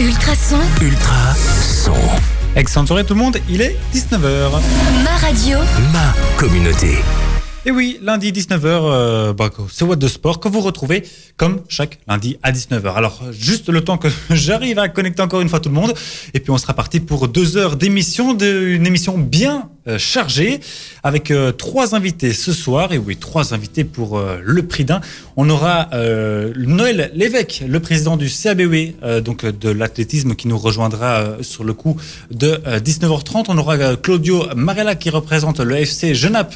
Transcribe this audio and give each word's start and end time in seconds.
Ultra 0.00 1.34
son. 1.60 1.92
Excellente 2.54 2.86
soirée 2.86 3.04
tout 3.04 3.14
le 3.14 3.20
monde, 3.20 3.38
il 3.48 3.60
est 3.60 3.76
19h. 3.92 4.50
ma 5.02 5.16
radio, 5.16 5.58
Ma 5.92 6.14
communauté. 6.36 7.02
Et 7.66 7.72
oui, 7.72 7.98
lundi 8.02 8.30
19h, 8.30 8.60
euh, 8.64 9.32
bah, 9.32 9.50
c'est 9.70 9.84
What 9.84 9.96
de 9.96 10.06
Sport 10.06 10.38
que 10.38 10.48
vous 10.48 10.60
retrouvez 10.60 11.02
comme 11.36 11.60
chaque 11.68 11.98
lundi 12.06 12.38
à 12.44 12.52
19h. 12.52 12.94
Alors, 12.94 13.20
juste 13.32 13.68
le 13.68 13.82
temps 13.82 13.98
que 13.98 14.08
j'arrive 14.30 14.78
à 14.78 14.88
connecter 14.88 15.22
encore 15.22 15.40
une 15.40 15.48
fois 15.48 15.58
tout 15.58 15.68
le 15.68 15.74
monde. 15.74 15.92
Et 16.34 16.40
puis, 16.40 16.52
on 16.52 16.58
sera 16.58 16.72
parti 16.72 17.00
pour 17.00 17.26
deux 17.26 17.56
heures 17.56 17.76
d'émission, 17.76 18.38
une 18.38 18.86
émission 18.86 19.18
bien 19.18 19.68
euh, 19.88 19.98
chargée, 19.98 20.60
avec 21.02 21.30
euh, 21.30 21.50
trois 21.50 21.94
invités 21.94 22.32
ce 22.32 22.52
soir. 22.52 22.92
Et 22.92 22.98
oui, 22.98 23.16
trois 23.16 23.54
invités 23.54 23.84
pour 23.84 24.20
le 24.20 24.66
prix 24.66 24.84
d'un. 24.84 25.00
On 25.36 25.48
aura 25.48 25.88
Noël 26.56 27.10
Lévesque, 27.14 27.64
le 27.66 27.80
président 27.80 28.16
du 28.16 28.28
CABW, 28.28 28.94
euh, 29.02 29.20
donc 29.20 29.46
de 29.46 29.70
l'athlétisme, 29.70 30.34
qui 30.34 30.48
nous 30.48 30.58
rejoindra 30.58 31.38
sur 31.42 31.64
le 31.64 31.72
coup 31.72 31.96
de 32.30 32.60
euh, 32.66 32.80
19h30. 32.80 33.46
On 33.48 33.58
aura 33.58 33.96
Claudio 33.96 34.46
Marella 34.54 34.94
qui 34.94 35.10
représente 35.10 35.60
le 35.60 35.76
FC 35.76 36.14
Genappe 36.14 36.54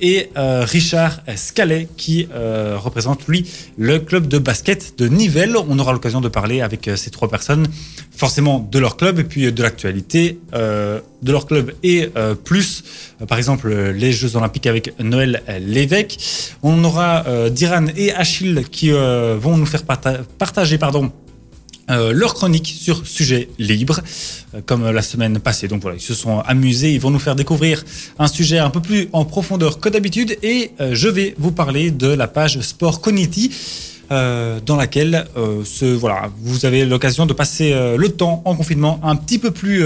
et 0.00 0.30
euh, 0.36 0.64
Richard 0.64 1.20
Scallet 1.36 1.88
qui 1.96 2.28
euh, 2.32 2.76
représente 2.78 3.26
lui 3.26 3.48
le 3.76 3.98
club 3.98 4.28
de 4.28 4.38
basket 4.38 4.98
de 4.98 5.08
Nivelles. 5.08 5.56
On 5.68 5.78
aura 5.78 5.92
l'occasion 5.92 6.20
de 6.20 6.28
parler 6.28 6.60
avec 6.60 6.88
euh, 6.88 6.96
ces 6.96 7.10
trois 7.10 7.28
personnes, 7.28 7.66
forcément 8.14 8.66
de 8.70 8.78
leur 8.78 8.96
club 8.96 9.18
et 9.18 9.24
puis 9.24 9.52
de 9.52 9.62
l'actualité 9.62 10.38
de 10.52 11.32
leur 11.32 11.46
club 11.46 11.72
et 11.82 12.08
plus, 12.44 12.84
par 13.28 13.38
exemple 13.38 13.72
les 13.72 14.12
Jeux 14.12 14.36
Olympiques 14.36 14.66
avec 14.66 14.92
Noël 15.00 15.42
Lévesque. 15.60 16.18
On 16.62 16.82
aura 16.84 17.24
Diran 17.50 17.86
et 17.96 18.12
Achille 18.12 18.64
qui 18.70 18.90
vont 18.90 19.56
nous 19.56 19.66
faire 19.66 19.84
parta- 19.84 20.20
partager 20.38 20.78
pardon, 20.78 21.12
euh, 21.90 22.12
leur 22.12 22.34
chronique 22.34 22.74
sur 22.78 23.06
sujet 23.06 23.48
libre, 23.58 24.00
euh, 24.54 24.60
comme 24.66 24.90
la 24.90 25.00
semaine 25.00 25.38
passée. 25.38 25.68
Donc 25.68 25.80
voilà, 25.80 25.96
ils 25.96 26.02
se 26.02 26.12
sont 26.12 26.40
amusés, 26.40 26.92
ils 26.92 27.00
vont 27.00 27.10
nous 27.10 27.18
faire 27.18 27.34
découvrir 27.34 27.82
un 28.18 28.26
sujet 28.26 28.58
un 28.58 28.68
peu 28.68 28.80
plus 28.80 29.08
en 29.14 29.24
profondeur 29.24 29.80
que 29.80 29.88
d'habitude 29.88 30.36
et 30.42 30.72
euh, 30.80 30.90
je 30.92 31.08
vais 31.08 31.34
vous 31.38 31.52
parler 31.52 31.90
de 31.90 32.08
la 32.08 32.28
page 32.28 32.60
Sport 32.60 33.00
Cogniti. 33.00 33.50
dans 34.10 34.76
laquelle 34.76 35.26
ce, 35.64 35.84
voilà, 35.84 36.30
vous 36.40 36.64
avez 36.64 36.86
l'occasion 36.86 37.26
de 37.26 37.34
passer 37.34 37.74
le 38.04 38.08
temps 38.08 38.40
en 38.46 38.56
confinement 38.56 38.98
un 39.02 39.16
petit 39.16 39.38
peu 39.38 39.50
plus, 39.50 39.84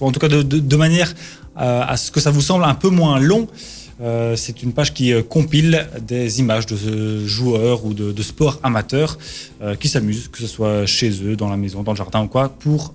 en 0.00 0.12
tout 0.12 0.20
cas 0.20 0.28
de, 0.28 0.76
manière 0.76 1.12
à 1.56 1.96
ce 1.96 2.12
que 2.12 2.20
ça 2.20 2.30
vous 2.30 2.42
semble 2.42 2.62
un 2.62 2.76
peu 2.76 2.90
moins 2.90 3.18
long. 3.18 3.48
Euh, 4.00 4.36
c'est 4.36 4.62
une 4.62 4.72
page 4.72 4.92
qui 4.92 5.12
euh, 5.12 5.22
compile 5.22 5.88
des 6.02 6.40
images 6.40 6.66
de 6.66 6.76
euh, 6.76 7.26
joueurs 7.26 7.86
ou 7.86 7.94
de, 7.94 8.22
sports 8.22 8.58
amateurs 8.62 9.18
qui 9.80 9.88
s'amusent, 9.88 10.28
que 10.28 10.38
ce 10.38 10.46
soit 10.46 10.84
chez 10.84 11.10
eux, 11.24 11.36
dans 11.36 11.48
la 11.48 11.56
maison, 11.56 11.82
dans 11.82 11.92
le 11.92 11.96
jardin 11.96 12.22
ou 12.22 12.26
quoi, 12.26 12.48
pour 12.48 12.92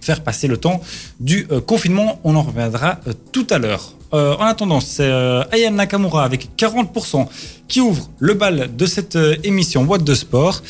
faire 0.00 0.22
passer 0.22 0.48
le 0.48 0.56
temps 0.56 0.80
du 1.20 1.46
confinement. 1.66 2.18
On 2.24 2.34
en 2.34 2.42
reviendra 2.42 2.98
tout 3.30 3.46
à 3.50 3.58
l'heure. 3.58 3.94
En 4.12 4.44
attendant, 4.44 4.80
c'est 4.80 5.04
euh, 5.04 5.44
Aya 5.52 5.70
Nakamura 5.70 6.24
avec 6.24 6.48
40% 6.56 7.26
qui 7.68 7.80
ouvre 7.80 8.08
le 8.18 8.34
bal 8.34 8.74
de 8.74 8.86
cette 8.86 9.18
émission 9.44 9.84
What 9.84 9.98
de 9.98 10.14
Sport. 10.14 10.62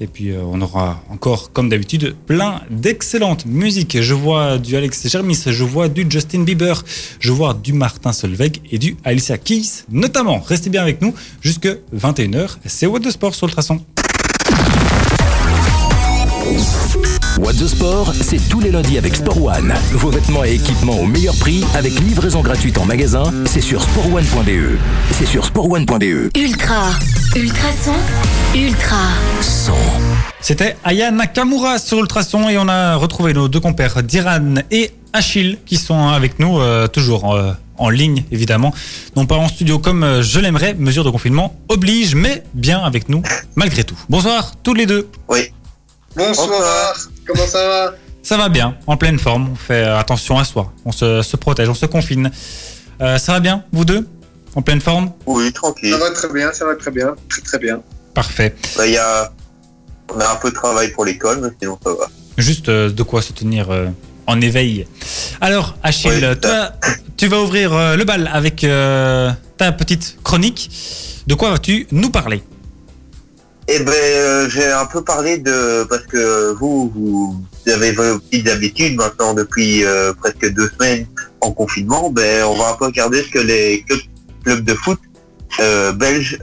Et 0.00 0.06
puis 0.06 0.30
euh, 0.30 0.42
on 0.42 0.60
aura 0.60 1.02
encore, 1.10 1.52
comme 1.52 1.68
d'habitude, 1.68 2.14
plein 2.26 2.60
d'excellentes 2.70 3.46
musiques. 3.46 4.00
Je 4.00 4.14
vois 4.14 4.58
du 4.58 4.76
Alex 4.76 5.08
Germis, 5.08 5.42
je 5.46 5.64
vois 5.64 5.88
du 5.88 6.06
Justin 6.08 6.42
Bieber, 6.42 6.84
je 7.18 7.32
vois 7.32 7.54
du 7.54 7.72
Martin 7.72 8.12
Solveig 8.12 8.60
et 8.70 8.78
du 8.78 8.96
Alicia 9.04 9.38
Keys, 9.38 9.84
notamment. 9.90 10.38
Restez 10.40 10.70
bien 10.70 10.82
avec 10.82 11.00
nous 11.00 11.14
jusque 11.40 11.68
21h. 11.94 12.56
C'est 12.66 12.86
What 12.86 13.00
de 13.00 13.10
Sport 13.10 13.34
sur 13.34 13.46
le 13.46 13.52
traçon. 13.52 13.80
What 17.38 17.54
the 17.54 17.66
Sport, 17.66 18.14
c'est 18.20 18.48
tous 18.48 18.60
les 18.60 18.70
lundis 18.70 18.96
avec 18.96 19.14
Sport 19.14 19.42
One. 19.42 19.74
Vos 19.92 20.10
vêtements 20.10 20.44
et 20.44 20.54
équipements 20.54 20.98
au 20.98 21.04
meilleur 21.04 21.34
prix 21.36 21.64
avec 21.74 21.98
livraison 22.00 22.40
gratuite 22.40 22.78
en 22.78 22.86
magasin. 22.86 23.24
C'est 23.44 23.60
sur 23.60 23.82
sportone.be. 23.82 24.78
C'est 25.12 25.26
sur 25.26 25.44
sportone.be. 25.44 26.30
ultra, 26.36 26.90
ultrason, 27.36 27.92
ultra, 28.54 29.08
Son. 29.42 29.74
C'était 30.40 30.76
Aya 30.84 31.10
Nakamura 31.10 31.78
sur 31.78 31.98
Ultrason 31.98 32.48
et 32.48 32.56
on 32.56 32.68
a 32.68 32.96
retrouvé 32.96 33.34
nos 33.34 33.48
deux 33.48 33.60
compères 33.60 34.02
Diran 34.02 34.54
et 34.70 34.92
Achille 35.12 35.58
qui 35.66 35.76
sont 35.76 36.08
avec 36.08 36.38
nous 36.38 36.58
euh, 36.60 36.86
toujours 36.86 37.34
euh, 37.34 37.52
en 37.78 37.90
ligne 37.90 38.24
évidemment, 38.32 38.72
non 39.14 39.26
pas 39.26 39.36
en 39.36 39.48
studio 39.48 39.78
comme 39.78 40.04
euh, 40.04 40.22
je 40.22 40.40
l'aimerais, 40.40 40.74
mesure 40.74 41.04
de 41.04 41.10
confinement 41.10 41.54
oblige, 41.68 42.14
mais 42.14 42.42
bien 42.54 42.80
avec 42.80 43.08
nous 43.08 43.22
malgré 43.56 43.84
tout. 43.84 43.98
Bonsoir 44.08 44.54
tous 44.62 44.74
les 44.74 44.86
deux. 44.86 45.08
Oui. 45.28 45.50
Bonsoir, 46.16 46.96
comment 47.26 47.46
ça 47.46 47.68
va? 47.68 47.94
Ça 48.22 48.36
va 48.38 48.48
bien, 48.48 48.76
en 48.86 48.96
pleine 48.96 49.18
forme, 49.18 49.50
on 49.52 49.54
fait 49.54 49.84
euh, 49.84 49.98
attention 49.98 50.38
à 50.38 50.44
soi, 50.44 50.72
on 50.86 50.90
se, 50.92 51.22
se 51.22 51.36
protège, 51.36 51.68
on 51.68 51.74
se 51.74 51.84
confine. 51.86 52.30
Euh, 53.00 53.18
ça 53.18 53.32
va 53.32 53.40
bien, 53.40 53.64
vous 53.72 53.84
deux? 53.84 54.08
En 54.54 54.62
pleine 54.62 54.80
forme? 54.80 55.12
Oui, 55.26 55.52
tranquille. 55.52 55.92
Ça 55.92 55.98
va 55.98 56.10
très 56.10 56.32
bien, 56.32 56.52
ça 56.52 56.64
va 56.64 56.74
très 56.74 56.90
bien, 56.90 57.14
très 57.28 57.42
très 57.42 57.58
bien. 57.58 57.82
Parfait. 58.14 58.56
Bah, 58.78 58.86
il 58.86 58.94
y 58.94 58.96
a... 58.98 59.30
On 60.12 60.18
a 60.18 60.32
un 60.32 60.36
peu 60.36 60.50
de 60.50 60.54
travail 60.54 60.90
pour 60.92 61.04
l'école, 61.04 61.40
mais 61.42 61.50
sinon 61.60 61.78
ça 61.84 61.90
va. 61.90 62.06
Juste 62.38 62.68
euh, 62.70 62.90
de 62.90 63.02
quoi 63.02 63.20
se 63.20 63.32
tenir 63.34 63.70
euh, 63.70 63.88
en 64.26 64.40
éveil. 64.40 64.86
Alors, 65.42 65.76
Achille, 65.82 66.26
Oui, 66.30 66.40
toi, 66.40 66.70
tu 67.18 67.26
vas 67.28 67.42
ouvrir 67.42 67.96
le 67.96 68.04
bal 68.04 68.30
avec 68.32 68.62
ta 68.62 69.72
petite 69.72 70.16
chronique. 70.24 70.70
De 71.26 71.34
quoi 71.34 71.50
vas-tu 71.50 71.86
nous 71.92 72.10
parler? 72.10 72.42
Eh 73.68 73.80
ben, 73.80 73.92
euh, 73.92 74.48
j'ai 74.48 74.70
un 74.70 74.86
peu 74.86 75.02
parlé 75.02 75.38
de... 75.38 75.84
Parce 75.84 76.04
que 76.04 76.52
vous, 76.52 76.92
vous 76.94 77.44
avez 77.66 77.90
vos 77.90 78.20
petites 78.20 78.48
habitudes 78.48 78.94
maintenant 78.96 79.34
depuis 79.34 79.84
euh, 79.84 80.12
presque 80.12 80.52
deux 80.52 80.68
semaines 80.68 81.06
en 81.40 81.50
confinement. 81.50 82.10
Ben, 82.10 82.44
on 82.44 82.56
va 82.56 82.70
un 82.70 82.74
peu 82.74 82.84
regarder 82.86 83.22
ce 83.24 83.30
que 83.30 83.40
les 83.40 83.84
clubs, 84.44 84.64
de 84.64 84.74
foot 84.74 85.00
euh, 85.58 85.90
belges 85.92 86.38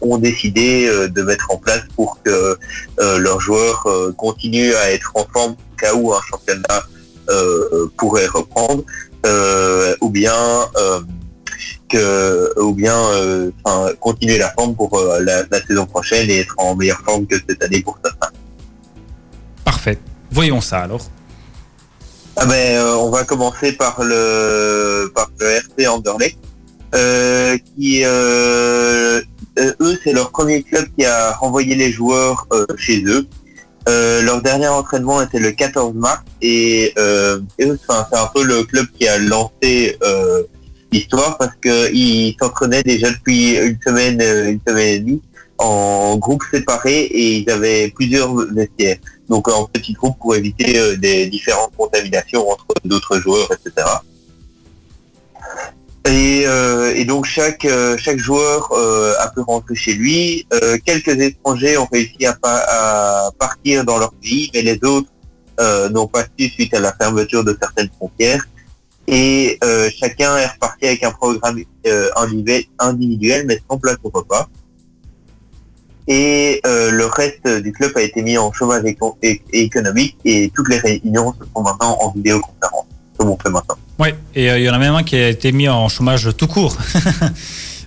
ont 0.00 0.16
décidé 0.16 0.88
de 1.08 1.22
mettre 1.22 1.50
en 1.50 1.58
place 1.58 1.82
pour 1.94 2.22
que 2.22 2.56
leurs 2.98 3.40
joueurs 3.40 3.86
continuent 4.16 4.74
à 4.74 4.92
être 4.92 5.12
en 5.14 5.26
forme 5.30 5.52
au 5.52 5.76
cas 5.76 5.92
où 5.92 6.14
un 6.14 6.20
championnat 6.22 6.82
pourrait 7.98 8.28
reprendre. 8.28 8.82
Ou 10.00 10.08
bien... 10.08 10.32
euh, 11.94 12.48
ou 12.56 12.72
bien 12.72 12.96
euh, 12.96 13.50
enfin, 13.64 13.92
continuer 14.00 14.38
la 14.38 14.50
forme 14.52 14.74
pour 14.74 14.98
euh, 14.98 15.20
la, 15.20 15.42
la 15.50 15.62
saison 15.66 15.86
prochaine 15.86 16.28
et 16.30 16.40
être 16.40 16.54
en 16.58 16.74
meilleure 16.74 17.00
forme 17.04 17.26
que 17.26 17.36
cette 17.48 17.62
année 17.62 17.82
pour 17.82 17.98
certains. 18.04 18.30
Parfait. 19.64 19.98
Voyons 20.30 20.60
ça 20.60 20.80
alors. 20.80 21.02
Ah 22.36 22.46
ben, 22.46 22.80
on 22.96 23.10
va 23.10 23.24
commencer 23.24 23.72
par 23.72 24.02
le 24.02 25.12
par 25.14 25.30
le 25.38 25.46
RC 25.46 25.86
Anderlecht, 25.86 26.38
euh, 26.94 27.58
qui 27.76 28.02
euh, 28.04 29.20
eux 29.58 29.98
c'est 30.02 30.12
leur 30.12 30.30
premier 30.30 30.62
club 30.62 30.86
qui 30.96 31.04
a 31.04 31.32
renvoyé 31.32 31.74
les 31.74 31.92
joueurs 31.92 32.46
euh, 32.52 32.64
chez 32.78 33.04
eux. 33.04 33.26
Leur 33.86 34.40
dernier 34.40 34.68
entraînement 34.68 35.20
était 35.20 35.40
le 35.40 35.50
14 35.50 35.94
mars 35.94 36.22
et, 36.40 36.94
et 36.94 36.94
c'est 37.58 38.16
un 38.16 38.26
peu 38.32 38.44
le 38.44 38.62
club 38.62 38.86
qui 38.96 39.08
a 39.08 39.18
lancé 39.18 39.98
euh, 40.92 40.96
l'histoire 40.96 41.38
parce 41.38 41.54
que 41.60 41.92
ils 41.92 42.36
s'entraînaient 42.40 42.82
déjà 42.82 43.10
depuis 43.10 43.56
une 43.56 43.78
semaine, 43.84 44.20
euh, 44.20 44.50
une 44.50 44.60
semaine 44.66 44.88
et 44.88 44.98
demie 45.00 45.22
en 45.58 46.16
groupes 46.16 46.42
séparés 46.50 47.02
et 47.02 47.38
ils 47.38 47.50
avaient 47.50 47.90
plusieurs 47.94 48.34
vestiaires. 48.34 48.98
Donc 49.28 49.48
en 49.48 49.66
petits 49.66 49.92
groupes 49.92 50.18
pour 50.18 50.34
éviter 50.34 50.78
euh, 50.78 50.96
des 50.96 51.26
différentes 51.26 51.72
contaminations 51.76 52.48
entre 52.48 52.66
d'autres 52.84 53.18
joueurs, 53.18 53.48
etc. 53.52 53.86
Et, 56.06 56.42
euh, 56.46 56.92
et 56.96 57.04
donc 57.04 57.26
chaque 57.26 57.64
euh, 57.64 57.96
chaque 57.96 58.18
joueur 58.18 58.72
euh, 58.72 59.14
a 59.20 59.28
pu 59.28 59.40
rentrer 59.40 59.76
chez 59.76 59.94
lui. 59.94 60.46
Euh, 60.52 60.76
quelques 60.84 61.20
étrangers 61.20 61.78
ont 61.78 61.86
réussi 61.90 62.26
à, 62.26 62.36
à 62.42 63.30
partir 63.38 63.84
dans 63.84 63.98
leur 63.98 64.12
pays, 64.14 64.50
mais 64.52 64.62
les 64.62 64.82
autres 64.82 65.08
euh, 65.60 65.88
n'ont 65.90 66.08
pas 66.08 66.24
su 66.36 66.48
suite 66.48 66.74
à 66.74 66.80
la 66.80 66.92
fermeture 66.92 67.44
de 67.44 67.56
certaines 67.60 67.88
frontières. 67.96 68.44
Et 69.08 69.58
euh, 69.64 69.90
chacun 69.94 70.36
est 70.38 70.46
reparti 70.46 70.86
avec 70.86 71.02
un 71.02 71.10
programme 71.10 71.58
euh, 71.86 72.08
individuel, 72.78 73.44
mais 73.46 73.58
sans 73.68 73.78
place 73.78 73.96
au 74.04 74.10
repas. 74.10 74.48
Et 76.08 76.60
euh, 76.66 76.90
le 76.90 77.06
reste 77.06 77.46
du 77.62 77.72
club 77.72 77.92
a 77.96 78.02
été 78.02 78.22
mis 78.22 78.36
en 78.36 78.52
chômage 78.52 78.82
économique 79.52 80.16
et 80.24 80.50
toutes 80.54 80.68
les 80.68 80.78
réunions 80.78 81.32
se 81.32 81.44
font 81.54 81.62
maintenant 81.62 81.96
en 82.00 82.10
vidéoconférence, 82.12 82.86
comme 83.16 83.30
on 83.30 83.38
fait 83.38 83.50
maintenant. 83.50 83.76
Ouais, 83.98 84.14
et 84.34 84.50
euh, 84.50 84.58
il 84.58 84.64
y 84.64 84.70
en 84.70 84.74
a 84.74 84.78
même 84.78 84.94
un 84.94 85.04
qui 85.04 85.16
a 85.16 85.28
été 85.28 85.52
mis 85.52 85.68
en 85.68 85.88
chômage 85.88 86.28
tout 86.36 86.46
court. 86.48 86.76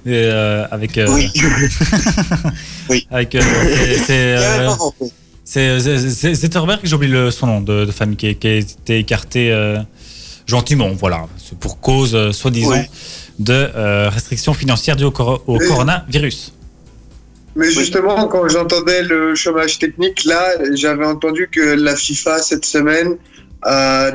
Et, 0.07 0.11
euh, 0.13 0.67
avec 0.69 0.99
euh, 0.99 1.07
Oui, 1.11 1.31
avec 3.09 3.33
euh, 3.33 3.41
c'est- 4.05 4.69
c'est, 5.43 5.67
euh, 5.67 6.33
Zetterberg, 6.35 6.81
j'oublie 6.83 7.07
le 7.07 7.31
son 7.31 7.47
nom 7.47 7.59
de, 7.61 7.85
de 7.85 7.91
famille 7.91 8.15
qui, 8.15 8.35
qui 8.35 8.47
a 8.47 8.55
été 8.57 8.99
écarté 8.99 9.51
euh, 9.51 9.79
gentiment, 10.45 10.89
voilà, 10.93 11.25
C'est 11.37 11.57
pour 11.57 11.79
cause 11.79 12.13
euh, 12.15 12.31
soi-disant 12.31 12.71
Oui. 12.71 12.89
de 13.39 13.53
euh, 13.53 14.09
restrictions 14.09 14.53
financières 14.53 14.95
dues 14.95 15.05
au, 15.05 15.11
cor- 15.11 15.43
au 15.47 15.57
Oui. 15.57 15.67
coronavirus. 15.67 16.53
Mais 17.55 17.71
justement, 17.71 18.27
quand 18.27 18.47
j'entendais 18.49 19.01
le 19.03 19.33
chômage 19.35 19.79
technique, 19.79 20.25
là, 20.25 20.43
j'avais 20.73 21.05
entendu 21.05 21.47
que 21.49 21.61
la 21.61 21.95
FIFA 21.95 22.41
cette 22.41 22.65
semaine 22.65 23.15
a, 23.61 24.11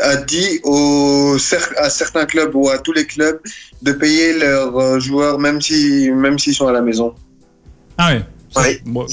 a 0.00 0.16
dit 0.16 0.60
aux, 0.64 1.36
à 1.76 1.90
certains 1.90 2.24
clubs 2.26 2.54
ou 2.54 2.68
à 2.70 2.78
tous 2.78 2.92
les 2.92 3.06
clubs 3.06 3.38
de 3.82 3.92
payer 3.92 4.38
leurs 4.38 4.76
euh, 4.76 4.98
joueurs 4.98 5.38
même 5.38 5.60
si 5.60 6.10
même 6.10 6.38
s'ils 6.38 6.54
sont 6.54 6.66
à 6.66 6.72
la 6.72 6.80
maison. 6.80 7.14
Ah 7.98 8.12
oui. 8.14 8.20
Ça, 8.54 8.62
Ouais. 8.62 8.80
bon, 8.86 9.06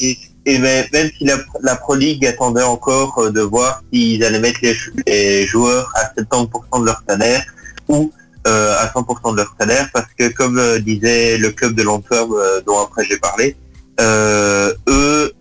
Et, 0.45 0.55
et 0.55 0.59
même, 0.59 1.09
si 1.17 1.25
la, 1.61 1.75
Pro 1.75 1.95
League 1.95 2.25
attendait 2.25 2.63
encore 2.63 3.17
euh, 3.19 3.31
de 3.31 3.41
voir 3.41 3.81
s'ils 3.91 4.23
allaient 4.23 4.39
mettre 4.39 4.59
les, 4.61 4.73
jou- 4.73 4.91
les 5.07 5.45
joueurs 5.45 5.91
à 5.95 6.21
70% 6.21 6.81
de 6.81 6.85
leur 6.85 7.01
salaire 7.07 7.43
ou 7.87 8.11
euh, 8.47 8.75
à 8.77 8.85
100% 8.87 9.31
de 9.31 9.37
leur 9.37 9.55
salaire, 9.59 9.89
parce 9.93 10.07
que 10.17 10.27
comme 10.29 10.59
euh, 10.59 10.79
disait 10.79 11.37
le 11.37 11.49
club 11.51 11.73
de 11.75 11.83
l'Antwerp 11.83 12.29
dont 12.67 12.79
après 12.79 13.03
j'ai 13.05 13.17
parlé, 13.17 13.55
eux 13.99 15.33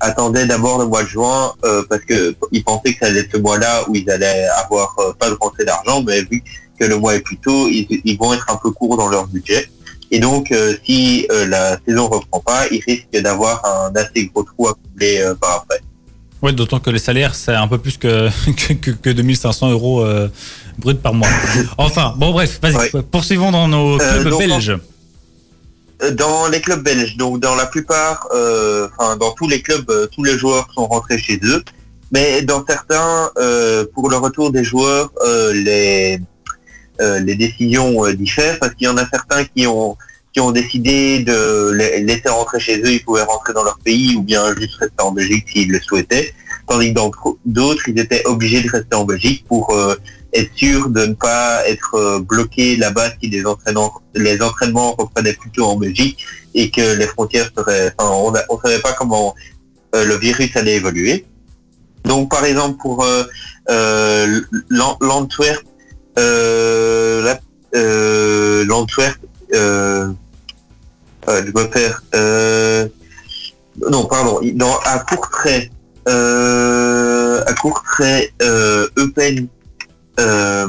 attendaient 0.00 0.46
d'abord 0.46 0.78
le 0.78 0.86
mois 0.86 1.02
de 1.02 1.08
juin 1.08 1.52
parce 1.90 2.02
que 2.02 2.34
ils 2.52 2.64
pensaient 2.64 2.92
que 2.94 2.98
ça 3.00 3.06
allait 3.06 3.20
être 3.20 3.32
ce 3.32 3.36
mois-là 3.38 3.84
où 3.88 3.94
ils 3.94 4.08
allaient 4.10 4.46
avoir 4.64 4.96
pas 5.18 5.28
de 5.28 5.36
rentrée 5.40 5.64
d'argent, 5.64 6.02
mais 6.02 6.22
vu 6.22 6.42
que 6.78 6.84
le 6.86 6.96
mois 6.96 7.14
est 7.16 7.20
plus 7.20 7.36
tôt, 7.36 7.68
ils 7.68 8.16
vont 8.18 8.32
être 8.32 8.46
un 8.50 8.56
peu 8.56 8.70
courts 8.70 8.96
dans 8.96 9.08
leur 9.08 9.26
budget. 9.26 9.68
Et 10.10 10.20
donc, 10.20 10.50
euh, 10.52 10.74
si 10.84 11.26
euh, 11.30 11.46
la 11.46 11.78
saison 11.86 12.08
reprend 12.08 12.40
pas, 12.40 12.66
ils 12.70 12.82
risquent 12.86 13.20
d'avoir 13.22 13.64
un 13.64 13.92
assez 13.94 14.26
gros 14.26 14.42
trou 14.42 14.68
à 14.68 14.74
combler 14.74 15.20
euh, 15.20 15.34
par 15.34 15.56
après. 15.62 15.80
Ouais, 16.40 16.52
d'autant 16.52 16.78
que 16.80 16.88
les 16.90 16.98
salaires, 17.00 17.34
c'est 17.34 17.54
un 17.54 17.68
peu 17.68 17.78
plus 17.78 17.96
que, 17.98 18.28
que, 18.56 18.72
que, 18.74 18.90
que 18.92 19.10
2500 19.10 19.70
euros 19.70 20.00
euh, 20.02 20.28
bruts 20.78 20.94
par 20.94 21.12
mois. 21.14 21.28
Enfin, 21.76 22.14
bon, 22.16 22.30
bref, 22.32 22.58
vas-y, 22.62 22.76
Ouais. 22.76 23.02
poursuivons 23.10 23.50
dans 23.50 23.68
nos 23.68 24.00
Euh, 24.00 24.20
clubs 24.20 24.30
donc, 24.30 24.38
belges. 24.40 24.78
Dans 26.12 26.46
les 26.48 26.60
clubs 26.60 26.82
belges, 26.82 27.16
donc 27.16 27.40
dans 27.40 27.56
la 27.56 27.66
plupart, 27.66 28.28
euh, 28.32 28.86
enfin 28.96 29.16
dans 29.16 29.32
tous 29.32 29.48
les 29.48 29.60
clubs, 29.60 29.90
tous 30.14 30.22
les 30.22 30.38
joueurs 30.38 30.68
sont 30.72 30.86
rentrés 30.86 31.18
chez 31.18 31.40
eux. 31.42 31.62
Mais 32.12 32.40
dans 32.42 32.64
certains, 32.64 33.30
pour 33.94 34.08
le 34.08 34.16
retour 34.16 34.52
des 34.52 34.62
joueurs, 34.64 35.10
les 35.52 36.20
les 37.00 37.34
décisions 37.34 38.04
euh, 38.04 38.14
diffèrent 38.14 38.58
parce 38.58 38.74
qu'il 38.74 38.86
y 38.86 38.90
en 38.90 38.96
a 38.96 39.06
certains 39.08 39.44
qui 39.44 39.66
ont 39.66 39.96
qui 40.34 40.40
ont 40.40 40.52
décidé 40.52 41.20
de 41.20 41.70
les 41.72 42.02
laisser 42.02 42.28
rentrer 42.28 42.60
chez 42.60 42.78
eux, 42.82 42.92
ils 42.92 43.02
pouvaient 43.02 43.22
rentrer 43.22 43.54
dans 43.54 43.64
leur 43.64 43.78
pays 43.78 44.14
ou 44.14 44.22
bien 44.22 44.42
juste 44.58 44.76
rester 44.76 45.02
en 45.02 45.10
Belgique 45.10 45.46
s'ils 45.50 45.70
le 45.72 45.80
souhaitaient. 45.80 46.34
Tandis 46.68 46.92
que 46.92 47.00
d'autres, 47.46 47.88
ils 47.88 47.98
étaient 47.98 48.22
obligés 48.26 48.60
de 48.60 48.70
rester 48.70 48.94
en 48.94 49.06
Belgique 49.06 49.46
pour 49.48 49.74
euh, 49.74 49.94
être 50.34 50.50
sûr 50.54 50.90
de 50.90 51.06
ne 51.06 51.14
pas 51.14 51.66
être 51.66 51.94
euh, 51.94 52.20
bloqués 52.20 52.76
là-bas 52.76 53.08
si 53.18 53.30
les 53.30 53.46
entraînements, 53.46 53.94
les 54.14 54.42
entraînements 54.42 54.94
reprenaient 54.98 55.32
plutôt 55.32 55.64
en 55.64 55.76
Belgique 55.76 56.22
et 56.54 56.70
que 56.70 56.96
les 56.98 57.06
frontières 57.06 57.50
seraient, 57.56 57.94
enfin, 57.96 58.10
on 58.10 58.30
ne 58.30 58.60
savait 58.62 58.82
pas 58.82 58.92
comment 58.92 59.34
euh, 59.94 60.04
le 60.04 60.16
virus 60.18 60.54
allait 60.56 60.76
évoluer. 60.76 61.24
Donc, 62.04 62.30
par 62.30 62.44
exemple, 62.44 62.76
pour 62.82 63.02
euh, 63.02 63.24
euh, 63.70 64.40
l'An- 64.68 64.98
l'Antwerp, 65.00 65.64
euh, 66.18 67.22
la- 67.22 67.40
l'Antwerp, 68.64 69.18
je 69.52 70.12
me 71.26 71.64
perds, 71.70 72.02
non, 73.90 74.04
pardon, 74.06 74.40
dans, 74.54 74.76
à 74.84 74.98
Courtrai, 75.00 75.70
euh, 76.08 77.42
à 77.46 77.52
Courtrai, 77.54 78.32
euh, 78.42 78.88
Eupen, 78.98 79.46
euh, 80.18 80.66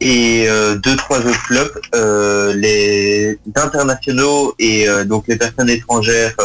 et 0.00 0.46
euh, 0.48 0.74
deux 0.76 0.96
trois 0.96 1.18
autres 1.18 1.42
clubs, 1.46 1.72
euh, 1.94 2.52
les 2.54 3.38
internationaux 3.56 4.54
et 4.58 4.88
euh, 4.88 5.04
donc 5.04 5.24
les 5.28 5.36
personnes 5.36 5.70
étrangères 5.70 6.36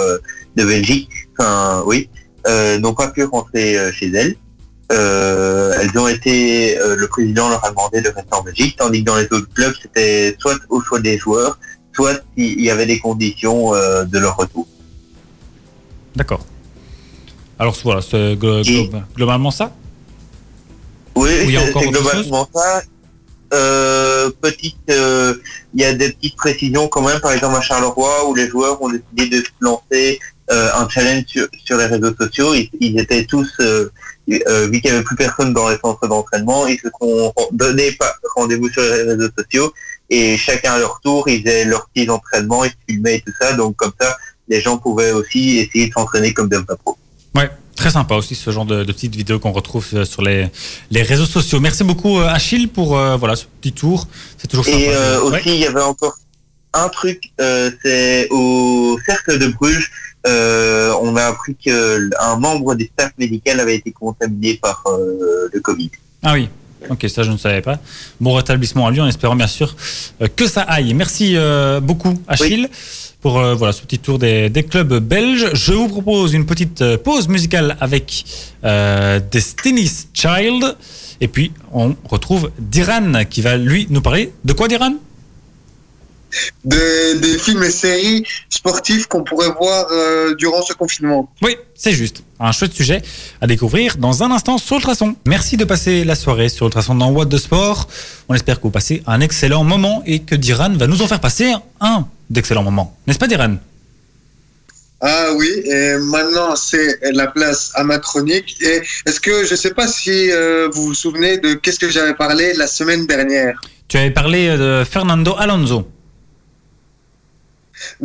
de 0.56 0.64
Belgique, 0.64 1.10
enfin 1.38 1.84
oui, 1.86 2.10
n'ont 2.80 2.94
pas 2.94 3.10
pu 3.10 3.24
rentrer 3.26 3.78
chez 3.92 4.08
elles. 4.14 4.36
Euh, 4.92 5.74
elles 5.80 5.96
ont 6.00 6.08
été, 6.08 6.78
euh, 6.80 6.96
le 6.96 7.08
président 7.08 7.48
leur 7.48 7.64
a 7.64 7.70
demandé 7.70 8.02
de 8.02 8.08
rester 8.10 8.34
en 8.34 8.42
Belgique, 8.42 8.76
tandis 8.78 9.02
que 9.02 9.06
dans 9.06 9.18
les 9.18 9.26
autres 9.26 9.48
clubs, 9.54 9.74
c'était 9.80 10.36
soit 10.40 10.56
au 10.70 10.82
choix 10.82 11.00
des 11.00 11.18
joueurs, 11.18 11.60
soit 11.94 12.20
il 12.38 12.60
y 12.62 12.72
avait 12.72 12.88
des 12.88 12.98
conditions 13.00 13.76
euh, 13.76 14.04
de 14.06 14.18
leur 14.18 14.36
retour. 14.36 14.68
D'accord. 16.16 16.44
Alors 17.60 17.76
voilà, 17.84 18.02
c'est 18.02 18.36
glo- 18.36 18.62
Et- 18.68 18.88
glo- 18.90 19.02
globalement 19.16 19.52
ça? 19.52 19.72
Oui, 21.16 21.30
c'est 21.46 21.74
globalement 21.92 22.50
ça. 22.54 22.82
Petite, 24.42 24.78
il 24.88 25.82
y 25.82 25.84
a 25.84 25.94
des 25.94 26.12
petites 26.14 26.36
précisions 26.36 26.88
quand 26.88 27.02
même, 27.02 27.20
par 27.20 27.32
exemple 27.34 27.58
à 27.58 27.62
Charleroi 27.62 28.28
où 28.30 28.34
les 28.36 28.48
joueurs 28.48 28.82
ont 28.82 28.90
décidé 28.90 29.38
de 29.38 29.44
se 29.44 29.50
lancer 29.60 30.20
un 30.50 30.88
challenge 30.90 31.26
sur, 31.28 31.48
sur 31.66 31.78
les 31.78 31.86
réseaux 31.86 32.16
sociaux. 32.16 32.54
Ils, 32.54 32.70
ils 32.80 33.00
étaient 33.00 33.26
tous, 33.26 33.52
euh, 34.48 34.68
vu 34.68 34.82
qu'il 34.82 34.92
n'y 34.92 34.98
avait 34.98 35.04
plus 35.04 35.16
personne 35.16 35.54
dans 35.54 35.70
les 35.70 35.78
centres 35.78 36.08
d'entraînement, 36.08 36.68
ils 36.68 36.80
se 36.80 36.90
sont 37.00 37.34
donné 37.52 37.92
pas 37.94 38.14
rendez-vous 38.36 38.70
sur 38.70 38.82
les 38.82 39.04
réseaux 39.04 39.30
sociaux 39.38 39.74
et 40.10 40.38
chacun 40.38 40.74
à 40.74 40.80
leur 40.80 41.00
tour, 41.04 41.28
ils 41.28 41.42
faisaient 41.42 41.66
leurs 41.66 41.88
petits 41.90 42.10
entraînements, 42.10 42.64
ils 42.64 42.72
se 42.72 42.76
filmaient 42.88 43.18
et 43.18 43.22
tout 43.22 43.34
ça. 43.40 43.54
Donc 43.54 43.76
comme 43.76 43.94
ça, 44.00 44.18
les 44.48 44.62
gens 44.62 44.78
pouvaient 44.78 45.12
aussi 45.12 45.58
essayer 45.60 45.88
de 45.88 45.94
s'entraîner 45.94 46.34
comme 46.34 46.50
des 46.50 46.60
pros. 46.84 46.98
Ouais, 47.36 47.50
très 47.76 47.92
sympa 47.92 48.16
aussi 48.16 48.36
ce 48.36 48.52
genre 48.52 48.66
de, 48.66 48.84
de 48.84 48.92
petites 48.92 49.16
vidéos 49.16 49.40
qu'on 49.40 49.52
retrouve 49.52 49.86
euh, 49.94 50.06
sur 50.06 50.22
les, 50.22 50.48
les 50.92 51.04
réseaux 51.04 51.26
sociaux. 51.26 51.60
Merci 51.60 51.84
beaucoup 51.84 52.20
euh, 52.20 52.28
Achille 52.28 52.68
pour 52.68 52.98
euh, 52.98 53.18
voilà 53.18 53.36
ce 53.36 53.46
petit 53.46 53.74
tour. 53.74 54.08
C'est 54.38 54.48
toujours 54.48 54.66
sympa. 54.66 54.78
Et 54.78 54.90
euh, 54.90 55.22
aussi, 55.22 55.50
il 55.56 55.60
y 55.60 55.66
avait 55.66 55.82
encore 55.82 56.18
un 56.74 56.90
truc, 56.90 57.32
c'est 57.84 58.28
au 58.30 58.96
cercle 59.04 59.40
de 59.40 59.48
Bruges, 59.48 59.92
euh, 60.28 60.94
on 61.02 61.16
a 61.16 61.24
appris 61.24 61.56
qu'un 61.56 62.36
membre 62.38 62.76
du 62.76 62.86
staff 62.86 63.12
médical 63.18 63.60
avait 63.60 63.76
été 63.76 63.92
contaminé 63.92 64.60
par 64.62 64.84
euh, 64.88 65.50
le 65.54 65.60
Covid. 65.60 65.92
Ah 66.24 66.34
oui. 66.34 66.50
Ok, 66.90 67.06
ça 67.10 67.24
je 67.24 67.32
ne 67.32 67.38
savais 67.38 67.62
pas. 67.62 67.78
Bon 68.22 68.34
rétablissement 68.34 68.88
à 68.88 68.92
lui 68.92 69.02
en 69.02 69.08
espérant 69.08 69.36
bien 69.36 69.48
sûr 69.48 69.76
euh, 70.22 70.28
que 70.34 70.48
ça 70.48 70.62
aille. 70.62 70.94
Merci 70.94 71.36
beaucoup 71.82 72.14
Achille 72.28 72.70
pour 73.22 73.38
euh, 73.40 73.56
voilà 73.56 73.74
ce 73.74 73.82
petit 73.82 74.00
tour 74.00 74.20
des, 74.20 74.50
des 74.50 74.64
clubs 74.64 75.00
belges. 75.00 75.50
Je 75.54 75.74
vous 75.74 75.88
propose 75.88 76.34
une 76.34 76.46
petite 76.46 76.82
euh, 76.82 76.98
pause 76.98 77.28
musicale 77.28 77.78
avec 77.80 78.26
euh, 78.64 79.20
Destiny's 79.32 80.08
Child 80.14 80.76
et 81.22 81.28
puis 81.28 81.52
on 81.74 81.96
retrouve 82.06 82.52
Diran 82.58 83.26
qui 83.30 83.42
va 83.42 83.58
lui 83.58 83.88
nous 83.90 84.02
parler 84.02 84.34
de 84.46 84.54
quoi 84.54 84.68
Diran? 84.68 84.94
Des, 86.64 87.16
des 87.16 87.40
films 87.40 87.64
et 87.64 87.72
séries 87.72 88.24
sportifs 88.50 89.08
qu'on 89.08 89.24
pourrait 89.24 89.50
voir 89.60 89.88
euh, 89.92 90.36
durant 90.36 90.62
ce 90.62 90.74
confinement. 90.74 91.28
Oui, 91.42 91.58
c'est 91.74 91.92
juste. 91.92 92.22
Un 92.40 92.52
chouette 92.52 92.74
sujet 92.74 93.02
à 93.42 93.48
découvrir 93.48 93.98
dans 93.98 94.22
un 94.24 94.32
instant 94.32 94.58
sur 94.60 94.76
Ultrason. 94.76 95.16
Merci 95.26 95.58
de 95.58 95.66
passer 95.66 96.04
la 96.04 96.16
soirée 96.16 96.50
sur 96.50 96.68
Ultrason 96.68 96.96
dans 96.96 97.10
What 97.10 97.26
de 97.26 97.38
Sport. 97.38 97.88
On 98.30 98.36
espère 98.36 98.58
que 98.58 98.64
vous 98.64 98.70
passez 98.70 99.02
un 99.08 99.22
excellent 99.22 99.64
moment 99.64 100.04
et 100.06 100.20
que 100.20 100.36
Diran 100.36 100.74
va 100.78 100.86
nous 100.86 101.02
en 101.02 101.08
faire 101.08 101.20
passer 101.20 101.52
un 101.82 102.08
d'excellents 102.30 102.64
moments. 102.64 102.96
N'est-ce 103.08 103.20
pas 103.20 103.28
Diran? 103.28 103.56
Ah 105.02 105.30
oui, 105.36 105.50
et 105.66 105.96
maintenant 105.98 106.56
c'est 106.56 107.00
la 107.14 107.28
place 107.28 107.72
à 107.74 107.84
ma 107.84 107.98
chronique. 107.98 108.58
Et 108.62 108.82
est-ce 109.06 109.20
que 109.20 109.46
je 109.46 109.52
ne 109.52 109.58
sais 109.58 109.74
pas 109.74 109.88
si 109.88 110.30
euh, 110.32 110.70
vous 110.74 110.88
vous 110.88 110.94
souvenez 110.94 111.38
de 111.40 111.54
qu'est-ce 111.54 111.80
que 111.80 111.90
j'avais 111.90 112.14
parlé 112.14 112.54
la 112.54 112.68
semaine 112.68 113.08
dernière? 113.08 113.60
Tu 113.88 113.98
avais 113.98 114.12
parlé 114.12 114.56
de 114.56 114.84
Fernando 114.90 115.36
Alonso. 115.40 115.88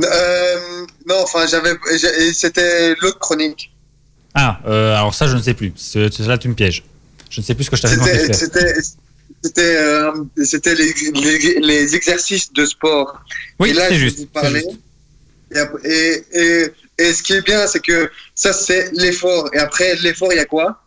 Euh, 0.02 0.87
Non, 1.07 1.16
enfin 1.23 1.47
j'avais, 1.47 1.73
c'était 2.33 2.95
l'autre 3.00 3.19
chronique. 3.19 3.73
Ah, 4.35 4.61
euh, 4.66 4.97
alors 4.97 5.14
ça 5.14 5.26
je 5.28 5.37
ne 5.37 5.43
sais 5.43 5.54
plus. 5.54 5.73
C'est 5.76 6.19
là 6.21 6.38
tu 6.38 6.49
me 6.49 6.54
pièges. 6.54 6.85
Je 7.31 7.40
ne 7.40 7.45
sais 7.45 7.54
plus 7.54 7.64
ce 7.64 7.71
que 7.71 7.76
je 7.76 7.83
t'avais 7.83 7.97
demandé 7.97 8.12
de 8.28 8.33
C'était, 8.33 8.35
c'était, 8.35 8.75
c'était, 9.43 9.76
euh, 9.76 10.12
c'était 10.45 10.75
les, 10.75 10.95
les, 11.14 11.61
les 11.61 11.95
exercices 11.97 12.52
de 12.52 12.64
sport. 12.64 13.21
Oui, 13.59 13.71
et 13.71 13.73
là, 13.73 13.88
c'est 13.88 13.95
je 13.97 14.00
juste. 14.00 14.19
juste. 14.19 14.71
Et, 15.50 15.59
ap- 15.59 15.85
et, 15.85 16.25
et, 16.33 16.66
et 16.99 17.12
ce 17.12 17.23
qui 17.23 17.33
est 17.35 17.43
bien, 17.43 17.66
c'est 17.66 17.81
que 17.81 18.11
ça, 18.35 18.52
c'est 18.52 18.90
l'effort. 18.93 19.50
Et 19.52 19.59
après 19.59 19.97
l'effort, 19.97 20.33
il 20.33 20.37
y 20.37 20.40
a 20.40 20.45
quoi? 20.45 20.81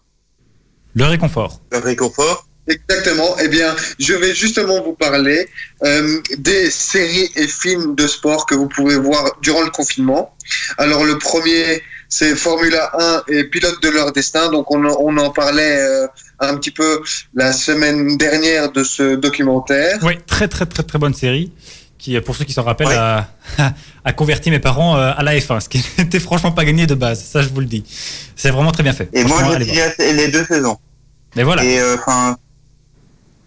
Le 0.96 1.06
réconfort. 1.06 1.62
Le 1.72 1.78
réconfort, 1.80 2.47
Exactement. 2.68 3.36
Eh 3.44 3.48
bien, 3.48 3.76
je 4.00 4.14
vais 4.14 4.34
justement 4.36 4.82
vous 4.84 4.94
parler 4.94 5.48
euh, 5.84 6.20
des 6.38 6.70
séries 6.70 7.30
et 7.36 7.48
films 7.48 7.96
de 7.96 8.08
sport 8.08 8.46
que 8.46 8.56
vous 8.56 8.68
pouvez 8.68 8.98
voir 8.98 9.38
durant 9.42 9.62
le 9.64 9.70
confinement. 9.70 10.36
Alors, 10.78 11.04
le 11.06 11.18
premier, 11.18 11.82
c'est 12.10 12.36
Formula 12.36 12.92
1 13.30 13.34
et 13.34 13.44
Pilote 13.46 13.82
de 13.82 13.90
leur 13.90 14.12
destin. 14.12 14.50
Donc, 14.52 14.70
on, 14.72 14.84
en- 14.86 14.98
on 15.00 15.18
en 15.18 15.30
parlait 15.30 15.78
euh, 15.80 16.08
un 16.40 16.56
petit 16.58 16.72
peu 16.72 17.02
la 17.34 17.54
semaine 17.54 18.18
dernière 18.18 18.72
de 18.72 18.84
ce 18.84 19.16
documentaire. 19.16 19.98
Oui, 20.04 20.18
très 20.28 20.48
très 20.48 20.66
très 20.66 20.84
très 20.84 21.00
bonne 21.00 21.14
série 21.14 21.52
qui, 21.98 22.20
pour 22.22 22.36
ceux 22.36 22.46
qui 22.46 22.54
s'en 22.54 22.64
rappellent, 22.64 22.88
Ouais. 22.88 22.94
a, 22.96 23.28
a 24.06 24.14
converti 24.14 24.52
mes 24.52 24.60
parents 24.60 24.98
euh, 24.98 25.12
à 25.18 25.24
la 25.24 25.36
F1, 25.36 25.62
ce 25.62 25.68
qui 25.70 25.84
n'était 25.98 26.20
franchement 26.20 26.52
pas 26.52 26.64
gagné 26.66 26.86
de 26.86 26.94
base. 26.96 27.24
Ça, 27.24 27.42
je 27.42 27.50
vous 27.50 27.60
le 27.60 27.66
dis. 27.66 27.84
C'est 28.36 28.52
vraiment 28.52 28.72
très 28.72 28.84
bien 28.84 28.94
fait. 28.94 29.10
et 29.14 29.24
moi 29.24 29.42
j'ai 29.60 30.14
les 30.14 30.28
deux 30.28 30.46
saisons. 30.46 30.78
Mais 31.36 31.44
voilà. 31.44 31.64
Et 31.64 31.80
euh, 31.80 31.96
enfin, 31.98 32.38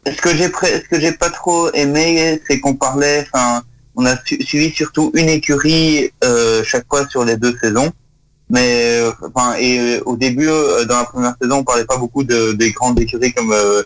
ce 0.06 0.20
que 0.20 0.34
j'ai 0.34 0.46
ce 0.46 0.88
que 0.88 1.00
j'ai 1.00 1.12
pas 1.12 1.30
trop 1.30 1.72
aimé, 1.72 2.40
c'est 2.46 2.60
qu'on 2.60 2.74
parlait, 2.74 3.26
enfin, 3.32 3.62
on 3.96 4.06
a 4.06 4.16
su- 4.24 4.42
suivi 4.42 4.70
surtout 4.70 5.10
une 5.14 5.28
écurie 5.28 6.10
euh, 6.24 6.62
chaque 6.64 6.86
fois 6.88 7.06
sur 7.08 7.24
les 7.24 7.36
deux 7.36 7.54
saisons. 7.62 7.90
Mais 8.48 8.98
euh, 8.98 9.12
enfin, 9.32 9.54
et 9.58 9.78
euh, 9.78 10.00
au 10.06 10.16
début, 10.16 10.48
euh, 10.48 10.84
dans 10.84 10.96
la 10.98 11.04
première 11.04 11.34
saison, 11.40 11.58
on 11.58 11.64
parlait 11.64 11.84
pas 11.84 11.98
beaucoup 11.98 12.24
de, 12.24 12.52
des 12.52 12.72
grandes 12.72 12.98
écuries 12.98 13.32
comme 13.32 13.52
euh, 13.52 13.82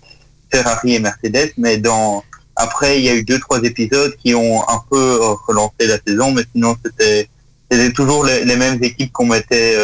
Ferrari 0.50 0.94
et 0.94 1.00
Mercedes, 1.00 1.52
mais 1.58 1.76
dans 1.76 2.22
après, 2.56 2.98
il 2.98 3.04
y 3.04 3.08
a 3.08 3.14
eu 3.14 3.24
deux 3.24 3.40
trois 3.40 3.60
épisodes 3.62 4.14
qui 4.22 4.34
ont 4.34 4.62
un 4.68 4.80
peu 4.90 5.18
relancé 5.46 5.86
la 5.86 5.98
saison, 6.06 6.30
mais 6.30 6.44
sinon 6.54 6.76
c'était 6.84 7.28
c'était 7.70 7.92
toujours 7.92 8.24
les, 8.24 8.44
les 8.44 8.56
mêmes 8.56 8.82
équipes 8.82 9.12
qu'on 9.12 9.26
mettait 9.26 9.74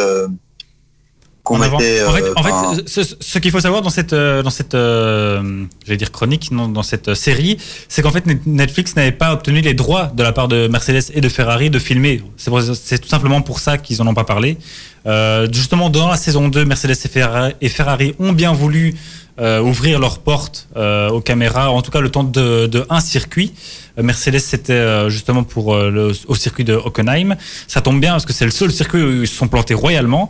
qu'on 1.43 1.59
En 1.59 1.79
fait, 1.79 1.99
euh, 2.01 2.07
en 2.07 2.11
fait, 2.13 2.23
enfin, 2.35 2.77
ce, 2.85 3.03
ce- 3.03 3.15
ce 3.19 3.39
qu'il 3.39 3.49
faut 3.51 3.59
savoir 3.59 3.81
dans 3.81 3.89
cette, 3.89 4.13
euh, 4.13 4.43
dans 4.43 4.51
cette, 4.51 4.75
euh, 4.75 5.65
j'allais 5.85 5.97
dire 5.97 6.11
chronique, 6.11 6.51
non, 6.51 6.67
dans 6.67 6.83
cette 6.83 7.15
série, 7.15 7.57
c'est 7.89 8.03
qu'en 8.03 8.11
fait 8.11 8.25
Net- 8.27 8.45
Netflix 8.45 8.95
n'avait 8.95 9.11
pas 9.11 9.33
obtenu 9.33 9.61
les 9.61 9.73
droits 9.73 10.11
de 10.15 10.21
la 10.21 10.33
part 10.33 10.47
de 10.47 10.67
Mercedes 10.67 11.11
et 11.15 11.21
de 11.21 11.29
Ferrari 11.29 11.69
de 11.71 11.79
filmer. 11.79 12.21
C'est 12.37 12.99
tout 13.01 13.09
simplement 13.09 13.41
pour 13.41 13.59
ça 13.59 13.77
qu'ils 13.79 14.01
en 14.03 14.07
ont 14.07 14.13
pas 14.13 14.23
parlé. 14.23 14.57
Euh, 15.07 15.47
justement, 15.51 15.89
dans 15.89 16.09
la 16.09 16.17
saison 16.17 16.47
2, 16.47 16.63
Mercedes 16.63 16.91
et 16.91 17.07
Ferrari, 17.07 17.53
et 17.59 17.69
Ferrari 17.69 18.13
ont 18.19 18.33
bien 18.33 18.53
voulu 18.53 18.93
euh, 19.41 19.59
ouvrir 19.59 19.99
leurs 19.99 20.19
portes 20.19 20.67
euh, 20.75 21.09
aux 21.09 21.19
caméras, 21.19 21.71
en 21.71 21.81
tout 21.81 21.89
cas 21.89 21.99
le 21.99 22.11
temps 22.11 22.23
de, 22.23 22.67
de 22.67 22.85
un 22.91 22.99
circuit. 22.99 23.53
Euh, 23.97 24.03
Mercedes, 24.03 24.39
c'était 24.39 25.09
justement 25.09 25.43
pour 25.43 25.75
le, 25.75 26.11
au 26.27 26.35
circuit 26.35 26.63
de 26.63 26.75
Hockenheim. 26.75 27.35
Ça 27.67 27.81
tombe 27.81 27.99
bien 27.99 28.11
parce 28.11 28.25
que 28.25 28.33
c'est 28.33 28.45
le 28.45 28.51
seul 28.51 28.71
circuit 28.71 29.01
où 29.01 29.21
ils 29.23 29.27
se 29.27 29.35
sont 29.35 29.47
plantés 29.47 29.73
royalement. 29.73 30.29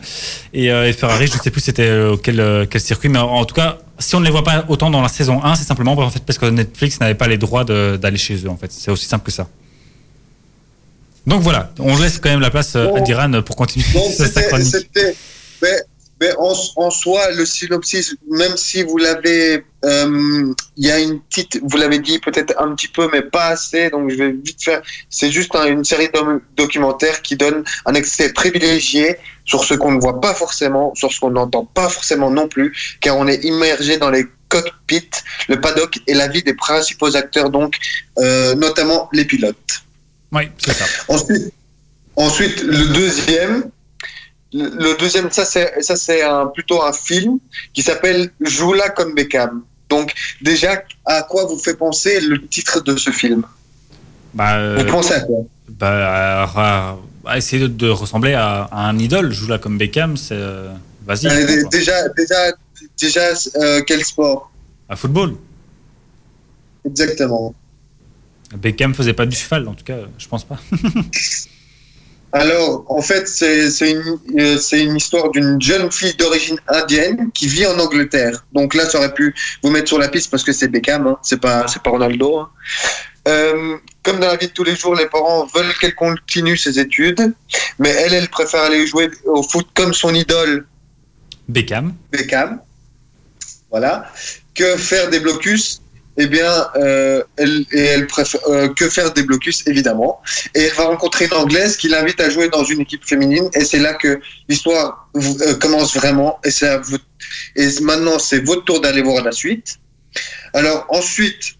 Et, 0.53 0.67
et 0.67 0.93
Ferrari, 0.93 1.27
je 1.27 1.37
ne 1.37 1.41
sais 1.41 1.51
plus 1.51 1.61
c'était 1.61 1.91
quel, 2.23 2.67
quel 2.69 2.81
circuit, 2.81 3.09
mais 3.09 3.19
en, 3.19 3.27
en 3.27 3.45
tout 3.45 3.55
cas, 3.55 3.79
si 3.99 4.15
on 4.15 4.21
ne 4.21 4.25
les 4.25 4.31
voit 4.31 4.43
pas 4.43 4.65
autant 4.69 4.89
dans 4.89 5.01
la 5.01 5.09
saison 5.09 5.43
1, 5.43 5.55
c'est 5.55 5.65
simplement 5.65 5.91
en 5.91 6.09
fait, 6.09 6.23
parce 6.25 6.39
que 6.39 6.45
Netflix 6.45 6.99
n'avait 6.99 7.13
pas 7.15 7.27
les 7.27 7.37
droits 7.37 7.65
d'aller 7.65 8.17
chez 8.17 8.35
eux. 8.45 8.49
En 8.49 8.57
fait, 8.57 8.71
c'est 8.71 8.91
aussi 8.91 9.05
simple 9.05 9.25
que 9.25 9.31
ça. 9.31 9.47
Donc 11.27 11.41
voilà, 11.41 11.71
on 11.79 11.97
laisse 11.97 12.17
quand 12.17 12.29
même 12.29 12.39
la 12.39 12.49
place 12.49 12.75
à. 12.75 12.99
Diran 13.01 13.41
pour 13.43 13.55
continuer 13.55 13.85
sa 14.17 14.41
chronique. 14.43 14.87
mais, 15.61 15.69
mais 16.21 16.31
en, 16.37 16.53
en 16.75 16.91
soi, 16.91 17.31
le 17.31 17.45
synopsis, 17.45 18.15
même 18.29 18.55
si 18.55 18.83
vous 18.83 18.97
l'avez, 18.97 19.65
euh, 19.83 20.53
il 20.77 20.85
y 20.87 20.91
a 20.91 20.99
une 20.99 21.19
petite, 21.19 21.59
vous 21.63 21.77
l'avez 21.77 21.97
dit 21.97 22.19
peut-être 22.19 22.53
un 22.59 22.75
petit 22.75 22.87
peu, 22.87 23.09
mais 23.11 23.23
pas 23.23 23.47
assez, 23.47 23.89
donc 23.89 24.11
je 24.11 24.15
vais 24.15 24.31
vite 24.31 24.63
faire. 24.63 24.81
C'est 25.09 25.31
juste 25.31 25.55
un- 25.55 25.65
une 25.65 25.83
série 25.83 26.09
de 26.13 26.41
documentaires 26.55 27.23
qui 27.23 27.35
donne 27.35 27.63
un 27.87 27.95
accès 27.95 28.31
privilégié 28.31 29.17
sur 29.45 29.63
ce 29.63 29.73
qu'on 29.73 29.91
ne 29.91 29.99
voit 29.99 30.21
pas 30.21 30.35
forcément, 30.35 30.93
sur 30.93 31.11
ce 31.11 31.19
qu'on 31.19 31.31
n'entend 31.31 31.65
pas 31.65 31.89
forcément 31.89 32.29
non 32.29 32.47
plus, 32.47 32.97
car 33.01 33.17
on 33.17 33.27
est 33.27 33.43
immergé 33.43 33.97
dans 33.97 34.11
les 34.11 34.25
cockpits, 34.47 35.09
le 35.49 35.59
paddock 35.59 35.97
et 36.05 36.13
la 36.13 36.27
vie 36.27 36.43
des 36.43 36.53
principaux 36.53 37.15
acteurs, 37.15 37.49
donc 37.49 37.77
euh, 38.19 38.53
notamment 38.53 39.09
les 39.11 39.25
pilotes. 39.25 39.73
Oui, 40.31 40.43
c'est 40.63 40.73
ça. 40.73 40.85
Ensuite, 41.07 41.51
ensuite 42.15 42.61
le 42.61 42.85
deuxième, 42.93 43.71
le 44.53 44.97
deuxième, 44.97 45.31
ça 45.31 45.45
c'est 45.45 45.81
ça 45.81 45.95
c'est 45.95 46.21
un, 46.23 46.47
plutôt 46.47 46.83
un 46.83 46.93
film 46.93 47.39
qui 47.73 47.81
s'appelle 47.81 48.31
Joue-la 48.41 48.89
comme 48.89 49.13
Beckham. 49.15 49.63
Donc 49.89 50.13
déjà, 50.41 50.83
à 51.05 51.23
quoi 51.23 51.45
vous 51.45 51.57
fait 51.57 51.75
penser 51.75 52.19
le 52.21 52.45
titre 52.47 52.79
de 52.81 52.95
ce 52.95 53.11
film? 53.11 53.43
Bah, 54.33 54.55
euh, 54.57 54.77
Vous 54.79 54.85
pensez 54.91 55.13
à 55.13 55.19
quoi? 55.21 55.39
bah, 55.69 56.43
à, 56.55 56.97
à 57.25 57.37
essayer 57.37 57.61
de, 57.61 57.67
de 57.67 57.89
ressembler 57.89 58.33
à, 58.33 58.63
à 58.71 58.87
un 58.87 58.97
idole, 58.99 59.31
joue 59.33 59.47
là 59.47 59.57
comme 59.57 59.77
Beckham, 59.77 60.15
c'est 60.17 60.35
euh, 60.35 60.69
vas-y. 61.05 61.27
Euh. 61.27 61.63
Déjà, 61.69 62.07
déjà, 62.09 62.53
déjà, 62.99 63.29
euh, 63.57 63.81
quel 63.85 64.03
sport? 64.05 64.51
À 64.89 64.95
football. 64.95 65.35
Exactement. 66.85 67.53
Beckham 68.57 68.93
faisait 68.93 69.13
pas 69.13 69.25
du 69.25 69.35
cheval, 69.35 69.67
en 69.67 69.73
tout 69.73 69.83
cas, 69.83 69.97
je 70.17 70.27
pense 70.27 70.43
pas. 70.43 70.57
Alors, 72.33 72.85
en 72.87 73.01
fait, 73.01 73.27
c'est 73.27 73.69
c'est 73.71 73.91
une, 73.91 74.17
euh, 74.39 74.57
c'est 74.57 74.81
une 74.83 74.95
histoire 74.95 75.31
d'une 75.31 75.61
jeune 75.61 75.91
fille 75.91 76.13
d'origine 76.15 76.57
indienne 76.67 77.29
qui 77.33 77.47
vit 77.47 77.65
en 77.65 77.77
Angleterre. 77.77 78.45
Donc 78.53 78.73
là, 78.73 78.89
ça 78.89 78.99
aurait 78.99 79.13
pu 79.13 79.35
vous 79.61 79.69
mettre 79.69 79.89
sur 79.89 79.99
la 79.99 80.07
piste 80.07 80.31
parce 80.31 80.43
que 80.43 80.53
c'est 80.53 80.69
Beckham, 80.69 81.07
hein, 81.07 81.17
c'est 81.21 81.41
pas, 81.41 81.67
c'est 81.67 81.81
pas 81.83 81.89
Ronaldo. 81.89 82.39
hein. 82.39 82.49
Euh, 83.27 83.77
comme 84.01 84.19
dans 84.19 84.27
la 84.27 84.37
vie 84.37 84.47
de 84.47 84.53
tous 84.53 84.63
les 84.63 84.75
jours, 84.75 84.95
les 84.95 85.07
parents 85.07 85.45
veulent 85.53 85.73
qu'elle 85.79 85.93
continue 85.93 86.57
ses 86.57 86.79
études, 86.79 87.33
mais 87.77 87.89
elle, 87.89 88.13
elle 88.13 88.29
préfère 88.29 88.61
aller 88.63 88.87
jouer 88.87 89.11
au 89.25 89.43
foot 89.43 89.67
comme 89.75 89.93
son 89.93 90.13
idole 90.15 90.65
Beckham. 91.47 91.93
Beckham. 92.11 92.59
Voilà. 93.69 94.11
Que 94.55 94.77
faire 94.77 95.09
des 95.09 95.19
blocus? 95.19 95.80
Eh 96.17 96.27
bien, 96.27 96.67
euh, 96.75 97.23
elle, 97.37 97.65
et 97.71 97.79
elle 97.79 98.07
préfère 98.07 98.41
euh, 98.47 98.67
que 98.73 98.89
faire 98.89 99.13
des 99.13 99.23
blocus, 99.23 99.65
évidemment. 99.67 100.21
Et 100.53 100.63
elle 100.63 100.73
va 100.73 100.83
rencontrer 100.85 101.25
une 101.25 101.33
Anglaise 101.33 101.77
qui 101.77 101.87
l'invite 101.87 102.19
à 102.19 102.29
jouer 102.29 102.49
dans 102.49 102.63
une 102.63 102.81
équipe 102.81 103.05
féminine. 103.05 103.49
Et 103.53 103.63
c'est 103.63 103.79
là 103.79 103.93
que 103.93 104.19
l'histoire 104.49 105.09
euh, 105.15 105.55
commence 105.55 105.95
vraiment. 105.95 106.39
Et, 106.43 106.51
c'est 106.51 106.69
et 107.55 107.67
maintenant, 107.81 108.19
c'est 108.19 108.45
votre 108.45 108.65
tour 108.65 108.81
d'aller 108.81 109.01
voir 109.01 109.23
la 109.23 109.31
suite. 109.31 109.77
Alors, 110.53 110.85
ensuite, 110.89 111.55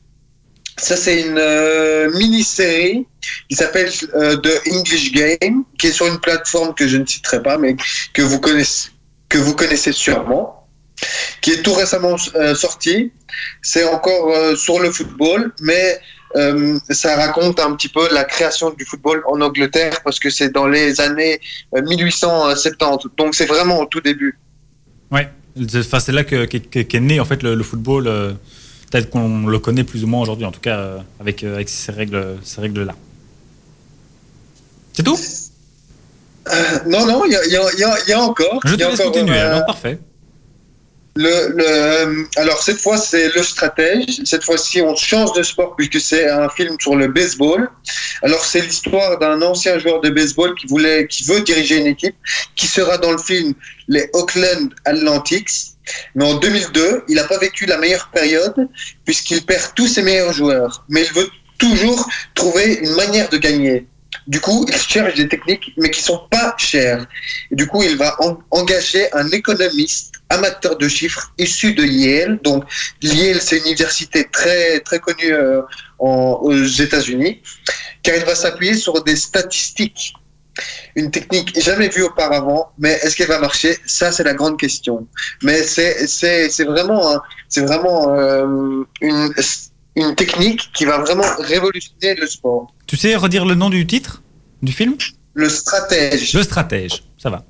ça, 0.78 0.98
c'est 0.98 1.22
une 1.22 1.38
euh, 1.38 2.12
mini-série 2.18 3.08
qui 3.50 3.56
s'appelle 3.56 3.92
euh, 4.16 4.36
The 4.38 4.68
English 4.72 5.12
Game, 5.14 5.64
qui 5.78 5.88
est 5.88 5.92
sur 5.92 6.08
une 6.08 6.20
plateforme 6.20 6.74
que 6.74 6.88
je 6.88 6.98
ne 6.98 7.06
citerai 7.06 7.42
pas, 7.42 7.58
mais 7.58 7.76
que 8.14 8.22
vous 8.22 8.40
connaissez 8.40 9.92
sûrement, 9.92 10.61
qui 11.42 11.52
est 11.52 11.62
tout 11.64 11.74
récemment 11.74 12.16
euh, 12.36 12.56
sorti. 12.56 13.12
C'est 13.62 13.84
encore 13.86 14.30
euh, 14.36 14.56
sur 14.56 14.80
le 14.80 14.92
football, 14.92 15.52
mais 15.62 16.00
euh, 16.36 16.78
ça 16.90 17.16
raconte 17.16 17.60
un 17.60 17.74
petit 17.76 17.90
peu 17.90 18.08
la 18.14 18.24
création 18.24 18.70
du 18.72 18.86
football 18.86 19.22
en 19.28 19.42
Angleterre 19.42 20.02
parce 20.04 20.20
que 20.20 20.30
c'est 20.30 20.50
dans 20.50 20.68
les 20.68 21.02
années 21.02 21.40
euh, 21.76 21.82
1870. 21.82 23.10
Donc 23.18 23.36
c'est 23.36 23.46
vraiment 23.46 23.80
au 23.80 23.86
tout 23.86 24.02
début. 24.02 24.38
Ouais. 25.12 25.30
C'est 25.70 25.80
enfin, 25.80 26.00
c'est 26.00 26.14
là 26.14 26.24
que- 26.24 26.46
qu'est 26.46 26.62
qu'est- 26.62 26.86
qu'est 26.86 27.00
né 27.02 27.20
en 27.20 27.26
fait 27.26 27.44
le, 27.44 27.56
le 27.56 27.64
football 27.64 28.08
euh, 28.08 28.32
tel 28.90 29.10
qu'on 29.10 29.46
le 29.48 29.60
connaît 29.60 29.84
plus 29.84 30.04
ou 30.04 30.08
moins 30.08 30.22
aujourd'hui, 30.22 30.46
en 30.46 30.52
tout 30.52 30.62
cas 30.62 30.78
euh, 30.78 30.98
avec, 31.20 31.44
avec 31.44 31.68
ces 31.68 31.92
règles, 31.92 32.38
ces 32.44 32.62
règles 32.62 32.84
là. 32.84 32.96
C'est 34.94 35.04
tout? 35.04 35.18
Non, 36.88 37.06
non, 37.06 37.24
il 37.26 37.32
y 37.34 37.36
a, 37.36 37.46
y 37.46 37.52
y 38.08 38.12
y 38.12 38.16
encore. 38.16 38.60
Je 38.66 38.76
te 38.76 38.80
laisse 38.84 39.00
encore, 39.00 39.12
continuer. 39.12 39.38
alors 39.38 39.66
parfait. 39.66 40.00
Le, 41.16 41.50
le, 41.58 41.66
euh, 41.68 42.24
alors 42.38 42.64
cette 42.64 42.80
fois 42.80 42.98
c'est 42.98 43.36
le 43.36 43.44
stratège. 43.44 44.22
Cette 44.24 44.44
fois-ci 44.46 44.82
on 44.82 44.96
change 44.96 45.34
de 45.34 45.44
sport 45.44 45.76
puisque 45.76 46.00
c'est 46.00 46.30
un 46.30 46.48
film 46.50 46.78
sur 46.80 46.96
le 46.96 47.08
baseball. 47.08 47.70
Alors 48.24 48.46
c'est 48.46 48.62
l'histoire 48.62 49.20
d'un 49.20 49.42
ancien 49.42 49.78
joueur 49.78 50.00
de 50.00 50.10
baseball 50.10 50.56
qui 50.56 50.68
voulait, 50.68 51.08
qui 51.08 51.26
veut 51.26 51.42
diriger 51.42 51.78
une 51.80 51.88
équipe, 51.88 52.16
qui 52.56 52.66
sera 52.68 52.98
dans 52.98 53.12
le 53.12 53.18
film 53.18 53.54
les 53.90 54.10
Oakland 54.14 54.74
Athletics. 54.86 55.52
Mais 56.16 56.24
en 56.24 56.36
2002, 56.36 57.04
il 57.10 57.16
n'a 57.16 57.26
pas 57.26 57.40
vécu 57.40 57.66
la 57.66 57.78
meilleure 57.78 58.10
période 58.14 58.56
puisqu'il 59.04 59.46
perd 59.46 59.74
tous 59.76 59.88
ses 59.88 60.04
meilleurs 60.04 60.32
joueurs. 60.32 60.86
Mais 60.88 61.04
il 61.04 61.12
veut 61.14 61.30
toujours 61.58 62.08
trouver 62.36 62.76
une 62.82 62.96
manière 62.96 63.28
de 63.30 63.38
gagner. 63.38 63.86
Du 64.28 64.40
coup, 64.40 64.66
il 64.70 64.76
cherche 64.76 65.16
des 65.16 65.28
techniques, 65.28 65.72
mais 65.78 65.90
qui 65.90 66.02
sont 66.02 66.22
pas 66.30 66.54
chères. 66.58 67.06
Du 67.52 67.66
coup, 67.68 67.82
il 67.84 67.98
va 67.98 68.16
en- 68.22 68.38
engager 68.52 69.12
un 69.14 69.28
économiste 69.32 70.11
amateur 70.38 70.78
de 70.78 70.88
chiffres 70.88 71.32
issu 71.38 71.74
de 71.74 71.84
Yale. 71.84 72.40
Donc, 72.44 72.64
Yale, 73.02 73.42
c'est 73.42 73.58
une 73.60 73.66
université 73.68 74.28
très, 74.32 74.80
très 74.82 75.00
connue 75.00 75.32
euh, 75.34 75.62
en- 76.00 76.40
aux 76.42 76.64
États-Unis, 76.86 77.42
car 78.04 78.16
il 78.16 78.26
va 78.26 78.36
s'appuyer 78.36 78.76
sur 78.76 79.04
des 79.04 79.16
statistiques. 79.16 80.14
Une 80.96 81.10
technique 81.12 81.50
jamais 81.68 81.88
vue 81.88 82.04
auparavant, 82.04 82.72
mais 82.78 82.94
est-ce 83.02 83.16
qu'elle 83.16 83.30
va 83.30 83.40
marcher? 83.40 83.78
Ça, 83.86 84.12
c'est 84.12 84.24
la 84.24 84.34
grande 84.34 84.60
question. 84.60 85.08
Mais 85.44 85.64
c'est 85.64 86.64
vraiment, 86.66 87.20
c'est 87.48 87.62
vraiment 87.70 88.14
euh, 88.14 88.84
une, 89.00 89.34
une 89.96 90.14
technique 90.16 90.70
qui 90.74 90.84
va 90.86 90.98
vraiment 91.06 91.24
révolutionner 91.40 92.16
le 92.16 92.28
sport. 92.28 92.74
Tu 92.86 92.98
sais 92.98 93.16
redire 93.16 93.46
le 93.46 93.56
nom 93.56 93.70
du 93.70 93.88
titre? 93.88 94.22
Du 94.62 94.74
film? 94.74 94.96
Le 95.34 95.48
stratège. 95.48 96.34
Le 96.34 96.44
stratège. 96.44 97.04
Ça 97.18 97.30
va. 97.30 97.46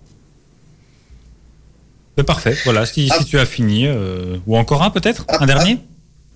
Mais 2.17 2.23
parfait. 2.23 2.57
Voilà. 2.65 2.85
Si, 2.85 3.09
Ah. 3.11 3.17
si 3.19 3.25
tu 3.25 3.39
as 3.39 3.45
fini, 3.45 3.87
euh, 3.87 4.37
ou 4.47 4.57
encore 4.57 4.83
un 4.83 4.89
peut-être, 4.89 5.25
Ah, 5.27 5.37
un 5.41 5.45
dernier? 5.45 5.77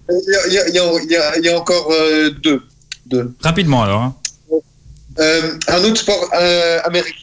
Il 0.10 0.53
y 0.53 0.58
a, 0.58 0.70
y 0.70 1.41
y 1.41 1.46
y 1.48 1.50
encore 1.55 1.91
euh, 1.91 2.29
deux. 2.29 2.62
deux. 3.08 3.34
Rapidement 3.41 3.84
alors. 3.84 4.01
hein. 4.01 4.15
Euh, 5.17 5.53
un 5.70 5.84
autre 5.84 5.98
sport 5.98 6.29
améri- 6.34 7.13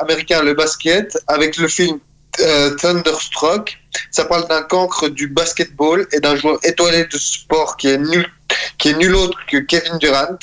américain, 0.00 0.42
le 0.42 0.54
basket, 0.54 1.18
avec 1.26 1.56
le 1.58 1.68
film 1.68 1.98
Thunderstruck. 2.80 3.78
Ça 4.10 4.24
parle 4.24 4.48
d'un 4.48 4.62
cancre 4.62 5.08
du 5.08 5.28
basketball 5.28 6.06
et 6.12 6.20
d'un 6.20 6.34
joueur 6.36 6.58
étoilé 6.64 7.04
de 7.04 7.18
sport 7.18 7.76
qui 7.76 7.88
est 7.88 7.98
nul, 7.98 8.26
qui 8.78 8.88
est 8.88 8.94
nul 8.96 9.14
autre 9.14 9.38
que 9.50 9.58
Kevin 9.58 9.98
Durant, 9.98 10.38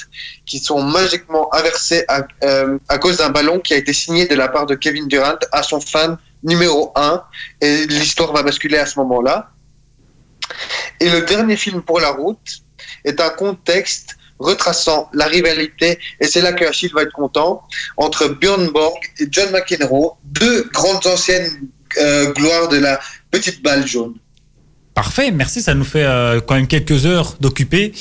qui 0.46 0.60
sont 0.60 0.84
magiquement 0.84 1.52
inversés 1.54 2.06
à, 2.08 2.28
à 2.88 2.98
cause 3.00 3.18
d'un 3.18 3.30
ballon 3.30 3.60
qui 3.60 3.74
a 3.74 3.78
été 3.78 3.92
signé 3.92 4.28
de 4.28 4.36
la 4.36 4.48
part 4.50 4.68
de 4.68 4.76
Kevin 4.76 5.08
Durant 5.08 5.40
à 5.52 5.64
son 5.64 5.82
fan 5.82 6.18
numéro 6.44 6.92
1. 6.96 7.24
Et 7.62 7.86
l'histoire 7.88 8.32
va 8.34 8.44
basculer 8.44 8.78
à 8.78 8.86
ce 8.86 9.00
moment-là. 9.00 9.52
Et 11.00 11.10
le 11.10 11.22
dernier 11.22 11.56
film 11.56 11.82
pour 11.82 12.00
la 12.00 12.10
route 12.12 12.62
est 13.06 13.20
un 13.22 13.30
contexte 13.30 14.18
retraçant 14.40 15.10
la 15.14 15.26
rivalité, 15.26 16.00
et 16.22 16.26
c'est 16.26 16.42
là 16.42 16.54
que 16.54 16.64
Achille 16.64 16.92
va 16.94 17.02
être 17.04 17.12
content, 17.12 17.62
entre 17.98 18.30
Björn 18.30 18.70
Borg 18.70 18.98
et 19.20 19.28
John 19.30 19.52
McEnroe, 19.52 20.14
deux 20.24 20.64
grandes 20.74 21.06
anciennes 21.08 21.68
euh, 21.98 22.32
gloires 22.32 22.70
de 22.70 22.78
la 22.78 23.02
petite 23.32 23.62
balle 23.62 23.86
jaune. 23.86 24.14
Parfait, 24.94 25.32
merci, 25.32 25.62
ça 25.62 25.74
nous 25.74 25.84
fait 25.84 26.06
euh, 26.06 26.40
quand 26.40 26.56
même 26.56 26.68
quelques 26.68 27.06
heures 27.06 27.36
d'occuper 27.42 27.92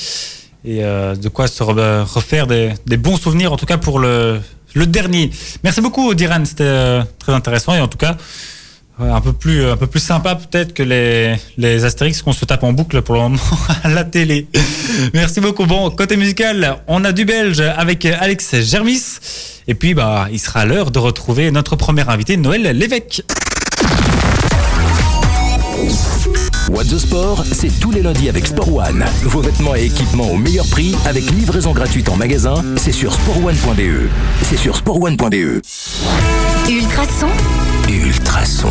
et 0.63 0.83
euh, 0.83 1.13
de 1.15 1.27
quoi 1.27 1.47
se 1.47 1.61
re- 1.61 2.03
refaire 2.03 2.47
des 2.47 2.97
bons 2.97 3.17
souvenirs, 3.17 3.51
en 3.51 3.57
tout 3.57 3.65
cas 3.65 3.77
pour 3.77 3.99
le, 3.99 4.39
le 4.73 4.85
dernier. 4.85 5.31
Merci 5.63 5.81
beaucoup, 5.81 6.13
Diran, 6.13 6.43
c'était 6.45 6.63
euh, 6.63 7.03
très 7.17 7.33
intéressant 7.33 7.73
et 7.75 7.79
en 7.79 7.87
tout 7.87 7.97
cas 7.97 8.17
ouais, 8.99 9.09
un 9.09 9.21
peu 9.21 9.33
plus, 9.33 9.65
un 9.65 9.77
peu 9.77 9.87
plus 9.87 9.99
sympa 9.99 10.35
peut-être 10.35 10.73
que 10.73 10.83
les, 10.83 11.35
les 11.57 11.85
Astérix 11.85 12.21
qu'on 12.21 12.33
se 12.33 12.45
tape 12.45 12.63
en 12.63 12.73
boucle 12.73 13.01
pour 13.01 13.15
le 13.15 13.21
moment 13.21 13.39
à 13.83 13.89
la 13.89 14.03
télé. 14.03 14.47
Merci 15.13 15.41
beaucoup. 15.41 15.65
Bon, 15.65 15.89
côté 15.89 16.17
musical, 16.17 16.77
on 16.87 17.03
a 17.03 17.11
du 17.11 17.25
belge 17.25 17.61
avec 17.61 18.05
Alex 18.05 18.55
Germis. 18.61 19.01
Et 19.67 19.75
puis, 19.75 19.93
bah, 19.93 20.27
il 20.31 20.39
sera 20.39 20.65
l'heure 20.65 20.91
de 20.91 20.99
retrouver 20.99 21.51
notre 21.51 21.75
premier 21.75 22.07
invité, 22.09 22.37
Noël 22.37 22.63
Lévesque. 22.77 23.23
What 26.69 26.83
the 26.85 26.97
Sport, 26.97 27.43
c'est 27.51 27.79
tous 27.79 27.91
les 27.91 28.01
lundis 28.01 28.29
avec 28.29 28.45
Sport 28.47 28.73
One. 28.75 29.03
Vos 29.23 29.41
vêtements 29.41 29.75
et 29.75 29.85
équipements 29.85 30.29
au 30.31 30.37
meilleur 30.37 30.67
prix 30.67 30.95
avec 31.05 31.29
livraison 31.31 31.71
gratuite 31.71 32.09
en 32.09 32.15
magasin, 32.15 32.53
c'est 32.77 32.91
sur 32.91 33.13
sportone.be. 33.13 34.09
C'est 34.43 34.57
sur 34.57 34.75
sportone.be. 34.75 35.61
Ultrason, 36.69 37.27
Ultrason. 37.89 38.69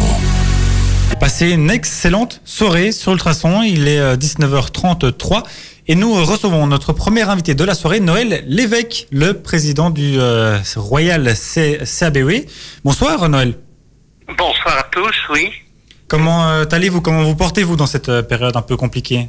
Passez 1.19 1.51
une 1.51 1.71
excellente 1.71 2.41
soirée 2.45 2.93
sur 2.93 3.13
Ultrason. 3.13 3.63
Il 3.63 3.89
est 3.89 3.99
euh, 3.99 4.17
19h33 4.17 5.43
et 5.89 5.95
nous 5.97 6.13
recevons 6.25 6.67
notre 6.69 6.93
premier 6.93 7.23
invité 7.23 7.55
de 7.55 7.65
la 7.65 7.75
soirée, 7.75 7.99
Noël 8.01 8.45
Lévesque, 8.47 9.09
le 9.11 9.33
président 9.35 9.91
du 9.91 10.15
euh, 10.19 10.59
Royal 10.77 11.35
C- 11.35 11.81
CABE. 11.99 12.45
Bonsoir 12.85 13.29
Noël. 13.29 13.55
Bonsoir 14.37 14.79
à 14.79 14.83
tous, 14.93 15.15
oui. 15.33 15.51
Comment 16.09 16.49
euh, 16.49 16.65
allez-vous 16.73 17.01
Comment 17.03 17.23
vous 17.23 17.37
portez-vous 17.37 17.77
dans 17.77 17.87
cette 17.87 18.09
euh, 18.09 18.23
période 18.23 18.57
un 18.57 18.63
peu 18.63 18.77
compliquée? 18.77 19.29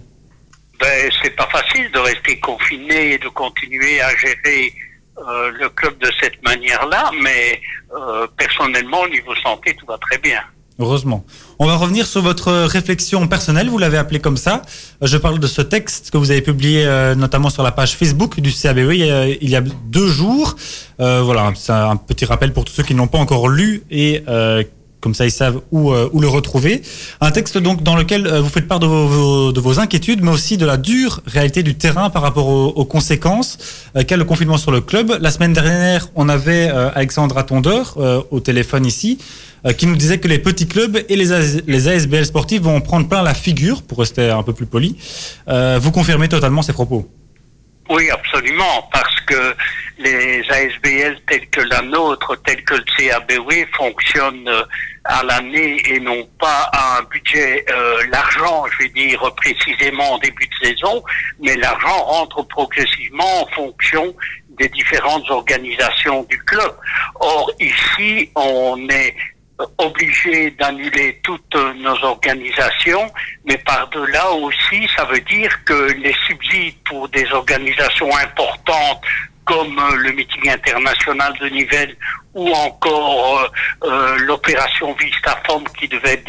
Ben, 0.79 1.12
c'est 1.21 1.36
pas 1.36 1.48
facile 1.51 1.91
de 1.91 2.00
rester 2.00 2.39
confiné 2.39 3.13
et 3.13 3.17
de 3.17 3.27
continuer 3.27 4.00
à 4.01 4.15
gérer 4.15 4.74
euh, 5.17 5.51
le 5.59 5.67
club 5.69 5.98
de 5.98 6.09
cette 6.21 6.41
manière-là, 6.43 7.12
mais 7.21 7.62
euh, 7.93 8.25
personnellement, 8.38 9.01
au 9.01 9.09
niveau 9.09 9.36
santé, 9.43 9.75
tout 9.77 9.86
va 9.86 9.98
très 9.98 10.17
bien. 10.19 10.39
Heureusement. 10.81 11.25
On 11.59 11.65
va 11.65 11.75
revenir 11.75 12.07
sur 12.07 12.21
votre 12.21 12.53
réflexion 12.63 13.27
personnelle, 13.27 13.67
vous 13.67 13.77
l'avez 13.77 13.98
appelé 13.98 14.21
comme 14.21 14.38
ça. 14.38 14.62
Je 15.01 15.17
parle 15.17 15.38
de 15.39 15.48
ce 15.48 15.62
texte 15.62 16.09
que 16.09 16.17
vous 16.17 16.31
avez 16.31 16.41
publié 16.41 16.86
euh, 16.86 17.15
notamment 17.15 17.50
sur 17.50 17.63
la 17.63 17.74
page 17.74 17.98
Facebook 17.98 18.39
du 18.39 18.53
CABE 18.53 18.93
il 18.93 19.05
y 19.05 19.12
a, 19.12 19.27
il 19.27 19.50
y 19.50 19.57
a 19.57 19.62
deux 19.62 20.07
jours. 20.07 20.55
Euh, 21.01 21.21
voilà, 21.21 21.51
c'est 21.55 21.74
un 21.74 21.98
petit 21.98 22.24
rappel 22.24 22.53
pour 22.53 22.63
tous 22.63 22.71
ceux 22.71 22.83
qui 22.83 22.95
n'ont 22.95 23.07
pas 23.07 23.17
encore 23.17 23.50
lu 23.50 23.83
et 23.91 24.24
euh, 24.29 24.63
comme 25.01 25.13
ça 25.13 25.25
ils 25.25 25.32
savent 25.32 25.62
où, 25.72 25.91
euh, 25.91 26.10
où 26.12 26.20
le 26.20 26.27
retrouver. 26.27 26.82
Un 27.22 27.32
texte 27.32 27.58
donc 27.58 27.84
dans 27.84 27.96
lequel 27.96 28.27
euh, 28.27 28.41
vous 28.41 28.50
faites 28.50 28.68
part 28.68 28.79
de 28.79 28.88
vos, 28.88 29.51
de 29.51 29.60
vos 29.60 29.79
inquiétudes, 29.79 30.22
mais 30.22 30.32
aussi 30.32 30.58
de 30.58 30.65
la 30.65 30.77
dure 30.77 31.22
réalité 31.25 31.63
du 31.63 31.75
terrain 31.75 32.10
par 32.10 32.22
rapport 32.22 32.48
aux, 32.48 32.68
aux 32.68 32.86
conséquences 32.86 33.58
euh, 33.96 34.03
qu'a 34.03 34.18
le 34.18 34.25
confinement 34.25 34.58
sur 34.58 34.72
le 34.72 34.82
club? 34.82 35.18
La 35.22 35.32
semaine 35.32 35.53
dernière, 35.53 36.10
on 36.15 36.29
avait 36.29 36.70
euh, 36.70 36.89
Alexandra 36.94 37.44
Tondeur 37.44 37.96
euh, 37.98 38.22
au 38.32 38.39
téléphone 38.39 38.86
ici, 38.86 39.18
qui 39.77 39.88
nous 39.88 39.98
disait 39.98 40.20
que 40.20 40.29
les 40.29 40.39
petits 40.39 40.68
clubs 40.68 40.98
et 41.10 41.18
les, 41.18 41.34
AS 41.34 41.58
les 41.68 41.89
ASBL 41.89 42.25
sportifs 42.25 42.62
vont 42.62 42.77
en 42.77 42.82
prendre 42.82 43.10
plein 43.10 43.22
la 43.22 43.34
figure, 43.34 43.82
pour 43.82 43.98
rester 44.00 44.29
un 44.29 44.41
peu 44.41 44.53
plus 44.53 44.65
poli. 44.65 44.96
Vous 45.48 45.91
confirmez 45.91 46.29
totalement 46.29 46.62
ces 46.62 46.72
propos? 46.72 47.18
Oui, 47.89 48.08
absolument, 48.12 48.88
parce 48.93 49.19
que 49.22 49.55
les 49.98 50.43
ASBL 50.48 51.19
tels 51.27 51.50
que 51.50 51.62
la 51.62 51.81
nôtre, 51.81 52.36
tels 52.43 52.63
que 52.63 52.75
le 52.75 52.84
CABW 52.96 53.65
fonctionnent 53.75 54.48
euh, 54.48 54.63
à 55.05 55.24
l'année 55.24 55.81
et 55.88 56.00
non 56.00 56.24
pas 56.39 56.69
à 56.72 57.00
un 57.00 57.01
budget, 57.03 57.65
euh, 57.67 58.06
l'argent, 58.12 58.65
je 58.67 58.84
vais 58.84 58.89
dire 58.89 59.19
précisément 59.36 60.13
en 60.13 60.17
début 60.19 60.45
de 60.45 60.67
saison, 60.67 61.04
mais 61.39 61.56
l'argent 61.56 61.97
rentre 62.04 62.43
progressivement 62.43 63.41
en 63.41 63.47
fonction 63.47 64.15
des 64.49 64.69
différentes 64.69 65.28
organisations 65.32 66.23
du 66.30 66.38
club. 66.43 66.75
Or, 67.19 67.52
ici, 67.60 68.30
on 68.36 68.88
est 68.89 69.15
obligé 69.78 70.52
d'annuler 70.52 71.19
toutes 71.24 71.56
nos 71.56 72.04
organisations, 72.04 73.12
mais 73.45 73.58
par-delà 73.58 74.32
aussi, 74.32 74.88
ça 74.95 75.06
veut 75.06 75.22
dire 75.22 75.63
que 75.65 75.91
les 75.93 76.15
subsides 76.28 76.76
pour 76.86 77.10
des 77.10 77.30
organisations 77.32 78.15
importantes 78.15 79.02
comme 79.45 79.80
euh, 79.80 79.95
le 79.95 80.12
meeting 80.12 80.49
international 80.49 81.34
de 81.39 81.49
Nivelles 81.49 81.95
ou 82.34 82.47
encore 82.52 83.39
euh, 83.39 83.88
euh, 83.88 84.17
l'opération 84.19 84.93
Vistafom 84.93 85.63
qui 85.80 85.88
devait 85.88 86.23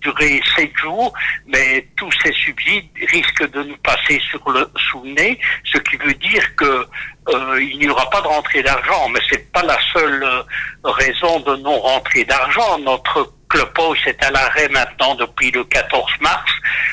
durer 0.00 0.40
sept 0.56 0.76
jours, 0.76 1.12
mais 1.46 1.88
tous 1.96 2.10
ces 2.22 2.32
subsides 2.32 2.88
risquent 3.10 3.50
de 3.50 3.62
nous 3.64 3.76
passer 3.78 4.20
sur 4.30 4.48
le 4.50 4.70
sous 4.90 5.02
le 5.02 5.10
nez, 5.10 5.40
ce 5.64 5.78
qui 5.78 5.96
veut 5.96 6.14
dire 6.14 6.54
que 6.56 6.86
euh, 7.28 7.62
il 7.62 7.78
n'y 7.78 7.88
aura 7.88 8.08
pas 8.10 8.20
de 8.20 8.26
rentrée 8.26 8.62
d'argent, 8.62 9.08
mais 9.08 9.20
c'est 9.30 9.52
pas 9.52 9.62
la 9.62 9.78
seule 9.92 10.22
euh, 10.22 10.42
raison 10.84 11.40
de 11.40 11.56
non 11.56 11.78
rentrée 11.78 12.24
d'argent. 12.24 12.78
Notre 12.78 13.32
House 13.76 13.98
est 14.06 14.22
à 14.24 14.30
l'arrêt 14.30 14.68
maintenant 14.68 15.14
depuis 15.16 15.50
le 15.50 15.64
14 15.64 16.10
mars. 16.20 16.50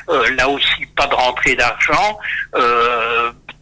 Euh, 0.09 0.35
là 0.35 0.49
aussi, 0.49 0.85
pas 0.95 1.07
de 1.07 1.15
rentrée 1.15 1.55
d'argent. 1.55 2.19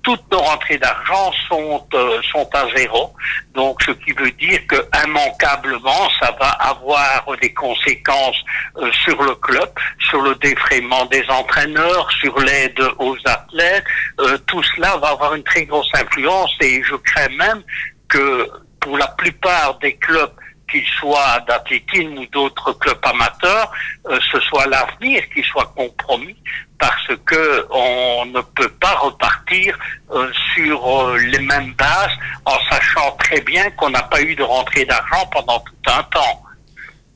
Toutes 0.05 0.31
nos 0.31 0.39
rentrées 0.39 0.77
d'argent 0.77 1.31
sont 1.49 1.87
euh, 1.95 2.21
sont 2.31 2.47
à 2.53 2.65
zéro. 2.75 3.13
Donc, 3.55 3.81
ce 3.81 3.91
qui 3.91 4.11
veut 4.13 4.31
dire 4.31 4.59
que 4.67 4.75
immanquablement, 5.03 6.09
ça 6.21 6.31
va 6.39 6.49
avoir 6.49 7.25
des 7.41 7.53
conséquences 7.53 8.37
euh, 8.77 8.91
sur 9.03 9.21
le 9.23 9.33
club, 9.35 9.69
sur 10.09 10.21
le 10.21 10.35
défraiement 10.35 11.05
des 11.07 11.25
entraîneurs, 11.27 12.09
sur 12.21 12.37
l'aide 12.39 12.79
aux 12.99 13.17
athlètes. 13.25 13.85
Euh, 14.19 14.37
tout 14.45 14.61
cela 14.75 14.95
va 14.97 15.09
avoir 15.09 15.33
une 15.33 15.43
très 15.43 15.65
grosse 15.65 15.89
influence 15.95 16.51
et 16.61 16.83
je 16.83 16.95
crains 16.95 17.35
même 17.37 17.63
que 18.07 18.47
pour 18.79 18.97
la 18.99 19.07
plupart 19.07 19.79
des 19.79 19.95
clubs 19.95 20.31
qu'ils 20.69 20.85
soient 20.99 21.39
d'athlétisme 21.47 22.17
ou 22.17 22.25
d'autres 22.27 22.73
clubs 22.73 22.99
amateurs, 23.03 23.71
euh, 24.09 24.19
ce 24.31 24.39
soit 24.41 24.67
l'avenir 24.67 25.23
qui 25.33 25.43
soit 25.43 25.73
compromis 25.75 26.37
parce 26.79 27.07
que 27.25 27.65
on 27.71 28.25
ne 28.25 28.41
peut 28.41 28.69
pas 28.69 28.95
repartir 28.95 29.77
euh, 30.11 30.29
sur 30.53 30.77
euh, 30.85 31.17
les 31.17 31.39
mêmes 31.39 31.73
bases 31.73 32.11
en 32.45 32.57
sachant 32.69 33.11
très 33.17 33.41
bien 33.41 33.69
qu'on 33.71 33.89
n'a 33.89 34.03
pas 34.03 34.21
eu 34.21 34.35
de 34.35 34.43
rentrée 34.43 34.85
d'argent 34.85 35.25
pendant 35.31 35.59
tout 35.59 35.91
un 35.91 36.03
temps. 36.03 36.43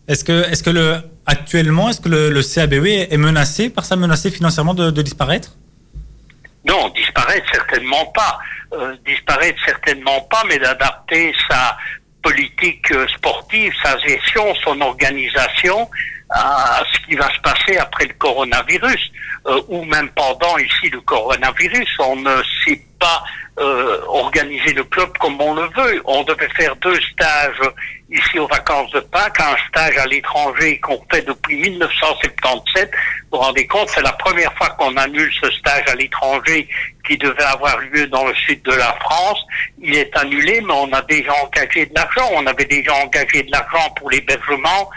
Est-ce 0.08 0.24
que, 0.24 0.50
est-ce 0.50 0.64
que 0.64 0.70
le, 0.70 1.02
actuellement, 1.26 1.90
est-ce 1.90 2.02
que 2.02 2.10
le, 2.10 2.30
le 2.30 2.42
CABE 2.42 2.86
est 2.86 3.18
menacé 3.18 3.70
par 3.70 3.86
ça, 3.86 3.96
menacé 3.96 4.32
financièrement 4.32 4.74
de, 4.74 4.92
de 4.92 5.02
disparaître? 5.02 5.56
Non, 6.66 6.90
disparaître 6.90 7.46
certainement 7.52 8.06
pas. 8.08 8.40
Euh, 8.74 8.96
disparaître 9.06 9.60
certainement 9.66 10.22
pas, 10.22 10.44
mais 10.48 10.58
d'adapter 10.58 11.34
sa 11.50 11.78
politique 12.22 12.88
sportive, 13.16 13.74
sa 13.84 13.98
gestion, 14.00 14.54
son 14.64 14.80
organisation 14.82 15.90
à 16.30 16.84
ce 16.94 17.08
qui 17.08 17.16
va 17.16 17.30
se 17.34 17.40
passer 17.40 17.78
après 17.78 18.06
le 18.06 18.14
coronavirus, 18.14 19.12
euh, 19.48 19.62
ou 19.68 19.84
même 19.86 20.10
pendant 20.10 20.58
ici 20.58 20.90
le 20.90 21.02
coronavirus. 21.02 21.90
On 22.00 22.16
ne 22.18 22.44
sait 22.66 22.82
pas 23.00 23.24
euh, 23.60 24.00
organiser 24.08 24.74
le 24.74 24.84
club 24.84 25.18
comme 25.18 25.40
on 25.42 25.54
le 25.54 25.68
veut. 25.76 26.02
On 26.06 26.24
devait 26.24 26.50
faire 26.50 26.76
deux 26.78 27.00
stages 27.12 27.60
ici 28.10 28.40
aux 28.40 28.48
vacances 28.48 28.92
de 28.92 29.00
Pâques, 29.00 29.40
un 29.40 29.58
stage 29.68 29.98
à 29.98 30.06
l'étranger 30.06 30.80
qu'on 30.80 31.04
fait 31.12 31.22
depuis 31.24 31.56
1977. 31.58 32.90
Vous 33.32 33.38
vous 33.38 33.44
rendez 33.44 33.68
compte, 33.68 33.90
c'est 33.90 34.02
la 34.02 34.14
première 34.14 34.54
fois 34.54 34.70
qu'on 34.70 34.96
annule 34.98 35.32
ce 35.42 35.52
stage 35.52 35.84
à 35.88 35.96
l'étranger 35.96 36.68
qui 37.06 37.18
devait 37.18 37.44
avoir 37.44 37.78
lieu 37.80 38.08
dans 38.08 38.26
le 38.26 38.36
sud 38.36 38.62
de 38.64 38.72
la 38.72 38.94
France. 39.02 39.40
Il 39.82 39.96
est 39.96 40.16
annulé, 40.18 40.62
mais 40.62 40.74
on 40.74 40.92
a 40.94 41.02
déjà 41.02 41.34
engagé 41.44 41.86
de 41.86 41.94
l'argent. 41.96 42.30
On 42.34 42.46
avait 42.46 42.66
déjà 42.66 42.94
engagé 42.96 43.44
de 43.44 43.52
l'argent 43.52 43.90
pour 43.98 44.10
l'hébergement, 44.10 44.90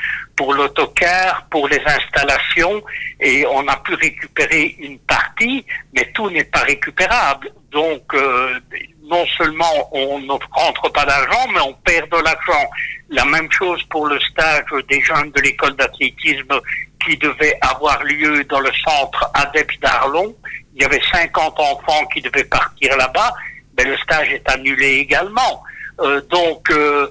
pour 0.43 0.55
l'autocar, 0.55 1.47
pour 1.53 1.69
les 1.69 1.81
installations, 1.87 2.83
et 3.21 3.47
on 3.47 3.65
a 3.69 3.77
pu 3.77 3.95
récupérer 3.95 4.75
une 4.81 4.99
partie, 4.99 5.65
mais 5.95 6.11
tout 6.15 6.29
n'est 6.31 6.43
pas 6.43 6.63
récupérable. 6.63 7.53
Donc, 7.71 8.03
euh, 8.15 8.59
non 9.05 9.25
seulement 9.39 9.89
on 9.93 10.19
ne 10.19 10.33
rentre 10.51 10.91
pas 10.91 11.05
d'argent, 11.05 11.47
mais 11.55 11.61
on 11.61 11.75
perd 11.75 12.11
de 12.11 12.17
l'argent. 12.25 12.69
La 13.11 13.25
même 13.25 13.53
chose 13.53 13.81
pour 13.85 14.09
le 14.09 14.19
stage 14.19 14.65
des 14.89 15.01
jeunes 15.01 15.31
de 15.31 15.41
l'école 15.43 15.77
d'athlétisme 15.77 16.61
qui 17.07 17.17
devait 17.19 17.57
avoir 17.61 18.03
lieu 18.03 18.43
dans 18.43 18.61
le 18.61 18.73
centre 18.85 19.31
ADEPS 19.35 19.79
d'Arlon. 19.81 20.35
Il 20.75 20.83
y 20.83 20.85
avait 20.85 21.03
50 21.13 21.61
enfants 21.61 22.05
qui 22.13 22.21
devaient 22.21 22.47
partir 22.47 22.97
là-bas, 22.97 23.33
mais 23.79 23.85
le 23.85 23.97
stage 23.99 24.33
est 24.33 24.51
annulé 24.51 24.95
également. 24.95 25.63
Euh, 26.01 26.21
donc 26.31 26.69
euh, 26.71 27.09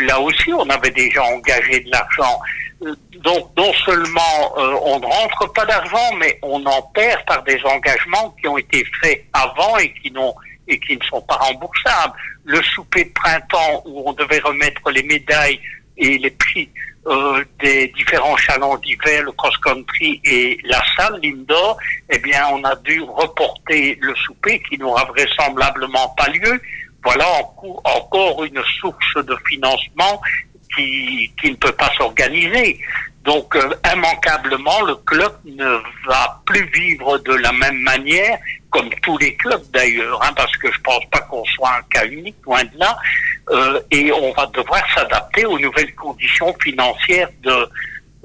là 0.00 0.20
aussi, 0.20 0.52
on 0.52 0.68
avait 0.68 0.90
déjà 0.90 1.22
engagé 1.24 1.80
de 1.80 1.90
l'argent. 1.90 2.40
Donc 3.22 3.50
non 3.56 3.72
seulement 3.84 4.54
euh, 4.58 4.76
on 4.82 5.00
ne 5.00 5.06
rentre 5.06 5.52
pas 5.52 5.64
d'argent, 5.64 6.14
mais 6.18 6.38
on 6.42 6.64
en 6.66 6.82
perd 6.94 7.24
par 7.24 7.42
des 7.44 7.60
engagements 7.64 8.34
qui 8.40 8.48
ont 8.48 8.58
été 8.58 8.84
faits 9.00 9.24
avant 9.32 9.78
et 9.78 9.92
qui 9.94 10.10
n'ont 10.10 10.34
ne 10.68 11.04
sont 11.08 11.20
pas 11.22 11.36
remboursables. 11.36 12.14
Le 12.44 12.62
souper 12.62 13.04
de 13.04 13.10
printemps 13.10 13.82
où 13.86 14.02
on 14.06 14.12
devait 14.12 14.40
remettre 14.40 14.90
les 14.90 15.02
médailles 15.02 15.60
et 15.96 16.18
les 16.18 16.30
prix 16.30 16.68
euh, 17.06 17.44
des 17.60 17.88
différents 17.88 18.36
chalons 18.36 18.76
d'hiver, 18.78 19.22
le 19.22 19.32
cross-country 19.32 20.20
et 20.24 20.58
la 20.64 20.82
salle, 20.96 21.20
l'indoor, 21.22 21.76
eh 22.10 22.18
bien, 22.18 22.46
on 22.52 22.64
a 22.64 22.74
dû 22.76 23.02
reporter 23.02 23.98
le 24.00 24.14
souper 24.16 24.60
qui 24.68 24.78
n'aura 24.78 25.04
vraisemblablement 25.04 26.08
pas 26.16 26.28
lieu. 26.28 26.60
Voilà 27.04 27.26
encore 27.84 28.44
une 28.44 28.62
source 28.80 29.16
de 29.16 29.36
financement 29.46 30.20
qui, 30.74 31.30
qui 31.40 31.50
ne 31.50 31.56
peut 31.56 31.72
pas 31.72 31.90
s'organiser. 31.96 32.80
Donc, 33.24 33.56
euh, 33.56 33.70
immanquablement, 33.90 34.82
le 34.82 34.96
club 34.96 35.32
ne 35.46 35.78
va 36.06 36.42
plus 36.44 36.64
vivre 36.74 37.16
de 37.18 37.34
la 37.34 37.52
même 37.52 37.78
manière, 37.78 38.38
comme 38.68 38.90
tous 39.02 39.16
les 39.16 39.34
clubs 39.36 39.62
d'ailleurs, 39.72 40.22
hein, 40.22 40.32
parce 40.36 40.54
que 40.58 40.70
je 40.70 40.78
pense 40.80 41.04
pas 41.10 41.20
qu'on 41.20 41.44
soit 41.46 41.70
un 41.78 41.82
cas 41.90 42.04
unique, 42.04 42.36
loin 42.44 42.62
de 42.64 42.78
là, 42.78 42.96
euh, 43.50 43.80
et 43.90 44.12
on 44.12 44.32
va 44.32 44.46
devoir 44.46 44.82
s'adapter 44.94 45.46
aux 45.46 45.58
nouvelles 45.58 45.94
conditions 45.94 46.54
financières 46.60 47.30
de, 47.42 47.70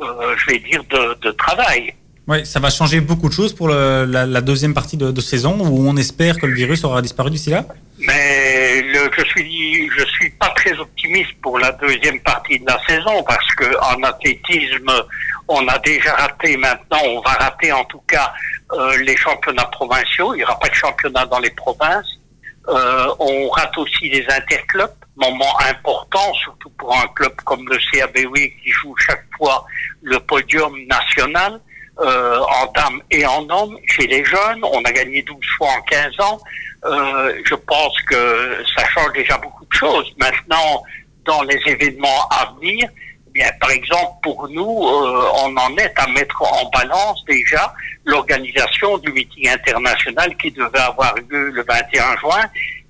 euh, 0.01 0.35
je 0.37 0.45
vais 0.47 0.59
dire, 0.59 0.83
de, 0.89 1.13
de 1.21 1.31
travail. 1.31 1.93
Oui, 2.29 2.45
ça 2.45 2.59
va 2.59 2.69
changer 2.69 3.01
beaucoup 3.01 3.27
de 3.27 3.33
choses 3.33 3.55
pour 3.55 3.69
le, 3.69 4.05
la, 4.05 4.27
la, 4.27 4.41
deuxième 4.41 4.75
partie 4.75 4.97
de, 4.97 5.09
de, 5.09 5.19
saison 5.19 5.57
où 5.61 5.89
on 5.89 5.97
espère 5.97 6.37
que 6.37 6.45
le 6.45 6.53
virus 6.53 6.83
aura 6.83 7.01
disparu 7.01 7.31
d'ici 7.31 7.49
là. 7.49 7.65
Mais 7.97 8.83
le, 8.83 9.09
je 9.17 9.23
suis 9.25 9.89
je 9.97 10.05
suis 10.05 10.29
pas 10.41 10.49
très 10.49 10.77
optimiste 10.77 11.33
pour 11.41 11.57
la 11.57 11.71
deuxième 11.71 12.19
partie 12.19 12.59
de 12.59 12.67
la 12.67 12.79
saison 12.87 13.23
parce 13.23 13.47
que 13.55 13.65
en 13.81 14.03
athlétisme 14.03 14.91
on 15.47 15.67
a 15.67 15.79
déjà 15.79 16.13
raté 16.13 16.55
maintenant 16.55 17.01
on 17.07 17.19
va 17.21 17.31
rater 17.31 17.71
en 17.71 17.83
tout 17.85 18.03
cas 18.07 18.31
euh, 18.73 18.95
les 18.97 19.17
championnats 19.17 19.71
provinciaux. 19.71 20.35
Il 20.35 20.41
y 20.41 20.43
aura 20.43 20.59
pas 20.59 20.69
de 20.69 20.75
championnat 20.75 21.25
dans 21.25 21.39
les 21.39 21.49
provinces. 21.49 22.19
Euh, 22.67 23.07
on 23.17 23.49
rate 23.49 23.75
aussi 23.75 24.07
les 24.07 24.23
interclubs 24.29 24.93
moment 25.17 25.57
important 25.67 26.31
surtout 26.43 26.69
pour 26.77 26.95
un 26.95 27.07
club 27.15 27.33
comme 27.43 27.67
le 27.67 27.77
CABW 27.91 28.35
qui 28.61 28.69
joue 28.69 28.95
chaque 28.97 29.25
fois 29.35 29.65
le 30.03 30.19
podium 30.19 30.73
national 30.87 31.59
euh, 32.01 32.39
en 32.39 32.71
dames 32.71 33.01
et 33.11 33.25
en 33.25 33.47
hommes 33.49 33.77
chez 33.85 34.07
les 34.07 34.23
jeunes. 34.23 34.63
On 34.63 34.81
a 34.83 34.91
gagné 34.91 35.21
12 35.23 35.37
fois 35.57 35.69
en 35.69 35.81
15 35.81 36.19
ans. 36.19 36.39
Euh, 36.85 37.41
je 37.45 37.55
pense 37.55 38.01
que 38.03 38.63
ça 38.75 38.87
change 38.89 39.11
déjà 39.13 39.37
beaucoup 39.37 39.65
de 39.65 39.73
choses. 39.73 40.13
Maintenant, 40.17 40.83
dans 41.25 41.43
les 41.43 41.59
événements 41.65 42.27
à 42.31 42.53
venir, 42.59 42.89
eh 43.27 43.31
bien, 43.31 43.49
par 43.59 43.71
exemple, 43.71 44.13
pour 44.23 44.47
nous, 44.49 44.63
euh, 44.63 45.29
on 45.43 45.55
en 45.57 45.77
est 45.77 45.93
à 45.97 46.07
mettre 46.07 46.41
en 46.41 46.69
balance 46.69 47.23
déjà 47.25 47.73
l'organisation 48.05 48.97
du 48.99 49.11
meeting 49.11 49.49
international 49.49 50.35
qui 50.37 50.51
devait 50.51 50.79
avoir 50.79 51.13
lieu 51.29 51.49
le 51.49 51.63
21 51.63 52.17
juin 52.17 52.49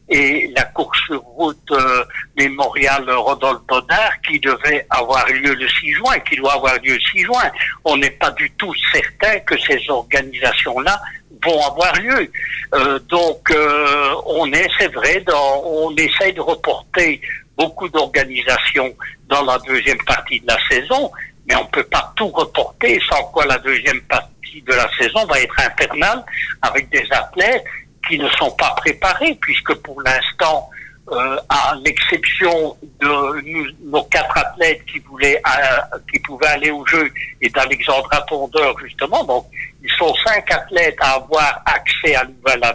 et 0.10 0.52
la 0.56 0.64
course 0.64 1.00
sur 1.06 1.22
route 1.22 1.72
euh, 1.72 2.04
mémoriale 2.36 3.10
Rodolphe 3.12 3.62
Bonnard 3.68 4.20
qui 4.28 4.40
devait 4.40 4.86
avoir 4.90 5.28
lieu 5.28 5.54
le 5.54 5.68
6 5.68 5.94
juin, 5.94 6.20
qui 6.20 6.36
doit 6.36 6.54
avoir 6.54 6.76
lieu 6.76 6.96
le 6.96 7.00
6 7.00 7.20
juin. 7.26 7.52
On 7.86 7.98
n'est 7.98 8.10
pas 8.12 8.32
du 8.32 8.50
tout 8.52 8.74
certain 8.92 9.40
que 9.42 9.56
ces 9.60 9.80
organisations-là 9.90 11.00
vont 11.44 11.62
avoir 11.62 11.94
lieu. 12.02 12.32
Euh, 12.74 13.00
donc 13.08 13.52
euh, 13.52 14.14
on 14.26 14.52
est, 14.52 14.68
c'est 14.80 14.94
vrai, 14.94 15.24
dans, 15.28 15.64
on 15.64 15.96
essaye 15.96 16.34
de 16.34 16.42
reporter 16.42 17.22
beaucoup 17.56 17.90
d'organisations 17.90 18.96
dans 19.28 19.44
la 19.44 19.60
deuxième 19.60 20.02
partie 20.06 20.40
de 20.40 20.48
la 20.48 20.58
saison, 20.70 21.12
mais 21.48 21.56
on 21.56 21.66
peut 21.66 21.84
pas 21.84 22.14
tout 22.16 22.30
reporter, 22.30 23.00
sans 23.10 23.24
quoi 23.26 23.46
la 23.46 23.58
deuxième 23.60 24.02
partie 24.02 24.62
de 24.66 24.74
la 24.74 24.90
saison 24.98 25.26
va 25.26 25.40
être 25.40 25.60
infernale 25.60 26.24
avec 26.62 26.90
des 26.90 27.06
athlètes 27.12 27.64
qui 28.08 28.18
ne 28.18 28.30
sont 28.30 28.52
pas 28.52 28.74
préparés, 28.78 29.38
puisque 29.42 29.74
pour 29.76 30.02
l'instant, 30.02 30.70
euh, 31.12 31.38
à 31.50 31.76
l'exception 31.84 32.78
de 33.02 33.90
nos 33.90 34.04
quatre 34.04 34.38
athlètes 34.38 34.86
qui 34.86 35.00
voulaient, 35.00 35.42
euh, 35.44 35.98
qui 36.12 36.20
pouvaient 36.20 36.48
aller 36.48 36.70
au 36.70 36.86
jeu 36.86 37.12
et 37.42 37.50
d'Alexandra 37.50 38.22
Tondeur 38.30 38.78
justement, 38.80 39.24
donc 39.24 39.48
ils 39.84 39.92
sont 39.94 40.14
cinq 40.24 40.52
athlètes 40.52 40.98
à 41.00 41.16
avoir 41.16 41.64
accès 41.66 42.14
à 42.14 42.26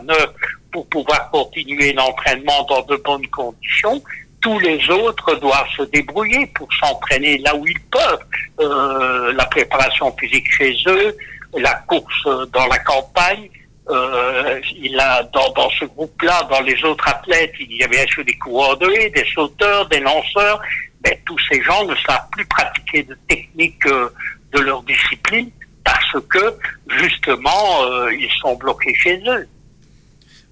neuf 0.03 0.31
pour 0.73 0.89
pouvoir 0.89 1.31
continuer 1.31 1.93
l'entraînement 1.93 2.65
dans 2.65 2.83
de 2.83 2.97
bonnes 2.97 3.29
conditions. 3.29 4.03
Tous 4.41 4.59
les 4.59 4.91
autres 4.91 5.37
doivent 5.37 5.71
se 5.77 5.83
débrouiller 5.85 6.47
pour 6.57 6.69
s'entraîner 6.75 7.39
là 7.39 7.55
où 7.55 7.65
ils 7.67 7.81
peuvent. 7.83 8.25
Euh, 8.59 9.33
la 9.33 9.45
préparation 9.45 10.15
physique 10.19 10.51
chez 10.51 10.75
eux, 10.89 11.17
la 11.57 11.75
course 11.87 12.29
dans 12.53 12.67
la 12.67 12.79
campagne, 12.81 13.49
euh, 13.89 14.61
il 14.77 14.99
a 14.99 15.23
dans, 15.25 15.51
dans 15.53 15.69
ce 15.71 15.85
groupe-là, 15.85 16.47
dans 16.51 16.61
les 16.63 16.83
autres 16.85 17.07
athlètes, 17.07 17.53
il 17.61 17.77
y 17.77 17.83
avait 17.83 17.97
bien 17.97 18.07
sûr 18.07 18.25
des 18.25 18.37
coureurs 18.39 18.79
de 18.79 18.87
des 18.87 19.27
sauteurs, 19.35 19.87
des 19.89 20.01
lanceurs. 20.01 20.61
Mais 21.05 21.21
tous 21.27 21.37
ces 21.51 21.63
gens 21.63 21.85
ne 21.85 21.95
savent 22.07 22.29
plus 22.33 22.47
pratiquer 22.47 23.03
de 23.03 23.17
techniques 23.29 23.87
euh, 23.87 24.09
de 24.55 24.61
leur 24.61 24.83
discipline 24.85 25.51
parce 25.85 26.25
que 26.31 26.57
justement 26.99 27.83
euh, 27.83 28.15
ils 28.15 28.31
sont 28.41 28.57
bloqués 28.57 28.95
chez 28.95 29.23
eux. 29.27 29.47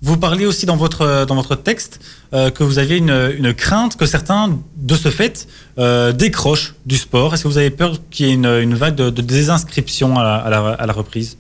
Vous 0.03 0.19
parliez 0.19 0.45
aussi 0.45 0.67
dans 0.67 0.77
votre 0.77 1.25
dans 1.25 1.37
votre 1.37 1.55
texte 1.55 2.01
euh, 2.35 2.51
que 2.51 2.65
vous 2.65 2.79
aviez 2.79 2.99
une, 2.99 3.55
crainte 3.55 3.97
que 3.97 4.05
certains, 4.05 4.59
de 4.77 4.95
ce 4.95 5.11
fait, 5.11 5.49
décrochent 6.15 6.75
du 6.85 6.99
sport. 6.99 7.33
Est-ce 7.33 7.45
que 7.45 7.49
vous 7.49 7.59
avez 7.59 7.71
peur 7.71 7.97
qu'il 8.11 8.27
y 8.27 8.31
ait 8.31 8.35
une, 8.35 8.75
vague 8.75 8.97
de, 8.97 9.11
désinscription 9.23 10.19
à 10.19 10.51
la 10.51 10.93
reprise? 10.93 11.39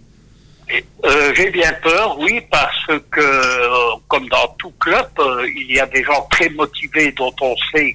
Euh, 1.04 1.32
J'ai 1.34 1.50
bien 1.50 1.72
peur, 1.82 2.18
oui, 2.18 2.40
parce 2.50 2.86
que, 3.10 3.20
euh, 3.20 3.96
comme 4.08 4.28
dans 4.28 4.48
tout 4.58 4.72
club, 4.80 5.08
euh, 5.18 5.46
il 5.56 5.72
y 5.72 5.80
a 5.80 5.86
des 5.86 6.02
gens 6.04 6.26
très 6.30 6.48
motivés 6.50 7.12
dont 7.12 7.34
on 7.40 7.54
sait 7.72 7.94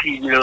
qu'ils 0.00 0.34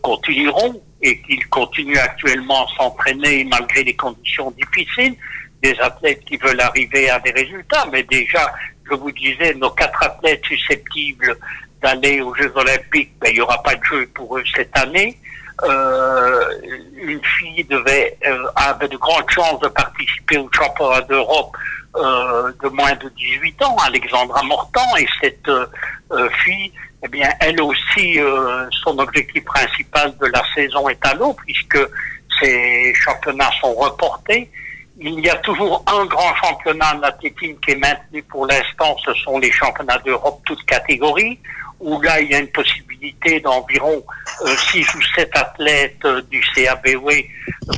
continueront 0.00 0.80
et 1.02 1.20
qu'ils 1.22 1.44
continuent 1.48 1.98
actuellement 1.98 2.66
à 2.66 2.76
s'entraîner 2.76 3.44
malgré 3.50 3.82
les 3.82 3.96
conditions 3.96 4.52
difficiles. 4.52 5.16
Des 5.60 5.76
athlètes 5.80 6.24
qui 6.24 6.36
veulent 6.36 6.60
arriver 6.60 7.10
à 7.10 7.18
des 7.18 7.32
résultats, 7.32 7.88
mais 7.90 8.04
déjà, 8.04 8.52
je 8.88 8.94
vous 8.94 9.10
disais, 9.10 9.54
nos 9.54 9.70
quatre 9.70 10.00
athlètes 10.04 10.44
susceptibles 10.46 11.36
d'aller 11.82 12.20
aux 12.20 12.32
Jeux 12.36 12.52
Olympiques, 12.54 13.10
ben, 13.20 13.30
il 13.30 13.34
n'y 13.34 13.40
aura 13.40 13.60
pas 13.62 13.74
de 13.74 13.84
jeu 13.84 14.08
pour 14.14 14.38
eux 14.38 14.44
cette 14.54 14.76
année 14.78 15.18
une 15.62 17.20
fille 17.38 17.64
devait 17.64 18.16
euh, 18.26 18.46
avait 18.56 18.88
de 18.88 18.96
grandes 18.96 19.28
chances 19.30 19.60
de 19.60 19.68
participer 19.68 20.38
au 20.38 20.48
championnat 20.52 21.00
d'Europe 21.02 21.56
euh, 21.96 22.52
de 22.62 22.68
moins 22.68 22.94
de 22.94 23.08
18 23.08 23.62
ans, 23.64 23.76
Alexandra 23.84 24.42
Mortan, 24.44 24.96
et 24.96 25.06
cette 25.20 25.48
euh, 25.48 26.28
fille, 26.44 26.72
eh 27.02 27.08
bien, 27.08 27.28
elle 27.40 27.60
aussi, 27.60 28.20
euh, 28.20 28.68
son 28.84 28.96
objectif 29.00 29.44
principal 29.44 30.16
de 30.18 30.26
la 30.26 30.42
saison 30.54 30.88
est 30.88 31.04
à 31.04 31.14
l'eau, 31.14 31.34
puisque 31.44 31.78
ces 32.40 32.94
championnats 32.94 33.50
sont 33.60 33.74
reportés. 33.74 34.48
Il 35.00 35.18
y 35.18 35.30
a 35.30 35.36
toujours 35.36 35.82
un 35.86 36.04
grand 36.06 36.32
championnat 36.36 36.94
en 36.96 37.02
athlétisme 37.02 37.58
qui 37.64 37.72
est 37.72 37.76
maintenu 37.76 38.22
pour 38.22 38.46
l'instant, 38.46 38.96
ce 39.04 39.12
sont 39.14 39.38
les 39.38 39.50
championnats 39.50 39.98
d'Europe 39.98 40.40
toutes 40.44 40.64
catégories 40.66 41.40
où 41.80 42.00
là, 42.00 42.20
il 42.20 42.30
y 42.30 42.34
a 42.34 42.38
une 42.38 42.50
possibilité 42.50 43.40
d'environ 43.40 44.04
euh, 44.42 44.56
6 44.70 44.94
ou 44.94 45.02
7 45.16 45.30
athlètes 45.34 46.04
euh, 46.04 46.22
du 46.22 46.42
CABW, 46.54 47.10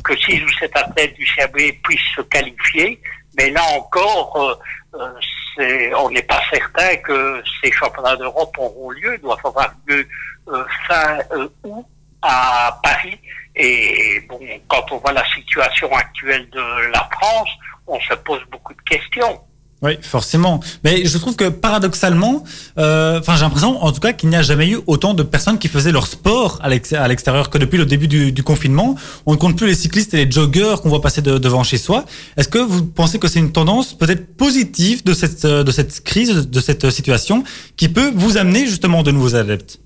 que 0.04 0.16
6 0.16 0.42
ou 0.42 0.48
7 0.58 0.76
athlètes 0.76 1.14
du 1.14 1.26
CABW 1.34 1.72
puissent 1.82 2.00
se 2.16 2.22
qualifier. 2.22 3.00
Mais 3.36 3.50
là 3.50 3.62
encore, 3.74 4.36
euh, 4.36 4.98
euh 4.98 5.90
on 5.96 6.10
n'est 6.10 6.22
pas 6.22 6.40
certain 6.50 6.96
que 6.96 7.42
ces 7.62 7.70
championnats 7.72 8.16
d'Europe 8.16 8.54
auront 8.58 8.90
lieu. 8.90 9.16
Doivent 9.18 9.38
avoir 9.44 9.72
lieu 9.86 10.06
euh, 10.48 10.64
fin 10.88 11.18
août 11.64 11.86
à 12.22 12.78
Paris. 12.82 13.18
Et 13.54 14.20
bon, 14.28 14.40
quand 14.68 14.84
on 14.90 14.98
voit 14.98 15.12
la 15.12 15.24
situation 15.34 15.92
actuelle 15.94 16.48
de 16.50 16.90
la 16.90 17.08
France, 17.12 17.50
on 17.86 18.00
se 18.00 18.14
pose 18.14 18.42
beaucoup 18.50 18.74
de 18.74 18.82
questions. 18.82 19.40
Oui, 19.82 19.98
forcément. 20.00 20.60
Mais 20.84 21.04
je 21.04 21.18
trouve 21.18 21.34
que 21.34 21.48
paradoxalement, 21.48 22.44
euh, 22.78 23.18
enfin 23.18 23.34
j'ai 23.34 23.42
l'impression, 23.42 23.82
en 23.82 23.90
tout 23.90 23.98
cas, 23.98 24.12
qu'il 24.12 24.28
n'y 24.28 24.36
a 24.36 24.42
jamais 24.42 24.68
eu 24.68 24.78
autant 24.86 25.12
de 25.12 25.24
personnes 25.24 25.58
qui 25.58 25.66
faisaient 25.66 25.90
leur 25.90 26.06
sport 26.06 26.60
à 26.62 26.68
l'extérieur 26.68 27.50
que 27.50 27.58
depuis 27.58 27.78
le 27.78 27.84
début 27.84 28.06
du, 28.06 28.42
confinement. 28.44 28.94
On 29.26 29.32
ne 29.32 29.36
compte 29.36 29.56
plus 29.56 29.66
les 29.66 29.74
cyclistes 29.74 30.14
et 30.14 30.24
les 30.24 30.30
joggeurs 30.30 30.82
qu'on 30.82 30.88
voit 30.88 31.00
passer 31.00 31.20
de, 31.20 31.36
devant 31.36 31.64
chez 31.64 31.78
soi. 31.78 32.04
Est-ce 32.36 32.48
que 32.48 32.58
vous 32.58 32.84
pensez 32.84 33.18
que 33.18 33.26
c'est 33.26 33.40
une 33.40 33.52
tendance 33.52 33.94
peut-être 33.94 34.36
positive 34.36 35.04
de 35.04 35.14
cette, 35.14 35.44
de 35.46 35.70
cette 35.72 36.04
crise, 36.04 36.48
de 36.48 36.60
cette 36.60 36.88
situation, 36.90 37.42
qui 37.76 37.88
peut 37.88 38.12
vous 38.14 38.36
amener 38.36 38.66
justement 38.66 39.02
de 39.02 39.10
nouveaux 39.10 39.34
adeptes? 39.34 39.80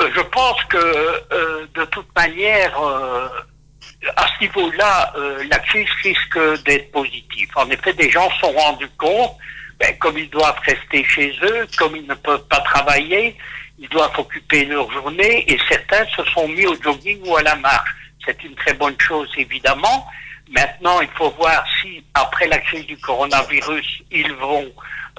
Je 0.00 0.20
pense 0.32 0.64
que 0.70 0.78
euh, 0.78 1.66
de 1.74 1.84
toute 1.86 2.08
manière... 2.16 2.80
Euh 2.80 3.28
à 4.16 4.26
ce 4.28 4.44
niveau-là, 4.44 5.12
euh, 5.16 5.44
la 5.50 5.58
crise 5.58 5.88
risque 6.02 6.38
d'être 6.64 6.92
positive. 6.92 7.48
En 7.56 7.68
effet, 7.70 7.92
des 7.94 8.10
gens 8.10 8.30
sont 8.40 8.52
rendus 8.52 8.88
compte, 8.96 9.36
ben, 9.78 9.96
comme 9.98 10.18
ils 10.18 10.30
doivent 10.30 10.58
rester 10.64 11.04
chez 11.04 11.34
eux, 11.42 11.66
comme 11.76 11.96
ils 11.96 12.06
ne 12.06 12.14
peuvent 12.14 12.46
pas 12.48 12.60
travailler, 12.60 13.36
ils 13.78 13.88
doivent 13.88 14.18
occuper 14.18 14.64
leur 14.64 14.90
journée 14.90 15.44
et 15.50 15.58
certains 15.68 16.04
se 16.16 16.24
sont 16.30 16.48
mis 16.48 16.66
au 16.66 16.80
jogging 16.80 17.20
ou 17.26 17.36
à 17.36 17.42
la 17.42 17.56
marche. 17.56 17.90
C'est 18.24 18.42
une 18.44 18.54
très 18.54 18.74
bonne 18.74 18.96
chose, 19.00 19.30
évidemment. 19.36 20.06
Maintenant, 20.50 21.00
il 21.00 21.08
faut 21.16 21.30
voir 21.30 21.64
si, 21.80 22.02
après 22.14 22.46
la 22.48 22.58
crise 22.58 22.86
du 22.86 22.96
coronavirus, 22.98 24.02
ils 24.10 24.32
vont 24.34 24.66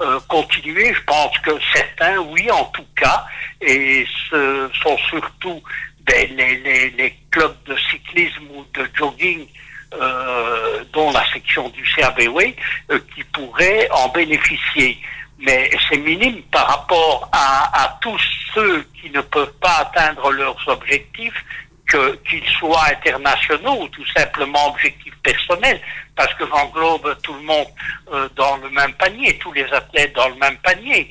euh, 0.01 0.19
continuer. 0.27 0.93
Je 0.93 1.03
pense 1.03 1.37
que 1.39 1.51
certains, 1.73 2.17
oui, 2.17 2.49
en 2.51 2.65
tout 2.65 2.85
cas, 2.95 3.25
et 3.61 4.05
ce 4.29 4.69
sont 4.81 4.97
surtout 5.09 5.61
les, 6.09 6.89
les, 6.89 7.15
clubs 7.31 7.55
de 7.65 7.75
cyclisme 7.91 8.43
ou 8.53 8.65
de 8.73 8.87
jogging, 8.95 9.47
euh, 9.93 10.83
dont 10.93 11.11
la 11.11 11.25
section 11.31 11.69
du 11.69 11.83
CABW, 11.95 12.55
euh, 12.91 12.99
qui 13.13 13.23
pourraient 13.25 13.87
en 13.91 14.09
bénéficier. 14.09 14.97
Mais 15.39 15.69
c'est 15.87 15.97
minime 15.97 16.41
par 16.51 16.67
rapport 16.67 17.29
à, 17.31 17.97
tous 18.01 18.19
ceux 18.53 18.83
qui 18.99 19.09
ne 19.09 19.21
peuvent 19.21 19.53
pas 19.61 19.77
atteindre 19.79 20.31
leurs 20.31 20.67
objectifs 20.67 21.45
qu'ils 21.89 22.47
soient 22.59 22.85
internationaux 22.91 23.81
ou 23.81 23.87
tout 23.87 24.05
simplement 24.15 24.69
objectifs 24.69 25.15
personnels, 25.23 25.81
parce 26.15 26.31
que 26.35 26.45
j'englobe 26.45 27.17
tout 27.23 27.33
le 27.33 27.41
monde 27.41 27.67
euh, 28.13 28.29
dans 28.35 28.57
le 28.57 28.69
même 28.69 28.93
panier, 28.93 29.37
tous 29.39 29.51
les 29.53 29.65
athlètes 29.73 30.13
dans 30.13 30.29
le 30.29 30.35
même 30.35 30.57
panier. 30.57 31.09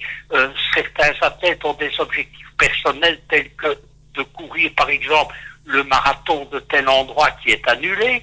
Certains 0.75 1.15
athlètes 1.21 1.65
ont 1.65 1.75
des 1.75 1.91
objectifs 1.99 2.47
personnels 2.59 3.19
tels 3.29 3.51
que 3.55 3.77
de 4.19 4.23
courir, 4.25 4.71
par 4.77 4.91
exemple, 4.91 5.35
le 5.65 5.83
marathon 5.85 6.45
de 6.53 6.59
tel 6.61 6.89
endroit 6.89 7.31
qui 7.43 7.51
est 7.51 7.69
annulé, 7.69 8.23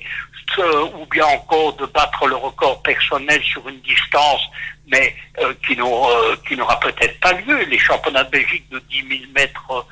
euh, 0.60 0.86
ou 1.00 1.06
bien 1.08 1.26
encore 1.26 1.74
de 1.74 1.86
battre 1.88 2.28
le 2.28 2.36
record 2.36 2.82
personnel 2.84 3.42
sur 3.44 3.68
une 3.68 3.80
distance, 3.82 4.42
mais 4.88 5.16
qui 5.66 5.76
n'aura 5.76 6.80
peut-être 6.80 7.20
pas 7.20 7.34
lieu. 7.34 7.64
Les 7.64 7.80
championnats 7.80 8.24
de 8.24 8.30
Belgique 8.30 8.70
de 8.70 8.80
10 8.80 9.20
000 9.20 9.32
mètres 9.34 9.86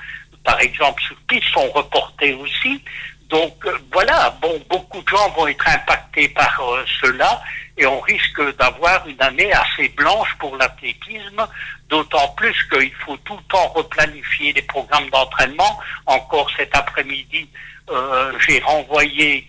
par 0.44 0.60
exemple, 0.60 1.02
sur 1.04 1.16
piste 1.28 1.48
sont 1.54 1.70
reportés 1.72 2.34
aussi. 2.34 2.82
Donc 3.30 3.66
euh, 3.66 3.78
voilà, 3.92 4.38
beaucoup 4.70 5.02
de 5.02 5.08
gens 5.08 5.30
vont 5.32 5.48
être 5.48 5.68
impactés 5.68 6.30
par 6.30 6.60
euh, 6.62 6.84
cela 7.02 7.42
et 7.78 7.86
on 7.86 8.00
risque 8.02 8.58
d'avoir 8.58 9.08
une 9.08 9.22
année 9.22 9.52
assez 9.52 9.90
blanche 9.90 10.36
pour 10.40 10.56
l'athlétisme, 10.58 11.48
d'autant 11.90 12.28
plus 12.38 12.56
qu'il 12.70 12.94
faut 13.06 13.18
tout 13.18 13.36
le 13.36 13.44
temps 13.44 13.68
replanifier 13.70 14.54
les 14.54 14.62
programmes 14.62 15.10
d'entraînement. 15.10 15.80
Encore 16.06 16.50
cet 16.56 16.76
après-midi, 16.76 17.50
euh, 17.90 18.34
j'ai 18.46 18.60
renvoyé 18.60 19.48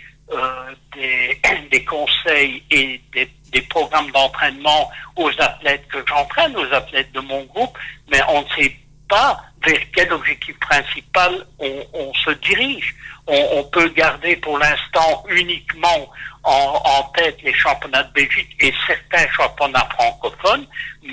des, 0.94 1.40
des, 1.70 1.84
conseils 1.84 2.62
et 2.70 3.00
des, 3.12 3.30
des 3.52 3.60
programmes 3.62 4.10
d'entraînement 4.10 4.90
aux 5.16 5.30
athlètes 5.38 5.86
que 5.88 5.98
j'entraîne, 6.06 6.56
aux 6.56 6.72
athlètes 6.72 7.12
de 7.12 7.20
mon 7.20 7.44
groupe, 7.44 7.76
mais 8.10 8.20
on 8.28 8.42
ne 8.42 8.48
sait 8.56 8.76
pas 9.08 9.44
vers 9.64 9.80
quel 9.94 10.12
objectif 10.12 10.58
principal 10.58 11.46
on, 11.58 12.12
se 12.24 12.30
dirige. 12.30 12.94
On, 13.26 13.64
peut 13.64 13.88
garder 13.88 14.36
pour 14.36 14.58
l'instant 14.58 15.24
uniquement 15.30 16.10
en, 16.42 17.02
tête 17.16 17.38
les 17.42 17.54
championnats 17.54 18.02
de 18.02 18.12
Belgique 18.12 18.54
et 18.60 18.72
certains 18.86 19.30
championnats 19.32 19.88
francophones, 19.94 20.66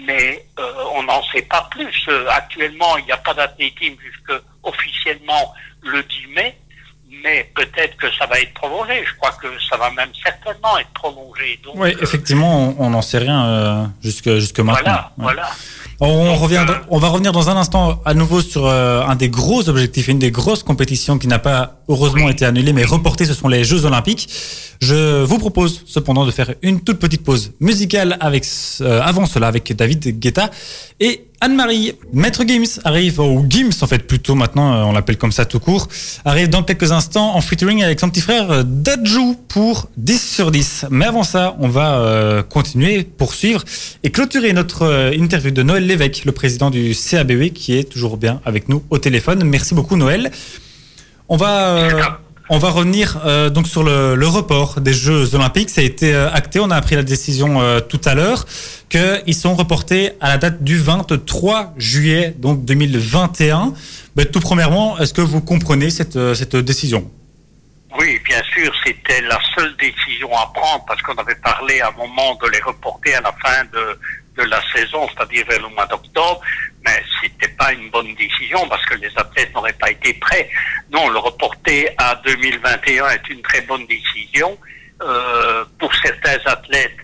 mais 0.05 0.45
euh, 0.59 0.73
on 0.93 1.03
n'en 1.03 1.23
sait 1.31 1.43
pas 1.43 1.67
plus. 1.71 2.05
Euh, 2.09 2.27
actuellement, 2.29 2.97
il 2.97 3.05
n'y 3.05 3.11
a 3.11 3.17
pas 3.17 3.33
d'athlétisme 3.33 3.95
jusque 4.01 4.41
officiellement 4.63 5.53
le 5.83 6.03
10 6.03 6.27
mai, 6.35 6.57
mais 7.23 7.49
peut-être 7.55 7.95
que 7.95 8.11
ça 8.17 8.25
va 8.25 8.41
être 8.41 8.53
prolongé. 8.53 9.05
Je 9.05 9.15
crois 9.15 9.31
que 9.41 9.47
ça 9.69 9.77
va 9.77 9.89
même 9.91 10.11
certainement 10.21 10.77
être 10.77 10.91
prolongé. 10.91 11.61
oui, 11.75 11.93
euh, 11.93 12.01
effectivement, 12.01 12.75
on 12.77 12.89
n'en 12.89 13.01
sait 13.01 13.19
rien 13.19 13.93
jusque, 14.03 14.29
jusque 14.35 14.59
maintenant. 14.59 15.11
Voilà, 15.17 15.35
voilà. 15.35 15.51
On, 16.03 16.35
revient, 16.35 16.65
on 16.89 16.97
va 16.97 17.09
revenir 17.09 17.31
dans 17.31 17.51
un 17.51 17.57
instant 17.57 18.01
à 18.05 18.15
nouveau 18.15 18.41
sur 18.41 18.65
euh, 18.65 19.03
un 19.05 19.15
des 19.15 19.29
gros 19.29 19.69
objectifs, 19.69 20.07
une 20.07 20.17
des 20.17 20.31
grosses 20.31 20.63
compétitions 20.63 21.19
qui 21.19 21.27
n'a 21.27 21.37
pas 21.37 21.83
heureusement 21.87 22.27
été 22.27 22.43
annulée 22.43 22.73
mais 22.73 22.85
reportée, 22.85 23.25
ce 23.25 23.35
sont 23.35 23.47
les 23.47 23.63
Jeux 23.63 23.85
Olympiques. 23.85 24.27
Je 24.81 25.23
vous 25.23 25.37
propose 25.37 25.83
cependant 25.85 26.25
de 26.25 26.31
faire 26.31 26.55
une 26.63 26.81
toute 26.81 26.97
petite 26.97 27.23
pause 27.23 27.51
musicale 27.59 28.17
avec 28.19 28.47
euh, 28.81 28.99
avant 29.03 29.27
cela 29.27 29.45
avec 29.47 29.71
David 29.75 30.19
Guetta 30.19 30.49
et 30.99 31.27
Anne-Marie. 31.41 31.93
Maître 32.13 32.43
Gims 32.47 32.79
arrive, 32.83 33.19
ou 33.19 33.45
Gims 33.49 33.71
en 33.81 33.87
fait 33.87 34.07
plutôt 34.07 34.35
maintenant, 34.35 34.73
euh, 34.73 34.83
on 34.83 34.91
l'appelle 34.91 35.17
comme 35.17 35.31
ça 35.31 35.45
tout 35.45 35.59
court, 35.59 35.87
arrive 36.23 36.49
dans 36.49 36.63
quelques 36.63 36.91
instants 36.91 37.35
en 37.35 37.41
featuring 37.41 37.83
avec 37.83 37.99
son 37.99 38.09
petit 38.09 38.21
frère 38.21 38.63
Dajou 38.63 39.35
pour 39.47 39.89
10 39.97 40.33
sur 40.35 40.51
10. 40.51 40.85
Mais 40.91 41.05
avant 41.05 41.23
ça, 41.23 41.55
on 41.59 41.67
va 41.67 42.43
continuer, 42.49 43.03
poursuivre 43.03 43.63
et 44.03 44.11
clôturer 44.11 44.53
notre 44.53 45.11
interview 45.17 45.51
de 45.51 45.63
Noël 45.63 45.85
Lévesque, 45.85 46.25
le 46.25 46.31
président 46.31 46.69
du 46.69 46.95
CABE 46.95 47.49
qui 47.49 47.77
est 47.77 47.83
toujours 47.83 48.17
bien 48.17 48.39
avec 48.45 48.69
nous 48.69 48.83
au 48.89 48.97
téléphone. 48.97 49.43
Merci 49.43 49.73
beaucoup 49.73 49.97
Noël. 49.97 50.31
On 51.27 51.37
va 51.37 52.19
on 52.53 52.57
va 52.57 52.69
revenir 52.69 53.17
euh, 53.25 53.49
donc 53.49 53.65
sur 53.65 53.81
le, 53.81 54.27
report 54.27 54.81
des 54.81 54.93
Jeux 54.93 55.35
Olympiques. 55.35 55.69
Ça 55.69 55.79
a 55.79 55.85
été 55.85 56.13
euh, 56.13 56.29
acté. 56.31 56.59
On 56.59 56.69
a 56.69 56.75
appris 56.75 56.95
la 56.95 57.03
décision 57.03 57.61
euh, 57.61 57.79
tout 57.79 58.01
à 58.03 58.13
l'heure 58.13 58.45
qu'ils 58.89 59.35
sont 59.35 59.55
reportés 59.55 60.11
à 60.19 60.27
la 60.27 60.37
date 60.37 60.61
du 60.61 60.77
23 60.77 61.73
juillet 61.77 62.35
donc 62.37 62.65
2021. 62.65 63.73
Mais 64.17 64.25
tout 64.25 64.41
premièrement, 64.41 64.99
est-ce 64.99 65.13
que 65.13 65.21
vous 65.21 65.39
comprenez 65.39 65.89
cette, 65.89 66.19
cette 66.35 66.57
décision? 66.57 67.09
Oui, 67.97 68.19
bien 68.25 68.41
sûr, 68.53 68.73
c'était 68.85 69.21
la 69.21 69.39
seule 69.55 69.73
décision 69.77 70.29
à 70.37 70.51
prendre 70.53 70.83
parce 70.85 71.01
qu'on 71.01 71.15
avait 71.15 71.35
parlé 71.35 71.79
à 71.79 71.87
un 71.87 71.91
moment 71.91 72.37
de 72.43 72.49
les 72.49 72.59
reporter 72.59 73.15
à 73.15 73.21
la 73.21 73.33
fin 73.41 73.63
de, 73.71 73.97
de 74.43 74.49
la 74.49 74.61
saison, 74.73 75.07
c'est-à-dire 75.13 75.45
vers 75.49 75.61
le 75.61 75.69
mois 75.69 75.85
d'octobre, 75.87 76.41
mais 76.85 77.03
c'était 77.21 77.53
pas 77.53 77.71
une 77.73 77.89
bonne 77.89 78.13
décision 78.15 78.67
parce 78.67 78.85
que 78.85 78.95
les 78.95 79.11
athlètes 79.15 79.53
n'auraient 79.53 79.73
pas 79.73 79.91
été 79.91 80.13
prêts. 80.15 80.49
Non, 80.91 81.09
le 81.09 81.19
reporter 81.19 81.93
à 81.97 82.15
2021 82.25 83.09
est 83.09 83.29
une 83.29 83.41
très 83.41 83.61
bonne 83.61 83.85
décision. 83.85 84.57
Euh, 85.01 85.65
pour 85.79 85.93
certains 85.95 86.39
athlètes, 86.45 86.97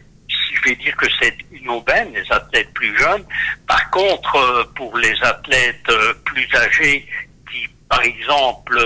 je 0.58 0.70
vais 0.70 0.76
dire 0.76 0.96
que 0.96 1.06
c'est 1.20 1.36
une 1.52 1.70
aubaine, 1.70 2.14
les 2.14 2.32
athlètes 2.32 2.74
plus 2.74 2.98
jeunes. 2.98 3.24
Par 3.68 3.90
contre, 3.92 4.36
euh, 4.36 4.64
pour 4.76 4.98
les 4.98 5.16
athlètes 5.22 5.90
euh, 5.90 6.14
plus 6.26 6.48
âgés 6.56 7.08
qui, 7.50 7.68
par 7.90 8.02
exemple, 8.02 8.78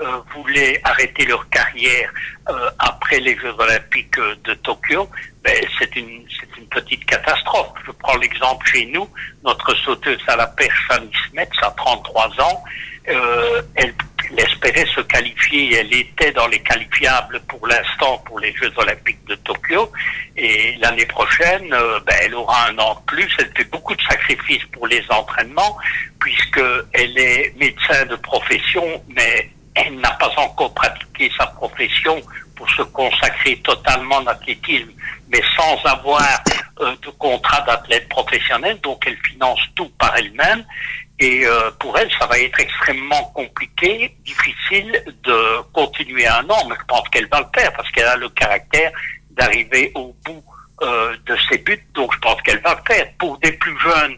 euh, 0.00 0.20
voulaient 0.34 0.80
arrêter 0.84 1.26
leur 1.26 1.48
carrière 1.50 2.12
après 2.78 3.20
les 3.20 3.38
Jeux 3.38 3.54
olympiques 3.58 4.18
de 4.18 4.52
Tokyo, 4.54 5.08
ben, 5.44 5.54
c'est 5.78 5.94
une, 5.96 6.26
une 6.58 6.66
petite 6.70 7.04
catastrophe. 7.04 7.72
Je 7.86 7.92
prends 7.92 8.16
l'exemple 8.16 8.66
chez 8.66 8.86
nous, 8.86 9.08
notre 9.44 9.74
sauteuse 9.76 10.20
à 10.26 10.36
la 10.36 10.46
perche 10.46 10.86
Fanny 10.88 11.10
Smets 11.30 11.48
a 11.62 11.70
33 11.70 12.40
ans, 12.40 12.64
euh, 13.08 13.62
elle, 13.74 13.94
espérait 14.38 14.86
se 14.86 15.02
qualifier, 15.02 15.76
elle 15.76 15.94
était 15.94 16.32
dans 16.32 16.46
les 16.46 16.60
qualifiables 16.60 17.40
pour 17.46 17.66
l'instant 17.66 18.16
pour 18.24 18.40
les 18.40 18.54
Jeux 18.54 18.72
Olympiques 18.78 19.22
de 19.26 19.34
Tokyo, 19.34 19.92
et 20.36 20.76
l'année 20.80 21.04
prochaine, 21.04 21.72
euh, 21.74 22.00
ben, 22.06 22.16
elle 22.22 22.34
aura 22.34 22.68
un 22.68 22.78
an 22.78 22.94
de 22.94 23.00
plus, 23.04 23.28
elle 23.38 23.52
fait 23.54 23.70
beaucoup 23.70 23.94
de 23.94 24.02
sacrifices 24.02 24.64
pour 24.72 24.86
les 24.86 25.04
entraînements, 25.10 25.76
puisque 26.18 26.62
elle 26.94 27.18
est 27.18 27.52
médecin 27.58 28.06
de 28.06 28.16
profession, 28.16 28.84
mais 29.08 29.50
elle 29.74 29.96
n'a 30.00 30.12
pas 30.12 30.32
encore 30.38 30.72
pratiqué 30.72 31.30
sa 31.36 31.46
profession 31.46 32.22
pour 32.56 32.68
se 32.70 32.82
consacrer 32.82 33.56
totalement 33.56 34.18
à 34.18 34.24
l'athlétisme 34.24 34.92
mais 35.34 35.42
sans 35.56 35.84
avoir 35.84 36.22
euh, 36.80 36.94
de 37.02 37.10
contrat 37.10 37.60
d'athlète 37.62 38.08
professionnel, 38.08 38.80
donc 38.80 39.02
elle 39.06 39.16
finance 39.18 39.60
tout 39.74 39.88
par 39.98 40.16
elle-même. 40.16 40.64
Et 41.18 41.46
euh, 41.46 41.70
pour 41.78 41.96
elle, 41.98 42.10
ça 42.18 42.26
va 42.26 42.38
être 42.38 42.58
extrêmement 42.60 43.22
compliqué, 43.34 44.16
difficile 44.24 44.92
de 45.24 45.62
continuer 45.72 46.26
un 46.26 46.48
an, 46.50 46.68
mais 46.68 46.76
je 46.78 46.84
pense 46.86 47.08
qu'elle 47.08 47.28
va 47.28 47.40
le 47.40 47.46
faire 47.54 47.72
parce 47.72 47.90
qu'elle 47.90 48.06
a 48.06 48.16
le 48.16 48.28
caractère 48.30 48.92
d'arriver 49.30 49.92
au 49.94 50.14
bout 50.24 50.44
euh, 50.82 51.16
de 51.26 51.36
ses 51.48 51.58
buts, 51.58 51.84
donc 51.94 52.12
je 52.14 52.18
pense 52.18 52.40
qu'elle 52.42 52.60
va 52.60 52.74
le 52.74 52.94
faire. 52.94 53.06
Pour 53.18 53.38
des 53.38 53.52
plus 53.52 53.78
jeunes 53.80 54.16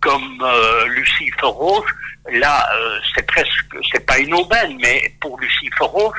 comme 0.00 0.46
Lucie 0.88 1.30
Feroge, 1.40 1.88
là, 2.32 2.68
c'est 3.14 3.26
presque, 3.26 3.76
c'est 3.92 4.04
pas 4.04 4.18
une 4.18 4.34
aubaine, 4.34 4.76
mais 4.80 5.14
pour 5.20 5.38
Lucie 5.38 5.70
Feroge, 5.76 6.18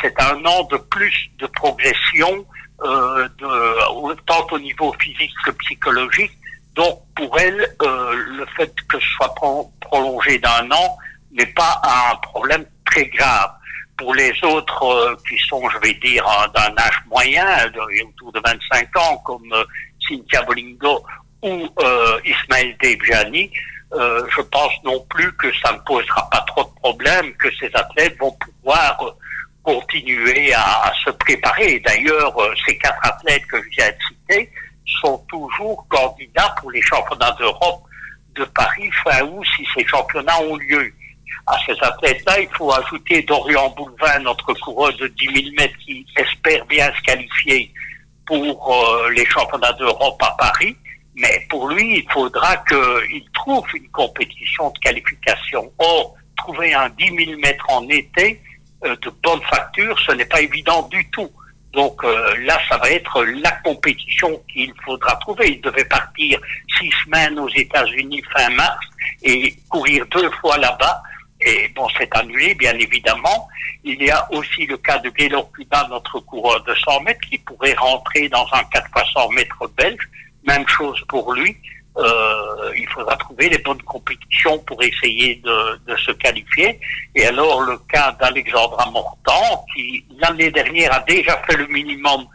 c'est 0.00 0.20
un 0.20 0.44
an 0.44 0.64
de 0.64 0.76
plus 0.76 1.30
de 1.38 1.46
progression 1.46 2.46
euh, 2.82 3.28
de, 3.38 4.14
tant 4.26 4.46
au 4.50 4.58
niveau 4.58 4.94
physique 4.98 5.34
que 5.44 5.50
psychologique. 5.50 6.32
Donc 6.74 7.00
pour 7.14 7.38
elle, 7.38 7.60
euh, 7.82 8.14
le 8.14 8.46
fait 8.56 8.74
que 8.88 8.98
ce 8.98 9.06
soit 9.16 9.34
prolongé 9.80 10.38
d'un 10.38 10.70
an 10.70 10.96
n'est 11.32 11.52
pas 11.52 11.80
un 11.84 12.16
problème 12.16 12.64
très 12.86 13.06
grave. 13.06 13.50
Pour 13.98 14.14
les 14.14 14.32
autres 14.44 14.82
euh, 14.84 15.14
qui 15.28 15.36
sont, 15.46 15.68
je 15.68 15.78
vais 15.78 15.92
dire, 15.94 16.24
d'un 16.54 16.74
âge 16.82 17.02
moyen, 17.10 17.46
autour 18.08 18.32
de 18.32 18.40
25 18.42 18.96
ans, 18.96 19.18
comme 19.18 19.52
euh, 19.52 19.64
Cynthia 20.08 20.42
Bolingo 20.42 21.04
ou 21.42 21.68
Ismaël 22.24 22.76
Debjani, 22.82 23.50
je 23.92 24.40
pense 24.42 24.72
non 24.84 25.00
plus 25.10 25.32
que 25.36 25.48
ça 25.62 25.72
ne 25.72 25.78
posera 25.78 26.28
pas 26.30 26.44
trop 26.46 26.64
de 26.64 26.74
problèmes, 26.80 27.32
que 27.34 27.48
ces 27.58 27.70
athlètes 27.74 28.16
vont 28.18 28.32
pouvoir 28.32 29.14
continuer 29.62 30.52
à, 30.54 30.92
se 31.04 31.10
préparer. 31.10 31.80
D'ailleurs, 31.80 32.36
euh, 32.40 32.54
ces 32.66 32.76
quatre 32.78 32.98
athlètes 33.06 33.46
que 33.46 33.62
je 33.62 33.68
viens 33.70 33.90
de 33.90 33.96
citer 34.08 34.50
sont 35.02 35.18
toujours 35.28 35.86
candidats 35.88 36.54
pour 36.60 36.70
les 36.70 36.82
championnats 36.82 37.34
d'Europe 37.38 37.82
de 38.34 38.44
Paris 38.44 38.90
fin 39.04 39.22
août 39.22 39.44
si 39.56 39.66
ces 39.74 39.86
championnats 39.86 40.40
ont 40.40 40.56
lieu. 40.56 40.92
à 41.46 41.56
ces 41.66 41.76
athlètes-là, 41.80 42.40
il 42.40 42.48
faut 42.56 42.72
ajouter 42.72 43.22
Dorian 43.22 43.68
Boulevin, 43.70 44.20
notre 44.20 44.52
coureuse 44.54 44.96
de 44.98 45.08
10 45.08 45.26
000 45.26 45.54
mètres, 45.58 45.76
qui 45.84 46.06
espère 46.16 46.64
bien 46.66 46.92
se 46.94 47.02
qualifier 47.02 47.72
pour 48.26 48.74
euh, 48.74 49.10
les 49.10 49.26
championnats 49.26 49.72
d'Europe 49.72 50.20
à 50.22 50.34
Paris. 50.38 50.76
Mais 51.14 51.46
pour 51.48 51.68
lui, 51.68 51.98
il 51.98 52.12
faudra 52.12 52.56
qu'il 52.58 53.24
trouve 53.32 53.64
une 53.74 53.88
compétition 53.88 54.70
de 54.70 54.78
qualification. 54.78 55.72
Or, 55.78 56.14
trouver 56.36 56.72
un 56.72 56.88
10 56.90 57.24
000 57.26 57.38
mètres 57.40 57.66
en 57.68 57.86
été 57.88 58.40
euh, 58.84 58.96
de 58.96 59.10
bonne 59.22 59.42
facture, 59.42 59.98
ce 60.06 60.12
n'est 60.12 60.24
pas 60.24 60.40
évident 60.40 60.88
du 60.88 61.08
tout. 61.10 61.30
Donc 61.72 62.02
euh, 62.02 62.36
là, 62.44 62.58
ça 62.68 62.78
va 62.78 62.90
être 62.90 63.24
la 63.24 63.52
compétition 63.62 64.42
qu'il 64.52 64.72
faudra 64.84 65.16
trouver. 65.16 65.52
Il 65.52 65.60
devait 65.60 65.84
partir 65.84 66.40
six 66.78 66.90
semaines 67.04 67.38
aux 67.38 67.48
États-Unis 67.48 68.22
fin 68.32 68.48
mars 68.50 68.84
et 69.22 69.54
courir 69.68 70.04
deux 70.06 70.30
fois 70.40 70.56
là-bas. 70.58 71.02
Et 71.42 71.68
bon, 71.74 71.86
c'est 71.96 72.14
annulé, 72.16 72.54
bien 72.54 72.74
évidemment. 72.74 73.48
Il 73.84 74.02
y 74.02 74.10
a 74.10 74.30
aussi 74.32 74.66
le 74.66 74.76
cas 74.76 74.98
de 74.98 75.08
Gaylor 75.10 75.50
Cuba, 75.52 75.86
notre 75.88 76.20
coureur 76.20 76.62
de 76.64 76.74
100 76.74 77.00
mètres, 77.02 77.20
qui 77.30 77.38
pourrait 77.38 77.74
rentrer 77.74 78.28
dans 78.28 78.46
un 78.52 78.64
4 78.64 78.86
x 78.96 79.12
100 79.14 79.28
mètres 79.30 79.70
belge. 79.76 80.08
Même 80.46 80.66
chose 80.68 81.00
pour 81.08 81.32
lui. 81.34 81.56
Euh, 81.96 82.72
il 82.76 82.88
faudra 82.88 83.16
trouver 83.16 83.48
les 83.48 83.58
bonnes 83.58 83.82
compétitions 83.82 84.58
pour 84.60 84.82
essayer 84.82 85.36
de, 85.44 85.80
de, 85.86 85.96
se 85.96 86.12
qualifier. 86.12 86.80
Et 87.14 87.26
alors 87.26 87.62
le 87.62 87.76
cas 87.92 88.12
d'Alexandra 88.12 88.88
Mortan, 88.90 89.66
qui 89.74 90.04
l'année 90.18 90.50
dernière 90.50 90.94
a 90.94 91.00
déjà 91.00 91.36
fait 91.48 91.56
le 91.56 91.66
minimum 91.66 92.26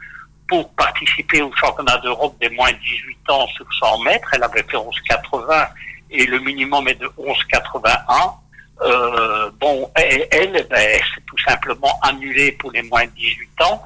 pour 0.47 0.71
participer 0.73 1.41
au 1.41 1.51
championnat 1.55 1.97
d'Europe 1.99 2.35
des 2.39 2.49
moins 2.49 2.71
de 2.71 2.77
18 2.77 3.29
ans 3.29 3.47
sur 3.47 3.65
100 3.79 3.99
mètres, 3.99 4.29
elle 4.33 4.43
avait 4.43 4.63
fait 4.63 4.77
11,80 4.77 5.69
et 6.11 6.25
le 6.25 6.39
minimum 6.39 6.87
est 6.87 6.95
de 6.95 7.07
11,81. 7.17 8.33
Euh, 8.81 9.49
bon, 9.59 9.89
elle, 9.95 10.27
elle 10.31 10.67
ben, 10.69 10.99
c'est 11.15 11.25
tout 11.25 11.37
simplement 11.47 11.97
annulé 12.01 12.51
pour 12.53 12.71
les 12.71 12.81
moins 12.83 13.05
de 13.05 13.11
18 13.11 13.49
ans. 13.61 13.81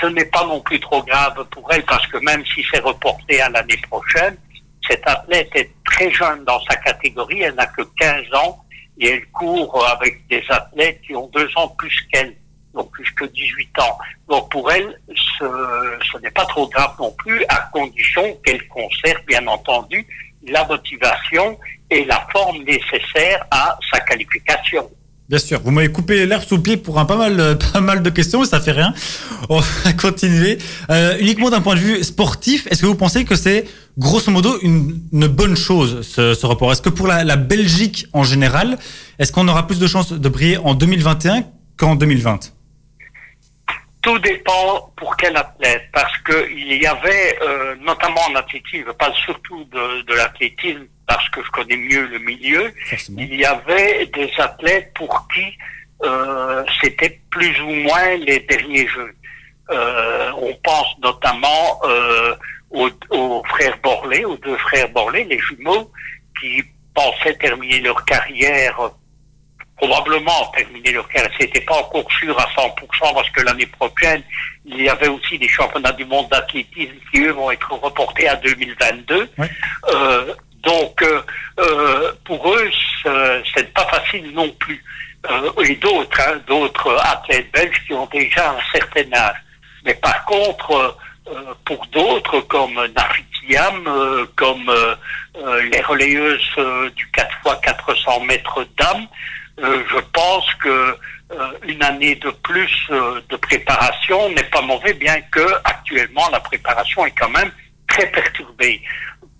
Ce 0.00 0.06
n'est 0.06 0.24
pas 0.26 0.44
non 0.44 0.60
plus 0.60 0.80
trop 0.80 1.02
grave 1.02 1.44
pour 1.50 1.72
elle 1.72 1.84
parce 1.84 2.06
que 2.08 2.18
même 2.18 2.44
si 2.46 2.64
c'est 2.70 2.80
reporté 2.80 3.40
à 3.40 3.48
l'année 3.48 3.80
prochaine, 3.88 4.36
cette 4.88 5.06
athlète 5.06 5.50
est 5.54 5.70
très 5.84 6.10
jeune 6.10 6.44
dans 6.44 6.60
sa 6.64 6.76
catégorie, 6.76 7.42
elle 7.42 7.54
n'a 7.54 7.66
que 7.66 7.82
15 7.98 8.24
ans 8.34 8.64
et 8.98 9.08
elle 9.10 9.26
court 9.28 9.86
avec 9.88 10.26
des 10.28 10.42
athlètes 10.48 11.00
qui 11.06 11.14
ont 11.14 11.28
deux 11.28 11.48
ans 11.56 11.68
plus 11.68 11.96
qu'elle, 12.12 12.34
donc 12.74 12.90
plus 12.92 13.10
que 13.12 13.24
18 13.24 13.78
ans. 13.80 13.98
Donc 14.28 14.50
pour 14.50 14.70
elle, 14.70 15.00
ce, 15.38 16.18
n'est 16.22 16.30
pas 16.30 16.44
trop 16.46 16.68
grave 16.68 16.94
non 16.98 17.12
plus, 17.12 17.44
à 17.48 17.68
condition 17.72 18.36
qu'elle 18.44 18.66
conserve 18.68 19.24
bien 19.26 19.46
entendu 19.46 20.06
la 20.46 20.64
motivation 20.64 21.58
et 21.90 22.04
la 22.04 22.26
forme 22.32 22.58
nécessaire 22.64 23.44
à 23.50 23.78
sa 23.92 24.00
qualification. 24.00 24.90
Bien 25.28 25.38
sûr, 25.38 25.60
vous 25.64 25.70
m'avez 25.70 25.90
coupé 25.90 26.26
l'air 26.26 26.42
sous 26.42 26.56
le 26.56 26.62
pied 26.62 26.76
pour 26.76 26.98
un 26.98 27.06
pas 27.06 27.16
mal, 27.16 27.58
pas 27.72 27.80
mal 27.80 28.02
de 28.02 28.10
questions, 28.10 28.40
mais 28.40 28.46
ça 28.46 28.60
fait 28.60 28.72
rien. 28.72 28.92
On 29.48 29.58
va 29.58 29.92
continuer. 30.00 30.58
Euh, 30.90 31.16
uniquement 31.18 31.48
d'un 31.48 31.62
point 31.62 31.74
de 31.74 31.80
vue 31.80 32.04
sportif, 32.04 32.66
est-ce 32.70 32.82
que 32.82 32.86
vous 32.86 32.94
pensez 32.94 33.24
que 33.24 33.34
c'est 33.34 33.64
grosso 33.96 34.30
modo 34.30 34.58
une, 34.62 35.00
une 35.12 35.26
bonne 35.26 35.56
chose 35.56 36.06
ce, 36.06 36.34
ce 36.34 36.46
report? 36.46 36.72
Est-ce 36.72 36.82
que 36.82 36.90
pour 36.90 37.06
la, 37.06 37.24
la, 37.24 37.36
Belgique 37.36 38.06
en 38.12 38.22
général, 38.22 38.78
est-ce 39.18 39.32
qu'on 39.32 39.48
aura 39.48 39.66
plus 39.66 39.78
de 39.78 39.86
chances 39.86 40.12
de 40.12 40.28
briller 40.28 40.58
en 40.58 40.74
2021 40.74 41.44
qu'en 41.78 41.94
2020 41.94 42.52
tout 44.04 44.18
dépend 44.18 44.92
pour 44.96 45.16
quel 45.16 45.34
athlète, 45.34 45.88
parce 45.90 46.18
que 46.18 46.50
il 46.50 46.76
y 46.76 46.86
avait, 46.86 47.38
euh, 47.40 47.74
notamment 47.80 48.20
en 48.30 48.34
athlétisme, 48.34 48.92
parle 48.98 49.14
surtout 49.14 49.64
de, 49.64 50.02
de 50.02 50.14
l'athlétisme, 50.14 50.84
parce 51.06 51.28
que 51.30 51.42
je 51.42 51.50
connais 51.50 51.76
mieux 51.76 52.06
le 52.06 52.18
milieu, 52.18 52.72
Forcément. 52.88 53.20
il 53.20 53.34
y 53.34 53.44
avait 53.44 54.06
des 54.06 54.30
athlètes 54.38 54.92
pour 54.94 55.26
qui 55.28 55.44
euh, 56.02 56.64
c'était 56.82 57.20
plus 57.30 57.58
ou 57.60 57.70
moins 57.70 58.16
les 58.16 58.40
derniers 58.40 58.86
jeux. 58.88 59.14
Euh, 59.70 60.30
on 60.36 60.54
pense 60.62 60.98
notamment 61.02 61.80
euh, 61.84 62.34
aux, 62.70 62.90
aux, 63.10 63.42
frères 63.48 63.78
Borlé, 63.82 64.24
aux 64.24 64.36
deux 64.36 64.56
frères 64.58 64.88
Borlé, 64.90 65.24
les 65.24 65.38
jumeaux, 65.38 65.90
qui 66.40 66.62
pensaient 66.94 67.36
terminer 67.36 67.80
leur 67.80 68.04
carrière 68.04 68.90
probablement 69.76 70.46
terminer 70.56 70.92
leur 70.92 71.08
carrière. 71.08 71.30
C'était 71.38 71.60
pas 71.60 71.74
encore 71.74 72.10
sûr 72.12 72.38
à 72.38 72.44
100% 72.44 73.14
parce 73.14 73.30
que 73.30 73.42
l'année 73.42 73.66
prochaine, 73.66 74.22
il 74.64 74.82
y 74.82 74.88
avait 74.88 75.08
aussi 75.08 75.38
des 75.38 75.48
championnats 75.48 75.92
du 75.92 76.04
monde 76.04 76.28
d'athlétisme 76.30 76.94
qui, 77.12 77.20
eux, 77.20 77.32
vont 77.32 77.50
être 77.50 77.72
reportés 77.72 78.28
à 78.28 78.36
2022. 78.36 79.30
Ouais. 79.38 79.50
Euh, 79.92 80.34
donc, 80.64 81.02
euh, 81.02 81.22
euh, 81.60 82.12
pour 82.24 82.52
eux, 82.52 82.70
c'est 83.54 83.72
pas 83.72 83.86
facile 83.86 84.32
non 84.32 84.50
plus. 84.58 84.82
Euh, 85.30 85.62
et 85.62 85.74
d'autres, 85.76 86.20
hein, 86.20 86.38
d'autres 86.46 86.96
athlètes 87.02 87.50
belges 87.52 87.80
qui 87.86 87.94
ont 87.94 88.08
déjà 88.12 88.50
un 88.50 88.78
certain 88.78 89.10
âge. 89.14 89.36
Mais 89.84 89.94
par 89.94 90.24
contre, 90.26 90.96
euh, 91.28 91.54
pour 91.64 91.86
d'autres, 91.86 92.40
comme 92.40 92.74
Nafitiam, 92.74 93.86
euh, 93.86 94.26
comme 94.36 94.70
les 95.70 95.80
relayeuses 95.80 96.56
du 96.94 97.10
4 97.10 97.28
x 97.46 97.56
400 97.62 98.20
mètres 98.20 98.66
d'âme, 98.78 99.06
je 99.58 100.00
pense 100.12 100.46
que 100.62 100.96
une 101.66 101.82
année 101.82 102.14
de 102.16 102.30
plus 102.30 102.88
de 102.90 103.36
préparation 103.36 104.28
n'est 104.30 104.44
pas 104.44 104.60
mauvais, 104.62 104.92
bien 104.94 105.20
que 105.32 105.46
actuellement 105.64 106.28
la 106.30 106.40
préparation 106.40 107.04
est 107.06 107.14
quand 107.18 107.30
même 107.30 107.50
très 107.88 108.06
perturbée 108.10 108.80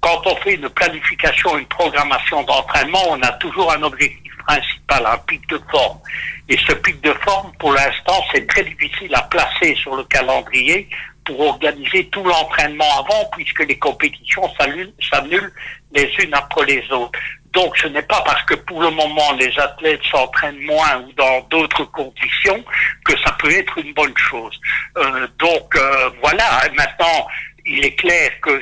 quand 0.04 0.20
on 0.26 0.36
fait 0.36 0.54
une 0.56 0.68
planification, 0.68 1.56
une 1.56 1.64
programmation 1.64 2.42
d'entraînement, 2.42 3.00
on 3.08 3.22
a 3.22 3.32
toujours 3.32 3.72
un 3.72 3.82
objectif 3.82 4.36
principal, 4.46 5.06
un 5.06 5.16
pic 5.26 5.48
de 5.48 5.58
forme. 5.70 5.98
Et 6.46 6.58
ce 6.58 6.74
pic 6.74 7.00
de 7.00 7.14
forme, 7.24 7.50
pour 7.58 7.72
l'instant, 7.72 8.22
c'est 8.30 8.46
très 8.46 8.64
difficile 8.64 9.14
à 9.14 9.22
placer 9.22 9.74
sur 9.76 9.96
le 9.96 10.04
calendrier 10.04 10.90
pour 11.24 11.40
organiser 11.40 12.04
tout 12.08 12.22
l'entraînement 12.22 12.98
avant, 12.98 13.30
puisque 13.32 13.60
les 13.60 13.78
compétitions 13.78 14.42
s'annulent 14.58 15.52
les 15.94 16.12
unes 16.22 16.34
après 16.34 16.66
les 16.66 16.84
autres. 16.92 17.18
Donc 17.54 17.74
ce 17.78 17.86
n'est 17.86 18.02
pas 18.02 18.20
parce 18.26 18.42
que 18.42 18.56
pour 18.56 18.82
le 18.82 18.90
moment 18.90 19.32
les 19.38 19.58
athlètes 19.58 20.02
s'entraînent 20.10 20.60
moins 20.66 20.98
ou 20.98 21.12
dans 21.12 21.40
d'autres 21.48 21.84
conditions 21.84 22.62
que 23.06 23.18
ça 23.20 23.30
peut 23.38 23.50
être 23.50 23.78
une 23.78 23.94
bonne 23.94 24.16
chose. 24.18 24.60
Euh, 24.98 25.26
donc 25.38 25.74
euh, 25.76 26.10
voilà, 26.20 26.44
maintenant 26.76 27.26
il 27.64 27.84
est 27.86 27.94
clair 27.94 28.32
que 28.42 28.60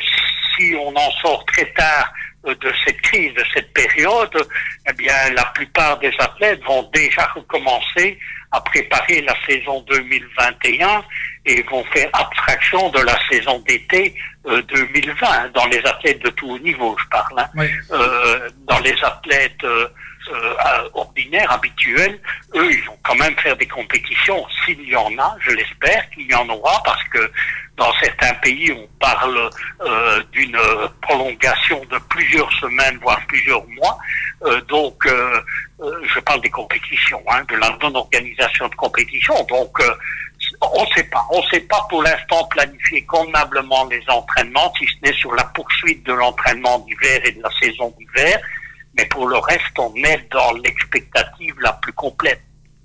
si 0.62 0.74
on 0.76 0.94
en 0.94 1.10
sort 1.22 1.44
très 1.46 1.66
tard 1.72 2.12
euh, 2.46 2.54
de 2.54 2.72
cette 2.84 3.00
crise, 3.02 3.32
de 3.34 3.44
cette 3.54 3.72
période, 3.72 4.46
eh 4.88 4.92
bien, 4.94 5.14
la 5.34 5.44
plupart 5.46 5.98
des 5.98 6.12
athlètes 6.18 6.62
vont 6.64 6.88
déjà 6.92 7.26
recommencer 7.34 8.18
à 8.50 8.60
préparer 8.60 9.22
la 9.22 9.34
saison 9.46 9.80
2021 9.88 11.04
et 11.46 11.62
vont 11.62 11.84
faire 11.84 12.08
abstraction 12.12 12.90
de 12.90 13.00
la 13.00 13.18
saison 13.30 13.58
d'été 13.66 14.14
euh, 14.46 14.62
2020 14.62 15.52
dans 15.54 15.66
les 15.66 15.78
athlètes 15.78 16.22
de 16.22 16.30
tout 16.30 16.50
haut 16.50 16.58
niveau, 16.58 16.96
je 16.98 17.08
parle. 17.08 17.38
Hein. 17.38 17.48
Oui. 17.56 17.66
Euh, 17.90 18.48
dans 18.66 18.78
les 18.80 18.94
athlètes 19.02 19.64
euh, 19.64 19.88
euh, 20.28 20.88
ordinaires, 20.94 21.50
habituels, 21.50 22.20
eux, 22.54 22.72
ils 22.72 22.84
vont 22.84 22.98
quand 23.02 23.14
même 23.16 23.36
faire 23.38 23.56
des 23.56 23.66
compétitions 23.66 24.44
s'il 24.64 24.82
y 24.88 24.96
en 24.96 25.16
a. 25.18 25.36
Je 25.40 25.50
l'espère 25.50 26.08
qu'il 26.10 26.30
y 26.30 26.34
en 26.34 26.48
aura 26.48 26.82
parce 26.84 27.02
que 27.04 27.30
dans 27.76 27.92
certains 27.94 28.34
pays, 28.34 28.70
on 28.72 28.86
parle 29.00 29.50
euh, 29.80 30.22
d'une 30.32 30.58
prolongation 31.00 31.82
de 31.90 31.98
plusieurs 32.10 32.52
semaines, 32.54 32.98
voire 33.02 33.20
plusieurs 33.26 33.66
mois. 33.68 33.98
Euh, 34.44 34.60
donc, 34.62 35.06
euh, 35.06 35.40
je 36.14 36.20
parle 36.20 36.40
des 36.42 36.50
compétitions, 36.50 37.22
hein, 37.28 37.42
de 37.48 37.56
la 37.56 37.76
non-organisation 37.82 38.68
de 38.68 38.74
compétitions. 38.74 39.42
Donc, 39.48 39.78
on 40.60 40.82
ne 40.82 40.86
sait 40.94 41.04
pas. 41.04 41.24
On 41.30 41.40
ne 41.40 41.46
sait 41.48 41.60
pas 41.60 41.84
pour 41.88 42.02
l'instant 42.02 42.44
planifier 42.48 43.04
convenablement 43.04 43.86
les 43.86 44.02
entraînements, 44.08 44.72
si 44.78 44.86
ce 44.86 45.08
n'est 45.08 45.16
sur 45.16 45.34
la 45.34 45.44
poursuite 45.44 46.04
de 46.04 46.12
l'entraînement 46.12 46.78
d'hiver 46.80 47.20
et 47.24 47.32
de 47.32 47.42
la 47.42 47.50
saison 47.60 47.92
d'hiver. 47.98 48.38
Mais 48.96 49.06
pour 49.06 49.26
le 49.26 49.38
reste, 49.38 49.78
on 49.78 49.94
est 49.96 50.28
dans 50.30 50.52
l'expectative 50.54 51.54
la 51.62 51.72
plus 51.74 51.92
complète. 51.92 52.40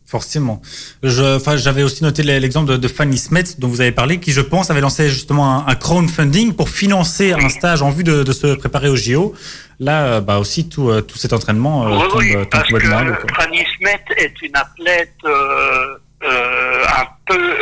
Forcément. 0.07 0.61
J'avais 1.03 1.83
aussi 1.83 2.01
noté 2.01 2.23
l'exemple 2.23 2.71
de, 2.71 2.77
de, 2.77 2.87
Fanny 2.87 3.17
Smets 3.17 3.57
dont 3.57 3.67
vous 3.67 3.81
avez 3.81 3.91
parlé, 3.91 4.21
qui 4.21 4.31
je 4.31 4.39
pense 4.39 4.71
avait 4.71 4.79
lancé 4.79 5.09
justement 5.09 5.53
un, 5.53 5.67
un 5.67 5.75
crowdfunding 5.75 6.53
pour 6.53 6.69
financer 6.69 7.33
un 7.33 7.49
stage 7.49 7.81
en 7.81 7.89
vue 7.89 8.05
de, 8.05 8.23
de 8.23 8.31
se 8.31 8.55
préparer 8.55 8.87
au 8.87 8.95
JO. 8.95 9.35
Là, 9.81 10.05
euh, 10.05 10.21
bah 10.21 10.39
aussi 10.39 10.69
tout, 10.69 10.89
euh, 10.89 11.01
tout 11.01 11.17
cet 11.17 11.33
entraînement 11.33 11.85
euh, 11.85 11.97
oui, 11.97 12.08
tombe, 12.10 12.19
oui, 12.19 12.33
tombe 12.33 12.49
parce 12.49 12.69
que 12.69 12.87
mal, 12.87 13.19
Fanny 13.35 13.65
Smets 13.77 14.05
est 14.15 14.41
une 14.41 14.55
athlète 14.55 15.13
euh, 15.25 15.97
un 16.23 17.05
peu 17.25 17.53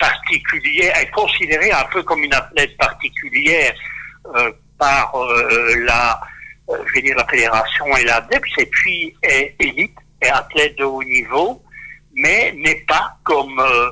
particulière, 0.00 0.96
est 0.98 1.10
considérée 1.12 1.70
un 1.70 1.84
peu 1.92 2.02
comme 2.02 2.24
une 2.24 2.34
athlète 2.34 2.76
particulière 2.76 3.72
par 4.78 5.14
la, 5.86 6.20
je 6.68 6.92
vais 6.94 7.02
dire 7.02 7.16
la 7.16 7.26
fédération 7.26 7.86
et 7.96 8.04
la 8.04 8.20
DEPS, 8.22 8.48
et 8.58 8.66
puis 8.66 9.16
est 9.22 9.54
élite, 9.60 9.96
est 10.20 10.28
athlète 10.28 10.76
de 10.78 10.84
haut 10.84 11.02
niveau 11.02 11.62
mais 12.14 12.52
n'est 12.56 12.84
pas 12.88 13.14
comme 13.22 13.58
euh, 13.60 13.90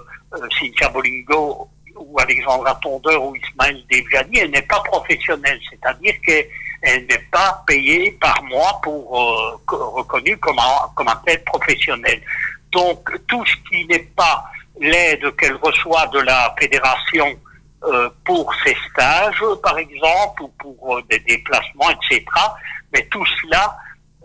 Cynthia 0.59 0.89
Bolingo 0.89 1.69
ou 1.95 2.19
Alexandra 2.19 2.75
Tondeur 2.83 3.23
ou 3.23 3.37
Ismaël 3.37 3.83
Devjani, 3.91 4.39
elle 4.41 4.51
n'est 4.51 4.63
pas 4.63 4.81
professionnelle, 4.81 5.61
c'est-à-dire 5.71 6.15
qu'elle 6.25 6.47
Elle 6.83 7.07
n'est 7.07 7.27
pas 7.31 7.63
payée 7.67 8.11
par 8.21 8.43
mois 8.45 8.81
pour 8.83 9.03
euh, 9.19 9.57
co- 9.65 9.91
reconnue 9.93 10.37
comme 10.39 10.59
comme 10.95 11.09
athlète 11.09 11.45
professionnel. 11.45 12.21
Donc 12.73 13.01
tout 13.29 13.45
ce 13.47 13.55
qui 13.71 13.87
n'est 13.87 14.09
pas 14.17 14.45
l'aide 14.81 15.35
qu'elle 15.37 15.55
reçoit 15.57 16.07
de 16.09 16.19
la 16.21 16.55
fédération 16.61 17.29
euh, 17.87 18.11
pour 18.25 18.53
ses 18.65 18.77
stages, 18.91 19.45
par 19.63 19.79
exemple, 19.79 20.43
ou 20.43 20.49
pour 20.59 20.97
euh, 20.97 21.03
des 21.09 21.21
déplacements, 21.21 21.89
etc. 21.91 22.25
Mais 22.93 23.07
tout 23.13 23.25
cela, 23.41 23.77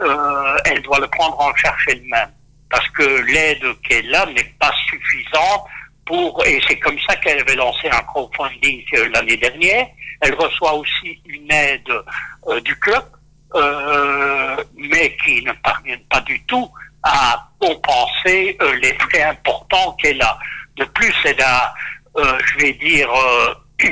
euh, 0.01 0.57
elle 0.65 0.81
doit 0.81 0.99
le 0.99 1.07
prendre 1.07 1.39
en 1.39 1.53
charge 1.55 1.85
elle-même. 1.89 2.31
Parce 2.71 2.87
que 2.89 3.03
l'aide 3.03 3.63
qu'elle 3.87 4.15
a 4.15 4.25
n'est 4.25 4.55
pas 4.59 4.73
suffisante 4.89 5.65
pour, 6.07 6.43
et 6.47 6.59
c'est 6.67 6.79
comme 6.79 6.97
ça 7.07 7.15
qu'elle 7.17 7.39
avait 7.39 7.55
lancé 7.55 7.87
un 7.87 8.01
crowdfunding 8.01 8.83
l'année 9.13 9.37
dernière. 9.37 9.85
Elle 10.21 10.33
reçoit 10.33 10.73
aussi 10.73 11.21
une 11.25 11.51
aide 11.51 11.91
du 12.63 12.75
club, 12.79 13.03
mais 14.75 15.15
qui 15.23 15.43
ne 15.43 15.51
parviennent 15.63 16.05
pas 16.09 16.21
du 16.21 16.41
tout 16.45 16.67
à 17.03 17.47
compenser 17.59 18.57
les 18.81 18.93
frais 18.95 19.23
importants 19.23 19.91
qu'elle 20.01 20.21
a. 20.21 20.39
De 20.77 20.85
plus, 20.85 21.13
elle 21.25 21.41
a, 21.41 21.73
je 22.15 22.57
vais 22.59 22.73
dire, 22.73 23.09
euh, 23.11 23.53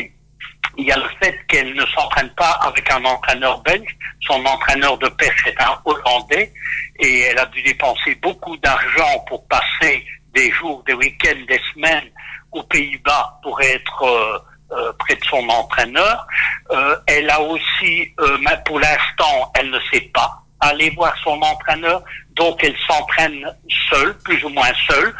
il 0.77 0.85
y 0.85 0.91
a 0.91 0.97
le 0.97 1.09
fait 1.21 1.37
qu'elle 1.47 1.73
ne 1.73 1.85
s'entraîne 1.87 2.29
pas 2.31 2.51
avec 2.61 2.89
un 2.91 3.03
entraîneur 3.05 3.61
belge. 3.61 3.95
Son 4.21 4.43
entraîneur 4.45 4.97
de 4.97 5.07
pêche 5.09 5.47
est 5.47 5.61
un 5.61 5.79
Hollandais 5.85 6.51
et 6.99 7.19
elle 7.21 7.39
a 7.39 7.45
dû 7.47 7.61
dépenser 7.61 8.15
beaucoup 8.15 8.55
d'argent 8.57 9.19
pour 9.27 9.47
passer 9.47 10.05
des 10.33 10.51
jours, 10.51 10.83
des 10.85 10.93
week-ends, 10.93 11.45
des 11.47 11.61
semaines 11.73 12.09
aux 12.51 12.63
Pays-Bas 12.63 13.39
pour 13.43 13.61
être 13.61 14.03
euh, 14.03 14.39
euh, 14.71 14.93
près 14.99 15.15
de 15.15 15.25
son 15.25 15.47
entraîneur. 15.49 16.27
Euh, 16.71 16.95
elle 17.07 17.29
a 17.29 17.41
aussi, 17.41 18.13
euh, 18.19 18.37
pour 18.65 18.79
l'instant, 18.79 19.51
elle 19.55 19.71
ne 19.71 19.79
sait 19.91 20.09
pas 20.13 20.43
aller 20.59 20.91
voir 20.91 21.15
son 21.23 21.41
entraîneur, 21.41 22.03
donc 22.39 22.63
elle 22.63 22.75
s'entraîne 22.87 23.45
seule, 23.89 24.17
plus 24.19 24.41
ou 24.45 24.49
moins 24.49 24.71
seule, 24.89 25.13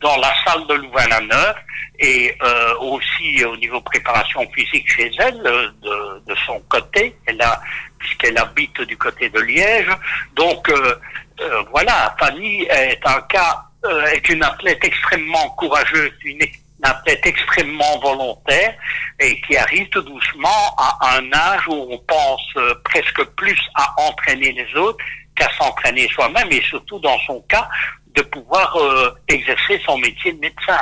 dans 0.00 0.16
la 0.16 0.32
salle 0.44 0.66
de 0.66 0.74
Louvain-la-Neuve 0.74 1.56
et 1.98 2.34
euh, 2.42 2.74
aussi 2.78 3.44
au 3.44 3.56
niveau 3.58 3.80
préparation 3.82 4.40
physique 4.52 4.90
chez 4.90 5.10
elle, 5.18 5.40
euh, 5.46 5.68
de, 5.82 6.32
de 6.32 6.36
son 6.46 6.58
côté, 6.68 7.14
elle 7.26 7.40
a 7.42 7.60
puisqu'elle 7.98 8.38
habite 8.38 8.80
du 8.82 8.96
côté 8.96 9.28
de 9.28 9.40
Liège. 9.40 9.90
Donc 10.34 10.68
euh, 10.68 10.94
euh, 11.40 11.62
voilà, 11.70 12.16
Fanny 12.18 12.62
est 12.62 13.00
un 13.06 13.20
cas, 13.22 13.64
euh, 13.84 14.06
est 14.06 14.28
une 14.28 14.42
athlète 14.42 14.82
extrêmement 14.82 15.50
courageuse, 15.50 16.12
une 16.24 16.40
athlète 16.82 17.24
extrêmement 17.24 17.98
volontaire 18.00 18.74
et 19.20 19.40
qui 19.42 19.56
arrive 19.56 19.88
tout 19.90 20.02
doucement 20.02 20.74
à 20.78 21.16
un 21.16 21.32
âge 21.32 21.68
où 21.68 21.88
on 21.90 21.98
pense 21.98 22.54
presque 22.82 23.22
plus 23.36 23.60
à 23.74 23.94
entraîner 24.08 24.50
les 24.52 24.74
autres 24.74 25.04
qu'à 25.34 25.48
s'entraîner 25.58 26.08
soi-même 26.08 26.48
et 26.50 26.62
surtout 26.62 26.98
dans 27.00 27.18
son 27.26 27.40
cas 27.48 27.68
de 28.14 28.22
pouvoir 28.22 28.76
euh, 28.76 29.10
exercer 29.28 29.80
son 29.86 29.98
métier 29.98 30.32
de 30.32 30.40
médecin. 30.40 30.78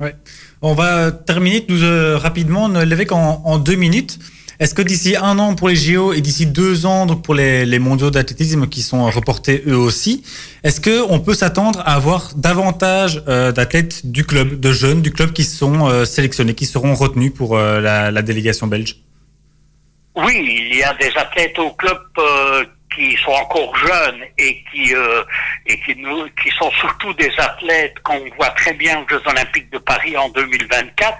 Ouais. 0.00 0.14
On 0.62 0.74
va 0.74 1.12
terminer 1.12 1.64
nous, 1.68 1.82
euh, 1.82 2.18
rapidement, 2.18 2.68
Lévesque, 2.68 3.12
en, 3.12 3.42
en 3.44 3.58
deux 3.58 3.76
minutes. 3.76 4.18
Est-ce 4.58 4.74
que 4.74 4.80
d'ici 4.80 5.16
un 5.16 5.38
an 5.38 5.54
pour 5.54 5.68
les 5.68 5.76
JO 5.76 6.14
et 6.14 6.22
d'ici 6.22 6.46
deux 6.46 6.86
ans 6.86 7.04
donc 7.04 7.22
pour 7.22 7.34
les, 7.34 7.66
les 7.66 7.78
mondiaux 7.78 8.10
d'athlétisme 8.10 8.66
qui 8.68 8.80
sont 8.80 9.10
reportés 9.10 9.62
eux 9.66 9.76
aussi, 9.76 10.24
est-ce 10.64 10.80
que 10.80 11.04
on 11.10 11.20
peut 11.20 11.34
s'attendre 11.34 11.80
à 11.80 11.94
avoir 11.94 12.32
davantage 12.36 13.22
euh, 13.28 13.52
d'athlètes 13.52 14.10
du 14.10 14.24
club, 14.24 14.58
de 14.58 14.72
jeunes 14.72 15.02
du 15.02 15.12
club 15.12 15.32
qui 15.32 15.44
sont 15.44 15.86
euh, 15.88 16.06
sélectionnés, 16.06 16.54
qui 16.54 16.64
seront 16.64 16.94
retenus 16.94 17.34
pour 17.34 17.58
euh, 17.58 17.80
la, 17.80 18.10
la 18.10 18.22
délégation 18.22 18.66
belge? 18.66 18.96
Oui, 20.14 20.34
il 20.70 20.78
y 20.78 20.82
a 20.82 20.94
des 20.94 21.12
athlètes 21.14 21.58
au 21.58 21.72
club 21.72 21.98
euh, 22.18 22.64
qui 22.96 23.14
sont 23.18 23.30
encore 23.32 23.76
jeunes 23.76 24.24
et 24.38 24.64
qui 24.72 24.94
euh, 24.94 25.22
et 25.66 25.78
qui 25.82 25.94
nous 25.96 26.26
qui 26.42 26.50
sont 26.58 26.70
surtout 26.72 27.12
des 27.14 27.30
athlètes 27.38 27.98
qu'on 28.02 28.18
voit 28.36 28.50
très 28.50 28.72
bien 28.72 28.98
aux 29.00 29.08
Jeux 29.08 29.22
Olympiques 29.26 29.70
de 29.70 29.78
Paris 29.78 30.16
en 30.16 30.28
2024. 30.30 31.18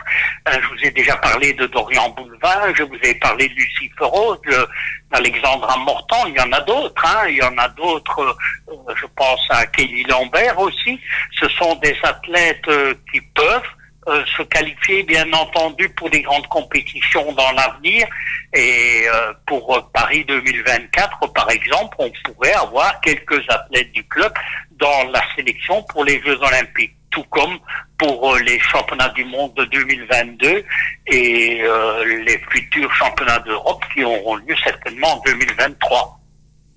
Euh, 0.48 0.52
je 0.62 0.66
vous 0.68 0.84
ai 0.84 0.90
déjà 0.90 1.16
parlé 1.18 1.52
de 1.52 1.66
Dorian 1.66 2.08
Boulevin, 2.10 2.74
je 2.74 2.82
vous 2.82 2.98
ai 3.02 3.14
parlé 3.16 3.48
de 3.48 3.54
Lucie 3.54 3.90
de- 4.00 4.68
d'Alexandra 5.12 5.76
Mortan, 5.78 6.26
il 6.26 6.34
y 6.34 6.40
en 6.40 6.50
a 6.52 6.60
d'autres, 6.62 7.04
hein, 7.06 7.26
il 7.28 7.36
y 7.36 7.42
en 7.42 7.56
a 7.58 7.68
d'autres, 7.68 8.20
euh, 8.68 8.94
je 8.96 9.06
pense 9.14 9.40
à 9.50 9.66
Kelly 9.66 10.02
Lambert 10.04 10.58
aussi. 10.58 10.98
Ce 11.38 11.48
sont 11.50 11.74
des 11.76 11.96
athlètes 12.02 12.66
euh, 12.68 12.94
qui 13.12 13.20
peuvent 13.20 13.62
euh, 14.08 14.24
se 14.36 14.42
qualifier, 14.42 15.02
bien 15.02 15.30
entendu, 15.32 15.88
pour 15.90 16.08
des 16.10 16.22
grandes 16.22 16.46
compétitions 16.48 17.32
dans 17.32 17.52
l'avenir. 17.52 18.06
Et 18.54 19.06
euh, 19.12 19.32
pour 19.46 19.76
euh, 19.76 19.80
Paris 19.92 20.24
2024, 20.26 21.32
par 21.32 21.50
exemple, 21.50 21.96
on 21.98 22.10
pourrait 22.24 22.54
avoir 22.54 23.00
quelques 23.00 23.42
athlètes 23.48 23.92
du 23.92 24.06
club 24.06 24.32
dans 24.78 25.10
la 25.10 25.22
sélection 25.34 25.82
pour 25.84 26.04
les 26.04 26.20
Jeux 26.22 26.38
Olympiques, 26.40 26.96
tout 27.10 27.24
comme 27.30 27.58
pour 27.98 28.36
les 28.36 28.58
championnats 28.60 29.08
du 29.10 29.24
monde 29.24 29.52
de 29.54 29.64
2022 29.64 30.64
et 31.06 31.60
euh, 31.62 32.22
les 32.24 32.38
futurs 32.50 32.92
championnats 32.94 33.40
d'Europe 33.40 33.82
qui 33.92 34.04
auront 34.04 34.36
lieu 34.36 34.54
certainement 34.62 35.14
en 35.14 35.22
2023. 35.24 36.20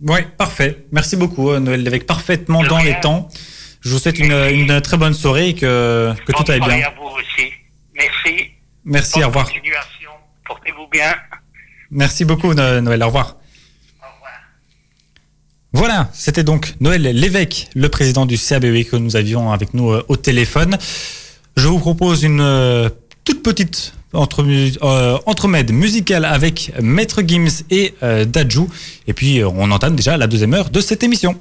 Oui, 0.02 0.20
parfait. 0.38 0.78
Merci 0.92 1.18
beaucoup 1.18 1.52
Noël 1.60 1.84
Lévesque, 1.84 2.06
parfaitement 2.06 2.64
dans 2.64 2.80
les 2.80 2.98
temps. 3.02 3.28
Je 3.82 3.90
vous 3.92 4.00
souhaite 4.00 4.20
une, 4.20 4.32
une 4.32 4.82
très 4.82 4.98
bonne 4.98 5.14
soirée 5.14 5.50
et 5.50 5.54
que, 5.56 6.14
que 6.26 6.32
tout 6.34 6.52
aille 6.52 6.60
bien. 6.60 6.82
à 6.88 6.94
vous 7.00 7.08
aussi. 7.18 7.50
Merci. 7.96 8.46
Merci, 8.86 9.14
Bonne 9.16 9.24
au 9.24 9.28
revoir. 9.28 9.46
continuation. 9.46 10.10
Portez-vous 10.46 10.88
bien. 10.92 11.14
Merci 11.92 12.26
beaucoup 12.26 12.54
No- 12.54 12.82
Noël, 12.82 13.02
au 13.04 13.08
revoir. 13.08 13.38
Au 14.02 14.06
revoir. 14.16 14.32
Voilà, 15.74 16.10
c'était 16.14 16.44
donc 16.44 16.74
Noël 16.80 17.02
Lévesque, 17.04 17.68
le 17.76 17.90
président 17.90 18.26
du 18.26 18.38
CABE 18.38 18.84
que 18.84 18.96
nous 18.96 19.16
avions 19.16 19.52
avec 19.52 19.74
nous 19.74 19.92
euh, 19.92 20.04
au 20.08 20.16
téléphone. 20.18 20.78
Je 21.56 21.68
vous 21.68 21.80
propose 21.80 22.24
une 22.24 22.42
euh, 22.42 22.90
toute 23.24 23.44
petite 23.44 23.94
entre, 24.14 24.44
euh, 24.44 25.18
entremède 25.26 25.72
musicale 25.72 26.26
avec 26.26 26.72
Maître 26.82 27.22
Gims 27.26 27.64
et 27.70 27.94
euh, 28.02 28.26
Dajou. 28.26 28.70
Et 29.08 29.14
puis, 29.14 29.44
on 29.44 29.70
entame 29.72 29.96
déjà 29.96 30.18
la 30.18 30.28
deuxième 30.28 30.54
heure 30.54 30.70
de 30.70 30.82
cette 30.82 31.04
émission. 31.04 31.40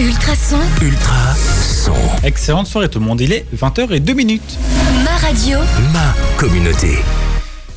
Ultrason, 0.00 0.56
Ultra 0.80 1.34
son. 1.34 1.92
Excellente 2.24 2.66
soirée 2.66 2.88
tout 2.88 2.98
le 2.98 3.04
monde, 3.04 3.20
il 3.20 3.34
est 3.34 3.44
20h02 3.54 4.14
minutes. 4.14 4.58
ma 5.04 5.14
radio, 5.18 5.58
Ma 5.92 6.14
communauté. 6.38 7.00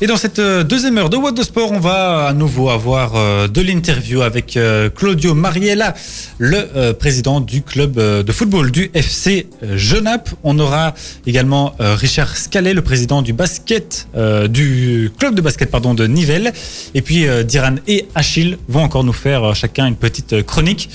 Et 0.00 0.06
dans 0.06 0.16
cette 0.16 0.38
euh, 0.38 0.64
deuxième 0.64 0.96
heure 0.96 1.10
de 1.10 1.18
What 1.18 1.32
the 1.32 1.42
Sport, 1.42 1.70
on 1.70 1.80
va 1.80 2.28
à 2.28 2.32
nouveau 2.32 2.70
avoir 2.70 3.14
euh, 3.14 3.46
de 3.46 3.60
l'interview 3.60 4.22
avec 4.22 4.56
euh, 4.56 4.88
Claudio 4.88 5.34
Mariella, 5.34 5.92
le 6.38 6.92
président 6.92 7.42
du 7.42 7.60
club 7.60 7.96
de 7.96 8.32
football 8.32 8.70
du 8.70 8.90
FC 8.94 9.46
Genappe. 9.74 10.30
On 10.44 10.58
aura 10.58 10.94
également 11.26 11.76
Richard 11.78 12.38
Scallet, 12.38 12.72
le 12.72 12.80
président 12.82 13.20
du 13.20 13.34
basket, 13.34 14.08
du 14.48 15.12
club 15.18 15.34
de 15.34 15.42
basket 15.42 15.70
pardon 15.70 15.92
de 15.92 16.06
Nivelles. 16.06 16.54
Et 16.94 17.02
puis 17.02 17.26
Diran 17.44 17.76
et 17.86 18.08
Achille 18.14 18.56
vont 18.68 18.82
encore 18.82 19.04
nous 19.04 19.12
faire 19.12 19.54
chacun 19.54 19.86
une 19.86 19.96
petite 19.96 20.42
chronique. 20.44 20.88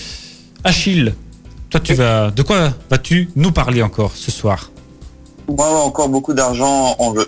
Achille, 0.74 1.15
toi 1.72 1.80
tu 1.80 1.95
vas, 1.95 2.30
de 2.30 2.43
quoi 2.43 2.72
vas-tu 2.91 3.28
nous 3.36 3.51
parler 3.51 3.82
encore 3.82 4.11
ce 4.15 4.30
soir? 4.30 4.70
Moi, 5.47 5.67
encore 5.84 6.09
beaucoup 6.09 6.34
d'argent 6.36 6.95
en 6.99 7.15
jeu. 7.15 7.28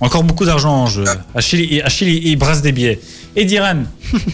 Encore 0.00 0.24
beaucoup 0.24 0.44
d'argent 0.44 0.74
en 0.82 0.86
jeu. 0.86 1.04
Achille, 1.32 1.64
il- 1.70 1.82
Achille, 1.82 2.26
il 2.26 2.36
brasse 2.36 2.62
des 2.62 2.72
billets. 2.72 3.00
Et 3.36 3.44
Diran? 3.44 3.84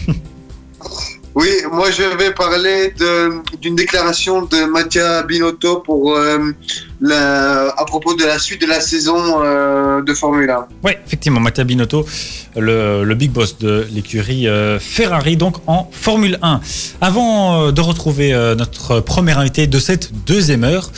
Oui, 1.35 1.49
moi 1.71 1.89
je 1.89 2.03
vais 2.15 2.31
parler 2.31 2.93
d'une 3.59 3.75
déclaration 3.75 4.43
de 4.45 4.65
Mattia 4.65 5.23
Binotto 5.23 5.77
pour 5.77 6.15
euh, 6.15 6.51
à 7.11 7.85
propos 7.85 8.15
de 8.15 8.23
la 8.23 8.39
suite 8.39 8.61
de 8.61 8.67
la 8.67 8.79
saison 8.79 9.41
euh, 9.43 10.01
de 10.01 10.13
Formule 10.13 10.49
1. 10.49 10.67
Oui, 10.83 10.91
effectivement, 11.05 11.39
Mattia 11.39 11.63
Binotto, 11.63 12.05
le, 12.55 13.03
le 13.03 13.15
big 13.15 13.31
boss 13.31 13.57
de 13.57 13.87
l'écurie 13.93 14.47
euh, 14.47 14.79
Ferrari, 14.79 15.37
donc 15.37 15.57
en 15.67 15.89
Formule 15.91 16.39
1. 16.41 16.61
Avant 17.01 17.67
euh, 17.67 17.71
de 17.71 17.81
retrouver 17.81 18.33
notre 18.57 18.99
premier 18.99 19.37
invité 19.37 19.67
de 19.67 19.79
cette 19.79 20.11
deuxième 20.25 20.63
heure, 20.63 20.91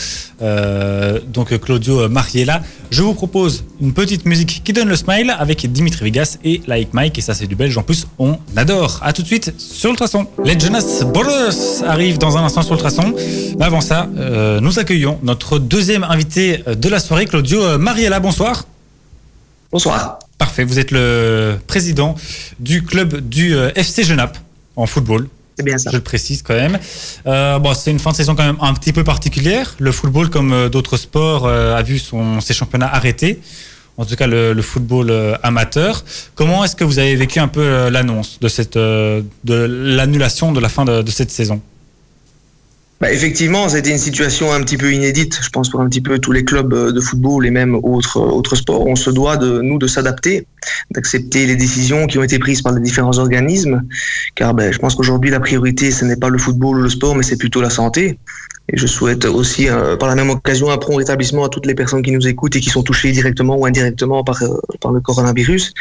donc 1.28 1.58
Claudio 1.60 2.10
Mariella, 2.10 2.62
je 2.92 3.02
vous 3.02 3.14
propose 3.14 3.64
une 3.82 3.94
petite 3.94 4.26
musique 4.26 4.62
qui 4.64 4.74
donne 4.74 4.90
le 4.90 4.96
smile 4.96 5.34
avec 5.38 5.72
Dimitri 5.72 6.06
Vegas 6.06 6.38
et 6.44 6.62
Like 6.68 6.94
Mike, 6.94 7.18
et 7.18 7.22
ça 7.22 7.34
c'est 7.34 7.48
du 7.48 7.56
belge 7.56 7.78
en 7.78 7.84
plus, 7.84 8.08
on 8.20 8.38
adore. 8.56 9.00
A 9.02 9.14
tout 9.14 9.22
de 9.22 9.28
suite 9.28 9.54
sur 9.58 9.92
Ultrason. 9.92 10.28
Les 10.44 10.60
Jonas 10.60 11.04
Brothers 11.06 11.88
arrivent 11.88 12.18
dans 12.18 12.38
un 12.38 12.44
instant 12.44 12.62
sur 12.62 12.74
Ultrason. 12.74 13.14
Mais 13.58 13.66
avant 13.66 13.82
ça, 13.82 14.08
nous 14.62 14.80
accueillons 14.80 15.20
notre 15.24 15.58
deuxième 15.58 15.95
invité 16.04 16.64
de 16.68 16.90
la 16.90 17.00
soirée, 17.00 17.26
Claudio 17.26 17.78
Mariella. 17.78 18.20
Bonsoir. 18.20 18.66
Bonsoir. 19.72 20.20
Parfait, 20.38 20.64
vous 20.64 20.80
êtes 20.80 20.92
le 20.92 21.56
président 21.68 22.16
du 22.60 22.84
club 22.84 23.18
du 23.30 23.56
euh, 23.56 23.72
FC 23.76 24.04
Genappe 24.04 24.38
en 24.76 24.86
football, 24.86 25.28
C'est 25.58 25.64
bien 25.64 25.78
ça. 25.78 25.90
je 25.92 25.96
le 25.98 26.04
précise 26.04 26.42
quand 26.42 26.54
même. 26.54 26.78
Euh, 27.26 27.58
bon, 27.60 27.74
c'est 27.74 27.92
une 27.92 28.00
fin 28.00 28.12
de 28.12 28.16
saison 28.18 28.36
quand 28.36 28.46
même 28.46 28.58
un 28.62 28.74
petit 28.74 28.92
peu 28.94 29.04
particulière. 29.04 29.76
Le 29.80 29.92
football, 29.94 30.30
comme 30.30 30.52
euh, 30.52 30.70
d'autres 30.70 30.98
sports, 30.98 31.46
euh, 31.46 31.76
a 31.76 31.82
vu 31.82 32.00
son, 32.00 32.42
ses 32.42 32.54
championnats 32.54 32.94
arrêtés. 32.94 33.40
en 33.98 34.04
tout 34.06 34.16
cas 34.18 34.28
le, 34.28 34.52
le 34.54 34.62
football 34.62 35.10
euh, 35.10 35.36
amateur. 35.44 36.04
Comment 36.36 36.64
est-ce 36.66 36.76
que 36.76 36.84
vous 36.84 37.00
avez 37.00 37.16
vécu 37.16 37.40
un 37.40 37.48
peu 37.48 37.62
euh, 37.62 37.90
l'annonce 37.90 38.38
de 38.42 38.50
cette 38.50 38.76
euh, 38.76 39.22
de 39.46 39.56
l'annulation 39.56 40.52
de 40.52 40.60
la 40.60 40.68
fin 40.70 40.84
de, 40.84 41.02
de 41.02 41.12
cette 41.12 41.32
saison? 41.32 41.62
Bah, 43.02 43.12
effectivement, 43.12 43.68
c'était 43.68 43.92
une 43.92 43.98
situation 43.98 44.54
un 44.54 44.62
petit 44.62 44.78
peu 44.78 44.94
inédite, 44.94 45.40
je 45.42 45.50
pense, 45.50 45.70
pour 45.70 45.82
un 45.82 45.90
petit 45.90 46.00
peu 46.00 46.18
tous 46.18 46.32
les 46.32 46.46
clubs 46.46 46.74
euh, 46.74 46.92
de 46.94 47.02
football 47.02 47.46
et 47.46 47.52
même 47.52 47.76
autres, 47.76 48.20
autres 48.20 48.56
sports. 48.56 48.88
On 48.88 48.96
se 48.96 49.10
doit, 49.10 49.36
de 49.36 49.60
nous, 49.60 49.78
de 49.78 49.86
s'adapter, 49.86 50.48
d'accepter 50.92 51.46
les 51.46 51.58
décisions 51.58 52.08
qui 52.08 52.18
ont 52.18 52.24
été 52.24 52.40
prises 52.40 52.62
par 52.62 52.72
les 52.72 52.80
différents 52.80 53.18
organismes, 53.18 53.84
car 54.36 54.54
ben, 54.54 54.72
je 54.72 54.80
pense 54.80 54.96
qu'aujourd'hui, 54.96 55.30
la 55.30 55.42
priorité, 55.42 55.92
ce 55.92 56.06
n'est 56.06 56.16
pas 56.16 56.30
le 56.30 56.38
football 56.38 56.78
ou 56.78 56.82
le 56.84 56.90
sport, 56.90 57.16
mais 57.16 57.24
c'est 57.24 57.38
plutôt 57.38 57.62
la 57.62 57.70
santé. 57.70 58.18
Et 58.68 58.78
je 58.78 58.88
souhaite 58.88 59.26
aussi, 59.26 59.70
euh, 59.70 59.96
par 59.96 60.10
la 60.10 60.16
même 60.16 60.32
occasion, 60.32 60.72
un 60.72 60.78
prompt 60.78 60.96
rétablissement 60.96 61.46
à 61.46 61.50
toutes 61.50 61.68
les 61.68 61.76
personnes 61.76 62.02
qui 62.02 62.12
nous 62.12 62.28
écoutent 62.28 62.56
et 62.56 62.60
qui 62.60 62.72
sont 62.72 62.82
touchées 62.82 63.12
directement 63.12 63.56
ou 63.56 63.66
indirectement 63.66 64.24
par, 64.24 64.42
euh, 64.42 64.58
par 64.82 64.92
le 64.92 65.02
coronavirus. 65.02 65.72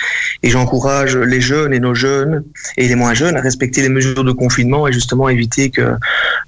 Et 0.43 0.51
j'encourage 0.51 1.17
les 1.17 1.41
jeunes 1.41 1.73
et 1.73 1.81
nos 1.81 1.95
jeunes 1.95 2.45
et 2.77 2.87
les 2.87 2.95
moins 2.95 3.15
jeunes 3.15 3.37
à 3.37 3.41
respecter 3.41 3.81
les 3.81 3.89
mesures 3.89 4.23
de 4.23 4.33
confinement 4.33 4.87
et 4.87 4.93
justement 4.93 5.31
éviter 5.31 5.71
que, 5.71 5.95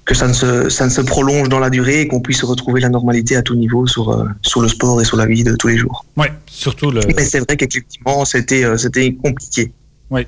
que 0.05 0.13
ça, 0.13 0.27
ne 0.27 0.33
se, 0.33 0.45
ça 0.69 0.85
ne 0.85 0.89
se 0.89 1.01
prolonge 1.01 1.49
dans 1.49 1.59
la 1.59 1.69
durée 1.69 2.01
et 2.01 2.07
qu'on 2.07 2.19
puisse 2.19 2.43
retrouver 2.43 2.81
la 2.81 2.89
normalité 2.89 3.35
à 3.35 3.41
tout 3.41 3.55
niveau 3.55 3.87
sur, 3.87 4.09
euh, 4.09 4.25
sur 4.41 4.61
le 4.61 4.67
sport 4.67 5.01
et 5.01 5.05
sur 5.05 5.17
la 5.17 5.25
vie 5.25 5.43
de 5.43 5.55
tous 5.55 5.67
les 5.67 5.77
jours. 5.77 6.05
Oui, 6.15 6.27
surtout 6.47 6.91
le. 6.91 7.01
Mais 7.15 7.23
c'est 7.23 7.39
vrai 7.39 7.57
qu'effectivement, 7.57 8.25
c'était 8.25 8.63
euh, 8.63 8.77
c'était 8.77 9.13
compliqué. 9.13 9.71
Oui. 10.09 10.21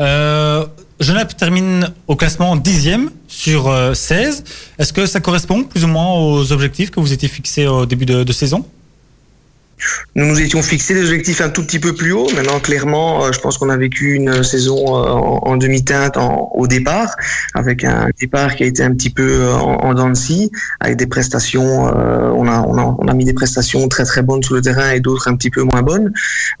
Euh, 0.00 0.64
Genappe 1.00 1.36
termine 1.36 1.92
au 2.06 2.16
classement 2.16 2.56
dixième 2.56 3.10
sur 3.26 3.68
euh, 3.68 3.94
16. 3.94 4.44
Est-ce 4.78 4.92
que 4.92 5.06
ça 5.06 5.20
correspond 5.20 5.64
plus 5.64 5.84
ou 5.84 5.88
moins 5.88 6.14
aux 6.14 6.52
objectifs 6.52 6.90
que 6.90 7.00
vous 7.00 7.12
étiez 7.12 7.28
fixés 7.28 7.66
au 7.66 7.86
début 7.86 8.06
de, 8.06 8.24
de 8.24 8.32
saison? 8.32 8.64
Nous 10.14 10.26
nous 10.26 10.40
étions 10.40 10.62
fixés 10.62 10.94
des 10.94 11.04
objectifs 11.04 11.40
un 11.40 11.48
tout 11.48 11.64
petit 11.64 11.78
peu 11.78 11.94
plus 11.94 12.12
haut. 12.12 12.28
Maintenant, 12.34 12.60
clairement, 12.60 13.24
euh, 13.24 13.32
je 13.32 13.40
pense 13.40 13.58
qu'on 13.58 13.70
a 13.70 13.76
vécu 13.76 14.14
une 14.14 14.42
saison 14.42 14.76
euh, 14.96 15.08
en, 15.08 15.56
demi-teinte 15.56 16.18
au 16.54 16.66
départ, 16.66 17.14
avec 17.54 17.84
un 17.84 18.08
départ 18.20 18.54
qui 18.56 18.64
a 18.64 18.66
été 18.66 18.82
un 18.82 18.92
petit 18.92 19.10
peu 19.10 19.22
euh, 19.22 19.54
en, 19.54 19.76
en 19.84 19.94
dents 19.94 20.10
de 20.10 20.14
scie, 20.14 20.50
avec 20.80 20.96
des 20.96 21.06
prestations. 21.06 21.62
on, 21.62 22.46
a, 22.46 22.60
on, 22.62 22.78
a, 22.78 22.96
on 22.98 23.08
a 23.08 23.14
mis 23.14 23.24
des 23.24 23.32
prestations 23.32 23.88
très 23.88 24.04
très 24.04 24.22
bonnes 24.22 24.42
sur 24.42 24.54
le 24.54 24.60
terrain 24.60 24.90
et 24.90 25.00
d'autres 25.00 25.28
un 25.28 25.36
petit 25.36 25.50
peu 25.50 25.62
moins 25.62 25.82
bonnes. 25.82 26.12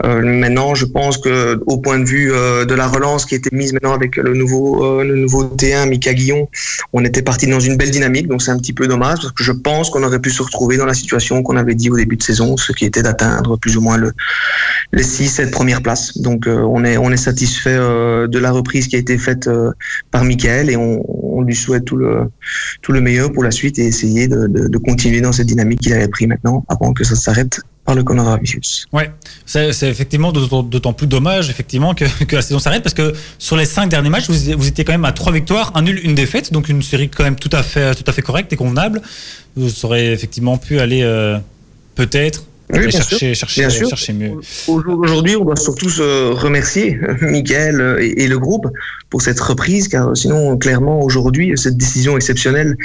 Maintenant, 0.02 0.74
je 0.74 0.84
pense 0.84 1.18
que 1.18 1.60
au 1.66 1.78
point 1.78 1.98
de 1.98 2.04
vue 2.04 2.28
de 2.28 2.74
la 2.74 2.86
relance 2.86 3.24
qui 3.24 3.34
a 3.34 3.38
été 3.38 3.50
mise 3.52 3.72
maintenant 3.72 3.92
avec 3.92 4.16
le 4.16 4.34
nouveau 4.34 5.02
le 5.02 5.16
nouveau 5.16 5.44
T1 5.44 5.88
Mika 5.88 6.14
Guillon, 6.14 6.48
on 6.92 7.04
était 7.04 7.22
parti 7.22 7.46
dans 7.46 7.60
une 7.60 7.76
belle 7.76 7.90
dynamique. 7.90 8.28
Donc 8.28 8.42
c'est 8.42 8.50
un 8.50 8.58
petit 8.58 8.72
peu 8.72 8.86
dommage 8.86 9.20
parce 9.20 9.32
que 9.32 9.42
je 9.42 9.52
pense 9.52 9.90
qu'on 9.90 10.02
aurait 10.02 10.20
pu 10.20 10.30
se 10.30 10.42
retrouver 10.42 10.76
dans 10.76 10.86
la 10.86 10.94
situation 10.94 11.42
qu'on 11.42 11.56
avait 11.56 11.74
dit 11.74 11.90
au 11.90 11.96
début 11.96 12.16
de 12.16 12.22
saison, 12.22 12.56
ce 12.56 12.72
qui 12.72 12.84
était 12.84 13.02
d'atteindre 13.12 13.56
plus 13.58 13.76
ou 13.76 13.80
moins 13.80 13.96
le 13.96 14.12
les 14.92 15.02
six, 15.02 15.28
sept 15.28 15.50
premières 15.50 15.82
places. 15.82 16.18
Donc 16.18 16.46
euh, 16.46 16.62
on 16.68 16.84
est 16.84 16.98
on 16.98 17.10
est 17.10 17.16
satisfait 17.16 17.76
euh, 17.78 18.26
de 18.28 18.38
la 18.38 18.52
reprise 18.52 18.88
qui 18.88 18.96
a 18.96 18.98
été 18.98 19.16
faite 19.16 19.46
euh, 19.46 19.72
par 20.10 20.24
Michael 20.24 20.70
et 20.70 20.76
on, 20.76 21.02
lui 21.42 21.56
souhaite 21.56 21.84
tout 21.84 21.96
le 21.96 22.30
tout 22.82 22.92
le 22.92 23.00
meilleur 23.00 23.32
pour 23.32 23.42
la 23.42 23.50
suite 23.50 23.76
et 23.76 23.86
essayer 23.86 24.28
de, 24.28 24.46
de, 24.46 24.78
continuer 24.78 25.20
dans 25.20 25.32
cette 25.32 25.48
dynamique 25.48 25.80
qu'il 25.80 25.92
avait 25.92 26.06
pris 26.06 26.28
maintenant 26.28 26.64
avant 26.68 26.92
que 26.92 27.02
ça 27.02 27.16
s'arrête 27.16 27.60
par 27.84 27.96
le 27.96 28.04
coronavirus. 28.04 28.86
Ouais, 28.92 29.10
c'est 29.44 29.88
effectivement 29.88 30.30
d'autant 30.30 30.92
plus 30.92 31.08
dommage 31.08 31.50
effectivement 31.50 31.94
que, 31.94 32.04
la 32.30 32.42
saison 32.42 32.60
s'arrête 32.60 32.84
parce 32.84 32.94
que 32.94 33.12
sur 33.40 33.56
les 33.56 33.64
cinq 33.64 33.88
derniers 33.88 34.08
matchs, 34.08 34.30
vous, 34.30 34.56
vous 34.56 34.68
étiez 34.68 34.84
quand 34.84 34.92
même 34.92 35.04
à 35.04 35.10
trois 35.10 35.32
victoires, 35.32 35.72
un 35.74 35.82
nul, 35.82 36.00
une 36.04 36.14
défaite, 36.14 36.52
donc 36.52 36.68
une 36.68 36.80
série 36.80 37.08
quand 37.08 37.24
même 37.24 37.34
tout 37.34 37.50
à 37.52 37.64
fait 37.64 37.92
tout 37.96 38.04
à 38.06 38.12
fait 38.12 38.22
correcte 38.22 38.52
et 38.52 38.56
convenable. 38.56 39.02
Vous 39.56 39.84
aurez 39.84 40.12
effectivement 40.12 40.58
pu 40.58 40.78
aller 40.78 41.02
peut-être 41.96 42.44
Oui, 42.72 42.90
chercher 42.90 44.12
mieux. 44.12 44.32
Au 44.68 44.80
jour 44.82 44.96
d'aujourd'hui, 44.96 45.36
on 45.36 45.44
doit 45.44 45.56
surtout 45.56 45.90
se 45.90 46.32
remercier 46.32 46.98
Michael 47.20 47.80
euh, 47.80 48.02
et, 48.02 48.24
et 48.24 48.28
le 48.28 48.38
groupe 48.38 48.66
pour 49.10 49.20
cette 49.20 49.38
reprise, 49.40 49.88
car 49.88 50.16
sinon, 50.16 50.56
clairement, 50.56 51.00
aujourd'hui, 51.02 51.52
cette 51.56 51.76
décision 51.76 52.16
exceptionnelle 52.16 52.76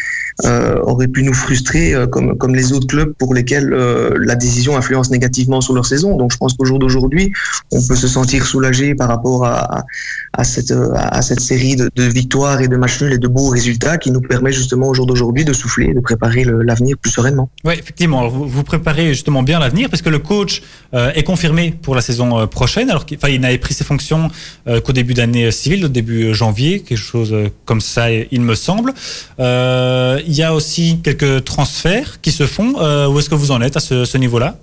euh, 0.45 0.77
aurait 0.81 1.07
pu 1.07 1.23
nous 1.23 1.33
frustrer 1.33 1.93
euh, 1.93 2.05
comme, 2.05 2.37
comme 2.37 2.53
les 2.53 2.73
autres 2.73 2.87
clubs 2.87 3.13
pour 3.13 3.33
lesquels 3.33 3.71
euh, 3.71 4.17
la 4.19 4.35
décision 4.35 4.75
influence 4.75 5.09
négativement 5.09 5.61
sur 5.61 5.73
leur 5.73 5.85
saison. 5.85 6.17
Donc, 6.17 6.33
je 6.33 6.37
pense 6.37 6.53
qu'au 6.55 6.65
jour 6.65 6.79
d'aujourd'hui, 6.79 7.31
on 7.71 7.81
peut 7.87 7.95
se 7.95 8.09
sentir 8.09 8.45
soulagé 8.45 8.93
par 8.93 9.07
rapport 9.07 9.45
à, 9.45 9.79
à, 9.79 9.85
à 10.33 10.43
cette, 10.43 10.71
euh, 10.71 10.91
à 10.95 11.21
cette 11.21 11.39
série 11.39 11.77
de, 11.77 11.89
de 11.95 12.03
victoires 12.03 12.61
et 12.61 12.67
de 12.67 12.75
matchs 12.75 13.01
nuls 13.01 13.13
et 13.13 13.17
de 13.19 13.27
beaux 13.27 13.47
résultats 13.49 13.97
qui 13.97 14.11
nous 14.11 14.21
permet 14.21 14.51
justement 14.51 14.89
au 14.89 14.93
jour 14.93 15.05
d'aujourd'hui 15.05 15.45
de 15.45 15.53
souffler, 15.53 15.93
de 15.93 16.01
préparer 16.01 16.43
l'avenir 16.43 16.97
plus 16.97 17.11
sereinement. 17.11 17.49
Oui, 17.63 17.75
effectivement. 17.79 18.19
Alors, 18.19 18.31
vous, 18.31 18.47
vous 18.47 18.63
préparez 18.63 19.07
justement 19.09 19.43
bien 19.43 19.59
l'avenir 19.59 19.76
parce 19.85 20.01
que 20.01 20.09
le 20.09 20.19
coach 20.19 20.61
euh, 20.93 21.11
est 21.13 21.23
confirmé 21.23 21.71
pour 21.71 21.95
la 21.95 22.01
saison 22.01 22.39
euh, 22.39 22.45
prochaine. 22.47 22.89
Alors 22.89 23.05
qu'il 23.05 23.19
il 23.29 23.41
n'avait 23.41 23.57
pris 23.57 23.73
ses 23.73 23.83
fonctions 23.83 24.29
euh, 24.67 24.81
qu'au 24.81 24.93
début 24.93 25.13
d'année 25.13 25.51
civile, 25.51 25.85
au 25.85 25.89
début 25.89 26.33
janvier, 26.33 26.79
quelque 26.81 26.97
chose 26.97 27.35
comme 27.65 27.81
ça, 27.81 28.11
il 28.11 28.41
me 28.41 28.55
semble. 28.55 28.93
Il 29.39 30.33
y 30.33 30.43
a 30.43 30.53
aussi 30.53 30.99
quelques 31.03 31.43
transferts 31.43 32.19
qui 32.21 32.31
se 32.31 32.45
font. 32.45 32.73
Où 33.09 33.19
est-ce 33.19 33.29
que 33.29 33.35
vous 33.35 33.51
en 33.51 33.61
êtes 33.61 33.77
à 33.77 33.79
ce 33.79 34.17
niveau-là? 34.17 34.57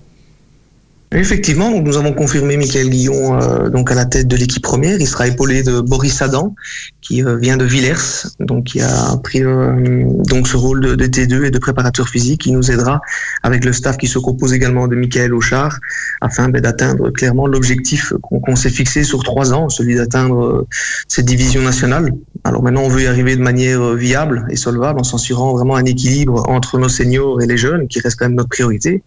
Effectivement, 1.14 1.70
nous 1.80 1.96
avons 1.96 2.12
confirmé 2.12 2.56
Michael 2.56 2.90
Guillon 2.90 3.40
euh, 3.40 3.68
donc 3.68 3.88
à 3.92 3.94
la 3.94 4.04
tête 4.04 4.26
de 4.26 4.34
l'équipe 4.34 4.64
première. 4.64 4.98
Il 4.98 5.06
sera 5.06 5.28
épaulé 5.28 5.62
de 5.62 5.80
Boris 5.80 6.20
Adam, 6.20 6.56
qui 7.02 7.22
euh, 7.22 7.36
vient 7.36 7.56
de 7.56 7.64
Villers, 7.64 8.26
donc 8.40 8.64
qui 8.64 8.80
a 8.80 9.16
pris 9.22 9.44
euh, 9.44 10.06
donc 10.26 10.48
ce 10.48 10.56
rôle 10.56 10.80
de, 10.80 10.94
de 10.96 11.06
T2 11.06 11.44
et 11.44 11.50
de 11.52 11.58
préparateur 11.60 12.08
physique, 12.08 12.40
qui 12.40 12.50
nous 12.50 12.68
aidera 12.68 13.00
avec 13.44 13.64
le 13.64 13.72
staff 13.72 13.96
qui 13.96 14.08
se 14.08 14.18
compose 14.18 14.52
également 14.52 14.88
de 14.88 14.96
Michael 14.96 15.34
Auchard, 15.34 15.78
afin 16.20 16.48
ben, 16.48 16.60
d'atteindre 16.60 17.10
clairement 17.10 17.46
l'objectif 17.46 18.12
qu'on 18.20 18.56
s'est 18.56 18.70
fixé 18.70 19.04
sur 19.04 19.22
trois 19.22 19.54
ans, 19.54 19.68
celui 19.68 19.94
d'atteindre 19.94 20.66
cette 21.06 21.26
division 21.26 21.62
nationale. 21.62 22.10
Alors 22.42 22.62
maintenant, 22.64 22.82
on 22.82 22.88
veut 22.88 23.02
y 23.02 23.06
arriver 23.06 23.36
de 23.36 23.42
manière 23.42 23.94
viable 23.94 24.46
et 24.50 24.56
solvable, 24.56 24.98
en 24.98 25.04
s'assurant 25.04 25.54
vraiment 25.54 25.76
un 25.76 25.84
équilibre 25.84 26.42
entre 26.48 26.76
nos 26.78 26.88
seniors 26.88 27.40
et 27.40 27.46
les 27.46 27.56
jeunes, 27.56 27.86
qui 27.86 28.00
reste 28.00 28.18
quand 28.18 28.26
même 28.26 28.34
notre 28.34 28.48
priorité. 28.48 29.02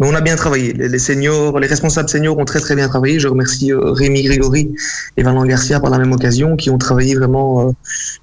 Mais 0.00 0.08
on 0.08 0.14
a 0.14 0.20
bien 0.20 0.34
travaillé. 0.34 0.72
Les 0.72 0.98
seniors, 0.98 1.43
les 1.58 1.66
responsables 1.66 2.08
seniors 2.08 2.38
ont 2.38 2.44
très 2.44 2.60
très 2.60 2.74
bien 2.74 2.88
travaillé. 2.88 3.18
Je 3.18 3.28
remercie 3.28 3.72
euh, 3.72 3.92
Rémi 3.92 4.22
Grégory 4.22 4.70
et 5.16 5.22
Valent 5.22 5.44
Garcia 5.44 5.80
par 5.80 5.90
la 5.90 5.98
même 5.98 6.12
occasion, 6.12 6.56
qui 6.56 6.70
ont 6.70 6.78
travaillé 6.78 7.14
vraiment 7.14 7.68
euh, 7.68 7.72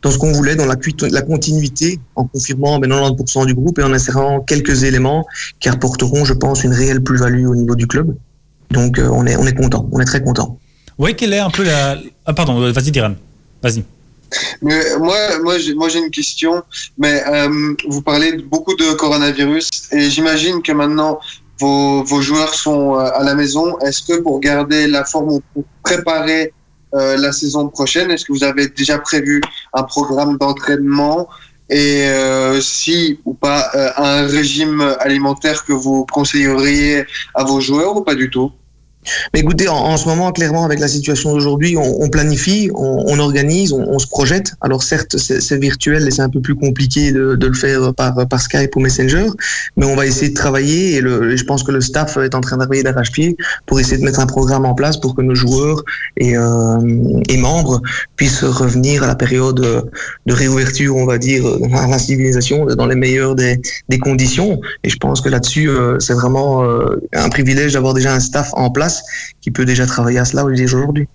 dans 0.02 0.12
ce 0.12 0.18
qu'on 0.18 0.32
voulait, 0.32 0.56
dans 0.56 0.66
la, 0.66 0.76
la 1.10 1.22
continuité, 1.22 2.00
en 2.16 2.26
confirmant 2.26 2.80
ben, 2.80 2.90
90% 2.90 3.46
du 3.46 3.54
groupe 3.54 3.80
et 3.80 3.84
en 3.84 3.94
insérant 3.94 4.42
quelques 4.42 4.84
éléments 4.84 5.26
qui 5.60 5.70
apporteront, 5.70 6.26
je 6.26 6.34
pense, 6.34 6.64
une 6.64 6.74
réelle 6.74 7.02
plus-value 7.02 7.46
au 7.48 7.56
niveau 7.56 7.76
du 7.76 7.88
club. 7.88 8.16
Donc 8.72 9.00
euh, 9.00 9.10
on 9.12 9.26
est 9.26 9.36
on 9.36 9.46
est 9.46 9.56
content, 9.56 9.88
on 9.92 10.00
est 10.00 10.06
très 10.06 10.24
content. 10.24 10.58
Oui, 10.98 11.16
quelle 11.16 11.34
est 11.34 11.40
un 11.40 11.50
peu 11.50 11.64
la. 11.64 11.98
Ah, 12.26 12.34
pardon, 12.34 12.72
vas-y, 12.72 12.92
Diran. 12.92 13.16
Vas-y. 13.62 13.84
Mais 14.62 14.80
moi, 14.98 15.18
moi, 15.44 15.58
j'ai, 15.58 15.74
moi, 15.74 15.90
j'ai 15.90 16.00
une 16.00 16.12
question. 16.12 16.64
Mais 16.98 17.24
euh, 17.28 17.74
vous 17.88 18.02
parlez 18.02 18.34
beaucoup 18.34 18.76
de 18.76 18.94
coronavirus 18.94 19.70
et 19.92 20.10
j'imagine 20.10 20.62
que 20.62 20.72
maintenant 20.72 21.20
vos, 21.62 22.04
vos 22.04 22.22
joueurs 22.22 22.54
sont 22.54 22.96
euh, 22.96 23.20
à 23.20 23.24
la 23.24 23.36
maison. 23.36 23.66
Est-ce 23.80 24.02
que 24.08 24.16
pour 24.22 24.40
garder 24.40 24.88
la 24.88 25.04
forme 25.06 25.30
ou 25.36 25.42
pour 25.54 25.64
préparer 25.84 26.54
euh, 26.94 27.16
la 27.18 27.32
saison 27.32 27.70
prochaine, 27.70 28.12
est-ce 28.12 28.26
que 28.26 28.34
vous 28.34 28.44
avez 28.44 28.68
déjà 28.68 28.98
prévu 29.00 29.42
un 29.74 29.84
programme 29.84 30.38
d'entraînement? 30.38 31.30
Et 31.70 32.04
euh, 32.08 32.60
si 32.60 33.20
ou 33.24 33.34
pas 33.34 33.62
euh, 33.76 33.90
un 33.96 34.28
régime 34.28 34.82
alimentaire 35.00 35.64
que 35.64 35.72
vous 35.72 36.06
conseilleriez 36.12 37.06
à 37.34 37.44
vos 37.46 37.62
joueurs 37.62 37.96
ou 37.96 38.02
pas 38.02 38.16
du 38.16 38.30
tout? 38.30 38.52
Mais 39.34 39.40
écoutez, 39.40 39.68
en, 39.68 39.98
ce 39.98 40.08
moment, 40.08 40.32
clairement, 40.32 40.64
avec 40.64 40.80
la 40.80 40.88
situation 40.88 41.34
d'aujourd'hui, 41.34 41.76
on, 41.78 42.10
planifie, 42.10 42.70
on, 42.76 43.20
organise, 43.20 43.74
on, 43.74 44.00
se 44.00 44.08
projette. 44.08 44.54
Alors 44.62 44.84
certes, 44.84 45.18
c'est 45.18 45.58
virtuel 45.58 46.08
et 46.08 46.12
c'est 46.12 46.22
un 46.22 46.30
peu 46.30 46.42
plus 46.42 46.56
compliqué 46.56 47.12
de, 47.12 47.38
le 47.40 47.54
faire 47.54 47.94
par, 47.94 48.14
Skype 48.40 48.76
ou 48.76 48.80
Messenger, 48.80 49.28
mais 49.78 49.86
on 49.86 49.96
va 49.96 50.06
essayer 50.06 50.30
de 50.30 50.36
travailler 50.36 50.98
et, 50.98 51.02
je 51.02 51.44
pense 51.44 51.64
que 51.64 51.72
le 51.72 51.82
staff 51.82 52.18
est 52.18 52.34
en 52.34 52.42
train 52.42 52.58
de 52.58 52.62
travailler 52.62 52.84
d'arrache-pied 52.84 53.36
pour 53.66 53.80
essayer 53.80 53.98
de 53.98 54.04
mettre 54.04 54.20
un 54.20 54.26
programme 54.26 54.66
en 54.66 54.74
place 54.74 54.98
pour 54.98 55.16
que 55.16 55.22
nos 55.22 55.36
joueurs 55.36 55.84
et, 56.18 56.38
euh, 56.38 56.78
membres 57.38 57.82
puissent 58.18 58.44
revenir 58.44 59.04
à 59.04 59.08
la 59.08 59.16
période 59.16 59.60
de 60.26 60.34
réouverture, 60.34 60.96
on 60.96 61.06
va 61.06 61.18
dire, 61.18 61.44
à 61.74 61.88
la 61.88 61.98
civilisation 61.98 62.66
dans 62.66 62.86
les 62.86 62.96
meilleures 62.96 63.36
des, 63.36 63.60
des 63.90 63.98
conditions. 63.98 64.62
Et 64.84 64.90
je 64.90 64.98
pense 64.98 65.22
que 65.22 65.30
là-dessus, 65.30 65.70
euh, 65.70 66.00
c'est 66.00 66.14
vraiment 66.14 66.64
euh, 66.64 67.02
un 67.14 67.30
privilège 67.30 67.74
d'avoir 67.74 67.94
déjà 67.94 68.14
un 68.14 68.20
staff 68.20 68.52
en 68.54 68.70
place 68.70 68.91
qui 69.42 69.52
peut 69.52 69.66
déjà 69.66 69.86
travailler 69.86 70.20
à 70.20 70.26
cela 70.26 70.46
aujourd'hui. 70.46 71.08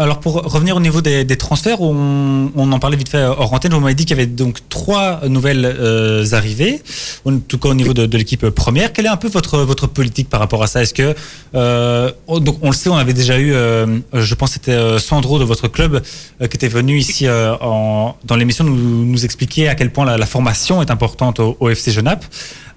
Alors 0.00 0.20
pour 0.20 0.34
revenir 0.34 0.76
au 0.76 0.80
niveau 0.80 1.00
des, 1.00 1.24
des 1.24 1.36
transferts, 1.36 1.80
on, 1.80 2.52
on, 2.54 2.70
en 2.72 2.78
parlait 2.78 2.96
vite 2.96 3.08
fait 3.08 3.24
hors 3.24 3.52
antenne. 3.52 3.72
Vous 3.72 3.80
m'avez 3.80 3.94
dit 3.94 4.04
qu'il 4.04 4.16
y 4.16 4.20
avait 4.20 4.30
donc 4.30 4.58
trois 4.68 5.20
nouvelles 5.26 5.64
euh, 5.66 6.24
arrivées, 6.32 6.80
en 7.24 7.38
tout 7.40 7.58
cas 7.58 7.70
au 7.70 7.74
niveau 7.74 7.92
de, 7.94 8.06
de 8.06 8.16
l'équipe 8.18 8.48
première. 8.50 8.92
Quelle 8.92 9.06
est 9.06 9.10
un 9.10 9.16
peu 9.16 9.28
votre 9.28 9.58
votre 9.58 9.88
politique 9.88 10.28
par 10.30 10.38
rapport 10.38 10.62
à 10.62 10.68
ça? 10.68 10.82
Est-ce 10.82 10.94
que 10.94 11.16
euh, 11.56 12.12
donc 12.28 12.58
on 12.62 12.68
le 12.68 12.76
sait, 12.76 12.88
on 12.90 12.96
avait 12.96 13.12
déjà 13.12 13.38
eu, 13.38 13.52
euh, 13.52 13.86
je 14.14 14.34
pense 14.36 14.52
c'était 14.52 14.70
euh, 14.70 15.00
Sandro 15.00 15.40
de 15.40 15.44
votre 15.44 15.66
club 15.66 16.00
euh, 16.40 16.46
qui 16.46 16.56
était 16.56 16.68
venu 16.68 16.96
ici 16.96 17.26
euh, 17.26 17.54
en, 17.60 18.14
dans 18.24 18.36
l'émission 18.36 18.62
nous, 18.64 19.04
nous 19.04 19.24
expliquer 19.24 19.68
à 19.68 19.74
quel 19.74 19.90
point 19.90 20.04
la, 20.04 20.16
la 20.16 20.26
formation 20.26 20.80
est 20.80 20.92
importante 20.92 21.40
au, 21.40 21.56
au 21.58 21.70
FC 21.70 21.90
Genappe. 21.90 22.24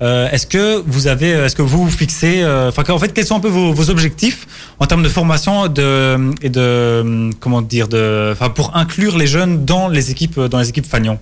Est-ce 0.03 0.47
que 0.47 0.82
vous 0.88 1.05
avez, 1.05 1.30
est-ce 1.30 1.55
que 1.55 1.61
vous 1.61 1.84
vous 1.86 1.91
fixez, 1.91 2.43
enfin, 2.43 2.82
en 2.89 2.97
fait, 2.97 3.13
quels 3.13 3.28
sont 3.28 3.36
un 3.36 3.39
peu 3.39 3.49
vos, 3.49 3.72
vos 3.72 3.91
objectifs 3.91 4.47
en 4.80 4.88
termes 4.88 5.03
de 5.03 5.09
formation 5.09 5.67
de, 5.67 6.34
et 6.41 6.49
de, 6.49 7.03
comment 7.39 7.62
dire, 7.62 7.88
de, 7.88 8.34
pour 8.55 8.76
inclure 8.76 9.18
les 9.18 9.28
jeunes 9.28 9.66
dans 9.66 9.88
les 9.89 10.12
équipes, 10.12 10.39
dans 10.39 10.59
les 10.59 10.70
équipes 10.70 10.86
Fagnon 10.86 11.20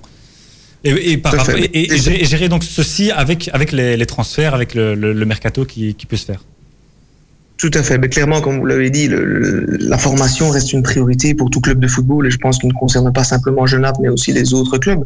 et, 0.83 1.17
par 1.17 1.33
rapport- 1.39 1.55
gérer, 1.97 2.21
et 2.21 2.25
gérer 2.25 2.47
donc 2.49 2.63
ceci 2.63 3.11
avec, 3.11 3.49
avec 3.53 3.71
les, 3.73 3.97
les 3.97 4.05
transferts, 4.05 4.53
avec 4.53 4.73
le, 4.75 4.95
le, 4.95 5.11
le 5.13 5.25
mercato 5.25 5.65
qui, 5.65 5.93
qui 5.95 6.05
peut 6.05 6.15
se 6.17 6.25
faire. 6.25 6.41
Tout 7.59 7.71
à 7.73 7.83
fait. 7.83 7.97
Mais 7.97 8.07
clairement, 8.07 8.39
comme 8.39 8.57
vous 8.59 8.65
l'avez 8.65 8.89
dit, 8.89 9.09
le- 9.09 9.25
le- 9.25 9.77
la 9.81 9.97
formation 9.97 10.49
reste 10.49 10.71
une 10.71 10.81
priorité 10.81 11.33
pour 11.33 11.49
tout 11.49 11.59
club 11.59 11.79
de 11.81 11.87
football 11.87 12.25
et 12.25 12.31
je 12.31 12.37
pense 12.37 12.57
qu'il 12.57 12.69
ne 12.69 12.73
concerne 12.73 13.11
pas 13.11 13.25
simplement 13.25 13.65
Genappe, 13.65 13.97
mais 14.01 14.07
aussi 14.07 14.31
les 14.31 14.53
autres 14.53 14.77
clubs. 14.77 15.03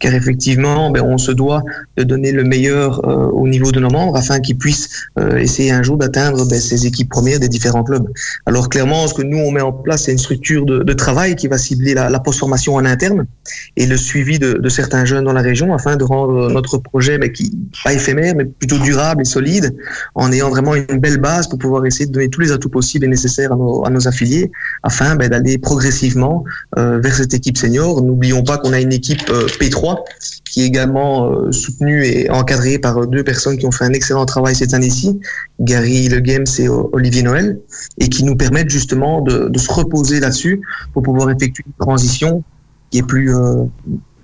Car 0.00 0.12
effectivement, 0.12 0.90
ben, 0.90 1.00
on 1.02 1.16
se 1.16 1.32
doit 1.32 1.62
de 1.96 2.02
donner 2.02 2.30
le 2.30 2.44
meilleur 2.44 3.02
euh, 3.08 3.28
au 3.28 3.48
niveau 3.48 3.72
de 3.72 3.80
nos 3.80 3.88
membres 3.88 4.16
afin 4.18 4.38
qu'ils 4.40 4.58
puissent 4.58 4.90
euh, 5.18 5.38
essayer 5.38 5.70
un 5.70 5.82
jour 5.82 5.96
d'atteindre 5.96 6.46
ben, 6.46 6.60
ces 6.60 6.84
équipes 6.84 7.08
premières 7.08 7.40
des 7.40 7.48
différents 7.48 7.84
clubs. 7.84 8.06
Alors 8.44 8.68
clairement, 8.68 9.06
ce 9.06 9.14
que 9.14 9.22
nous, 9.22 9.38
on 9.38 9.50
met 9.50 9.62
en 9.62 9.72
place, 9.72 10.04
c'est 10.04 10.12
une 10.12 10.18
structure 10.18 10.66
de, 10.66 10.82
de 10.82 10.92
travail 10.92 11.36
qui 11.36 11.48
va 11.48 11.56
cibler 11.56 11.94
la, 11.94 12.10
la 12.10 12.20
post-formation 12.20 12.74
en 12.74 12.84
interne 12.84 13.24
et 13.78 13.86
le 13.86 13.96
suivi 13.96 14.38
de, 14.38 14.52
de 14.52 14.68
certains 14.68 15.06
jeunes 15.06 15.24
dans 15.24 15.32
la 15.32 15.40
région 15.40 15.72
afin 15.72 15.96
de 15.96 16.04
rendre 16.04 16.50
notre 16.52 16.76
projet, 16.76 17.16
ben, 17.16 17.32
qui 17.32 17.56
pas 17.82 17.94
éphémère, 17.94 18.34
mais 18.36 18.44
plutôt 18.44 18.76
durable 18.78 19.22
et 19.22 19.24
solide 19.24 19.74
en 20.14 20.30
ayant 20.32 20.50
vraiment 20.50 20.74
une 20.74 20.98
belle 20.98 21.16
base 21.18 21.48
pour 21.48 21.58
pouvoir 21.58 21.86
de 22.00 22.12
donner 22.12 22.28
tous 22.28 22.40
les 22.40 22.52
atouts 22.52 22.68
possibles 22.68 23.04
et 23.04 23.08
nécessaires 23.08 23.52
à 23.52 23.56
nos, 23.56 24.08
affiliés 24.08 24.50
afin 24.82 25.16
ben, 25.16 25.28
d'aller 25.28 25.58
progressivement 25.58 26.44
euh, 26.76 26.98
vers 27.00 27.14
cette 27.14 27.32
équipe 27.34 27.56
senior. 27.56 28.02
N'oublions 28.02 28.42
pas 28.42 28.58
qu'on 28.58 28.72
a 28.72 28.80
une 28.80 28.92
équipe 28.92 29.22
euh, 29.30 29.46
P3 29.46 30.02
qui 30.44 30.62
est 30.62 30.66
également 30.66 31.30
euh, 31.30 31.52
soutenue 31.52 32.04
et 32.04 32.30
encadrée 32.30 32.78
par 32.78 33.06
deux 33.06 33.24
personnes 33.24 33.56
qui 33.56 33.66
ont 33.66 33.72
fait 33.72 33.84
un 33.84 33.92
excellent 33.92 34.26
travail 34.26 34.54
cette 34.54 34.74
année-ci, 34.74 35.20
Gary 35.60 36.08
Le 36.08 36.20
Games 36.20 36.46
et 36.58 36.68
Olivier 36.68 37.22
Noël, 37.22 37.58
et 37.98 38.08
qui 38.08 38.24
nous 38.24 38.36
permettent 38.36 38.70
justement 38.70 39.20
de, 39.20 39.50
se 39.58 39.72
reposer 39.72 40.20
là-dessus 40.20 40.60
pour 40.92 41.02
pouvoir 41.02 41.30
effectuer 41.30 41.64
une 41.66 41.86
transition 41.86 42.42
qui 42.90 42.98
est 42.98 43.02
plus 43.02 43.32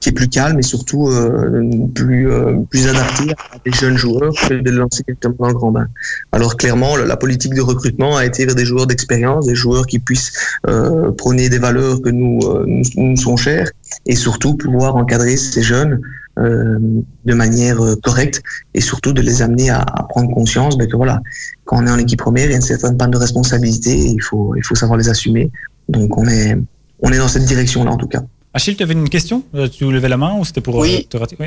qui 0.01 0.09
est 0.09 0.13
plus 0.13 0.29
calme 0.29 0.59
et 0.59 0.63
surtout 0.63 1.09
euh, 1.09 1.63
plus 1.95 2.31
euh, 2.31 2.57
plus 2.71 2.89
adaptée 2.89 3.33
à 3.53 3.59
des 3.65 3.73
jeunes 3.73 3.97
joueurs 3.97 4.33
que 4.49 4.55
de 4.55 4.71
lancer 4.71 5.03
directement 5.07 5.37
dans 5.39 5.49
le 5.49 5.55
grand 5.55 5.73
bain. 5.73 5.87
Alors 6.33 6.57
clairement, 6.57 6.97
la, 6.97 7.17
politique 7.17 7.55
de 7.55 7.61
recrutement 7.61 8.17
a 8.17 8.25
été 8.25 8.47
vers 8.47 8.55
des 8.55 8.65
joueurs 8.65 8.87
d'expérience, 8.87 9.47
des 9.47 9.55
joueurs 9.55 9.87
qui 9.87 9.99
puissent 9.99 10.33
euh, 10.67 11.13
prôner 11.13 11.49
des 11.49 11.59
valeurs 11.59 12.01
que 12.01 12.09
nous, 12.09 12.41
euh, 12.45 12.65
nous 12.67 12.83
nous 12.97 13.17
sont 13.17 13.37
chères 13.37 13.71
et 14.07 14.17
surtout 14.17 14.57
pouvoir 14.57 14.97
encadrer 14.97 15.37
ces 15.37 15.63
jeunes 15.63 16.01
euh, 16.39 16.79
de 17.25 17.35
manière 17.35 17.85
euh, 17.85 17.97
correcte 17.97 18.41
et 18.73 18.81
surtout 18.81 19.13
de 19.13 19.21
les 19.21 19.43
amener 19.43 19.69
à, 19.69 19.81
à 19.81 20.03
prendre 20.05 20.33
conscience 20.33 20.79
ben, 20.79 20.89
que 20.89 20.97
voilà, 20.97 21.21
quand 21.65 21.83
on 21.83 21.87
est 21.87 21.91
en 21.91 21.99
équipe 21.99 22.21
première, 22.21 22.47
il 22.47 22.51
y 22.51 22.55
a 22.55 22.57
une 22.57 22.63
certaine 22.63 22.97
panne 22.97 23.11
de 23.11 23.19
responsabilité 23.19 23.91
et 23.91 24.11
il 24.13 24.23
faut 24.23 24.55
il 24.57 24.65
faut 24.65 24.75
savoir 24.75 24.97
les 24.97 25.09
assumer. 25.09 25.51
Donc 25.89 26.17
on 26.17 26.27
est 26.27 26.57
on 27.03 27.13
est 27.13 27.19
dans 27.19 27.29
cette 27.29 27.45
direction 27.45 27.85
là 27.85 27.91
en 27.91 27.97
tout 27.97 28.07
cas. 28.07 28.23
Achille, 28.53 28.77
tu 28.77 28.83
avais 28.83 28.95
une 28.95 29.09
question? 29.09 29.45
Euh, 29.55 29.69
Tu 29.69 29.91
levais 29.91 30.09
la 30.09 30.17
main 30.17 30.37
ou 30.39 30.45
c'était 30.45 30.61
pour 30.61 30.77
Oui. 30.77 30.97
euh, 31.05 31.09
te 31.09 31.17
rater? 31.17 31.37
Oui. 31.39 31.47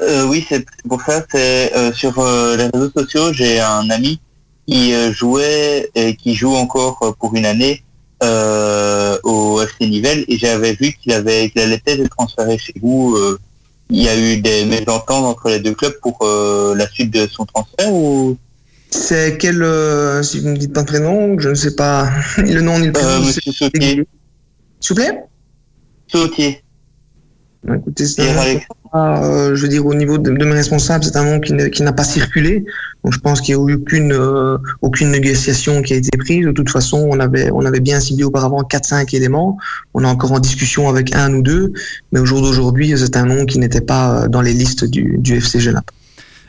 Euh, 0.00 0.26
oui, 0.26 0.44
c'est 0.48 0.64
pour 0.88 1.02
ça. 1.02 1.24
C'est 1.30 1.74
euh, 1.74 1.92
sur 1.92 2.18
euh, 2.18 2.56
les 2.56 2.66
réseaux 2.66 2.90
sociaux, 2.96 3.32
j'ai 3.32 3.60
un 3.60 3.88
ami 3.90 4.20
qui 4.66 4.92
euh, 4.94 5.12
jouait 5.12 5.90
et 5.94 6.14
qui 6.16 6.34
joue 6.34 6.54
encore 6.54 6.98
euh, 7.02 7.12
pour 7.18 7.34
une 7.34 7.46
année 7.46 7.82
euh, 8.22 9.16
au 9.24 9.60
FC 9.62 9.88
Nivelles 9.88 10.24
et 10.28 10.36
j'avais 10.38 10.74
vu 10.74 10.92
qu'il 10.92 11.12
avait 11.12 11.50
qu'il 11.50 11.62
allait 11.62 11.78
peut-être 11.78 12.00
être 12.00 12.10
transféré 12.16 12.58
chez 12.58 12.74
vous. 12.80 13.14
euh, 13.16 13.38
il 13.90 14.02
y 14.02 14.08
a 14.08 14.16
eu 14.18 14.40
des 14.42 14.66
mésententes 14.66 15.24
entre 15.24 15.48
les 15.48 15.60
deux 15.60 15.74
clubs 15.74 15.98
pour 16.02 16.18
euh, 16.20 16.74
la 16.74 16.86
suite 16.88 17.10
de 17.10 17.26
son 17.26 17.46
transfert 17.46 17.90
ou? 17.90 18.36
C'est 18.90 19.38
quel 19.38 19.62
euh, 19.62 20.22
si 20.22 20.40
vous 20.40 20.48
me 20.50 20.56
dites 20.58 20.74
pas 20.74 20.80
le 20.80 20.86
prénom, 20.86 21.38
je 21.38 21.48
ne 21.48 21.54
sais 21.54 21.74
pas 21.74 22.10
le 22.36 22.60
nom 22.60 22.78
ni 22.78 22.86
le 22.86 22.92
prénom. 22.92 23.08
euh, 23.08 23.20
Monsieur 23.20 23.40
S'il 23.50 23.64
vous 24.90 24.94
plaît? 24.94 25.24
Sautier. 26.08 26.62
Écoutez, 27.74 28.06
c'est 28.06 28.22
Pierre 28.22 28.32
un 28.32 28.34
nom 28.34 28.40
Alex. 28.42 28.66
Ah, 28.92 29.22
euh, 29.22 29.54
je 29.54 29.62
veux 29.62 29.68
dire, 29.68 29.84
au 29.84 29.94
niveau 29.94 30.16
de, 30.16 30.30
de 30.30 30.44
mes 30.44 30.54
responsables, 30.54 31.04
c'est 31.04 31.16
un 31.16 31.24
nom 31.24 31.40
qui, 31.40 31.52
n'a 31.52 31.92
pas 31.92 32.04
circulé. 32.04 32.64
Donc, 33.04 33.12
je 33.12 33.18
pense 33.18 33.42
qu'il 33.42 33.54
n'y 33.56 33.62
a 33.62 33.66
eu 33.66 33.74
aucune, 33.74 34.12
euh, 34.12 34.56
aucune 34.80 35.10
négociation 35.10 35.82
qui 35.82 35.92
a 35.92 35.96
été 35.96 36.16
prise. 36.16 36.46
De 36.46 36.52
toute 36.52 36.70
façon, 36.70 37.06
on 37.10 37.20
avait, 37.20 37.50
on 37.50 37.66
avait 37.66 37.80
bien 37.80 38.00
ciblé 38.00 38.24
auparavant 38.24 38.62
4-5 38.62 39.14
éléments. 39.14 39.58
On 39.92 40.04
est 40.04 40.06
encore 40.06 40.32
en 40.32 40.38
discussion 40.38 40.88
avec 40.88 41.14
un 41.14 41.34
ou 41.34 41.42
deux. 41.42 41.72
Mais 42.12 42.20
au 42.20 42.24
jour 42.24 42.40
d'aujourd'hui, 42.40 42.94
c'est 42.96 43.16
un 43.16 43.26
nom 43.26 43.44
qui 43.44 43.58
n'était 43.58 43.82
pas 43.82 44.22
euh, 44.22 44.28
dans 44.28 44.40
les 44.40 44.54
listes 44.54 44.84
du, 44.84 45.16
du 45.18 45.36
FC 45.36 45.60
Genappe. 45.60 45.90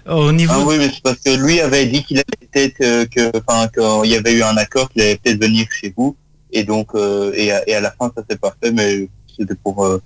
Au 0.09 0.31
niveau. 0.31 0.53
Ah 0.55 0.63
oui, 0.65 0.75
mais 0.79 0.89
c'est 0.89 1.03
parce 1.03 1.19
que 1.19 1.35
lui 1.35 1.59
avait 1.59 1.85
dit 1.85 2.03
qu'il 2.03 2.17
avait 2.17 2.25
peut-être 2.51 2.81
euh, 2.81 3.05
que, 3.05 3.37
enfin, 3.37 3.67
qu'il 3.67 4.11
y 4.11 4.15
avait 4.15 4.33
eu 4.33 4.43
un 4.43 4.57
accord 4.57 4.89
qu'il 4.89 5.01
allait 5.01 5.19
peut-être 5.23 5.41
venir 5.41 5.67
chez 5.69 5.93
vous, 5.95 6.15
et 6.51 6.63
donc, 6.63 6.89
euh, 6.95 7.31
et, 7.35 7.51
à, 7.51 7.67
et 7.69 7.75
à 7.75 7.81
la 7.81 7.91
fin, 7.91 8.11
ça 8.15 8.23
s'est 8.27 8.37
pas 8.37 8.55
fait, 8.61 8.71
mais 8.71 9.07
c'était 9.39 9.55
pour 9.63 9.85
euh, 9.85 10.01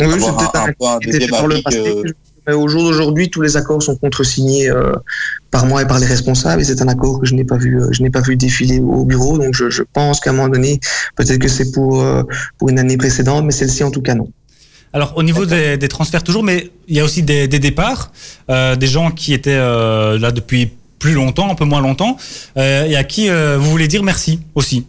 Oui, 0.00 0.06
avoir 0.06 0.38
un, 0.56 0.60
un 0.60 0.64
un 0.64 1.46
le 1.46 1.54
avis 1.54 1.62
passé. 1.62 1.78
que- 1.82 2.12
Mais 2.46 2.54
au 2.54 2.66
jour 2.66 2.82
d'aujourd'hui, 2.82 3.30
tous 3.30 3.40
les 3.40 3.56
accords 3.56 3.82
sont 3.82 3.94
contresignés 3.96 4.68
euh, 4.68 4.92
par 5.52 5.64
moi 5.66 5.82
et 5.82 5.86
par 5.86 5.98
les 6.00 6.06
responsables. 6.06 6.60
Et 6.60 6.64
c'est 6.64 6.82
un 6.82 6.88
accord 6.88 7.20
que 7.20 7.26
je 7.26 7.34
n'ai 7.36 7.44
pas 7.44 7.56
vu, 7.56 7.80
euh, 7.80 7.86
je 7.92 8.02
n'ai 8.02 8.10
pas 8.10 8.20
vu 8.20 8.34
défiler 8.36 8.80
au 8.80 9.04
bureau. 9.04 9.38
Donc, 9.38 9.54
je, 9.54 9.70
je 9.70 9.82
pense 9.92 10.18
qu'à 10.18 10.30
un 10.30 10.32
moment 10.32 10.48
donné, 10.48 10.80
peut-être 11.14 11.38
que 11.38 11.46
c'est 11.48 11.70
pour 11.70 12.02
euh, 12.02 12.22
pour 12.58 12.68
une 12.70 12.78
année 12.80 12.96
précédente, 12.96 13.44
mais 13.44 13.52
celle-ci 13.52 13.84
en 13.84 13.90
tout 13.92 14.02
cas 14.02 14.14
non. 14.16 14.28
Alors 14.94 15.14
au 15.16 15.22
niveau 15.22 15.46
des, 15.46 15.78
des 15.78 15.88
transferts 15.88 16.22
toujours, 16.24 16.42
mais 16.42 16.70
il 16.88 16.96
y 16.96 17.00
a 17.00 17.04
aussi 17.04 17.22
des, 17.22 17.46
des 17.48 17.58
départs, 17.60 18.12
euh, 18.50 18.76
des 18.76 18.86
gens 18.88 19.10
qui 19.10 19.32
étaient 19.32 19.50
euh, 19.56 20.18
là 20.18 20.32
depuis 20.32 20.70
plus 20.98 21.14
longtemps, 21.14 21.50
un 21.50 21.54
peu 21.54 21.64
moins 21.64 21.80
longtemps, 21.80 22.16
euh, 22.56 22.84
et 22.86 22.96
à 22.96 23.04
qui 23.04 23.30
euh, 23.30 23.56
vous 23.58 23.70
voulez 23.70 23.88
dire 23.88 24.02
merci 24.02 24.40
aussi. 24.54 24.84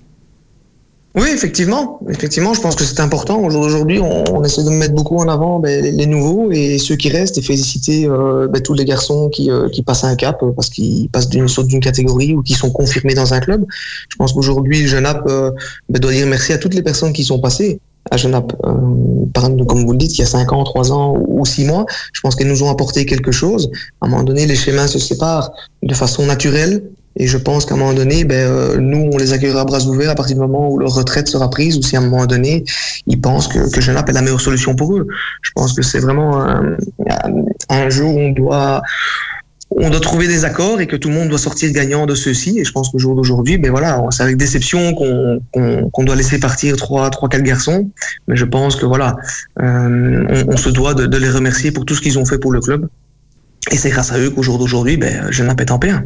Oui, 1.15 1.27
effectivement. 1.31 1.99
Effectivement, 2.09 2.55
je 2.55 2.61
pense 2.61 2.75
que 2.75 2.83
c'est 2.83 2.99
important. 2.99 3.39
Au 3.39 3.49
jour 3.51 3.61
d'aujourd'hui, 3.61 3.99
on, 3.99 4.43
essaie 4.43 4.63
de 4.63 4.69
mettre 4.71 4.95
beaucoup 4.95 5.17
en 5.17 5.27
avant 5.27 5.61
les, 5.61 6.05
nouveaux 6.07 6.51
et 6.51 6.79
ceux 6.79 6.95
qui 6.95 7.09
restent 7.09 7.37
et 7.37 7.43
féliciter 7.43 8.07
euh, 8.07 8.47
ben, 8.47 8.61
tous 8.61 8.73
les 8.73 8.83
garçons 8.83 9.29
qui, 9.29 9.51
euh, 9.51 9.69
qui 9.69 9.83
passent 9.83 10.03
un 10.03 10.15
cap 10.15 10.41
euh, 10.41 10.51
parce 10.51 10.69
qu'ils 10.69 11.09
passent 11.09 11.29
d'une 11.29 11.47
sorte 11.47 11.67
d'une 11.67 11.81
catégorie 11.81 12.33
ou 12.33 12.41
qui 12.41 12.53
sont 12.53 12.71
confirmés 12.71 13.13
dans 13.13 13.31
un 13.31 13.39
club. 13.39 13.63
Je 14.09 14.15
pense 14.15 14.33
qu'aujourd'hui, 14.33 14.81
le 14.81 15.05
euh, 15.29 15.51
ben, 15.89 15.99
doit 15.99 16.11
dire 16.11 16.25
merci 16.25 16.51
à 16.51 16.57
toutes 16.57 16.73
les 16.73 16.81
personnes 16.81 17.13
qui 17.13 17.23
sont 17.23 17.39
passées 17.39 17.79
à 18.11 18.17
Genappe, 18.17 18.53
euh, 18.65 19.65
comme 19.65 19.85
vous 19.85 19.91
le 19.91 19.97
dites, 19.97 20.17
il 20.17 20.19
y 20.19 20.23
a 20.23 20.27
5 20.27 20.51
ans, 20.51 20.63
3 20.63 20.91
ans 20.91 21.15
ou 21.27 21.45
6 21.45 21.65
mois, 21.65 21.85
je 22.11 22.21
pense 22.21 22.35
qu'elles 22.35 22.47
nous 22.47 22.63
ont 22.63 22.69
apporté 22.69 23.05
quelque 23.05 23.31
chose. 23.31 23.69
À 24.01 24.05
un 24.05 24.09
moment 24.09 24.23
donné, 24.23 24.45
les 24.45 24.55
schémas 24.55 24.87
se 24.87 24.99
séparent 24.99 25.51
de 25.81 25.93
façon 25.93 26.25
naturelle. 26.25 26.83
Et 27.15 27.27
je 27.27 27.37
pense 27.37 27.65
qu'à 27.65 27.75
un 27.75 27.77
moment 27.77 27.93
donné, 27.93 28.23
ben, 28.23 28.35
euh, 28.35 28.77
nous, 28.77 29.09
on 29.13 29.17
les 29.17 29.33
accueillera 29.33 29.61
à 29.61 29.65
bras 29.65 29.85
ouverts 29.85 30.09
à 30.09 30.15
partir 30.15 30.35
du 30.35 30.41
moment 30.41 30.69
où 30.69 30.79
leur 30.79 30.93
retraite 30.93 31.27
sera 31.27 31.49
prise 31.49 31.77
ou 31.77 31.83
si 31.83 31.95
à 31.95 31.99
un 31.99 32.03
moment 32.03 32.25
donné, 32.25 32.63
ils 33.05 33.21
pensent 33.21 33.47
que, 33.47 33.69
que 33.69 33.79
est 33.79 34.13
la 34.13 34.21
meilleure 34.21 34.41
solution 34.41 34.75
pour 34.75 34.95
eux. 34.95 35.07
Je 35.41 35.51
pense 35.55 35.73
que 35.73 35.83
c'est 35.83 35.99
vraiment 35.99 36.41
un, 36.41 36.75
un, 37.69 37.89
jeu 37.89 38.05
où 38.05 38.17
on 38.17 38.31
doit, 38.31 38.81
on 39.69 39.91
doit 39.91 39.99
trouver 39.99 40.27
des 40.27 40.43
accords 40.43 40.81
et 40.81 40.87
que 40.87 40.95
tout 40.95 41.09
le 41.09 41.15
monde 41.15 41.29
doit 41.29 41.37
sortir 41.37 41.71
gagnant 41.71 42.07
de 42.07 42.15
ceux-ci. 42.15 42.59
Et 42.59 42.65
je 42.65 42.71
pense 42.71 42.89
qu'au 42.89 42.97
jour 42.97 43.15
d'aujourd'hui, 43.15 43.59
ben 43.59 43.69
voilà, 43.69 44.01
c'est 44.09 44.23
avec 44.23 44.37
déception 44.37 44.95
qu'on 44.95 45.39
qu'on 45.91 46.03
doit 46.03 46.15
laisser 46.15 46.39
partir 46.39 46.75
trois, 46.77 47.11
trois, 47.11 47.29
quatre 47.29 47.43
garçons. 47.43 47.91
Mais 48.27 48.35
je 48.35 48.45
pense 48.45 48.75
que 48.75 48.87
voilà, 48.87 49.15
euh, 49.61 50.43
on, 50.47 50.57
se 50.57 50.69
doit 50.69 50.95
de, 50.95 51.17
les 51.17 51.29
remercier 51.29 51.71
pour 51.71 51.85
tout 51.85 51.93
ce 51.93 52.01
qu'ils 52.01 52.17
ont 52.17 52.25
fait 52.25 52.39
pour 52.39 52.51
le 52.51 52.59
club. 52.59 52.89
Et 53.71 53.77
c'est 53.77 53.91
grâce 53.91 54.11
à 54.11 54.17
eux 54.17 54.31
qu'au 54.31 54.41
jour 54.41 54.57
d'aujourd'hui, 54.57 54.97
ben, 54.97 55.31
Genappe 55.31 55.61
est 55.61 55.71
en 55.71 55.77
P1. 55.77 56.03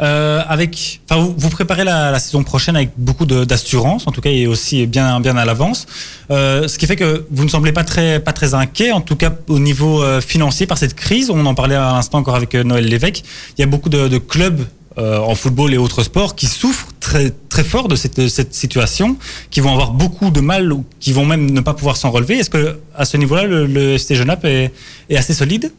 Euh, 0.00 0.42
avec, 0.48 1.00
enfin, 1.08 1.20
vous, 1.20 1.34
vous 1.36 1.50
préparez 1.50 1.84
la, 1.84 2.10
la, 2.10 2.18
saison 2.18 2.42
prochaine 2.42 2.74
avec 2.74 2.92
beaucoup 2.96 3.26
d'assurance, 3.26 4.06
en 4.06 4.12
tout 4.12 4.20
cas, 4.20 4.30
et 4.30 4.46
aussi 4.46 4.86
bien, 4.86 5.20
bien 5.20 5.36
à 5.36 5.44
l'avance. 5.44 5.86
Euh, 6.30 6.68
ce 6.68 6.78
qui 6.78 6.86
fait 6.86 6.96
que 6.96 7.26
vous 7.30 7.44
ne 7.44 7.50
semblez 7.50 7.72
pas 7.72 7.84
très, 7.84 8.18
pas 8.18 8.32
très 8.32 8.54
inquiet, 8.54 8.92
en 8.92 9.02
tout 9.02 9.16
cas 9.16 9.32
au 9.48 9.58
niveau 9.58 10.02
euh, 10.02 10.20
financier, 10.20 10.66
par 10.66 10.78
cette 10.78 10.94
crise. 10.94 11.30
On 11.30 11.44
en 11.44 11.54
parlait 11.54 11.74
à 11.74 11.92
l'instant 11.92 12.18
encore 12.18 12.34
avec 12.34 12.54
euh, 12.54 12.64
Noël 12.64 12.86
Lévesque. 12.86 13.22
Il 13.58 13.60
y 13.60 13.64
a 13.64 13.66
beaucoup 13.66 13.90
de, 13.90 14.08
de 14.08 14.18
clubs 14.18 14.64
euh, 14.98 15.18
en 15.18 15.34
football 15.34 15.72
et 15.72 15.78
autres 15.78 16.02
sports 16.02 16.34
qui 16.34 16.46
souffrent 16.46 16.88
très, 16.98 17.30
très 17.48 17.62
fort 17.62 17.86
de 17.86 17.94
cette, 17.94 18.28
cette 18.28 18.54
situation, 18.54 19.16
qui 19.50 19.60
vont 19.60 19.72
avoir 19.72 19.92
beaucoup 19.92 20.30
de 20.30 20.40
mal 20.40 20.72
ou 20.72 20.84
qui 20.98 21.12
vont 21.12 21.24
même 21.26 21.50
ne 21.50 21.60
pas 21.60 21.74
pouvoir 21.74 21.96
s'en 21.96 22.10
relever. 22.10 22.38
Est-ce 22.38 22.50
que 22.50 22.78
à 22.96 23.04
ce 23.04 23.16
niveau-là, 23.16 23.44
le, 23.44 23.66
le 23.66 23.94
FC 23.94 24.14
Genappe 24.14 24.44
est, 24.46 24.72
est 25.08 25.16
assez 25.16 25.34
solide? 25.34 25.72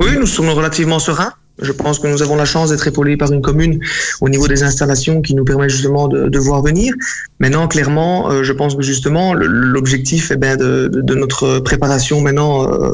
Oui, 0.00 0.16
nous 0.18 0.26
sommes 0.26 0.48
relativement 0.48 0.98
sereins. 0.98 1.34
Je 1.62 1.72
pense 1.72 1.98
que 1.98 2.08
nous 2.08 2.22
avons 2.22 2.36
la 2.36 2.44
chance 2.44 2.70
d'être 2.70 2.86
épaulés 2.86 3.16
par 3.16 3.32
une 3.32 3.40
commune 3.40 3.78
au 4.20 4.28
niveau 4.28 4.48
des 4.48 4.62
installations 4.62 5.22
qui 5.22 5.34
nous 5.34 5.44
permet 5.44 5.68
justement 5.68 6.08
de, 6.08 6.38
voir 6.38 6.62
venir. 6.62 6.92
Maintenant, 7.38 7.68
clairement, 7.68 8.30
euh, 8.30 8.42
je 8.42 8.52
pense 8.52 8.74
que 8.74 8.82
justement 8.82 9.34
l'objectif 9.34 10.30
eh 10.32 10.36
ben, 10.36 10.56
de, 10.56 11.14
notre 11.14 11.60
préparation 11.60 12.20
maintenant 12.20 12.68
euh, 12.68 12.92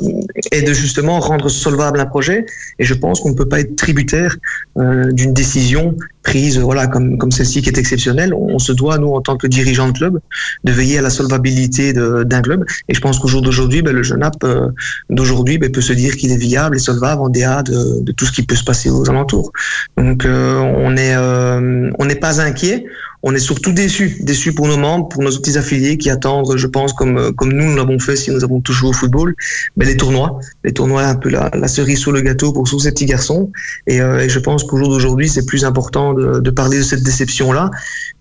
est 0.52 0.62
de 0.62 0.72
justement 0.74 1.20
rendre 1.20 1.48
solvable 1.48 2.00
un 2.00 2.06
projet. 2.06 2.44
Et 2.78 2.84
je 2.84 2.94
pense 2.94 3.20
qu'on 3.20 3.30
ne 3.30 3.34
peut 3.34 3.48
pas 3.48 3.60
être 3.60 3.76
tributaire 3.76 4.36
euh, 4.76 5.10
d'une 5.10 5.32
décision 5.32 5.96
prise 6.22 6.58
voilà 6.58 6.86
comme 6.86 7.18
comme 7.18 7.30
celle-ci 7.30 7.62
qui 7.62 7.70
est 7.70 7.78
exceptionnelle, 7.78 8.34
on, 8.34 8.58
se 8.58 8.72
doit 8.72 8.98
nous 8.98 9.08
en 9.08 9.20
tant 9.20 9.36
que 9.36 9.46
dirigeant 9.46 9.88
de 9.88 9.92
club 9.92 10.20
de 10.64 10.72
veiller 10.72 10.98
à 10.98 11.02
la 11.02 11.10
solvabilité 11.10 11.92
d'un 11.92 12.42
club. 12.42 12.64
Et 12.88 12.94
je 12.94 13.00
pense 13.00 13.18
qu'au 13.18 13.28
jour 13.28 13.42
d'aujourd'hui, 13.42 13.82
ben, 13.82 13.94
le 13.94 14.02
jeune 14.02 14.22
app 14.22 14.36
euh, 14.44 14.68
d'aujourd'hui 15.08 15.58
ben, 15.58 15.72
peut 15.72 15.80
se 15.80 15.92
dire 15.92 16.16
qu'il 16.16 16.30
est 16.32 16.36
viable 16.36 16.76
et 16.76 16.78
solvable 16.78 17.22
en 17.22 17.28
DA 17.28 17.62
de, 17.62 18.02
de, 18.02 18.12
tout 18.12 18.26
ce 18.26 18.32
qui 18.32 18.42
peut 18.42 18.54
se 18.54 18.64
passer 18.64 18.90
aux 18.90 19.08
alentours. 19.08 19.52
Donc 19.96 20.24
euh, 20.24 20.58
on 20.58 20.96
est 20.96 21.14
euh, 21.16 21.90
on 21.98 22.04
n'est 22.04 22.16
pas 22.16 22.40
inquiet 22.40 22.84
on 23.22 23.34
est 23.34 23.38
surtout 23.40 23.72
déçus, 23.72 24.16
déçus 24.20 24.52
pour 24.52 24.66
nos 24.66 24.78
membres, 24.78 25.08
pour 25.08 25.22
nos 25.22 25.30
petits 25.30 25.58
affiliés 25.58 25.98
qui 25.98 26.08
attendent, 26.10 26.56
je 26.56 26.66
pense, 26.66 26.92
comme 26.92 27.32
comme 27.34 27.52
nous, 27.52 27.64
nous 27.64 27.76
l'avons 27.76 27.98
fait 27.98 28.16
si 28.16 28.30
nous 28.30 28.44
avons 28.44 28.60
toujours 28.60 28.90
au 28.90 28.92
football, 28.92 29.34
mais 29.76 29.84
les 29.84 29.96
tournois, 29.96 30.40
les 30.64 30.72
tournois 30.72 31.02
un 31.02 31.14
peu 31.16 31.28
la, 31.28 31.50
la 31.54 31.68
cerise 31.68 31.98
sur 31.98 32.12
le 32.12 32.20
gâteau 32.22 32.52
pour 32.52 32.68
tous 32.68 32.80
ces 32.80 32.92
petits 32.92 33.06
garçons. 33.06 33.50
Et, 33.86 34.00
euh, 34.00 34.20
et 34.20 34.28
je 34.28 34.38
pense 34.38 34.64
qu'au 34.64 34.78
jour 34.78 34.88
d'aujourd'hui, 34.88 35.28
c'est 35.28 35.44
plus 35.44 35.64
important 35.64 36.14
de, 36.14 36.40
de, 36.40 36.50
parler 36.50 36.78
de 36.78 36.82
cette 36.82 37.02
déception-là 37.02 37.70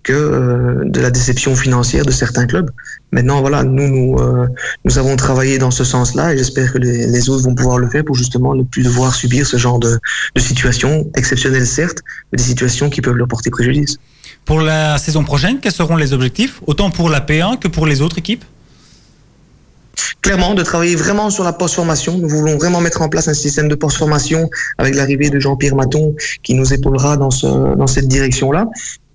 que 0.02 0.12
euh, 0.12 0.84
de 0.84 1.00
la 1.00 1.10
déception 1.10 1.56
financière 1.56 2.04
de 2.04 2.10
certains 2.10 2.46
clubs. 2.46 2.70
Maintenant, 3.12 3.40
voilà, 3.40 3.64
nous 3.64 3.88
nous, 3.88 4.18
euh, 4.18 4.46
nous 4.84 4.98
avons 4.98 5.16
travaillé 5.16 5.58
dans 5.58 5.70
ce 5.70 5.84
sens-là 5.84 6.34
et 6.34 6.38
j'espère 6.38 6.72
que 6.72 6.78
les, 6.78 7.28
autres 7.28 7.44
vont 7.44 7.54
pouvoir 7.54 7.78
le 7.78 7.88
faire 7.88 8.04
pour 8.04 8.14
justement 8.14 8.54
ne 8.54 8.62
plus 8.62 8.82
devoir 8.82 9.14
subir 9.14 9.46
ce 9.46 9.56
genre 9.56 9.78
de, 9.78 9.98
de 10.34 10.40
situations 10.40 11.10
exceptionnelles 11.16 11.66
certes, 11.66 11.98
mais 12.32 12.36
des 12.36 12.44
situations 12.44 12.88
qui 12.90 13.00
peuvent 13.00 13.16
leur 13.16 13.28
porter 13.28 13.50
préjudice. 13.50 13.98
Pour 14.44 14.60
la 14.60 14.98
saison 14.98 15.22
prochaine, 15.24 15.60
quels 15.60 15.72
seront 15.72 15.96
les 15.96 16.12
objectifs, 16.12 16.60
autant 16.66 16.90
pour 16.90 17.08
la 17.08 17.20
P1 17.20 17.58
que 17.58 17.68
pour 17.68 17.86
les 17.86 18.00
autres 18.00 18.18
équipes? 18.18 18.44
Clairement 20.22 20.54
de 20.54 20.62
travailler 20.62 20.96
vraiment 20.96 21.30
sur 21.30 21.44
la 21.44 21.52
post-formation. 21.52 22.18
Nous 22.18 22.28
voulons 22.28 22.56
vraiment 22.56 22.80
mettre 22.80 23.02
en 23.02 23.08
place 23.08 23.28
un 23.28 23.34
système 23.34 23.68
de 23.68 23.74
post-formation 23.74 24.48
avec 24.78 24.94
l'arrivée 24.94 25.30
de 25.30 25.38
Jean-Pierre 25.38 25.76
Maton 25.76 26.14
qui 26.42 26.54
nous 26.54 26.72
épaulera 26.72 27.16
dans, 27.16 27.28
dans 27.76 27.86
cette 27.86 28.08
direction-là 28.08 28.66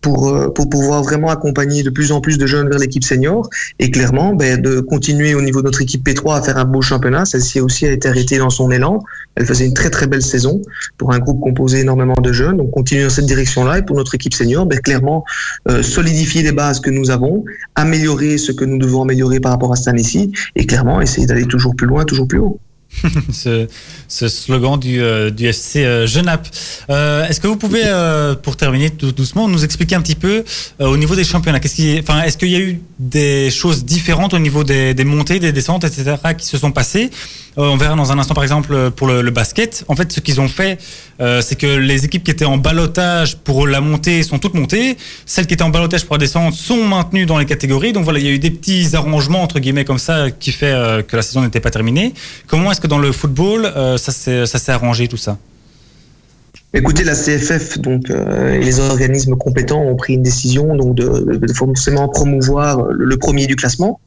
pour, 0.05 0.27
euh, 0.27 0.49
pour 0.49 0.69
pouvoir 0.69 1.01
vraiment 1.01 1.31
accompagner 1.31 1.81
de 1.81 1.89
plus 1.89 2.11
en 2.11 2.21
plus 2.21 2.37
de 2.37 2.45
jeunes 2.45 2.69
vers 2.69 2.77
l'équipe 2.77 3.03
senior 3.03 3.49
et 3.79 3.89
clairement 3.89 4.35
ben, 4.35 4.61
de 4.61 4.79
continuer 4.79 5.33
au 5.33 5.41
niveau 5.41 5.61
de 5.61 5.65
notre 5.65 5.81
équipe 5.81 6.07
P3 6.07 6.37
à 6.37 6.41
faire 6.43 6.59
un 6.59 6.65
beau 6.65 6.83
championnat. 6.83 7.25
Celle-ci 7.25 7.59
aussi 7.59 7.87
a 7.87 7.91
été 7.91 8.07
arrêtée 8.07 8.37
dans 8.37 8.51
son 8.51 8.69
élan. 8.69 8.99
Elle 9.33 9.47
faisait 9.47 9.65
une 9.65 9.73
très 9.73 9.89
très 9.89 10.05
belle 10.05 10.21
saison 10.21 10.61
pour 10.99 11.11
un 11.11 11.17
groupe 11.17 11.41
composé 11.41 11.79
énormément 11.79 12.13
de 12.21 12.31
jeunes. 12.31 12.57
Donc 12.57 12.69
continuer 12.69 13.03
dans 13.03 13.09
cette 13.09 13.25
direction-là 13.25 13.79
et 13.79 13.81
pour 13.81 13.95
notre 13.95 14.13
équipe 14.13 14.35
senior, 14.35 14.67
ben, 14.67 14.79
clairement 14.79 15.25
euh, 15.67 15.81
solidifier 15.81 16.43
les 16.43 16.51
bases 16.51 16.79
que 16.79 16.91
nous 16.91 17.09
avons, 17.09 17.43
améliorer 17.73 18.37
ce 18.37 18.51
que 18.51 18.63
nous 18.63 18.77
devons 18.77 19.01
améliorer 19.01 19.39
par 19.39 19.53
rapport 19.53 19.73
à 19.73 19.75
cette 19.75 19.87
année-ci 19.87 20.31
et 20.55 20.67
clairement 20.67 21.01
essayer 21.01 21.25
d'aller 21.25 21.47
toujours 21.47 21.75
plus 21.75 21.87
loin, 21.87 22.05
toujours 22.05 22.27
plus 22.27 22.37
haut. 22.37 22.59
ce, 23.31 23.67
ce, 24.07 24.27
slogan 24.27 24.79
du, 24.79 25.01
euh, 25.01 25.29
du 25.29 25.47
FC 25.47 25.83
euh, 25.83 26.07
Genappe. 26.07 26.47
Euh, 26.89 27.27
Est-ce 27.27 27.39
que 27.39 27.47
vous 27.47 27.57
pouvez, 27.57 27.83
euh, 27.85 28.35
pour 28.35 28.57
terminer 28.57 28.89
tout 28.89 29.11
doucement, 29.11 29.47
nous 29.47 29.63
expliquer 29.63 29.95
un 29.95 30.01
petit 30.01 30.15
peu 30.15 30.43
euh, 30.81 30.87
au 30.87 30.97
niveau 30.97 31.15
des 31.15 31.23
championnats 31.23 31.59
Qu'est-ce 31.59 31.75
qui, 31.75 31.99
enfin, 31.99 32.21
est-ce 32.23 32.37
qu'il 32.37 32.49
y 32.49 32.55
a 32.55 32.59
eu 32.59 32.81
des 32.99 33.49
choses 33.51 33.85
différentes 33.85 34.33
au 34.33 34.39
niveau 34.39 34.63
des, 34.63 34.93
des 34.93 35.03
montées, 35.03 35.39
des 35.39 35.51
descentes, 35.51 35.83
etc., 35.83 36.15
qui 36.37 36.45
se 36.45 36.57
sont 36.57 36.71
passées? 36.71 37.09
On 37.57 37.77
verra 37.77 37.95
dans 37.95 38.11
un 38.11 38.19
instant, 38.19 38.33
par 38.33 38.43
exemple, 38.43 38.91
pour 38.91 39.07
le, 39.07 39.21
le 39.21 39.31
basket. 39.31 39.85
En 39.87 39.95
fait, 39.95 40.11
ce 40.11 40.19
qu'ils 40.19 40.41
ont 40.41 40.47
fait, 40.47 40.77
c'est 41.19 41.57
que 41.57 41.77
les 41.77 42.03
équipes 42.03 42.23
qui 42.23 42.31
étaient 42.31 42.45
en 42.45 42.57
balotage 42.57 43.37
pour 43.37 43.65
la 43.67 43.79
montée 43.79 44.23
sont 44.23 44.39
toutes 44.39 44.55
montées. 44.55 44.97
Celles 45.25 45.47
qui 45.47 45.53
étaient 45.53 45.63
en 45.63 45.69
balotage 45.69 46.05
pour 46.05 46.15
la 46.15 46.19
descente 46.19 46.53
sont 46.53 46.83
maintenues 46.85 47.25
dans 47.25 47.37
les 47.37 47.45
catégories. 47.45 47.93
Donc 47.93 48.03
voilà, 48.03 48.19
il 48.19 48.25
y 48.25 48.27
a 48.27 48.31
eu 48.31 48.39
des 48.39 48.51
petits 48.51 48.95
arrangements 48.95 49.41
entre 49.41 49.59
guillemets 49.59 49.85
comme 49.85 49.99
ça 49.99 50.31
qui 50.31 50.51
fait 50.51 50.73
que 51.07 51.15
la 51.15 51.21
saison 51.21 51.41
n'était 51.41 51.61
pas 51.61 51.71
terminée. 51.71 52.13
Comment 52.47 52.71
est-ce 52.71 52.81
que 52.81 52.87
dans 52.87 52.99
le 52.99 53.11
football, 53.11 53.65
euh, 53.65 53.97
ça 53.97 54.11
s'est 54.11 54.71
arrangé 54.71 55.07
tout 55.07 55.17
ça? 55.17 55.37
Écoutez, 56.77 57.05
la 57.05 57.15
CFF 57.15 57.79
donc 57.79 58.09
euh, 58.09 58.51
et 58.51 58.59
les 58.59 58.81
organismes 58.81 59.37
compétents 59.37 59.81
ont 59.81 59.95
pris 59.95 60.15
une 60.15 60.23
décision 60.23 60.75
donc 60.75 60.93
de, 60.93 61.37
de 61.37 61.53
forcément 61.53 62.09
promouvoir 62.09 62.87
le, 62.91 63.15
premier 63.15 63.47
du 63.47 63.55
classement 63.55 64.01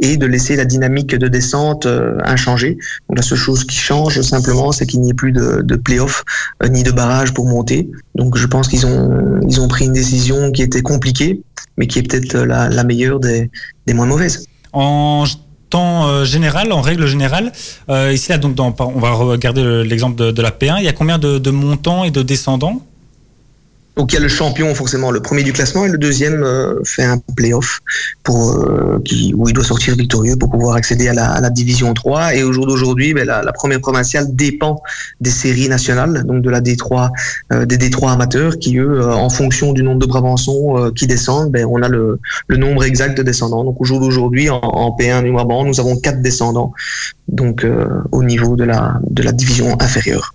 et 0.00 0.16
de 0.16 0.24
laisser 0.26 0.54
la 0.54 0.64
dynamique 0.64 1.16
de 1.16 1.26
descente 1.26 1.84
euh, 1.86 2.16
inchangée. 2.24 2.78
Donc 3.08 3.18
la 3.18 3.22
seule 3.22 3.38
chose 3.38 3.64
qui 3.64 3.76
change 3.76 4.20
simplement, 4.20 4.70
c'est 4.70 4.86
qu'il 4.86 5.00
n'y 5.00 5.10
ait 5.10 5.14
plus 5.14 5.32
de, 5.32 5.62
de 5.62 5.74
play-off 5.74 6.22
euh, 6.62 6.68
ni 6.68 6.84
de 6.84 6.92
barrage 6.92 7.34
pour 7.34 7.46
monter. 7.46 7.90
Donc 8.14 8.36
je 8.36 8.46
pense 8.46 8.68
qu'ils 8.68 8.86
ont 8.86 9.40
ils 9.48 9.60
ont 9.60 9.66
pris 9.66 9.86
une 9.86 9.92
décision 9.92 10.52
qui 10.52 10.62
était 10.62 10.82
compliquée, 10.82 11.42
mais 11.76 11.88
qui 11.88 11.98
est 11.98 12.08
peut-être 12.08 12.38
la, 12.38 12.68
la 12.68 12.84
meilleure 12.84 13.18
des, 13.18 13.50
des 13.88 13.94
moins 13.94 14.06
mauvaises. 14.06 14.46
Temps 15.72 16.06
euh, 16.06 16.24
général, 16.24 16.70
en 16.72 16.82
règle 16.82 17.06
générale, 17.06 17.50
euh, 17.88 18.12
ici 18.12 18.30
là, 18.30 18.38
donc 18.38 18.54
on 18.80 19.00
va 19.00 19.12
regarder 19.12 19.64
l'exemple 19.84 20.16
de, 20.22 20.30
de, 20.30 20.42
la 20.42 20.50
P1, 20.50 20.76
il 20.78 20.84
y 20.84 20.88
a 20.88 20.92
combien 20.92 21.18
de, 21.18 21.38
de 21.38 21.50
montants 21.50 22.04
et 22.04 22.10
de 22.10 22.22
descendants? 22.22 22.82
Donc 23.96 24.12
il 24.12 24.14
y 24.14 24.18
a 24.18 24.22
le 24.22 24.28
champion 24.28 24.74
forcément, 24.74 25.10
le 25.10 25.20
premier 25.20 25.42
du 25.42 25.52
classement, 25.52 25.84
et 25.84 25.88
le 25.88 25.98
deuxième 25.98 26.42
euh, 26.42 26.80
fait 26.84 27.04
un 27.04 27.18
play-off 27.36 27.80
pour 28.22 28.52
euh, 28.52 28.98
où 29.34 29.48
il 29.48 29.54
doit 29.54 29.64
sortir 29.64 29.94
victorieux 29.96 30.36
pour 30.36 30.50
pouvoir 30.50 30.76
accéder 30.76 31.08
à 31.08 31.12
la, 31.12 31.30
à 31.30 31.40
la 31.40 31.50
division 31.50 31.92
3. 31.92 32.34
Et 32.36 32.42
au 32.42 32.52
jour 32.52 32.66
d'aujourd'hui, 32.66 33.12
ben, 33.12 33.26
la, 33.26 33.52
première 33.52 33.80
provinciale 33.80 34.34
dépend 34.34 34.80
des 35.20 35.30
séries 35.30 35.68
nationales, 35.68 36.24
donc 36.24 36.42
de 36.42 36.48
la 36.48 36.62
D3, 36.62 37.10
euh, 37.52 37.66
des 37.66 37.76
D3 37.76 38.12
amateurs, 38.12 38.58
qui 38.58 38.78
eux, 38.78 39.04
en 39.04 39.28
fonction 39.28 39.72
du 39.72 39.82
nombre 39.82 39.98
de 39.98 40.06
Brabançons 40.06 40.90
qui 40.96 41.06
descendent, 41.06 41.50
ben, 41.50 41.66
on 41.68 41.82
a 41.82 41.88
le, 41.88 42.18
le, 42.46 42.56
nombre 42.56 42.84
exact 42.84 43.16
de 43.16 43.22
descendants. 43.22 43.64
Donc 43.64 43.80
au 43.80 43.84
jour 43.84 44.00
d'aujourd'hui, 44.00 44.48
en, 44.48 44.58
en, 44.58 44.96
P1 44.96 45.22
du 45.22 45.32
Brabant, 45.32 45.64
nous 45.64 45.80
avons 45.80 45.96
quatre 45.96 46.22
descendants, 46.22 46.72
donc 47.28 47.66
au 48.10 48.22
niveau 48.24 48.56
de 48.56 48.64
la 48.64 49.00
de 49.10 49.22
la 49.22 49.32
division 49.32 49.76
inférieure. 49.80 50.32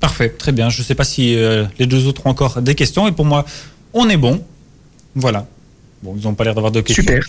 Parfait, 0.00 0.30
très 0.30 0.52
bien. 0.52 0.70
Je 0.70 0.80
ne 0.80 0.84
sais 0.84 0.94
pas 0.94 1.04
si 1.04 1.36
euh, 1.36 1.66
les 1.78 1.86
deux 1.86 2.06
autres 2.06 2.26
ont 2.26 2.30
encore 2.30 2.62
des 2.62 2.74
questions. 2.74 3.06
Et 3.06 3.12
pour 3.12 3.24
moi, 3.26 3.44
on 3.92 4.08
est 4.08 4.16
bon. 4.16 4.42
Voilà. 5.14 5.46
Bon, 6.02 6.14
ils 6.16 6.24
n'ont 6.24 6.34
pas 6.34 6.44
l'air 6.44 6.54
d'avoir 6.54 6.72
de 6.72 6.80
questions. 6.80 7.02
Super. 7.02 7.22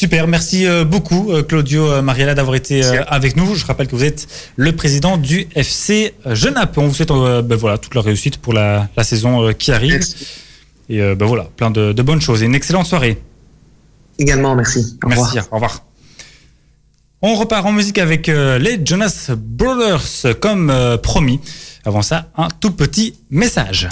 Super, 0.00 0.26
merci 0.28 0.66
euh, 0.66 0.84
beaucoup 0.84 1.30
euh, 1.30 1.42
Claudio 1.42 1.86
euh, 1.90 2.00
Mariella 2.00 2.34
d'avoir 2.34 2.56
été 2.56 2.82
avec 3.06 3.36
nous. 3.36 3.54
Je 3.54 3.66
rappelle 3.66 3.86
que 3.86 3.94
vous 3.94 4.04
êtes 4.04 4.26
le 4.56 4.74
président 4.74 5.18
du 5.18 5.46
FC 5.54 6.14
Genappe. 6.24 6.78
On 6.78 6.86
vous 6.88 6.94
souhaite 6.94 7.10
ben 7.10 7.56
voilà, 7.56 7.76
toute 7.76 7.94
la 7.94 8.00
réussite 8.00 8.38
pour 8.38 8.54
la, 8.54 8.88
la 8.96 9.04
saison 9.04 9.52
qui 9.52 9.72
arrive. 9.72 9.92
Merci. 9.92 10.26
Et 10.88 11.00
ben 11.14 11.26
voilà, 11.26 11.50
plein 11.54 11.70
de, 11.70 11.92
de, 11.92 12.02
bonnes 12.02 12.22
choses 12.22 12.42
et 12.42 12.46
une 12.46 12.54
excellente 12.54 12.86
soirée. 12.86 13.18
Également, 14.18 14.54
merci. 14.54 14.98
Au 15.04 15.08
merci, 15.08 15.38
revoir. 15.38 15.48
au 15.50 15.54
revoir. 15.56 15.84
On 17.22 17.34
repart 17.34 17.66
en 17.66 17.72
musique 17.72 17.98
avec 17.98 18.28
les 18.28 18.80
Jonas 18.82 19.30
Brothers 19.36 20.38
comme 20.40 20.72
promis. 21.02 21.38
Avant 21.84 22.00
ça, 22.00 22.30
un 22.34 22.48
tout 22.48 22.70
petit 22.70 23.14
message. 23.28 23.90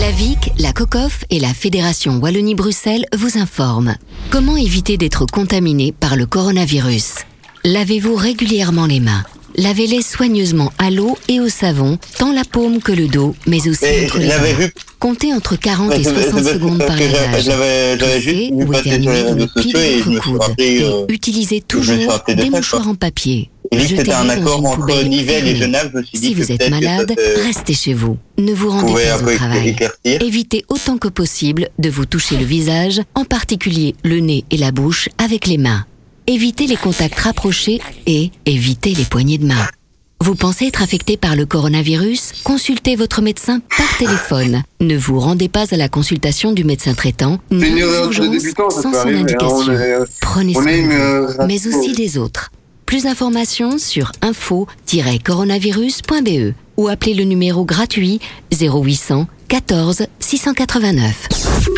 La 0.00 0.10
VIC, 0.10 0.50
la 0.58 0.72
COCOF 0.72 1.24
et 1.30 1.38
la 1.38 1.54
Fédération 1.54 2.18
Wallonie-Bruxelles 2.18 3.06
vous 3.16 3.38
informent. 3.38 3.94
Comment 4.30 4.56
éviter 4.56 4.96
d'être 4.96 5.26
contaminé 5.26 5.92
par 5.92 6.16
le 6.16 6.26
coronavirus? 6.26 7.18
Lavez-vous 7.64 8.16
régulièrement 8.16 8.86
les 8.86 8.98
mains? 8.98 9.22
Lavez-les 9.58 10.02
soigneusement 10.02 10.72
à 10.78 10.88
l'eau 10.88 11.18
et 11.26 11.40
au 11.40 11.48
savon, 11.48 11.98
tant 12.16 12.32
la 12.32 12.44
paume 12.44 12.80
que 12.80 12.92
le 12.92 13.08
dos, 13.08 13.34
mais 13.48 13.68
aussi 13.68 13.86
entre 14.04 14.18
les 14.18 14.28
mains. 14.28 14.68
Comptez 15.00 15.34
entre 15.34 15.56
40 15.56 15.98
et 15.98 16.04
60 16.04 16.44
secondes 16.44 16.78
par 16.86 16.96
usage. 16.96 17.98
Toussez 17.98 18.50
ou 18.52 18.72
éternuez 18.72 19.24
dans 19.24 19.34
le 19.34 19.46
pli 19.48 19.72
de 19.72 20.12
votre 20.12 20.20
coude. 20.20 20.54
Et 20.58 20.84
euh, 20.84 21.06
utilisez 21.08 21.60
toujours 21.60 22.22
des 22.28 22.50
mouchoirs 22.50 22.86
en 22.86 22.94
papier. 22.94 23.50
Et 23.72 24.10
un 24.12 24.28
accord 24.28 24.64
entre 24.64 25.02
Nivelles 25.02 25.48
et 25.48 25.56
Genève. 25.56 25.90
Je 25.92 25.98
me 25.98 26.04
suis 26.04 26.18
dit 26.20 26.26
si 26.28 26.34
vous 26.34 26.52
êtes 26.52 26.70
malade, 26.70 27.12
que 27.16 27.44
restez 27.44 27.74
chez 27.74 27.94
vous. 27.94 28.16
Ne 28.38 28.52
vous 28.52 28.70
rendez 28.70 28.92
pas 28.92 29.22
au 29.22 29.34
travail. 29.34 29.70
Éclaircir. 29.70 30.22
Évitez 30.22 30.64
autant 30.68 30.98
que 30.98 31.08
possible 31.08 31.68
de 31.80 31.90
vous 31.90 32.06
toucher 32.06 32.36
le 32.36 32.44
visage, 32.44 33.02
en 33.16 33.24
particulier 33.24 33.96
le 34.04 34.20
nez 34.20 34.44
et 34.52 34.56
la 34.56 34.70
bouche, 34.70 35.08
avec 35.18 35.48
les 35.48 35.58
mains. 35.58 35.84
Évitez 36.30 36.66
les 36.66 36.76
contacts 36.76 37.20
rapprochés 37.20 37.80
et 38.06 38.30
évitez 38.44 38.92
les 38.92 39.06
poignées 39.06 39.38
de 39.38 39.46
main. 39.46 39.66
Vous 40.20 40.34
pensez 40.34 40.66
être 40.66 40.82
affecté 40.82 41.16
par 41.16 41.36
le 41.36 41.46
coronavirus? 41.46 42.32
Consultez 42.44 42.96
votre 42.96 43.22
médecin 43.22 43.62
par 43.78 43.96
téléphone. 43.96 44.62
Ne 44.82 44.98
vous 44.98 45.20
rendez 45.20 45.48
pas 45.48 45.72
à 45.72 45.78
la 45.78 45.88
consultation 45.88 46.52
du 46.52 46.64
médecin 46.64 46.92
traitant, 46.92 47.38
ni 47.50 47.82
aux 47.82 48.12
sans 48.12 48.92
son 48.92 49.08
indication. 49.08 49.72
Prenez 50.20 50.52
soin 50.52 51.46
mais 51.46 51.66
aussi 51.66 51.94
des 51.94 52.18
autres. 52.18 52.50
Plus 52.84 53.04
d'informations 53.04 53.78
sur 53.78 54.12
info-coronavirus.be 54.20 56.52
ou 56.76 56.88
appelez 56.88 57.14
le 57.14 57.24
numéro 57.24 57.64
gratuit 57.64 58.20
0800 58.52 59.26
14 59.48 60.02
689. 60.20 61.77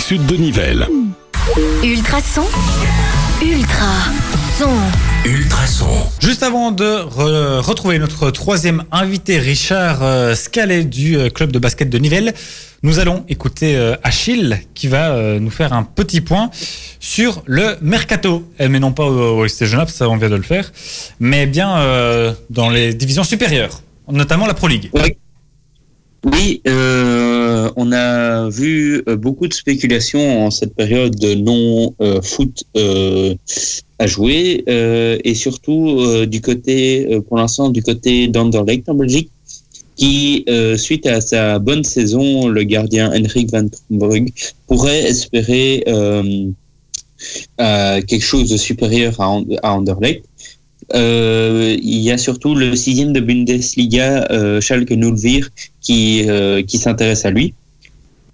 sud 0.00 0.26
de 0.26 0.36
Nivelles. 0.36 0.86
Ultra 1.82 2.20
son. 2.20 2.44
Ultra 3.42 3.92
son. 4.58 4.70
Ultrason. 5.24 5.86
Juste 6.20 6.42
avant 6.42 6.70
de 6.70 6.84
re- 6.84 7.60
retrouver 7.60 7.98
notre 7.98 8.30
troisième 8.30 8.84
invité, 8.92 9.38
Richard 9.38 10.02
euh, 10.02 10.34
Scalet 10.34 10.84
du 10.84 11.16
euh, 11.16 11.28
club 11.30 11.52
de 11.52 11.58
basket 11.58 11.90
de 11.90 11.98
Nivelles, 11.98 12.32
nous 12.82 12.98
allons 12.98 13.24
écouter 13.28 13.76
euh, 13.76 13.96
Achille 14.02 14.60
qui 14.74 14.86
va 14.88 15.10
euh, 15.10 15.38
nous 15.40 15.50
faire 15.50 15.72
un 15.72 15.82
petit 15.82 16.20
point 16.20 16.50
sur 17.00 17.42
le 17.46 17.76
mercato. 17.82 18.48
Eh, 18.58 18.68
Mais 18.68 18.78
non 18.80 18.92
pas 18.92 19.04
au, 19.04 19.40
au 19.40 19.48
ST 19.48 19.64
Genappe, 19.66 19.90
ça 19.90 20.08
on 20.08 20.16
vient 20.16 20.30
de 20.30 20.36
le 20.36 20.42
faire, 20.42 20.72
mais 21.20 21.46
bien 21.46 21.76
euh, 21.78 22.32
dans 22.50 22.70
les 22.70 22.94
divisions 22.94 23.24
supérieures, 23.24 23.82
notamment 24.10 24.46
la 24.46 24.54
Pro 24.54 24.68
League. 24.68 24.90
Oui, 24.94 25.16
euh, 26.66 27.70
on 27.76 27.92
a 27.92 28.48
vu 28.48 29.02
euh, 29.08 29.16
beaucoup 29.16 29.46
de 29.46 29.54
spéculations 29.54 30.46
en 30.46 30.50
cette 30.50 30.74
période 30.74 31.14
de 31.16 31.34
non-foot 31.34 32.64
euh, 32.76 33.34
à 33.98 34.06
jouer 34.06 34.62
et 34.66 35.34
surtout 35.34 36.26
du 36.26 36.42
côté, 36.42 37.18
pour 37.28 37.38
l'instant, 37.38 37.70
du 37.70 37.82
côté 37.82 38.28
d'Anderlecht 38.28 38.88
en 38.90 38.94
Belgique, 38.94 39.30
qui, 39.96 40.44
suite 40.76 41.06
à 41.06 41.22
sa 41.22 41.58
bonne 41.58 41.82
saison, 41.82 42.46
le 42.46 42.62
gardien 42.64 43.10
Henrik 43.10 43.50
van 43.50 43.66
Trombrugge 43.68 44.54
pourrait 44.66 45.02
espérer 45.04 45.82
quelque 47.56 48.20
chose 48.20 48.50
de 48.50 48.58
supérieur 48.58 49.18
à, 49.18 49.40
à 49.62 49.72
Anderlecht. 49.72 50.26
Euh, 50.94 51.76
il 51.82 51.98
y 51.98 52.10
a 52.10 52.18
surtout 52.18 52.54
le 52.54 52.76
sixième 52.76 53.12
de 53.12 53.20
Bundesliga, 53.20 54.26
euh, 54.30 54.60
Schalke 54.60 54.92
04, 54.92 55.50
qui, 55.80 56.24
euh, 56.28 56.62
qui 56.62 56.78
s'intéresse 56.78 57.24
à 57.24 57.30
lui. 57.30 57.54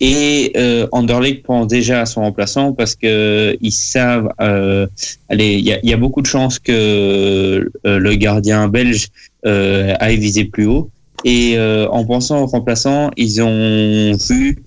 Et 0.00 0.53
euh, 0.57 0.88
Anderlecht 0.90 1.44
pense 1.44 1.68
déjà 1.68 2.00
à 2.00 2.07
son 2.07 2.22
remplaçant 2.22 2.72
parce 2.72 2.96
que 2.96 3.57
ils 3.61 3.70
savent, 3.70 4.30
euh, 4.40 4.86
allez, 5.28 5.53
il 5.53 5.64
y 5.64 5.72
a, 5.72 5.78
y 5.80 5.92
a 5.92 5.96
beaucoup 5.96 6.22
de 6.22 6.26
chances 6.26 6.59
que 6.59 6.72
euh, 6.72 7.98
le 7.98 8.14
gardien 8.16 8.66
belge 8.66 9.09
euh, 9.46 9.94
aille 10.00 10.16
viser 10.16 10.44
plus 10.44 10.66
haut. 10.66 10.90
Et 11.24 11.57
euh, 11.57 11.86
en 11.90 12.05
pensant 12.05 12.42
au 12.42 12.46
remplaçant, 12.46 13.12
ils 13.16 13.40
ont 13.42 14.16
vu 14.28 14.64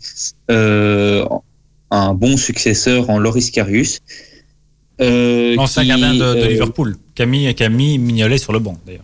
euh, 0.49 1.25
un 1.91 2.13
bon 2.13 2.37
successeur 2.37 3.09
en 3.09 3.19
Loris 3.19 3.51
Karius. 3.51 3.99
Euh, 5.01 5.55
L'ancien 5.55 5.81
qui, 5.81 5.89
gardien 5.89 6.13
de, 6.13 6.19
de 6.19 6.23
euh, 6.23 6.47
Liverpool, 6.47 6.95
Camille, 7.15 7.53
Camille 7.55 7.97
Mignolet 7.97 8.37
sur 8.37 8.53
le 8.53 8.59
banc 8.59 8.77
d'ailleurs. 8.85 9.03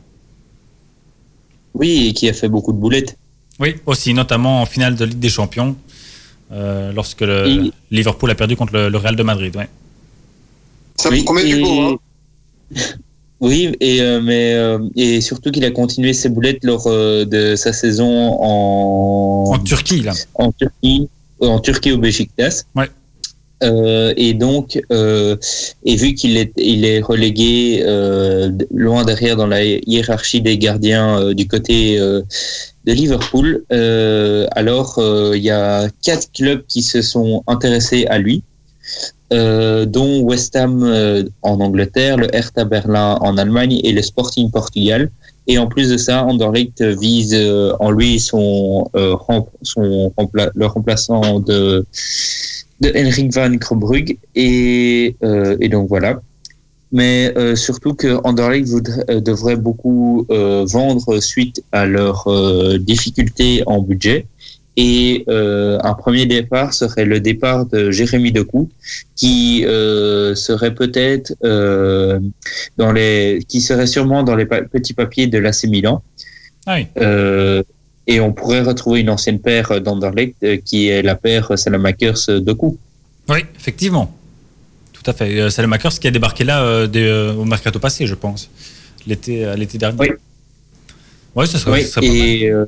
Oui, 1.74 2.08
et 2.08 2.14
qui 2.14 2.28
a 2.30 2.34
fait 2.34 2.50
beaucoup 2.50 2.74
de 2.74 2.78
boulettes. 2.78 3.18
Oui, 3.60 3.76
aussi, 3.86 4.14
notamment 4.14 4.62
en 4.62 4.66
finale 4.66 4.96
de 4.96 5.06
Ligue 5.06 5.20
des 5.20 5.30
Champions, 5.30 5.76
euh, 6.52 6.92
lorsque 6.94 7.22
le, 7.22 7.48
Et- 7.48 7.72
Liverpool 7.92 8.30
a 8.32 8.36
perdu 8.36 8.56
contre 8.56 8.74
le, 8.74 8.90
le 8.90 8.98
Real 8.98 9.16
de 9.16 9.24
Madrid. 9.24 9.56
Ouais. 9.56 9.70
Ça 11.00 11.10
Oui, 11.10 11.24
promet 11.24 11.46
du 11.46 11.62
beau, 11.62 11.80
hein? 11.82 11.96
Oui, 13.40 13.72
et 13.80 14.02
euh, 14.02 14.22
mais 14.22 14.54
euh, 14.54 14.78
et 14.96 15.20
surtout 15.20 15.50
qu'il 15.50 15.66
a 15.66 15.72
continué 15.72 16.14
ses 16.14 16.30
boulettes 16.30 16.64
lors 16.64 16.86
euh, 16.86 17.26
de 17.26 17.56
sa 17.56 17.74
saison 17.74 18.38
en 18.40 19.46
En 19.56 19.58
Turquie, 19.64 20.02
là. 20.02 20.14
en 20.36 20.52
Turquie, 20.52 21.10
en 21.40 21.60
Turquie 21.60 21.92
au 21.92 21.98
Beşiktaş. 21.98 22.54
Ouais. 22.76 22.90
Euh, 23.64 24.14
et 24.18 24.34
donc, 24.34 24.82
euh, 24.92 25.36
et 25.86 25.96
vu 25.96 26.14
qu'il 26.14 26.38
est, 26.38 26.52
il 26.58 26.84
est 26.84 27.02
relégué 27.02 27.84
euh, 27.86 28.52
loin 28.74 29.04
derrière 29.06 29.36
dans 29.36 29.48
la 29.48 29.64
hiérarchie 29.64 30.42
des 30.42 30.58
gardiens 30.58 31.34
du 31.34 31.48
côté 31.48 32.00
de 32.00 32.92
Liverpool, 32.92 33.64
alors 34.56 35.00
il 35.36 35.42
y 35.42 35.52
a 35.52 35.88
quatre 36.02 36.32
clubs 36.32 36.64
qui 36.68 36.82
se 36.82 37.02
sont 37.02 37.44
intéressés 37.48 38.06
à 38.08 38.18
lui, 38.18 38.44
dont 39.32 40.22
West 40.22 40.56
Ham 40.56 40.84
en 41.42 41.60
Angleterre, 41.60 42.18
le 42.18 42.36
Hertha 42.36 42.66
Berlin 42.66 43.18
en 43.22 43.38
Allemagne 43.38 43.80
et 43.84 43.92
le 43.92 44.02
Sporting 44.02 44.50
Portugal. 44.52 45.10
Et 45.48 45.58
en 45.58 45.68
plus 45.68 45.90
de 45.90 45.98
ça, 45.98 46.24
Anderlecht 46.24 46.82
vise 46.82 47.36
en 47.80 47.92
lui 47.92 48.20
son, 48.20 48.90
son 49.62 50.14
le 50.34 50.66
remplaçant 50.66 51.40
de, 51.40 51.86
de 52.82 52.92
Henrik 52.96 53.34
van 53.34 53.58
Krombrugge. 53.58 54.16
Et, 54.36 55.16
euh, 55.24 55.56
et 55.60 55.70
donc 55.70 55.88
voilà. 55.88 56.22
Mais 56.92 57.32
euh, 57.38 57.56
surtout 57.56 57.94
que 57.94 58.20
Anderlecht 58.26 58.68
voudrait- 58.68 59.06
euh, 59.10 59.22
devrait 59.22 59.56
beaucoup 59.56 60.26
euh, 60.30 60.66
vendre 60.68 61.20
suite 61.22 61.64
à 61.72 61.86
leurs 61.86 62.28
euh, 62.28 62.78
difficultés 62.78 63.64
en 63.66 63.82
budget. 63.82 64.26
Et 64.78 65.26
euh, 65.28 65.78
un 65.84 65.94
premier 65.94 66.26
départ 66.26 66.74
serait 66.74 67.06
le 67.06 67.20
départ 67.20 67.66
de 67.66 67.92
Jérémy 67.92 68.32
Decou, 68.32 68.70
qui 69.16 69.66
euh, 69.66 70.34
serait 70.36 70.74
peut-être 70.74 71.34
euh, 71.44 72.20
dans 72.78 72.92
les, 72.94 73.40
qui 73.48 73.60
serait 73.62 73.88
sûrement 73.88 74.24
dans 74.24 74.36
les 74.36 74.46
pa- 74.46 74.62
petits 74.64 74.94
papiers 74.94 75.28
de 75.28 75.38
l'AC 75.38 75.66
Milan. 75.66 76.02
Ah 76.66 76.76
oui. 76.78 76.88
Euh, 78.10 78.14
et 78.14 78.20
on 78.20 78.34
pourrait 78.34 78.62
retrouver 78.62 79.02
une 79.02 79.10
ancienne 79.10 79.40
paire 79.40 79.80
d'Anderlecht 79.82 80.36
euh, 80.44 80.58
qui 80.64 80.88
est 80.90 81.02
la 81.02 81.16
paire 81.16 81.58
Salamakers 81.58 82.18
Decou. 82.42 82.78
Oui, 83.30 83.40
effectivement. 83.58 84.14
Tout 84.94 85.04
à 85.10 85.14
fait. 85.14 85.40
Euh, 85.40 85.50
C'est 85.50 85.62
le 85.62 85.68
Makers 85.68 85.98
qui 86.00 86.08
a 86.08 86.12
débarqué 86.12 86.44
là 86.44 86.62
euh, 86.64 86.88
des- 86.88 87.04
euh, 87.06 87.34
au 87.34 87.46
mercato 87.46 87.80
passé, 87.80 88.06
je 88.08 88.14
pense. 88.16 88.50
L'été 89.08 89.46
euh, 89.46 89.56
l'été 89.56 89.78
dernier. 89.78 89.98
Oui. 90.00 90.10
Oui, 91.36 91.48
ça 91.48 91.58
serait, 91.58 91.72
Oui, 91.72 91.82
ça 91.84 91.88
serait 92.02 92.08
pas 92.08 92.14
mal. 92.14 92.28
et 92.28 92.50
euh, 92.50 92.66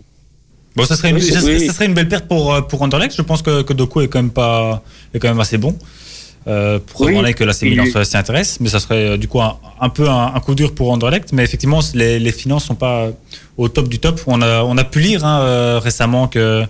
Bon, 0.75 0.85
ça 0.85 0.95
serait, 0.95 1.09
une, 1.11 1.17
Oui, 1.17 1.21
ça, 1.21 1.33
c'est- 1.35 1.41
serait- 1.41 1.57
oui. 1.59 1.67
ça 1.67 1.73
serait 1.73 1.85
une 1.85 1.93
belle 1.93 2.07
perte 2.09 2.27
pour, 2.27 2.53
euh, 2.53 2.61
pour 2.61 2.81
Anderlecht. 2.81 3.15
Je 3.15 3.21
pense 3.21 3.41
que, 3.43 3.61
que 3.61 3.73
Doku 3.73 4.01
est 4.01 4.07
quand 4.07 4.19
même, 4.21 4.31
pas, 4.31 4.81
est 5.13 5.19
quand 5.19 5.27
même 5.29 5.39
assez 5.39 5.57
bon. 5.59 5.77
Euh, 6.47 6.79
pour 6.79 7.01
Oui. 7.01 7.11
demander 7.11 7.33
que 7.33 7.43
la 7.45 7.53
Milan 7.61 7.85
s'y 8.03 8.17
intéresse. 8.17 8.59
Mais 8.59 8.69
ça 8.69 8.79
serait 8.79 9.11
euh, 9.11 9.17
du 9.17 9.27
coup 9.27 9.41
un, 9.41 9.57
un 9.79 9.89
peu 9.89 10.09
un, 10.09 10.33
un 10.35 10.39
coup 10.41 10.55
dur 10.55 10.75
pour 10.75 10.91
Anderlecht. 10.91 11.31
Mais 11.33 11.43
effectivement, 11.43 11.79
les, 11.93 12.19
les 12.19 12.31
finances 12.31 12.65
sont 12.65 12.75
pas 12.75 13.09
au 13.57 13.69
top 13.69 13.87
du 13.87 13.99
top. 13.99 14.21
On 14.27 14.41
a, 14.41 14.63
on 14.63 14.77
a 14.77 14.83
pu 14.83 14.99
lire 14.99 15.23
hein, 15.25 15.39
euh, 15.41 15.79
récemment 15.81 16.27
que 16.27 16.63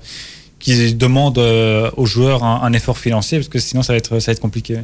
qu'ils 0.60 0.98
demandent 0.98 1.40
euh, 1.40 1.90
aux 1.98 2.06
joueurs 2.06 2.44
un, 2.44 2.62
un 2.64 2.72
effort 2.74 2.98
financier 2.98 3.38
parce 3.40 3.50
que 3.50 3.60
sinon 3.60 3.84
ça 3.84 3.94
va 3.94 3.98
être, 3.98 4.20
ça 4.20 4.32
va 4.32 4.34
être 4.34 4.40
compliqué. 4.40 4.78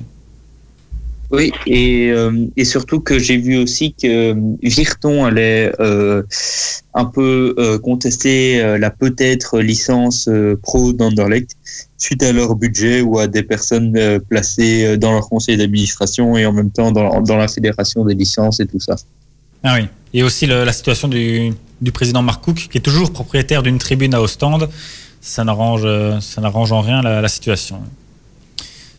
Oui, 1.32 1.52
et, 1.68 2.10
euh, 2.10 2.48
et 2.58 2.66
surtout 2.66 3.02
que 3.02 3.20
j'ai 3.20 3.38
vu 3.38 3.58
aussi 3.58 3.94
que 3.94 4.32
euh, 4.34 4.56
Virton 4.64 5.26
allait 5.26 5.72
euh, 5.80 6.24
un 6.96 7.06
peu 7.06 7.54
contester 7.84 8.78
la 8.80 8.90
peut-être 8.90 9.60
licence 9.60 10.28
pro 10.64 10.92
d'Anderlecht 10.92 11.52
suite 11.98 12.24
à 12.24 12.32
leur 12.32 12.56
budget 12.56 13.02
ou 13.02 13.20
à 13.20 13.28
des 13.28 13.44
personnes 13.44 13.94
placées 14.28 14.98
dans 14.98 15.12
leur 15.12 15.30
conseil 15.30 15.56
d'administration 15.58 16.36
et 16.36 16.46
en 16.46 16.52
même 16.54 16.72
temps 16.72 16.92
dans, 16.92 17.22
dans 17.22 17.38
la 17.38 17.48
fédération 17.48 18.04
des 18.06 18.16
licences 18.16 18.60
et 18.60 18.66
tout 18.66 18.80
ça. 18.80 18.96
Ah 19.64 19.76
oui. 19.80 19.88
Et 20.14 20.24
aussi 20.24 20.48
le- 20.48 20.64
la 20.64 20.74
situation 20.74 21.08
du, 21.08 21.52
du 21.80 21.92
président 21.92 22.24
Mark 22.24 22.44
Cook, 22.44 22.68
qui 22.72 22.78
est 22.80 22.82
toujours 22.82 23.14
propriétaire 23.14 23.62
d'une 23.62 23.78
tribune 23.78 24.14
à 24.16 24.22
Ostende. 24.22 24.68
Ça 25.22 25.44
n'arrange, 25.44 25.86
ça 26.22 26.42
n'arrange 26.42 26.72
en 26.72 26.82
rien 26.82 27.02
la 27.02 27.28
situation. 27.28 27.82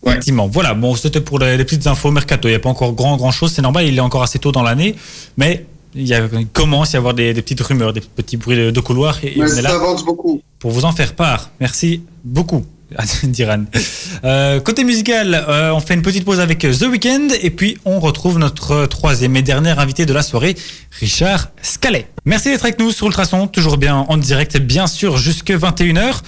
Ouais. 0.03 0.13
Effectivement. 0.13 0.47
Voilà. 0.49 0.75
Bon, 0.75 0.95
c'était 0.95 1.21
pour 1.21 1.39
les, 1.39 1.57
les 1.57 1.65
petites 1.65 1.87
infos 1.87 2.11
mercato. 2.11 2.49
Il 2.49 2.53
n'y 2.53 2.57
a 2.57 2.61
pas 2.61 2.71
encore 2.71 2.93
grand, 2.95 3.17
grand 3.17 3.31
chose. 3.31 3.53
C'est 3.53 3.63
normal. 3.63 3.87
Il 3.87 3.97
est 3.97 4.01
encore 4.01 4.23
assez 4.23 4.39
tôt 4.39 4.51
dans 4.53 4.63
l'année. 4.63 4.95
Mais 5.37 5.67
il, 5.95 6.07
y 6.07 6.15
a, 6.15 6.27
il 6.33 6.47
commence 6.47 6.95
à 6.95 6.97
y 6.97 6.99
avoir 6.99 7.15
des, 7.15 7.35
des 7.35 7.43
petites 7.43 7.61
rumeurs, 7.61 7.93
des 7.93 8.01
petits 8.01 8.37
bruits 8.39 8.57
de, 8.57 8.71
de 8.71 8.81
couloir. 8.81 9.19
Et, 9.25 9.35
Mais 9.37 9.43
on 9.45 9.47
est 9.47 9.51
ça 9.51 9.63
là 9.63 9.75
avance 9.75 10.05
beaucoup. 10.05 10.41
pour 10.59 10.71
vous 10.71 10.85
en 10.85 10.93
faire 10.93 11.15
part. 11.15 11.51
Merci 11.61 12.03
beaucoup. 12.25 12.65
Diran. 13.23 13.65
Euh, 14.25 14.61
côté 14.61 14.85
musical, 14.85 15.35
euh, 15.49 15.73
on 15.73 15.81
fait 15.81 15.95
une 15.95 16.03
petite 16.03 16.25
pause 16.25 16.41
avec 16.41 16.59
The 16.59 16.83
Weeknd 16.83 17.29
et 17.41 17.51
puis 17.51 17.79
on 17.85 18.01
retrouve 18.01 18.39
notre 18.39 18.87
troisième 18.87 19.37
et 19.37 19.43
dernier 19.43 19.71
invité 19.71 20.07
de 20.07 20.13
la 20.13 20.23
soirée, 20.23 20.57
Richard 20.99 21.49
Scalet. 21.63 22.09
Merci 22.25 22.51
d'être 22.51 22.65
avec 22.65 22.79
nous 22.79 22.91
sur 22.91 23.07
Ultrason, 23.07 23.47
toujours 23.47 23.79
bien 23.79 23.97
en 23.97 24.17
direct, 24.17 24.59
bien 24.59 24.87
sûr, 24.87 25.17
jusque 25.17 25.51
21h. 25.51 26.21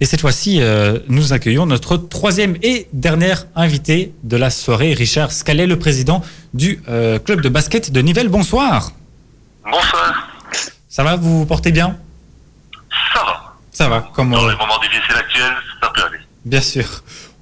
Et 0.00 0.06
cette 0.06 0.20
fois-ci, 0.20 0.60
euh, 0.60 0.98
nous 1.08 1.32
accueillons 1.32 1.66
notre 1.66 1.96
troisième 1.96 2.56
et 2.62 2.86
dernier 2.92 3.34
invité 3.54 4.12
de 4.22 4.36
la 4.36 4.50
soirée, 4.50 4.94
Richard 4.94 5.32
Scalet, 5.32 5.66
le 5.66 5.78
président 5.78 6.22
du 6.54 6.80
euh, 6.88 7.18
club 7.18 7.40
de 7.40 7.48
basket 7.48 7.92
de 7.92 8.00
Nivelles. 8.00 8.28
Bonsoir. 8.28 8.92
Bonsoir. 9.64 10.28
Ça 10.88 11.02
va, 11.02 11.16
vous 11.16 11.40
vous 11.40 11.46
portez 11.46 11.72
bien? 11.72 11.98
Ça 13.12 13.20
va. 13.24 13.53
Ça 13.74 13.88
va, 13.88 14.08
comme 14.14 14.30
Dans 14.30 14.44
euh, 14.46 14.50
les 14.52 14.56
moments 14.56 14.78
difficiles 14.78 15.16
actuels, 15.16 15.52
ça 15.82 15.90
peut 15.94 16.02
aller. 16.04 16.20
Bien 16.46 16.60
sûr. 16.62 16.86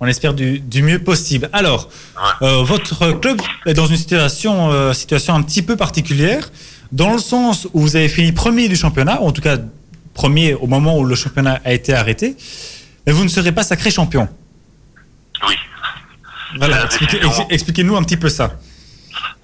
On 0.01 0.07
espère 0.07 0.35
du, 0.35 0.59
du 0.59 0.83
mieux 0.83 0.99
possible. 0.99 1.49
Alors, 1.53 1.89
euh, 2.43 2.63
votre 2.65 3.13
club 3.13 3.41
est 3.67 3.75
dans 3.75 3.87
une 3.87 3.97
situation, 3.97 4.73
euh, 4.73 4.93
situation 4.95 5.35
un 5.35 5.43
petit 5.43 5.63
peu 5.63 5.77
particulière, 5.77 6.51
dans 6.91 7.13
le 7.13 7.19
sens 7.19 7.69
où 7.73 7.81
vous 7.83 7.95
avez 7.97 8.09
fini 8.09 8.33
premier 8.33 8.69
du 8.69 8.75
championnat, 8.77 9.21
ou 9.21 9.29
en 9.29 9.33
tout 9.33 9.43
cas 9.43 9.59
premier 10.15 10.55
au 10.55 10.67
moment 10.67 10.99
où 10.99 11.05
le 11.05 11.15
championnat 11.15 11.61
a 11.65 11.73
été 11.73 11.95
arrêté, 11.95 12.37
mais 13.07 13.13
vous 13.13 13.23
ne 13.25 13.29
serez 13.29 13.53
pas 13.53 13.63
sacré 13.63 13.91
champion. 13.93 14.29
Oui. 15.47 15.55
Voilà, 16.59 16.85
expliquez- 16.85 17.21
expliquez-nous 17.51 17.97
un 17.97 18.03
petit 18.03 18.17
peu 18.17 18.29
ça. 18.29 18.53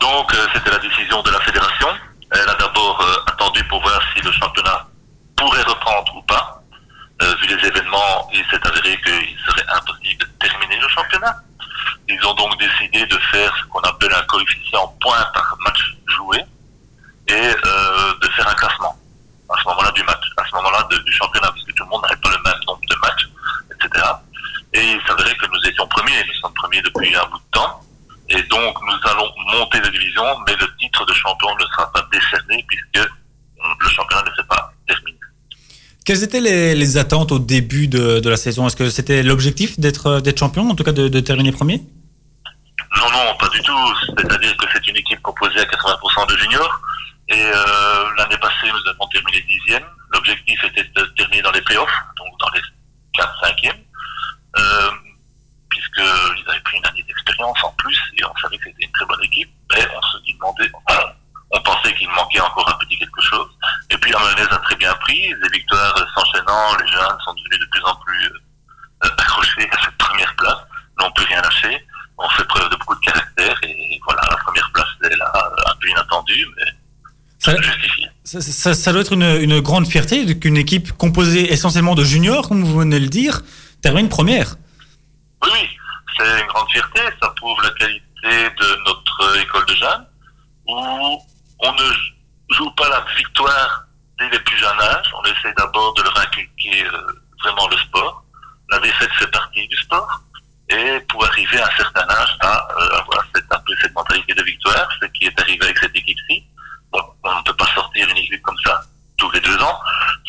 Donc, 0.01 0.33
euh, 0.35 0.47
c'était 0.55 0.71
la 0.71 0.79
décision 0.79 1.23
de 1.23 1.31
la 1.31 1.41
fédération. 1.41 1.89
Elle 2.33 2.49
a 2.49 2.55
d'abord 2.59 3.01
euh, 3.01 3.31
attendu 3.33 3.63
pour 3.65 3.81
voir 3.83 4.01
si 4.15 4.23
le 4.25 4.33
championnat 4.33 4.87
pourrait 5.37 5.63
reprendre 5.63 6.17
ou 6.17 6.23
pas. 6.23 6.63
Euh, 7.23 7.35
vu 7.43 7.49
les 7.49 7.67
événements, 7.67 8.29
il 8.33 8.45
s'est 8.51 8.61
avéré 8.63 8.97
qu'il 9.03 9.37
serait 9.47 9.65
impossible 9.75 10.21
de 10.21 10.29
terminer 10.47 10.79
le 10.81 10.89
championnat. 10.89 11.35
Ils 12.09 12.25
ont 12.27 12.35
donc 12.35 12.53
décidé 12.61 12.98
de 13.09 13.19
faire 13.33 13.55
ce 13.57 13.65
qu'on 13.69 13.81
appelle 13.81 14.13
un 14.15 14.23
coefficient 14.23 14.87
point 15.01 15.25
par 15.35 15.57
match 15.65 15.97
joué 16.17 16.39
et 17.29 17.33
euh, 17.35 18.15
de 18.21 18.29
faire 18.29 18.49
un 18.49 18.55
classement 18.55 18.97
à 19.49 19.57
ce 19.63 19.69
moment-là 19.69 19.91
du 19.93 20.03
match, 20.03 20.25
à 20.37 20.45
ce 20.45 20.55
moment-là 20.57 20.87
du 20.91 21.13
championnat, 21.13 21.49
parce 21.49 21.65
que 21.65 21.73
tout 21.73 21.85
le 21.85 21.89
monde 21.91 22.03
n'avait 22.03 22.21
pas 22.21 22.31
le 22.31 22.43
même 22.45 22.61
nombre 22.67 22.81
de 22.89 22.97
matchs, 22.97 23.29
etc. 23.73 24.05
Et 24.75 24.83
il 24.93 25.01
s'avérait 25.07 25.35
que 25.37 25.47
nous 25.47 25.69
étions 25.69 25.87
premiers, 25.89 26.23
nous 26.27 26.41
sommes 26.41 26.55
premiers 26.55 26.83
depuis 26.83 27.15
un 27.17 27.25
bout 27.27 27.39
de 27.39 27.51
temps. 27.53 27.81
Et 28.29 28.43
donc, 28.43 28.77
nous 28.83 29.11
allons 29.11 29.31
monter 29.53 29.81
de 29.81 29.89
division, 29.89 30.25
mais 30.47 30.55
le 30.61 30.67
titre 30.77 31.05
de 31.07 31.15
champion 31.15 31.49
ne 31.59 31.65
sera 31.67 31.91
pas 31.93 32.07
décerné 32.13 32.65
puisque 32.69 33.09
hum, 33.09 33.75
le 33.81 33.89
championnat 33.89 34.25
ne 34.31 34.37
s'est 34.37 34.49
pas 34.49 34.71
terminé. 34.87 35.19
Quelles 36.05 36.23
étaient 36.23 36.41
les, 36.41 36.97
attentes 36.99 37.33
au 37.33 37.39
début 37.39 37.89
de, 37.89 38.21
de 38.21 38.31
la 38.31 38.37
saison? 38.37 38.67
Est-ce 38.67 38.77
que 38.77 38.91
c'était 38.91 39.23
l'objectif 39.23 39.81
d'être 39.81 40.07
euh, 40.07 40.37
champion, 40.37 40.69
en 40.69 40.75
tout 40.75 40.85
cas 40.85 40.93
de 40.93 41.21
terminer 41.21 41.53
premier 41.53 41.79
Non, 42.99 43.11
non, 43.13 43.35
pas 43.39 43.49
du 43.49 43.63
tout. 43.63 43.95
C'est-à-dire 44.17 44.57
que 44.59 44.67
c'est 44.73 44.87
une 44.89 44.97
équipe 44.97 45.23
composée 45.23 45.61
à 45.61 45.65
80% 45.65 46.29
de 46.29 46.37
juniors. 46.37 46.81
Et 47.29 47.35
euh, 47.35 48.05
l'année 48.17 48.39
passée, 48.39 48.73
nous 48.73 48.91
avons 48.91 49.07
terminé 49.09 49.43
dixième. 49.43 49.85
L'objectif 50.13 50.63
était 50.65 50.85
de 50.97 51.05
terminer 51.17 51.43
dans 51.43 51.53
les 51.53 51.61
playoffs, 51.61 52.03
donc 52.17 52.29
dans 52.41 52.49
les 52.55 52.63
4-5e. 53.15 53.75
Euh, 54.57 54.91
puisqu'ils 55.69 56.51
avaient 56.51 56.61
pris 56.61 56.79
une 56.79 56.87
année 56.87 57.03
d'expérience 57.07 57.59
en 57.63 57.71
plus 57.73 57.99
et 58.17 58.25
on 58.25 58.35
savait 58.41 58.57
que 58.57 58.65
c'était 58.65 58.87
une 58.87 58.93
très 58.93 59.05
bonne 59.05 59.23
équipe. 59.23 59.51
Mais 59.75 59.87
on 59.95 60.03
se 60.03 60.33
demandait, 60.33 60.73
on 61.51 61.61
pensait 61.61 61.95
qu'il 61.97 62.09
manquait 62.09 62.41
encore 62.41 62.67
un 62.67 62.79
petit 62.79 62.99
quelque 62.99 63.21
chose. 63.21 63.51
Et 63.91 63.99
puis 63.99 64.11
la 64.11 64.19
mayonnaise 64.21 64.49
a 64.51 64.59
très 64.59 64.77
bien 64.77 64.95
pris. 64.95 65.29
Les 65.29 65.49
victoires 65.53 65.95
euh, 65.99 66.07
s'enchaînant, 66.15 66.77
les 66.81 66.89
jeunes 66.89 67.19
sont 67.27 67.35
devenus 67.35 67.61
de 67.61 67.67
plus 67.71 67.85
en 67.85 67.95
plus 67.97 68.33
euh, 69.05 69.09
accrochés 69.19 69.69
à 69.71 69.85
cette 69.85 69.99
première 69.99 70.35
place, 70.37 70.59
n'ont 70.99 71.11
plus 71.11 71.27
rien 71.27 71.43
lâché. 71.43 71.87
On 72.17 72.29
fait 72.31 72.45
preuve 72.45 72.71
de 72.71 72.77
beaucoup 72.77 72.95
de 72.95 73.05
caractère 73.05 73.59
et 73.65 74.01
voilà, 74.05 74.23
la 74.31 74.37
première 74.39 74.71
place 74.73 74.89
est 75.05 75.17
là, 75.17 75.31
euh, 75.37 75.71
un 75.71 75.77
peu 75.79 75.89
inattendue, 75.89 76.47
mais 76.57 76.73
ça, 77.39 78.41
ça, 78.59 78.93
doit 78.93 79.03
être 79.03 79.13
une, 79.13 79.23
une 79.41 79.61
grande 79.61 79.87
fierté 79.87 80.39
qu'une 80.39 80.57
équipe 80.57 80.93
composée 80.93 81.53
essentiellement 81.53 81.95
de 81.95 82.03
juniors, 82.03 82.49
comme 82.49 82.65
vous 82.65 82.79
venez 82.81 82.99
de 82.99 83.05
le 83.05 83.09
dire, 83.09 83.43
termine 83.83 84.09
première. 84.09 84.57
Oui, 85.45 85.51
oui, 85.53 85.69
c'est 86.17 86.41
une 86.41 86.47
grande 86.49 86.69
fierté. 86.71 87.01
Ça 87.23 87.33
prouve 87.37 87.57
la 87.63 87.71
qualité 87.71 88.03
de 88.25 88.85
notre 88.85 89.41
école 89.41 89.67
de 89.67 89.75
jeunes, 89.75 90.07
où 90.67 91.19
on 91.61 91.73
ne 91.73 92.55
joue 92.55 92.71
pas 92.73 92.89
la 92.89 93.05
victoire 93.17 93.85
dès 94.19 94.29
les 94.29 94.41
plus 94.41 94.59
jeunes 94.59 94.81
âges. 94.81 95.13
On 95.17 95.25
essaie 95.25 95.55
d'abord 95.57 95.95
de 95.95 96.03
leur 96.03 96.19
inculquer 96.19 96.85
euh, 96.85 97.01
vraiment 97.45 97.69
le 97.69 97.77
sport. 97.77 98.25
La 98.71 98.81
défaite 98.81 99.13
fait 99.13 99.31
partie 99.31 99.69
du 99.69 99.77
sport. 99.77 100.21
Et 100.71 101.01
pour 101.09 101.25
arriver 101.25 101.61
à 101.61 101.67
un 101.67 101.77
certain 101.77 102.07
âge 102.11 102.37
à 102.41 102.69
euh, 102.73 103.01
avoir 103.01 103.25
cette, 103.35 103.47
un 103.51 103.61
peu 103.61 103.73
cette 103.81 103.95
mentalité 103.95 104.35
de 104.35 104.43
victoire, 104.43 104.89
ce 105.01 105.07
qui 105.07 105.25
est 105.27 105.41
arrivé 105.41 105.65
avec 105.65 105.79
cette 105.79 105.97
équipe-ci. 105.97 106.45
Bon, 106.91 107.03
on 107.23 107.39
ne 107.39 107.43
peut 107.43 107.55
pas 107.55 107.67
sortir 107.75 108.09
une 108.09 108.17
équipe 108.17 108.43
comme 108.43 108.59
ça 108.65 108.81
tous 109.19 109.31
les 109.33 109.41
deux 109.41 109.59
ans, 109.59 109.79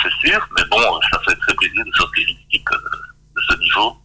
c'est 0.02 0.12
sûr, 0.28 0.46
mais 0.58 0.64
bon, 0.70 1.00
ça 1.12 1.20
fait 1.20 1.36
très 1.36 1.54
plaisir 1.54 1.86
de 1.86 1.92
sortir 1.94 2.28
une 2.28 2.38
équipe 2.48 2.70
euh, 2.72 2.90
de 3.36 3.42
ce 3.48 3.60
niveau 3.60 3.96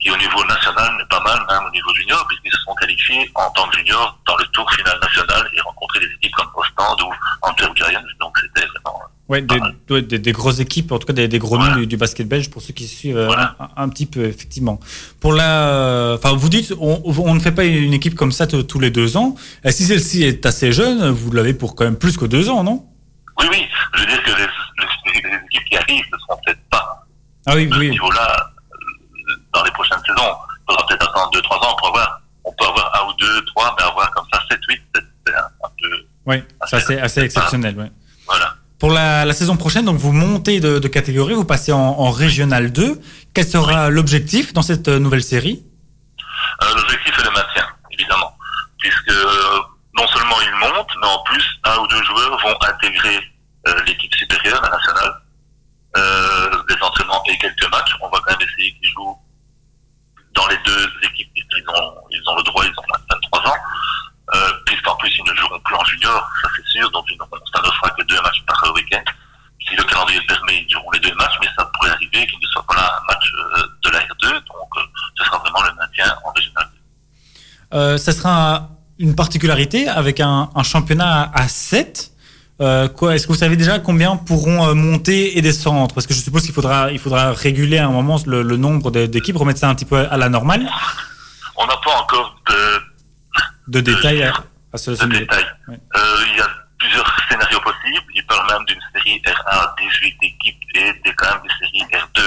qui 0.00 0.10
au 0.10 0.16
niveau 0.16 0.44
national 0.44 0.96
n'est 0.98 1.06
pas 1.06 1.20
mal, 1.20 1.38
même 1.48 1.64
au 1.66 1.70
niveau 1.70 1.94
junior, 1.94 2.26
puisqu'ils 2.26 2.52
se 2.52 2.62
sont 2.64 2.74
qualifiés 2.74 3.30
en 3.36 3.48
tant 3.52 3.66
que 3.68 3.76
junior 3.78 4.18
dans 4.26 4.36
le 4.36 4.44
tour 4.48 4.70
final 4.72 4.98
national 5.00 5.48
et 5.54 5.60
rencontré 5.60 6.00
des 6.00 6.12
équipes 6.16 6.34
comme 6.34 6.50
Ostend 6.56 6.96
ou 7.06 7.12
Antwerp 7.42 7.74
Giants, 7.76 8.02
donc 8.20 8.36
c'était 8.38 8.66
vraiment... 8.66 9.00
Ouais, 9.28 9.40
des, 9.40 9.60
ouais, 9.94 10.02
des, 10.02 10.18
des 10.18 10.32
grosses 10.32 10.60
équipes, 10.60 10.92
en 10.92 10.98
tout 10.98 11.06
cas 11.06 11.12
des, 11.12 11.26
des 11.28 11.38
gros 11.38 11.56
noms 11.58 11.74
du, 11.76 11.86
du 11.86 11.96
basket 11.96 12.28
belge, 12.28 12.50
pour 12.50 12.60
ceux 12.62 12.72
qui 12.72 12.86
suivent 12.86 13.16
euh, 13.16 13.30
un, 13.32 13.68
un 13.76 13.88
petit 13.88 14.06
peu, 14.06 14.24
effectivement. 14.24 14.78
Pour 15.20 15.32
la, 15.32 16.14
enfin, 16.18 16.34
vous 16.36 16.48
dites, 16.48 16.72
on, 16.80 17.02
on 17.04 17.34
ne 17.34 17.40
fait 17.40 17.52
pas 17.52 17.64
une 17.64 17.94
équipe 17.94 18.14
comme 18.14 18.32
ça 18.32 18.46
tous 18.46 18.78
les 18.78 18.90
deux 18.90 19.16
ans. 19.16 19.34
Et 19.64 19.72
si 19.72 19.84
celle-ci 19.84 20.22
est 20.22 20.44
assez 20.46 20.72
jeune, 20.72 21.08
vous 21.10 21.30
l'avez 21.32 21.54
pour 21.54 21.74
quand 21.74 21.84
même 21.84 21.96
plus 21.96 22.16
que 22.16 22.26
deux 22.26 22.50
ans, 22.50 22.62
non? 22.62 22.84
Oui, 23.40 23.46
oui, 23.50 23.64
je 23.94 24.00
veux 24.00 24.06
dire 24.06 24.22
que 24.22 24.30
les, 24.30 24.36
les- 24.36 25.30
les 25.30 25.36
équipes 25.46 25.64
qui 25.70 25.76
arrivent 25.76 26.04
ne 26.12 26.18
seront 26.18 26.40
peut-être 26.44 26.60
pas 26.70 27.06
Ah 27.46 27.54
oui, 27.56 27.68
ce 27.72 27.78
oui. 27.78 27.90
niveau-là 27.90 28.50
euh, 28.72 29.34
dans 29.54 29.64
les 29.64 29.70
prochaines 29.72 29.98
saisons. 30.06 30.30
Il 30.66 30.72
faudra 30.72 30.86
peut-être 30.86 31.08
attendre 31.10 31.30
2-3 31.32 31.66
ans 31.66 31.76
pour 31.78 31.88
avoir, 31.88 32.22
on 32.44 32.52
peut 32.52 32.64
avoir 32.66 32.92
un 33.02 33.08
ou 33.10 33.12
deux, 33.18 33.44
trois, 33.46 33.74
mais 33.78 33.84
avoir 33.84 34.10
comme 34.12 34.26
ça 34.32 34.40
7-8, 34.50 34.78
c'est 35.26 35.34
un, 35.34 35.68
peu... 35.80 35.96
Oui, 36.26 36.36
c'est 36.66 36.76
assez, 36.76 36.98
assez 36.98 37.20
exceptionnel. 37.22 37.76
Ouais. 37.76 37.90
Pour 38.84 38.92
la, 38.92 39.24
la 39.24 39.32
saison 39.32 39.56
prochaine, 39.56 39.86
donc 39.86 39.96
vous 39.96 40.12
montez 40.12 40.60
de, 40.60 40.78
de 40.78 40.88
catégorie, 40.88 41.32
vous 41.32 41.46
passez 41.46 41.72
en, 41.72 41.78
en 41.80 42.10
régional 42.10 42.70
2. 42.70 43.00
Quel 43.32 43.46
sera 43.46 43.88
l'objectif 43.88 44.52
dans 44.52 44.60
cette 44.60 44.88
euh, 44.88 44.98
nouvelle 44.98 45.22
série? 45.22 45.64
Euh, 46.62 46.66
L'objectif 46.76 47.18
est 47.18 47.24
le 47.24 47.30
maintien, 47.30 47.66
évidemment, 47.90 48.36
puisque 48.78 49.08
euh, 49.08 49.58
non 49.98 50.06
seulement 50.08 50.36
ils 50.42 50.54
montent, 50.56 50.94
mais 51.00 51.06
en 51.06 51.22
plus, 51.22 51.42
un 51.64 51.78
ou 51.78 51.86
deux 51.86 52.02
joueurs 52.04 52.38
vont 52.42 52.54
intégrer 52.68 53.18
euh, 53.68 53.74
l'équipe 53.86 54.14
supérieure, 54.16 54.60
la 54.60 54.68
nationale, 54.68 55.14
des 56.68 56.76
entraînements 56.82 57.22
et 57.30 57.38
quelques 57.38 57.70
matchs. 57.70 57.96
On 58.02 58.10
va 58.10 58.18
quand 58.22 58.38
même 58.38 58.46
essayer 58.46 58.70
qu'ils 58.74 58.90
jouent 58.92 59.16
dans 60.34 60.46
les 60.48 60.58
deux 60.66 60.90
équipes, 61.04 61.32
puisqu'ils 61.32 61.64
ont, 61.70 61.94
ils 62.10 62.20
ont 62.28 62.36
le 62.36 62.42
droit, 62.42 62.62
ils 62.66 62.78
ont 62.78 62.84
23 63.32 63.48
ans, 63.50 63.56
puisqu'en 64.66 64.96
plus 64.96 65.10
ils 65.16 65.24
ne 65.30 65.34
joueront 65.36 65.60
plus 65.60 65.74
en 65.76 65.84
junior, 65.84 66.28
ça 66.42 66.48
c'est 66.56 66.66
sûr, 66.66 66.90
donc 66.90 67.04
ils 67.10 67.16
n'auront- 67.18 67.38
ça 67.54 67.60
ne 67.62 67.66
fera 67.70 67.90
que 67.90 68.02
deux 68.04 68.20
matchs 68.22 68.42
par 68.46 68.72
week-end. 68.74 69.02
Si 69.68 69.76
le 69.76 69.84
calendrier 69.84 70.18
le 70.18 70.26
permet, 70.26 70.64
ils 70.66 70.72
joueront 70.72 70.90
les 70.90 70.98
deux 70.98 71.14
matchs, 71.14 71.36
mais 71.40 71.46
ça 71.56 71.64
pourrait 71.74 71.90
arriver 71.90 72.26
qu'il 72.26 72.40
ne 72.40 72.46
soit 72.48 72.66
pas 72.66 72.74
là 72.74 72.90
un 73.00 73.12
match 73.12 73.26
euh, 73.38 73.62
de 73.84 73.90
la 73.90 74.00
R2, 74.00 74.32
donc 74.32 74.70
euh, 74.76 74.80
ce 75.16 75.24
sera 75.24 75.38
vraiment 75.38 75.62
le 75.62 75.74
maintien 75.74 76.16
en 76.24 76.32
régional. 76.32 76.66
euh, 76.74 77.63
Ça 77.74 78.12
sera 78.12 78.70
une 78.98 79.14
particularité 79.14 79.88
avec 79.88 80.20
un, 80.20 80.50
un 80.54 80.62
championnat 80.62 81.30
à 81.34 81.48
7. 81.48 82.12
Euh, 82.60 82.88
est-ce 83.10 83.26
que 83.26 83.32
vous 83.32 83.38
savez 83.38 83.56
déjà 83.56 83.80
combien 83.80 84.16
pourront 84.16 84.68
euh, 84.68 84.74
monter 84.74 85.36
et 85.36 85.42
descendre? 85.42 85.92
Parce 85.92 86.06
que 86.06 86.14
je 86.14 86.20
suppose 86.20 86.42
qu'il 86.42 86.54
faudra, 86.54 86.92
il 86.92 87.00
faudra 87.00 87.32
réguler 87.32 87.78
à 87.78 87.86
un 87.86 87.90
moment 87.90 88.16
le, 88.26 88.42
le 88.42 88.56
nombre 88.56 88.92
d'équipes, 88.92 89.36
remettre 89.36 89.58
ça 89.58 89.68
un 89.68 89.74
petit 89.74 89.84
peu 89.84 89.98
à 89.98 90.16
la 90.16 90.28
normale. 90.28 90.70
On 91.56 91.66
n'a 91.66 91.76
pas 91.84 91.98
encore 92.00 92.36
de, 92.48 92.82
De 93.66 93.80
détails 93.80 94.22
à, 94.22 94.32
à 94.72 94.78
ce, 94.78 94.92
de. 94.92 94.96
Euh, 94.96 95.76
il 96.30 96.36
y 96.36 96.40
a 96.40 96.48
plusieurs 96.78 97.16
scénarios 97.28 97.60
possibles. 97.60 98.06
Il 98.14 98.24
parle 98.26 98.46
même 98.52 98.64
d'une 98.66 98.80
série 98.94 99.20
R1 99.26 99.46
à 99.46 99.74
18 99.80 100.14
équipes 100.22 100.62
et 100.76 100.92
des, 101.04 101.14
quand 101.16 101.26
même 101.32 101.42
des 101.42 101.66
séries 101.66 101.90
R2 101.92 102.22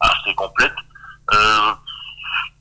assez 0.00 0.34
complètes. 0.34 0.72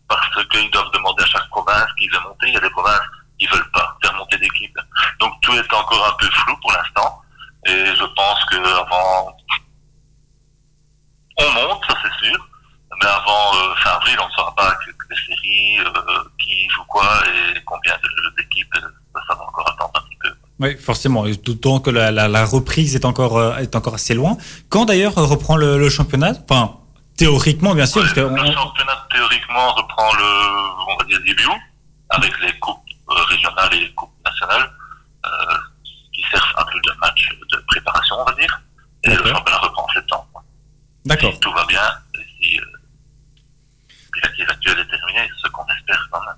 Parce 0.10 0.46
qu'ils 0.48 0.72
doivent 0.72 0.92
demander 0.92 1.24
à 1.24 1.28
chaque 1.28 1.48
province 1.50 1.88
qui 1.98 2.08
veut 2.10 2.20
monter. 2.22 2.48
Il 2.48 2.54
y 2.54 2.58
a 2.58 2.62
des 2.62 2.70
provinces 2.72 3.08
qui 3.40 3.46
veulent 3.48 3.72
pas 3.72 3.96
faire 4.02 4.14
monter 4.16 4.38
d'équipe. 4.38 4.76
Donc 5.20 5.34
tout 5.42 5.54
est 5.54 5.74
encore 5.74 6.08
un 6.08 6.18
peu 6.20 6.26
flou 6.32 6.56
pour 6.62 6.72
l'instant. 6.74 7.22
Et 7.68 7.86
je 7.96 8.06
pense 8.16 8.44
que 8.46 8.58
avant, 8.58 9.38
on 11.38 11.52
monte, 11.52 11.82
ça 11.88 11.96
c'est 12.04 12.26
sûr. 12.26 12.48
Mais 13.02 13.08
avant 13.08 13.56
euh, 13.56 13.76
fin 13.84 13.92
avril, 13.92 14.18
on 14.22 14.28
ne 14.28 14.32
saura 14.32 14.54
pas 14.56 14.78
les 15.10 15.16
séries, 15.16 15.80
euh, 15.80 16.24
qui 16.40 16.68
joue 16.70 16.84
quoi 16.88 17.06
et 17.28 17.60
combien 17.66 17.94
d'équipes. 18.38 18.68
euh, 18.78 18.90
Ça, 19.28 19.36
va 19.36 19.44
encore 19.44 19.70
attendre 19.70 19.92
un 19.96 20.02
petit 20.02 20.18
peu. 20.22 20.30
Oui, 20.60 20.76
forcément. 20.78 21.24
D'autant 21.46 21.80
que 21.80 21.92
la, 21.92 22.46
reprise 22.46 22.96
est 22.96 23.06
encore, 23.06 23.58
est 23.58 23.76
encore 23.76 23.94
assez 23.94 24.14
loin. 24.16 24.38
Quand 24.70 24.86
d'ailleurs 24.86 25.16
reprend 25.16 25.56
le, 25.56 25.78
le 25.78 25.90
championnat? 25.90 26.34
Enfin, 26.50 26.78
théoriquement, 27.20 27.76
bien 27.76 27.86
sûr, 27.86 28.02
parce 28.02 28.14
que 28.14 28.22
Le 28.22 28.28
on- 28.28 28.52
championnat 28.54 29.08
théoriquement 29.14 29.74
reprend 29.74 30.12
le, 30.14 30.30
on 30.92 30.96
va 30.98 31.04
dire 31.06 31.20
début 31.26 31.46
août, 31.46 31.62
avec 32.10 32.32
les 32.42 32.58
coupes 32.60 32.80
euh, 33.12 33.14
régionales 33.28 33.74
et 33.74 33.80
les 33.82 33.94
coupes 33.94 34.14
nationales, 34.26 34.70
euh, 35.26 35.30
qui 36.14 36.22
servent 36.32 36.54
un 36.58 36.64
peu 36.72 36.80
de 36.80 36.92
match 37.02 37.30
de 37.52 37.58
préparation, 37.68 38.16
on 38.20 38.26
va 38.26 38.34
dire. 38.34 38.62
Et 39.04 39.10
le 39.10 39.16
championnat 39.18 39.60
reprend 39.60 39.84
en 39.86 39.94
septembre. 39.94 40.28
D'accord. 41.06 41.34
Si 41.34 41.40
tout 41.40 41.52
va 41.54 41.66
bien, 41.66 41.82
si 42.42 42.58
euh, 42.60 42.64
puis 44.12 44.22
la 44.24 44.30
crise 44.30 44.46
actuelle 44.50 44.80
est 44.80 44.90
terminée, 44.90 45.28
ce 45.44 45.50
qu'on 45.50 45.66
espère 45.78 46.08
quand 46.12 46.20
même. 46.22 46.36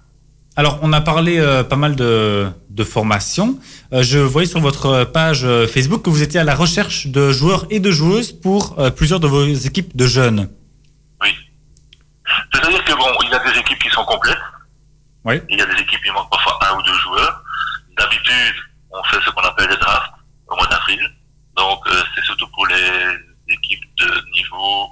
Alors, 0.57 0.79
on 0.81 0.91
a 0.93 0.99
parlé 1.01 1.39
euh, 1.39 1.63
pas 1.63 1.77
mal 1.77 1.95
de, 1.95 2.49
de 2.69 2.83
formation. 2.83 3.57
Euh, 3.93 4.03
je 4.03 4.19
voyais 4.19 4.47
sur 4.47 4.59
votre 4.59 5.05
page 5.05 5.45
euh, 5.45 5.65
Facebook 5.67 6.01
que 6.03 6.09
vous 6.09 6.21
étiez 6.21 6.39
à 6.41 6.43
la 6.43 6.55
recherche 6.55 7.07
de 7.07 7.31
joueurs 7.31 7.65
et 7.69 7.79
de 7.79 7.89
joueuses 7.91 8.31
pour 8.33 8.75
plusieurs 8.95 9.19
de 9.21 9.27
vos 9.27 9.45
équipes 9.45 9.95
de 9.95 10.05
jeunes. 10.05 10.49
C'est-à-dire 12.53 12.83
que 12.83 12.93
bon, 12.93 13.11
il 13.23 13.29
y 13.29 13.33
a 13.33 13.39
des 13.39 13.59
équipes 13.59 13.79
qui 13.79 13.89
sont 13.89 14.05
complètes. 14.05 14.37
Oui. 15.23 15.41
Il 15.49 15.59
y 15.59 15.61
a 15.61 15.65
des 15.65 15.79
équipes 15.81 16.03
qui 16.03 16.11
manquent 16.11 16.31
parfois 16.31 16.59
un 16.69 16.77
ou 16.77 16.81
deux 16.83 16.93
joueurs. 16.93 17.43
D'habitude, 17.97 18.55
on 18.91 19.03
fait 19.03 19.21
ce 19.23 19.29
qu'on 19.29 19.41
appelle 19.41 19.69
les 19.69 19.77
drafts 19.77 20.13
au 20.47 20.55
mois 20.55 20.67
d'avril. 20.67 21.01
Donc, 21.55 21.87
euh, 21.87 22.03
c'est 22.15 22.23
surtout 22.23 22.47
pour 22.49 22.65
les 22.67 23.17
équipes 23.49 23.83
de 23.97 24.31
niveau, 24.31 24.89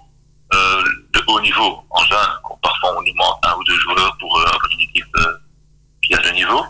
euh, 0.54 0.84
de 1.14 1.24
haut 1.28 1.42
niveau 1.42 1.84
en 1.90 2.04
jeune. 2.04 2.30
Parfois, 2.62 2.98
on 2.98 3.02
nous 3.02 3.16
manque 3.16 3.40
un 3.44 3.56
ou 3.56 3.64
deux 3.64 3.80
joueurs 3.80 4.16
pour 4.20 4.40
euh, 4.40 4.46
une 4.72 4.82
équipe 4.82 5.16
euh, 5.18 5.38
qui 6.04 6.14
a 6.14 6.24
ce 6.24 6.32
niveau. 6.34 6.64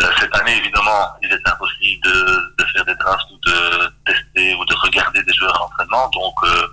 Euh, 0.00 0.10
cette 0.18 0.34
année, 0.36 0.56
évidemment, 0.56 1.14
il 1.22 1.32
est 1.32 1.48
impossible 1.48 2.02
de, 2.04 2.54
de, 2.58 2.64
faire 2.72 2.84
des 2.84 2.94
drafts 2.96 3.30
ou 3.30 3.38
de 3.48 3.92
tester 4.04 4.54
ou 4.54 4.64
de 4.64 4.74
regarder 4.74 5.22
des 5.22 5.32
joueurs 5.32 5.56
à 5.56 5.64
entraînement, 5.64 6.08
Donc, 6.10 6.34
euh, 6.42 6.66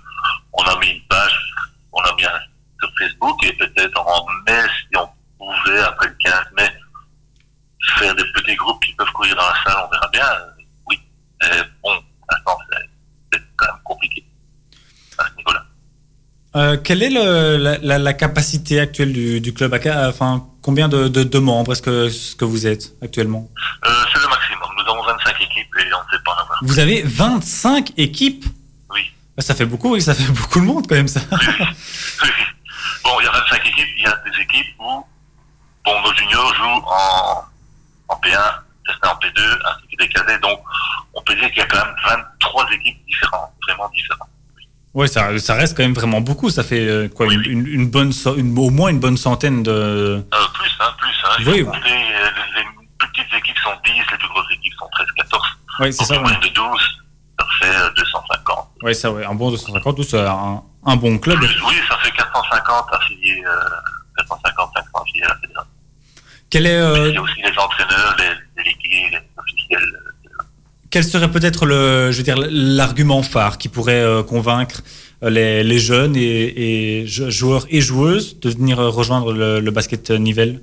quelle 16.82 17.02
est 17.02 17.10
le- 17.10 17.56
la, 17.56 17.78
la- 17.78 17.98
la 17.98 18.12
capacité 18.14 18.80
actuelle 18.80 19.12
du, 19.12 19.40
du 19.40 19.52
club? 19.54 19.72
Aka 19.74 20.08
Enfin, 20.08 20.46
combien 20.62 20.88
de, 20.88 21.08
de- 21.08 21.24
de 21.24 21.38
membres 21.38 21.72
est-ce 21.72 21.82
que, 21.82 22.08
ce 22.10 22.34
que 22.36 22.44
vous 22.44 22.66
êtes 22.66 22.92
actuellement? 23.02 23.48
Euh, 23.86 23.90
c'est 24.12 24.20
le 24.20 24.28
maximum. 24.28 24.68
Nous 24.76 24.92
avons 24.92 25.02
25 25.04 25.34
équipes 25.40 25.66
et 25.78 25.94
on 25.94 26.04
ne 26.04 26.10
sait 26.18 26.22
pas 26.24 26.32
en 26.32 26.42
avoir. 26.42 26.58
Vous 26.62 26.78
avez 26.78 27.02
25 27.02 27.92
équipes? 27.96 28.44
Oui. 28.90 29.10
Bah, 29.36 29.42
Ça 29.42 29.54
fait 29.54 29.66
beaucoup, 29.66 29.92
oui, 29.94 30.02
ça 30.02 30.14
fait 30.14 30.30
beaucoup 30.32 30.60
de 30.60 30.64
monde 30.64 30.86
quand 30.88 30.94
même 30.96 31.08
ça. 31.08 31.20
Bon, 33.04 33.10
il 33.20 33.24
y 33.24 33.28
a 33.28 33.32
25 33.32 33.66
équipes, 33.66 33.86
il 33.96 34.02
y 34.02 34.06
a 34.06 34.16
des 34.24 34.40
équipes 34.42 34.66
où 34.78 35.04
bon, 35.84 36.00
nos 36.02 36.14
juniors 36.14 36.54
jouent 36.54 36.82
en, 36.86 37.44
en 38.08 38.14
P1, 38.20 38.38
certains 38.86 39.08
en 39.08 39.18
P2, 39.18 39.40
ainsi 39.40 39.86
que 39.96 40.04
des 40.04 40.08
cadets. 40.08 40.38
Donc, 40.38 40.60
on 41.14 41.22
peut 41.22 41.34
dire 41.34 41.48
qu'il 41.48 41.58
y 41.58 41.62
a 41.62 41.66
quand 41.66 41.84
même 41.84 41.94
23 42.06 42.66
équipes 42.72 42.98
différentes, 43.06 43.50
vraiment 43.66 43.88
différentes. 43.90 44.28
Ouais, 44.94 45.06
ça, 45.06 45.38
ça 45.38 45.54
reste 45.54 45.74
quand 45.76 45.82
même 45.82 45.94
vraiment 45.94 46.20
beaucoup. 46.20 46.50
Ça 46.50 46.62
fait 46.62 46.86
euh, 46.86 47.08
quoi, 47.08 47.26
une, 47.32 47.42
une- 47.46 47.66
une 47.66 47.90
bonne, 47.90 48.12
so- 48.12 48.36
une- 48.36 48.56
au 48.58 48.68
moins 48.70 48.90
une 48.90 49.00
bonne 49.00 49.16
centaine 49.16 49.62
de. 49.62 49.70
Euh, 49.70 50.20
plus, 50.54 50.70
hein, 50.80 50.92
plus. 50.98 51.08
Hein. 51.24 51.36
Oui. 51.46 51.64
compter, 51.64 51.78
euh, 51.88 52.28
les, 52.54 52.60
les 52.60 52.66
plus 52.98 53.08
petites 53.08 53.34
équipes 53.38 53.56
sont 53.64 53.70
10, 53.84 53.92
les 54.10 54.18
plus 54.18 54.28
grosses 54.28 54.52
équipes 54.52 54.74
sont 54.78 54.88
13, 54.92 55.06
14. 55.16 55.42
Oui, 55.80 55.92
c'est 55.94 56.04
ça. 56.04 56.16
une 56.16 56.26
ouais. 56.26 56.36
de 56.42 56.48
12, 56.54 56.80
ça 57.40 57.46
fait 57.60 57.74
euh, 57.74 57.90
250. 57.96 58.68
Ouais, 58.82 58.92
ça, 58.94 59.10
ouais, 59.10 59.24
un 59.24 59.34
bon 59.34 59.50
250, 59.50 59.96
tout 59.96 60.02
ça, 60.02 60.30
un, 60.30 60.62
un 60.84 60.96
bon 60.96 61.18
club. 61.18 61.40
Oui, 61.40 61.74
ça 61.88 61.96
fait 61.98 62.10
450 62.10 62.86
affiliés, 62.92 63.42
euh, 63.46 64.18
450, 64.18 64.70
500 64.76 64.88
affiliés 65.02 65.24
à 65.24 65.28
la 65.28 65.36
fédération. 65.36 65.70
Quel 66.50 66.66
est, 66.66 66.76
euh, 66.76 67.08
Il 67.08 67.14
y 67.14 67.16
a 67.16 67.22
aussi 67.22 67.40
les 67.42 67.58
entraîneurs, 67.58 68.14
les 68.18 68.62
délégués, 68.62 69.08
les 69.10 69.22
officiels. 69.38 69.98
Quel 70.92 71.04
serait 71.04 71.30
peut-être 71.30 71.64
le, 71.64 72.12
je 72.12 72.18
veux 72.18 72.22
dire, 72.22 72.36
l'argument 72.38 73.22
phare 73.22 73.56
qui 73.56 73.68
pourrait 73.70 74.02
euh, 74.02 74.22
convaincre 74.22 74.82
euh, 75.22 75.30
les, 75.30 75.78
jeunes 75.78 76.14
et, 76.16 77.00
et 77.00 77.06
jou- 77.06 77.30
joueurs 77.30 77.64
et 77.70 77.80
joueuses 77.80 78.38
de 78.38 78.50
venir 78.50 78.78
euh, 78.78 78.90
rejoindre 78.90 79.32
le, 79.32 79.70
basket 79.70 80.10
Nivelle 80.10 80.60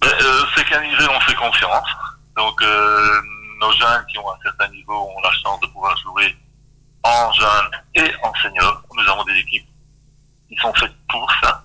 Ben, 0.00 0.08
c'est 0.56 0.64
qu'à 0.64 0.80
niveau, 0.80 1.12
on 1.14 1.20
fait 1.20 1.34
confiance. 1.34 1.88
Donc, 2.34 2.62
nos 3.60 3.72
jeunes 3.72 4.04
qui 4.10 4.18
ont 4.18 4.30
un 4.30 4.38
certain 4.42 4.68
niveau 4.68 4.94
ont 4.94 5.20
la 5.22 5.32
chance 5.42 5.60
de 5.60 5.66
pouvoir 5.66 5.94
jouer 5.98 6.34
en 7.02 7.32
jeunes 7.32 7.70
et 7.94 8.10
en 8.22 8.32
seniors. 8.42 8.82
Nous 8.96 9.12
avons 9.12 9.24
des 9.24 9.38
équipes 9.38 9.66
qui 10.48 10.56
sont 10.56 10.72
faites 10.74 10.92
pour 11.10 11.30
ça, 11.42 11.62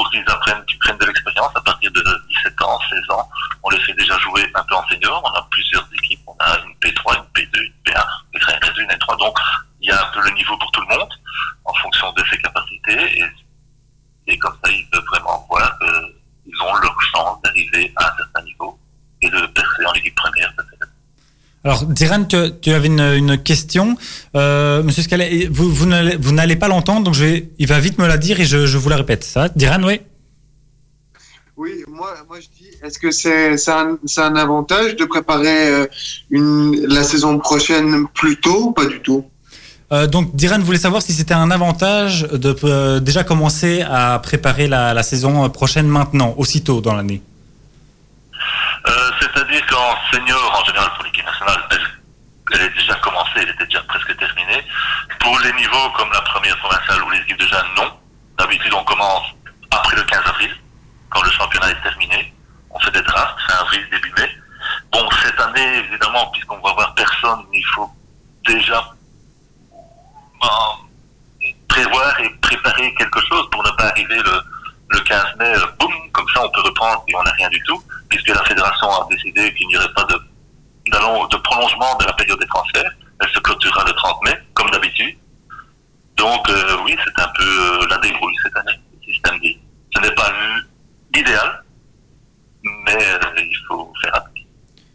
pour 0.00 0.10
qu'ils 0.10 0.24
apprennent, 0.28 0.64
qu'ils 0.64 0.78
prennent 0.78 0.96
de 0.96 1.04
l'expérience 1.04 1.52
à 1.54 1.60
partir 1.60 1.92
de 1.92 2.02
17 2.30 2.62
ans, 2.62 2.80
16 2.88 3.00
ans. 3.10 3.28
On 3.62 3.68
les 3.68 3.80
fait 3.82 3.92
déjà 3.92 4.16
jouer 4.16 4.50
un 4.54 4.62
peu 4.62 4.74
en 4.74 4.88
senior. 4.88 5.22
On 5.22 5.38
a 5.38 5.46
plusieurs 5.50 5.86
équipes. 5.92 6.22
On 6.26 6.34
a 6.40 6.58
une 6.64 6.72
P3, 6.76 7.18
une 7.18 7.42
P2, 7.42 7.60
une 7.60 7.72
P1, 7.84 8.06
une 8.32 8.40
P1, 8.40 8.80
une 8.80 8.88
P3. 8.88 9.18
Donc, 9.18 9.38
il 9.82 9.90
y 9.90 9.92
a 9.92 10.02
un 10.02 10.10
peu 10.12 10.22
le 10.22 10.30
niveau 10.30 10.56
pour 10.56 10.70
tout 10.70 10.80
le 10.80 10.96
monde 10.96 11.12
en 11.66 11.74
fonction 11.74 12.10
de 12.12 12.24
ses 12.30 12.38
capacités. 12.38 13.26
Et, 14.26 14.38
comme 14.38 14.56
ça, 14.64 14.70
ils 14.70 14.88
peuvent 14.88 15.04
vraiment 15.04 15.46
voir 15.50 15.78
qu'ils 15.80 16.62
ont 16.62 16.74
leur 16.76 16.96
chance 17.14 17.42
d'arriver 17.42 17.92
à 17.96 18.06
un 18.06 18.16
certain 18.16 18.42
niveau 18.42 18.80
et 19.20 19.28
de 19.28 19.46
percer 19.48 19.84
en 19.84 19.92
équipe 19.92 20.14
première. 20.14 20.50
Alors, 21.62 21.84
Diran, 21.84 22.24
tu, 22.24 22.36
tu 22.62 22.70
avais 22.72 22.86
une, 22.86 23.00
une 23.00 23.36
question. 23.36 23.96
Euh, 24.34 24.82
Monsieur 24.82 25.02
Scalet, 25.02 25.46
vous, 25.50 25.70
vous 25.70 25.86
n'allez 26.32 26.56
pas 26.56 26.68
l'entendre, 26.68 27.04
donc 27.04 27.14
je 27.14 27.24
vais, 27.24 27.48
il 27.58 27.66
va 27.66 27.78
vite 27.80 27.98
me 27.98 28.06
la 28.06 28.16
dire 28.16 28.40
et 28.40 28.46
je, 28.46 28.66
je 28.66 28.78
vous 28.78 28.88
la 28.88 28.96
répète. 28.96 29.24
Ça 29.24 29.40
va? 29.40 29.48
Diran, 29.50 29.82
oui? 29.82 30.00
Oui, 31.58 31.84
moi, 31.86 32.14
moi 32.26 32.38
je 32.40 32.46
dis, 32.58 32.70
est-ce 32.82 32.98
que 32.98 33.10
c'est 33.10 33.70
un, 33.70 34.36
avantage 34.36 34.96
de 34.96 35.04
préparer 35.04 35.68
euh, 35.68 35.86
une, 36.30 36.86
la 36.86 37.02
saison 37.02 37.38
prochaine 37.38 38.06
plus 38.14 38.40
tôt 38.40 38.68
ou 38.68 38.72
pas 38.72 38.86
du 38.86 39.00
tout? 39.00 39.26
Euh, 39.92 40.06
donc, 40.06 40.34
Diran 40.34 40.60
voulait 40.60 40.78
savoir 40.78 41.02
si 41.02 41.12
c'était 41.12 41.34
un 41.34 41.50
avantage 41.50 42.22
de 42.22 42.56
euh, 42.64 43.00
déjà 43.00 43.22
commencer 43.22 43.84
à 43.86 44.18
préparer 44.20 44.66
la, 44.66 44.94
la 44.94 45.02
saison 45.02 45.50
prochaine 45.50 45.88
maintenant, 45.88 46.34
aussitôt 46.38 46.80
dans 46.80 46.94
l'année. 46.94 47.20
Qu'en 49.70 49.96
senior, 50.10 50.60
en 50.60 50.64
général, 50.64 50.90
pour 50.94 51.04
l'équipe 51.04 51.24
nationale, 51.24 51.62
elle, 52.52 52.60
est 52.60 52.70
déjà 52.70 52.94
commencée, 52.96 53.30
elle 53.36 53.50
était 53.50 53.66
déjà 53.66 53.82
presque 53.84 54.16
terminée. 54.16 54.66
Pour 55.20 55.38
les 55.38 55.52
niveaux 55.52 55.90
comme 55.96 56.10
la 56.12 56.20
première 56.22 56.58
provinciale 56.58 57.02
ou 57.04 57.10
les 57.10 57.18
équipes 57.18 57.38
de 57.38 57.46
jeunes, 57.46 57.74
non. 57.76 57.92
D'habitude, 58.36 58.74
on 58.74 58.82
commence 58.82 59.26
après 59.70 59.94
le 59.94 60.02
15 60.02 60.22
avril, 60.26 60.50
quand 61.10 61.22
le 61.22 61.30
championnat 61.30 61.70
est 61.70 61.82
terminé. 61.82 62.34
On 62.70 62.80
fait 62.80 62.90
des 62.90 63.02
drafts, 63.02 63.40
fin 63.46 63.58
avril, 63.60 63.86
début 63.92 64.12
mai. 64.18 64.28
Bon, 64.90 65.08
cette 65.22 65.38
année, 65.38 65.84
évidemment, 65.88 66.26
puisqu'on 66.32 66.58
va 66.58 66.72
voir 66.72 66.92
personne, 66.94 67.44
il 67.52 67.64
faut 67.74 67.90
déjà 68.44 68.84
euh, 70.42 70.48
prévoir 71.68 72.20
et 72.20 72.30
préparer 72.40 72.92
quelque 72.94 73.20
chose 73.26 73.48
pour 73.52 73.62
ne 73.62 73.70
pas 73.70 73.84
arriver 73.84 74.20
le, 74.20 74.42
le 74.90 75.00
15 75.00 75.24
mai, 75.38 75.52
boum, 75.78 75.92
comme 76.12 76.26
ça 76.34 76.42
on 76.44 76.50
peut 76.50 76.60
reprendre 76.62 77.04
et 77.08 77.14
on 77.14 77.22
n'a 77.22 77.30
rien 77.32 77.48
du 77.48 77.62
tout, 77.62 77.80
puisque 78.08 78.28
la 78.28 78.44
fédération 78.44 78.88
a 78.88 79.06
décidé 79.10 79.52
qu'il 79.54 79.68
n'y 79.68 79.76
aurait 79.76 79.92
pas 79.94 80.04
de, 80.04 81.36
prolongement 81.38 81.96
de 81.98 82.06
la 82.06 82.12
période 82.12 82.38
des 82.38 82.46
transferts. 82.46 82.90
Elle 83.20 83.28
se 83.30 83.38
clôturera 83.38 83.84
le 83.86 83.92
30 83.92 84.24
mai, 84.24 84.38
comme 84.54 84.70
d'habitude. 84.70 85.16
Donc 86.16 86.48
euh, 86.48 86.76
oui, 86.84 86.96
c'est 87.04 87.22
un 87.22 87.28
peu 87.36 87.44
euh, 87.44 87.86
la 87.88 87.98
débrouille 87.98 88.34
cette 88.42 88.56
année, 88.56 88.78
le 88.94 89.12
système 89.12 89.38
D. 89.40 89.58
Ce 89.94 90.00
n'est 90.02 90.14
pas 90.14 90.32
l'idéal, 91.14 91.64
mais 92.62 92.96
euh, 92.96 93.18
il 93.38 93.58
faut 93.68 93.92
faire 94.02 94.14
avec. 94.16 94.46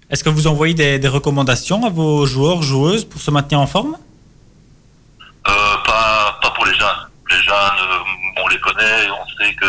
Est-ce 0.10 0.24
que 0.24 0.30
vous 0.30 0.48
envoyez 0.48 0.74
des, 0.74 1.00
des 1.00 1.08
recommandations 1.08 1.84
à 1.86 1.90
vos 1.90 2.26
joueurs, 2.26 2.62
joueuses 2.62 3.06
pour 3.06 3.22
se 3.22 3.32
maintenir 3.32 3.60
en 3.60 3.68
forme? 3.68 3.98
Pas, 5.44 6.40
pas 6.42 6.52
pour 6.52 6.66
les 6.66 6.74
jeunes. 6.74 7.10
Les 7.36 7.42
jeunes, 7.42 8.04
on 8.38 8.48
les 8.48 8.60
connaît, 8.62 9.10
on 9.10 9.28
sait 9.38 9.54
que 9.56 9.66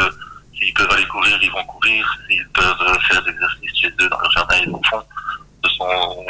s'ils 0.54 0.72
peuvent 0.72 0.90
aller 0.92 1.06
courir, 1.06 1.36
ils 1.42 1.50
vont 1.50 1.64
courir. 1.64 2.18
S'ils 2.28 2.48
peuvent 2.50 2.82
euh, 2.82 2.98
faire 3.00 3.20
des 3.24 3.30
exercices 3.30 3.80
chez 3.80 3.88
eux 3.88 4.08
dans 4.08 4.20
leur 4.20 4.30
jardin, 4.30 4.56
ils 4.64 4.72
en 4.72 4.80
font. 4.88 5.04
Ce 5.64 5.70
sont 5.70 6.26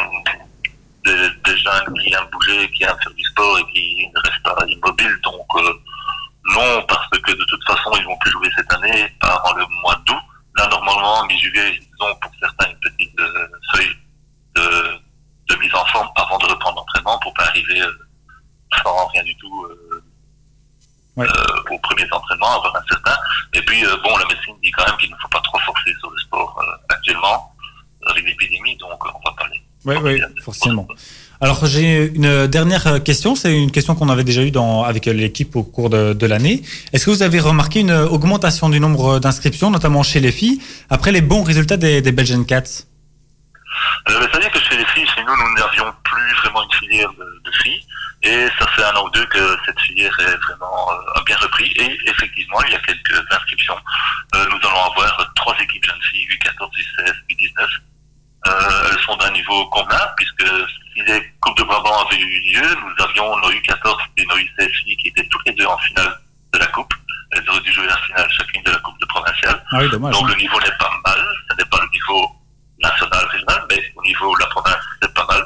des, 1.04 1.28
des 1.44 1.56
jeunes 1.58 1.94
qui 2.02 2.14
aiment 2.14 2.30
bouger, 2.32 2.70
qui 2.70 2.84
aiment 2.84 2.96
faire 3.02 3.12
du 3.12 3.24
sport 3.24 3.58
et 3.58 3.72
qui 3.72 4.08
ne 4.14 4.20
restent 4.20 4.42
pas 4.42 4.64
immobiles. 4.66 5.20
Donc 5.24 5.46
euh, 5.56 5.72
non, 6.54 6.82
parce 6.88 7.08
que 7.10 7.32
de 7.32 7.44
toute 7.44 7.64
façon, 7.64 7.90
ils 7.98 8.04
vont 8.04 8.16
plus 8.18 8.30
jouer 8.30 8.48
cette 8.56 8.72
année, 8.72 9.14
avant 9.20 9.52
le 9.56 9.66
mois 9.82 10.00
d'août. 10.06 10.16
Là, 10.56 10.66
normalement, 10.68 11.26
mi-juillet, 11.26 11.78
ils 11.80 12.02
ont 12.02 12.14
pour 12.16 12.30
certains 12.40 12.70
une 12.70 12.80
petite 12.80 13.20
euh, 13.20 13.48
feuille 13.74 13.96
de, 14.54 14.98
de 15.50 15.56
mise 15.60 15.74
en 15.74 15.84
forme 15.86 16.08
avant 16.16 16.38
de 16.38 16.46
reprendre 16.46 16.78
l'entraînement 16.78 17.18
pour 17.18 17.34
pas 17.34 17.44
arriver 17.44 17.82
euh, 17.82 17.92
sans 18.82 19.06
rien 19.08 19.22
du 19.22 19.36
tout 19.36 19.64
euh, 19.64 19.85
Ouais. 21.16 21.26
euh, 21.26 21.74
aux 21.74 21.78
premiers 21.78 22.08
entraînements, 22.12 22.56
avoir 22.58 22.76
un 22.76 22.86
certain. 22.90 23.16
Et 23.54 23.62
puis, 23.62 23.84
euh, 23.84 23.96
bon, 24.04 24.16
la 24.18 24.26
médecine 24.26 24.54
dit 24.62 24.70
quand 24.72 24.86
même 24.86 24.96
qu'il 24.98 25.10
ne 25.10 25.16
faut 25.16 25.28
pas 25.28 25.40
trop 25.40 25.58
forcer 25.60 25.90
sur 25.98 26.10
le 26.10 26.18
sport 26.18 26.58
euh, 26.60 26.94
actuellement, 26.94 27.52
avec 28.06 28.24
l'épidémie, 28.26 28.76
donc 28.76 28.98
euh, 29.04 29.08
on 29.14 29.28
va 29.28 29.34
pas 29.34 29.48
les... 29.50 29.62
Oui, 29.86 29.94
oui, 30.02 30.20
forcément. 30.42 30.86
Alors 31.40 31.64
j'ai 31.66 32.06
une 32.14 32.46
dernière 32.48 33.02
question, 33.04 33.34
c'est 33.34 33.54
une 33.56 33.70
question 33.70 33.94
qu'on 33.94 34.08
avait 34.08 34.24
déjà 34.24 34.42
eue 34.42 34.50
dans, 34.50 34.82
avec 34.82 35.06
l'équipe 35.06 35.54
au 35.54 35.62
cours 35.62 35.90
de, 35.90 36.12
de 36.12 36.26
l'année. 36.26 36.62
Est-ce 36.92 37.06
que 37.06 37.10
vous 37.10 37.22
avez 37.22 37.40
remarqué 37.40 37.80
une 37.80 37.92
augmentation 37.92 38.68
du 38.68 38.80
nombre 38.80 39.18
d'inscriptions, 39.20 39.70
notamment 39.70 40.02
chez 40.02 40.18
les 40.18 40.32
filles, 40.32 40.60
après 40.90 41.12
les 41.12 41.20
bons 41.20 41.42
résultats 41.42 41.76
des, 41.76 42.02
des 42.02 42.12
Belgian 42.12 42.42
Cats? 42.44 42.84
Euh, 44.08 44.20
C'est-à-dire 44.22 44.50
que 44.50 44.60
chez 44.60 44.76
les 44.76 44.84
filles, 44.86 45.06
chez 45.14 45.22
nous, 45.24 45.36
nous 45.36 45.54
n'avions 45.54 45.92
plus 46.04 46.34
vraiment 46.42 46.62
une 46.64 46.72
filière 46.72 47.10
de, 47.12 47.42
de 47.44 47.50
filles. 47.62 47.84
Et 48.22 48.48
ça 48.58 48.66
fait 48.68 48.82
un 48.84 48.94
an 48.94 49.04
ou 49.04 49.10
deux 49.10 49.26
que 49.26 49.58
cette 49.66 49.78
filière 49.80 50.14
est 50.20 50.36
vraiment 50.48 50.90
euh, 50.92 51.22
bien 51.26 51.36
repris. 51.36 51.72
Et 51.76 51.98
effectivement, 52.06 52.60
il 52.66 52.72
y 52.72 52.76
a 52.76 52.80
quelques 52.80 53.22
inscriptions. 53.30 53.78
Euh, 54.34 54.46
nous 54.50 54.68
allons 54.68 54.92
avoir 54.92 55.32
trois 55.34 55.56
équipes 55.60 55.84
jeunes 55.84 56.02
filles, 56.10 56.26
U14, 56.26 56.68
U16, 56.70 57.14
U19. 57.30 57.68
Euh, 58.46 58.90
elles 58.90 59.00
sont 59.00 59.16
d'un 59.16 59.30
niveau 59.30 59.66
convenable, 59.66 60.12
puisque 60.16 60.46
si 60.94 61.02
les 61.02 61.32
Coupes 61.40 61.58
de 61.58 61.64
Brabant 61.64 62.06
avaient 62.06 62.20
eu 62.20 62.52
lieu, 62.52 62.76
nous 62.82 63.04
avions 63.04 63.36
nos 63.38 63.50
U14 63.50 63.96
et 64.16 64.24
nos 64.26 64.36
U16 64.36 64.70
filles 64.82 64.96
qui 64.96 65.08
étaient 65.08 65.28
toutes 65.28 65.46
les 65.46 65.52
deux 65.52 65.66
en 65.66 65.78
finale 65.78 66.18
de 66.54 66.58
la 66.58 66.66
Coupe. 66.66 66.94
Elles 67.32 67.48
auraient 67.50 67.60
dû 67.60 67.72
jouer 67.72 67.86
la 67.86 67.96
finale 67.98 68.28
chacune 68.30 68.62
de 68.62 68.70
la 68.70 68.78
Coupe 68.78 68.98
de 69.00 69.06
provinciale. 69.06 69.62
Ah 69.72 69.78
oui, 69.80 69.88
dommage. 69.90 70.12
Donc 70.14 70.28
le 70.28 70.34
niveau 70.36 70.60
n'est 70.60 70.76
pas 70.78 70.90
mal, 71.04 71.26
ce 71.50 71.56
n'est 71.56 71.64
pas 71.68 71.78
le 71.82 71.88
niveau 71.90 72.30
national, 72.82 73.24
régional, 73.32 73.62
mais 73.70 73.82
au 73.96 74.02
niveau 74.02 74.34
de 74.36 74.40
la 74.40 74.46
province, 74.46 74.84
c'est 75.02 75.12
pas 75.14 75.26
mal. 75.26 75.42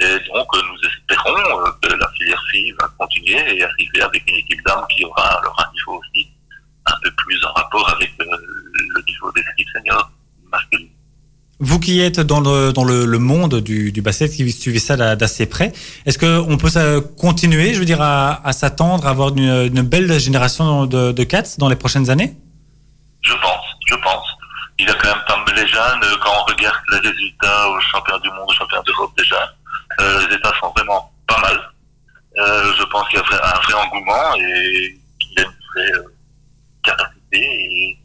Et 0.00 0.14
donc 0.32 0.46
euh, 0.54 0.60
nous 0.70 0.88
espérons 0.88 1.36
euh, 1.66 1.70
que 1.82 1.92
la 1.92 2.08
filière 2.16 2.42
fille 2.52 2.72
va 2.80 2.88
continuer 2.98 3.56
et 3.56 3.64
arriver 3.64 4.00
avec 4.02 4.22
une 4.30 4.36
équipe 4.36 4.64
d'âme 4.64 4.84
qui 4.90 5.04
aura 5.04 5.38
alors 5.40 5.56
un 5.58 5.72
niveau 5.72 5.98
aussi 6.00 6.28
un 6.86 6.94
peu 7.02 7.10
plus 7.16 7.44
en 7.44 7.52
rapport 7.54 7.88
avec 7.90 8.10
euh, 8.20 8.24
le 8.94 9.02
niveau 9.06 9.32
des 9.32 9.40
équipes 9.52 9.68
seniors 9.74 10.10
masculines. 10.52 10.88
vous 11.60 11.80
qui 11.80 12.00
êtes 12.00 12.20
dans 12.20 12.40
le, 12.40 12.72
dans 12.72 12.84
le, 12.84 13.04
le 13.04 13.18
monde 13.18 13.56
du, 13.60 13.90
du 13.90 14.00
basket, 14.00 14.30
qui 14.30 14.50
suivez 14.52 14.78
ça 14.78 14.96
d'a- 14.96 15.16
d'assez 15.16 15.46
près, 15.46 15.72
est-ce 16.06 16.16
qu'on 16.18 16.56
peut 16.56 17.00
continuer, 17.18 17.74
je 17.74 17.80
veux 17.80 17.84
dire, 17.84 18.00
à, 18.00 18.46
à 18.46 18.52
s'attendre 18.52 19.04
à 19.06 19.10
avoir 19.10 19.30
une, 19.36 19.66
une 19.74 19.82
belle 19.82 20.18
génération 20.20 20.86
de, 20.86 21.10
de 21.10 21.24
Cats 21.24 21.56
dans 21.58 21.68
les 21.68 21.76
prochaines 21.76 22.08
années 22.08 22.36
Je 23.22 23.32
pense, 23.34 23.64
je 23.88 23.96
pense. 23.96 24.24
Il 24.78 24.86
y 24.86 24.90
a 24.90 24.94
quand 24.94 25.08
même 25.08 25.24
pas 25.26 25.36
mal 25.44 25.47
les 25.58 25.66
jeunes, 25.66 26.02
euh, 26.04 26.16
quand 26.22 26.30
on 26.40 26.44
regarde 26.44 26.76
les 26.92 27.08
résultats 27.08 27.68
aux 27.68 27.80
championnats 27.80 28.20
du 28.20 28.30
monde, 28.30 28.46
aux 28.48 28.54
championnats 28.54 28.82
d'Europe 28.84 29.12
déjà, 29.16 29.52
euh, 30.00 30.26
les 30.28 30.36
états 30.36 30.52
sont 30.60 30.72
vraiment 30.76 31.12
pas 31.26 31.40
mal. 31.40 31.58
Euh, 32.38 32.72
je 32.78 32.84
pense 32.84 33.08
qu'il 33.08 33.18
y 33.18 33.22
a 33.22 33.56
un 33.56 33.60
vrai 33.60 33.74
engouement 33.74 34.34
et 34.36 34.98
qu'il 35.18 35.32
y 35.36 35.40
a 35.40 35.42
une 35.42 35.50
vraie 35.74 36.04
capacité 36.84 37.38
et 37.38 37.98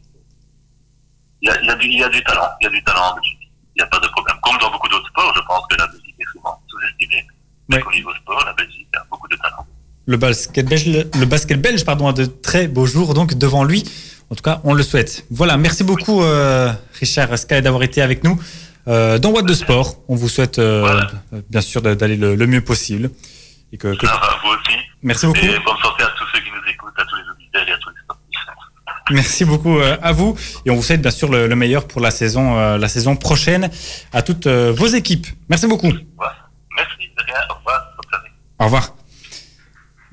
il 1.42 1.48
y 1.48 1.50
a, 1.50 1.60
il 1.60 1.66
y, 1.66 1.70
a 1.70 1.74
du, 1.74 1.86
il 1.86 1.98
y 1.98 2.04
a 2.04 2.08
du 2.08 2.24
talent, 2.24 2.48
il 2.60 2.64
y 2.64 2.66
a 2.68 2.70
du 2.70 2.82
talent 2.84 3.12
en 3.12 3.14
Belgique. 3.16 3.38
Il 3.76 3.80
n'y 3.80 3.84
a 3.84 3.86
pas 3.86 4.00
de 4.00 4.08
problème. 4.08 4.36
Comme 4.42 4.56
dans 4.58 4.70
beaucoup 4.70 4.88
d'autres 4.88 5.08
sports, 5.08 5.32
je 5.36 5.40
pense 5.42 5.66
que 5.70 5.76
la 5.76 5.86
Belgique 5.88 6.14
est 6.18 6.32
souvent 6.32 6.58
sous-estimée. 6.68 7.26
Mais 7.68 7.82
au 7.82 7.92
niveau 7.92 8.14
sport, 8.14 8.42
la 8.46 8.52
Belgique 8.54 8.88
a 8.96 9.04
beaucoup 9.10 9.28
de 9.28 9.36
talent. 9.36 9.66
le 10.06 10.16
basket 10.16 10.66
belge, 10.66 10.86
le 10.86 11.26
basket 11.26 11.60
belge 11.60 11.84
pardon, 11.84 12.08
a 12.08 12.12
de 12.12 12.24
très 12.24 12.66
beaux 12.66 12.86
jours 12.86 13.14
donc 13.14 13.34
devant 13.34 13.64
lui. 13.64 13.84
En 14.30 14.34
tout 14.34 14.42
cas, 14.42 14.60
on 14.64 14.74
le 14.74 14.82
souhaite. 14.82 15.24
Voilà, 15.30 15.56
merci 15.56 15.84
beaucoup 15.84 16.22
euh, 16.22 16.72
Richard 16.98 17.36
Sky 17.38 17.60
d'avoir 17.62 17.82
été 17.82 18.02
avec 18.02 18.24
nous 18.24 18.40
euh, 18.88 19.18
dans 19.18 19.30
What 19.30 19.42
de 19.42 19.54
Sport. 19.54 19.96
On 20.08 20.16
vous 20.16 20.28
souhaite 20.28 20.58
euh, 20.58 21.02
bien 21.50 21.60
sûr 21.60 21.82
d'aller 21.82 22.16
le, 22.16 22.34
le 22.34 22.46
mieux 22.46 22.62
possible. 22.62 23.10
Et 23.72 23.76
que, 23.78 23.94
que- 23.94 24.06
va, 24.06 24.20
vous 24.42 24.50
aussi. 24.50 24.78
Merci 25.02 25.26
beaucoup. 25.26 25.38
Et 25.40 25.58
bonne 25.64 25.76
santé 25.82 26.02
à 26.04 26.12
tous 26.16 26.24
ceux 26.32 26.40
qui 26.40 26.50
nous 26.50 26.70
écoutent, 26.72 26.94
à 26.98 27.04
tous 27.04 27.16
les 27.16 27.30
auditeurs 27.32 27.68
et 27.68 27.72
à 27.72 27.78
tous 27.78 27.90
les 27.90 27.96
sportifs. 28.02 28.20
Merci 29.10 29.44
beaucoup 29.44 29.78
à 29.80 30.12
vous 30.12 30.34
et 30.64 30.70
on 30.70 30.76
vous 30.76 30.82
souhaite 30.82 31.02
bien 31.02 31.10
sûr 31.10 31.30
le, 31.30 31.46
le 31.46 31.56
meilleur 31.56 31.86
pour 31.86 32.00
la 32.00 32.10
saison, 32.10 32.76
la 32.78 32.88
saison 32.88 33.16
prochaine 33.16 33.68
à 34.12 34.22
toutes 34.22 34.46
vos 34.46 34.86
équipes. 34.86 35.26
Merci 35.50 35.66
beaucoup. 35.66 35.88
Merci, 35.88 37.10
de 37.18 37.22
rien. 37.26 37.40
Au 37.50 37.54
revoir. 37.56 37.92
Au 38.58 38.64
revoir. 38.64 38.93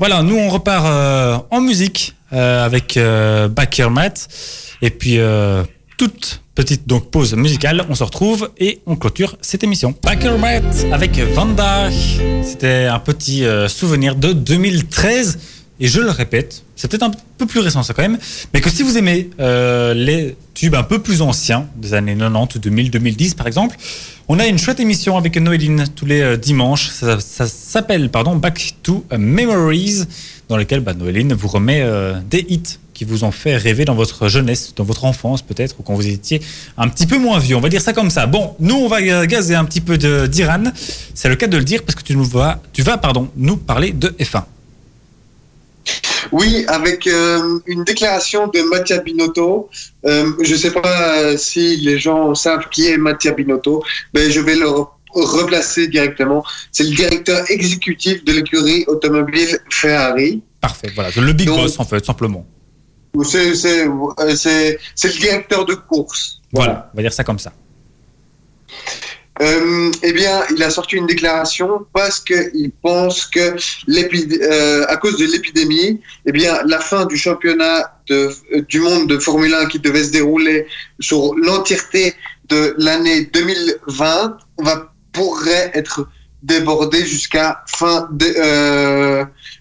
Voilà, 0.02 0.24
nous 0.24 0.36
on 0.36 0.50
repart 0.50 0.84
euh, 0.88 1.38
en 1.52 1.62
musique 1.62 2.16
euh, 2.34 2.66
avec 2.66 2.98
euh, 2.98 3.48
Back 3.48 3.78
Your 3.78 3.92
Mat. 3.92 4.28
Et 4.82 4.90
puis 4.90 5.20
euh, 5.20 5.64
toute 5.96 6.42
petite 6.56 6.88
donc 6.88 7.12
pause 7.12 7.36
musicale, 7.36 7.86
on 7.88 7.94
se 7.94 8.04
retrouve 8.04 8.50
et 8.58 8.82
on 8.88 8.96
clôture 8.96 9.38
cette 9.42 9.64
émission. 9.64 9.94
Back 10.02 10.24
Your 10.24 10.40
Mat 10.40 10.64
avec 10.92 11.20
Vanda, 11.20 11.92
c'était 12.42 12.86
un 12.86 12.98
petit 12.98 13.44
souvenir 13.68 14.16
de 14.16 14.34
2013 14.34 15.38
et 15.80 15.88
je 15.88 16.02
le 16.02 16.10
répète, 16.10 16.64
c'est 16.76 16.90
peut-être 16.90 17.04
un 17.04 17.12
peu 17.38 17.46
plus 17.46 17.60
récent 17.60 17.84
ça 17.84 17.94
quand 17.94 18.02
même, 18.02 18.18
mais 18.56 18.62
que 18.62 18.72
si 18.72 18.82
vous 18.82 18.98
aimez 18.98 19.30
les 19.38 20.36
tubes 20.56 20.74
un 20.74 20.84
peu 20.84 20.98
plus 20.98 21.22
anciens 21.22 21.68
des 21.76 21.94
années 21.94 22.16
90, 22.18 22.60
2000, 22.60 22.90
2010 22.90 23.36
par 23.36 23.46
exemple, 23.46 23.78
on 24.34 24.40
a 24.40 24.48
une 24.48 24.58
chouette 24.58 24.80
émission 24.80 25.18
avec 25.18 25.36
Noéline 25.36 25.84
tous 25.94 26.06
les 26.06 26.22
euh, 26.22 26.38
dimanches. 26.38 26.88
Ça, 26.88 27.20
s'appelle 27.20 28.10
pardon 28.10 28.38
Back 28.38 28.76
to 28.82 29.04
Memories, 29.12 30.06
dans 30.48 30.56
lequel 30.56 30.80
bah, 30.80 30.94
Noéline 30.94 31.34
vous 31.34 31.50
remet 31.50 31.82
euh, 31.82 32.14
des 32.30 32.46
hits 32.48 32.78
qui 32.94 33.04
vous 33.04 33.26
ont 33.26 33.32
fait 33.32 33.58
rêver 33.58 33.84
dans 33.84 33.94
votre 33.94 34.30
jeunesse, 34.30 34.72
dans 34.74 34.86
votre 34.86 35.04
enfance 35.04 35.42
peut-être, 35.42 35.76
ou 35.82 35.84
quand 35.84 35.96
vous 35.96 36.08
étiez 36.08 36.42
un 36.78 36.88
petit 36.88 37.08
peu 37.08 37.18
moins 37.18 37.40
vieux. 37.40 37.58
On 37.58 37.60
va 37.60 37.68
dire 37.68 37.82
ça 37.82 37.92
comme 37.92 38.10
ça. 38.10 38.26
Bon, 38.26 38.56
nous 38.62 38.76
on 38.76 38.88
va 38.88 39.02
euh, 39.02 39.26
gazer 39.26 39.56
un 39.56 39.66
petit 39.66 39.82
peu 39.82 39.98
d'Iran. 39.98 40.64
C'est 41.14 41.28
le 41.28 41.36
cas 41.36 41.48
de 41.48 41.58
le 41.58 41.66
dire 41.66 41.84
parce 41.84 41.96
que 41.96 42.04
tu 42.04 42.16
nous 42.16 42.24
vas, 42.24 42.62
tu 42.72 42.84
vas 42.84 42.98
pardon, 42.98 43.30
nous 43.36 43.58
parler 43.58 43.92
de 43.92 44.16
F1. 44.18 44.44
Oui, 46.32 46.64
avec 46.68 47.08
euh, 47.08 47.60
une 47.66 47.84
déclaration 47.84 48.48
de 48.48 48.62
Mattia 48.70 49.00
Binotto. 49.00 49.70
Euh, 50.06 50.32
je 50.42 50.54
ne 50.54 50.58
sais 50.58 50.72
pas 50.72 51.18
euh, 51.20 51.38
si 51.38 51.78
les 51.78 51.98
gens 52.00 52.34
savent 52.36 52.70
qui 52.70 52.88
est 52.88 52.98
Mattia 52.98 53.32
Binotto, 53.32 53.84
mais 54.14 54.30
je 54.32 54.40
vais 54.40 54.56
le 54.56 54.68
re- 54.68 54.88
replacer 55.14 55.88
directement. 55.88 56.44
C'est 56.72 56.84
le 56.84 56.92
directeur 56.96 57.50
exécutif 57.50 58.24
de 58.24 58.32
l'écurie 58.34 58.86
automobile 58.88 59.60
Ferrari. 59.70 60.42
Parfait, 60.62 60.92
voilà, 60.94 61.10
le 61.16 61.34
big 61.34 61.48
boss 61.50 61.80
en 61.80 61.86
fait, 61.86 62.06
simplement. 62.06 62.46
C'est 63.24 63.50
le 63.50 65.20
directeur 65.20 65.66
de 65.66 65.74
course. 65.74 66.40
Voilà, 66.54 66.90
on 66.94 66.98
va 66.98 67.04
dire 67.04 67.12
ça 67.14 67.24
comme 67.24 67.40
ça. 67.40 67.52
Euh, 69.42 69.92
eh 70.04 70.14
bien, 70.14 70.44
il 70.56 70.62
a 70.62 70.70
sorti 70.70 70.98
une 70.98 71.08
déclaration 71.08 71.86
parce 71.94 72.20
qu'il 72.20 72.72
pense 72.82 73.26
que 73.26 73.56
euh, 73.90 74.86
à 74.88 74.98
cause 74.98 75.18
de 75.18 75.26
l'épidémie, 75.26 76.00
eh 76.28 76.32
bien, 76.32 76.60
la 76.66 76.80
fin 76.80 77.06
du 77.06 77.18
championnat 77.18 78.00
euh, 78.12 78.32
du 78.70 78.82
monde 78.82 79.08
de 79.08 79.18
Formule 79.18 79.54
1 79.54 79.66
qui 79.66 79.80
devait 79.80 80.04
se 80.04 80.12
dérouler 80.12 80.68
sur 81.00 81.34
l'entièreté 81.36 82.14
de 82.50 82.76
l'année 82.78 83.26
2020 83.34 84.38
va 84.60 84.94
pourrait 85.12 85.72
être 85.74 86.08
débordé 86.44 87.04
jusqu'à 87.06 87.64
fin 87.68 88.08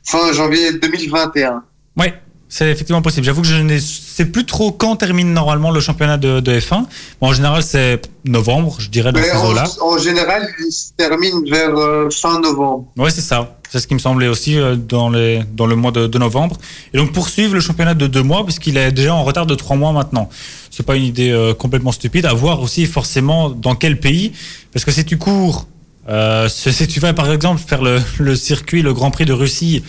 fin 0.05 0.32
janvier 0.32 0.73
2021. 0.74 1.65
Ouais, 1.97 2.15
c'est 2.52 2.68
effectivement 2.68 3.01
possible. 3.01 3.24
J'avoue 3.24 3.43
que 3.43 3.47
je 3.47 3.55
ne 3.55 3.78
sais 3.78 4.24
plus 4.24 4.44
trop 4.44 4.72
quand 4.72 4.97
termine 4.97 5.32
normalement 5.32 5.70
le 5.70 5.78
championnat 5.78 6.16
de, 6.16 6.40
de 6.40 6.52
F1. 6.59 6.85
Bon, 7.20 7.28
en 7.28 7.32
général, 7.32 7.62
c'est 7.62 8.02
novembre, 8.24 8.77
je 8.81 8.89
dirais, 8.89 9.12
dans 9.12 9.20
Mais 9.20 9.28
ces 9.28 9.81
en, 9.81 9.98
général, 9.98 10.48
il 10.59 10.72
se 10.72 10.90
termine 10.97 11.48
vers 11.48 11.74
euh, 11.77 12.10
fin 12.10 12.40
novembre. 12.40 12.86
Ouais, 12.97 13.10
c'est 13.10 13.20
ça. 13.20 13.56
C'est 13.70 13.78
ce 13.78 13.86
qui 13.86 13.94
me 13.94 14.01
semblait 14.01 14.27
aussi 14.27 14.59
euh, 14.59 14.74
dans, 14.74 15.10
les, 15.10 15.44
dans 15.55 15.66
le 15.66 15.77
mois 15.77 15.93
de, 15.93 16.09
de 16.09 16.18
novembre. 16.18 16.56
Et 16.93 16.98
donc 16.98 17.12
poursuivre 17.12 17.55
le 17.55 17.60
championnat 17.60 17.94
de 17.94 18.09
deux 18.09 18.24
mois, 18.24 18.43
puisqu'il 18.43 18.77
est 18.77 18.90
déjà 18.90 19.14
en 19.14 19.22
retard 19.22 19.47
de 19.47 19.55
trois 19.55 19.77
mois 19.77 19.93
maintenant. 19.93 20.28
C'est 20.72 20.85
pas 20.85 20.97
une 20.97 21.05
idée 21.05 21.31
euh, 21.31 21.55
complètement 21.55 21.93
stupide. 21.93 22.27
À 22.27 22.35
voir 22.35 22.62
aussi 22.62 22.86
forcément 22.86 23.48
dans 23.48 23.77
quel 23.77 24.01
pays. 24.01 24.32
Parce 24.72 24.85
que 24.85 24.90
si 24.90 25.05
tu 25.05 25.18
cours, 25.18 25.68
euh, 26.09 26.48
si 26.48 26.72
si 26.72 26.89
tu 26.89 26.98
vas 26.98 27.12
par 27.12 27.31
exemple 27.31 27.62
faire 27.64 27.81
le, 27.81 28.02
le 28.18 28.35
circuit, 28.35 28.82
le 28.82 28.93
Grand 28.93 29.12
Prix 29.12 29.24
de 29.24 29.32
Russie 29.32 29.85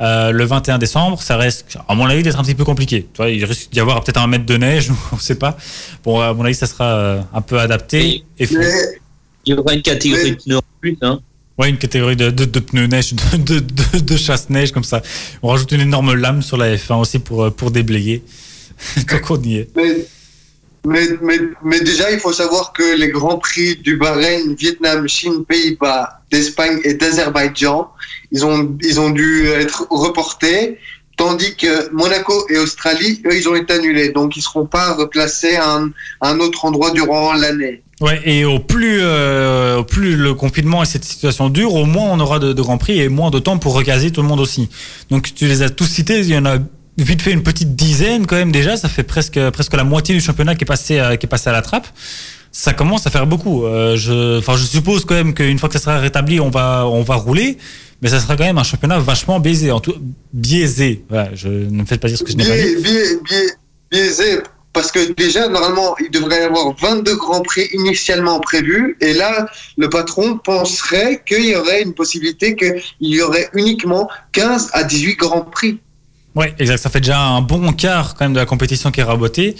euh, 0.00 0.30
le 0.30 0.44
21 0.44 0.78
décembre, 0.78 1.20
ça 1.22 1.36
risque, 1.36 1.76
à 1.88 1.94
mon 1.94 2.06
avis, 2.06 2.22
d'être 2.22 2.38
un 2.38 2.42
petit 2.42 2.54
peu 2.54 2.64
compliqué. 2.64 3.02
Tu 3.12 3.16
vois, 3.16 3.30
il 3.30 3.44
risque 3.44 3.70
d'y 3.70 3.80
avoir 3.80 4.02
peut-être 4.02 4.20
un 4.20 4.26
mètre 4.26 4.46
de 4.46 4.56
neige, 4.56 4.90
on 5.12 5.16
ne 5.16 5.20
sait 5.20 5.34
pas. 5.34 5.56
Bon, 6.04 6.20
à 6.20 6.32
mon 6.34 6.44
avis, 6.44 6.54
ça 6.54 6.66
sera 6.66 6.84
euh, 6.84 7.20
un 7.34 7.40
peu 7.40 7.58
adapté. 7.58 8.24
Et 8.38 8.46
faut- 8.46 8.54
Il 9.44 9.54
y 9.54 9.58
aura 9.58 9.74
une 9.74 9.82
catégorie 9.82 10.32
de 10.32 10.36
pneus 10.36 10.56
en 10.58 10.62
plus. 10.80 10.96
Hein. 11.02 11.20
Ouais, 11.58 11.70
une 11.70 11.78
catégorie 11.78 12.14
de, 12.14 12.30
de, 12.30 12.44
de 12.44 12.60
pneus 12.60 12.86
neige, 12.86 13.12
de, 13.34 13.36
de, 13.38 13.58
de, 13.58 13.98
de 13.98 14.16
chasse-neige, 14.16 14.70
comme 14.72 14.84
ça. 14.84 15.02
On 15.42 15.48
rajoute 15.48 15.72
une 15.72 15.80
énorme 15.80 16.14
lame 16.14 16.42
sur 16.42 16.56
la 16.56 16.74
F1 16.76 17.00
aussi 17.00 17.18
pour, 17.18 17.44
euh, 17.44 17.50
pour 17.50 17.70
déblayer. 17.72 18.22
Tant 19.08 19.18
qu'on 19.18 19.42
y 19.42 19.56
est. 19.56 19.68
Mais, 19.76 20.06
mais, 20.84 21.80
déjà, 21.80 22.10
il 22.10 22.18
faut 22.18 22.32
savoir 22.32 22.72
que 22.72 22.96
les 22.96 23.08
grands 23.08 23.38
prix 23.38 23.76
du 23.76 23.96
Bahreïn, 23.96 24.54
Vietnam, 24.54 25.08
Chine, 25.08 25.44
Pays-Bas, 25.44 26.20
d'Espagne 26.30 26.80
et 26.84 26.94
d'Azerbaïdjan, 26.94 27.90
ils 28.32 28.44
ont, 28.44 28.76
ils 28.82 29.00
ont 29.00 29.10
dû 29.10 29.46
être 29.48 29.86
reportés, 29.90 30.78
tandis 31.16 31.56
que 31.56 31.92
Monaco 31.92 32.46
et 32.48 32.58
Australie, 32.58 33.22
eux, 33.26 33.36
ils 33.36 33.48
ont 33.48 33.56
été 33.56 33.74
annulés. 33.74 34.10
Donc, 34.10 34.36
ils 34.36 34.40
ne 34.40 34.44
seront 34.44 34.66
pas 34.66 34.94
replacés 34.94 35.56
à 35.56 35.74
un, 35.74 35.90
à 36.20 36.30
un 36.30 36.40
autre 36.40 36.64
endroit 36.64 36.90
durant 36.92 37.32
l'année. 37.32 37.82
Ouais, 38.00 38.20
et 38.24 38.44
au 38.44 38.60
plus, 38.60 39.00
euh, 39.00 39.78
au 39.78 39.84
plus 39.84 40.14
le 40.14 40.32
confinement 40.34 40.84
et 40.84 40.86
cette 40.86 41.04
situation 41.04 41.48
dure, 41.48 41.74
au 41.74 41.84
moins 41.84 42.10
on 42.12 42.20
aura 42.20 42.38
de, 42.38 42.52
de 42.52 42.62
grands 42.62 42.78
prix 42.78 43.00
et 43.00 43.08
moins 43.08 43.30
de 43.30 43.40
temps 43.40 43.58
pour 43.58 43.74
recaser 43.74 44.12
tout 44.12 44.22
le 44.22 44.28
monde 44.28 44.38
aussi. 44.38 44.68
Donc 45.10 45.34
tu 45.34 45.46
les 45.46 45.62
as 45.62 45.70
tous 45.70 45.86
cités, 45.86 46.20
il 46.20 46.28
y 46.28 46.38
en 46.38 46.46
a 46.46 46.58
vite 47.04 47.22
fait 47.22 47.32
une 47.32 47.42
petite 47.42 47.74
dizaine 47.76 48.26
quand 48.26 48.36
même 48.36 48.52
déjà, 48.52 48.76
ça 48.76 48.88
fait 48.88 49.02
presque, 49.02 49.38
presque 49.50 49.74
la 49.74 49.84
moitié 49.84 50.14
du 50.14 50.20
championnat 50.20 50.54
qui 50.54 50.64
est 50.64 50.66
passé, 50.66 50.98
à- 50.98 51.16
qui 51.16 51.26
est 51.26 51.28
passé 51.28 51.48
à 51.48 51.52
la 51.52 51.62
trappe. 51.62 51.86
Ça 52.50 52.72
commence 52.72 53.06
à 53.06 53.10
faire 53.10 53.26
beaucoup. 53.26 53.64
Euh, 53.64 53.96
je, 53.96 54.38
enfin, 54.38 54.56
je 54.56 54.64
suppose 54.64 55.04
quand 55.04 55.14
même 55.14 55.34
qu'une 55.34 55.58
fois 55.58 55.68
que 55.68 55.74
ça 55.78 55.84
sera 55.84 55.98
rétabli, 55.98 56.40
on 56.40 56.50
va, 56.50 56.86
on 56.86 57.02
va 57.02 57.14
rouler, 57.14 57.58
mais 58.02 58.08
ça 58.08 58.18
sera 58.20 58.36
quand 58.36 58.44
même 58.44 58.58
un 58.58 58.64
championnat 58.64 58.98
vachement 58.98 59.38
biaisé, 59.38 59.70
en 59.70 59.80
tout, 59.80 59.94
biaisé. 60.32 61.04
Je 61.34 61.48
ne 61.48 61.82
me 61.82 61.84
faites 61.84 62.00
pas 62.00 62.08
dire 62.08 62.18
ce 62.18 62.24
que 62.24 62.32
je 62.32 62.36
n'ai 62.36 62.44
pas 62.44 62.56
dit. 62.56 62.62
Biais- 62.62 62.80
biais- 62.82 63.18
biais- 63.28 63.52
biaisé, 63.90 64.38
parce 64.72 64.90
que 64.90 65.12
déjà, 65.12 65.46
normalement, 65.48 65.94
il 66.00 66.10
devrait 66.10 66.40
y 66.40 66.44
avoir 66.44 66.74
22 66.80 67.16
grands 67.16 67.42
prix 67.42 67.68
initialement 67.74 68.40
prévus, 68.40 68.96
et 69.00 69.12
là, 69.12 69.46
le 69.76 69.88
patron 69.90 70.38
penserait 70.38 71.22
qu'il 71.26 71.44
y 71.44 71.54
aurait 71.54 71.82
une 71.82 71.92
possibilité 71.94 72.56
qu'il 72.56 72.80
y 73.00 73.20
aurait 73.20 73.50
uniquement 73.54 74.08
15 74.32 74.70
à 74.72 74.84
18 74.84 75.16
grands 75.16 75.42
prix. 75.42 75.80
Ouais, 76.38 76.54
exact. 76.60 76.78
Ça 76.78 76.88
fait 76.88 77.00
déjà 77.00 77.20
un 77.20 77.40
bon 77.40 77.72
quart 77.72 78.14
quand 78.14 78.24
même 78.24 78.32
de 78.32 78.38
la 78.38 78.46
compétition 78.46 78.92
qui 78.92 79.00
est 79.00 79.02
rabotée. 79.02 79.56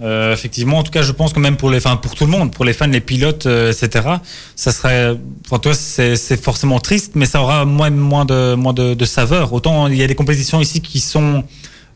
Euh, 0.00 0.32
effectivement, 0.32 0.78
en 0.78 0.84
tout 0.84 0.92
cas, 0.92 1.02
je 1.02 1.10
pense 1.10 1.32
que 1.32 1.40
même 1.40 1.56
pour 1.56 1.68
les, 1.68 1.78
enfin, 1.78 1.96
pour 1.96 2.14
tout 2.14 2.26
le 2.26 2.30
monde, 2.30 2.52
pour 2.52 2.64
les 2.64 2.72
fans, 2.72 2.86
les 2.86 3.00
pilotes, 3.00 3.46
euh, 3.46 3.72
etc., 3.72 4.06
ça 4.54 4.70
serait, 4.70 5.16
enfin, 5.44 5.58
toi, 5.58 5.74
c'est 5.74 6.14
c'est 6.14 6.40
forcément 6.40 6.78
triste, 6.78 7.12
mais 7.16 7.26
ça 7.26 7.42
aura 7.42 7.64
moins, 7.64 7.90
moins 7.90 8.24
de, 8.24 8.54
moins 8.54 8.72
de, 8.72 8.94
de 8.94 9.04
saveur. 9.04 9.52
Autant 9.52 9.88
il 9.88 9.96
y 9.96 10.02
a 10.04 10.06
des 10.06 10.14
compétitions 10.14 10.60
ici 10.60 10.80
qui 10.80 11.00
sont 11.00 11.42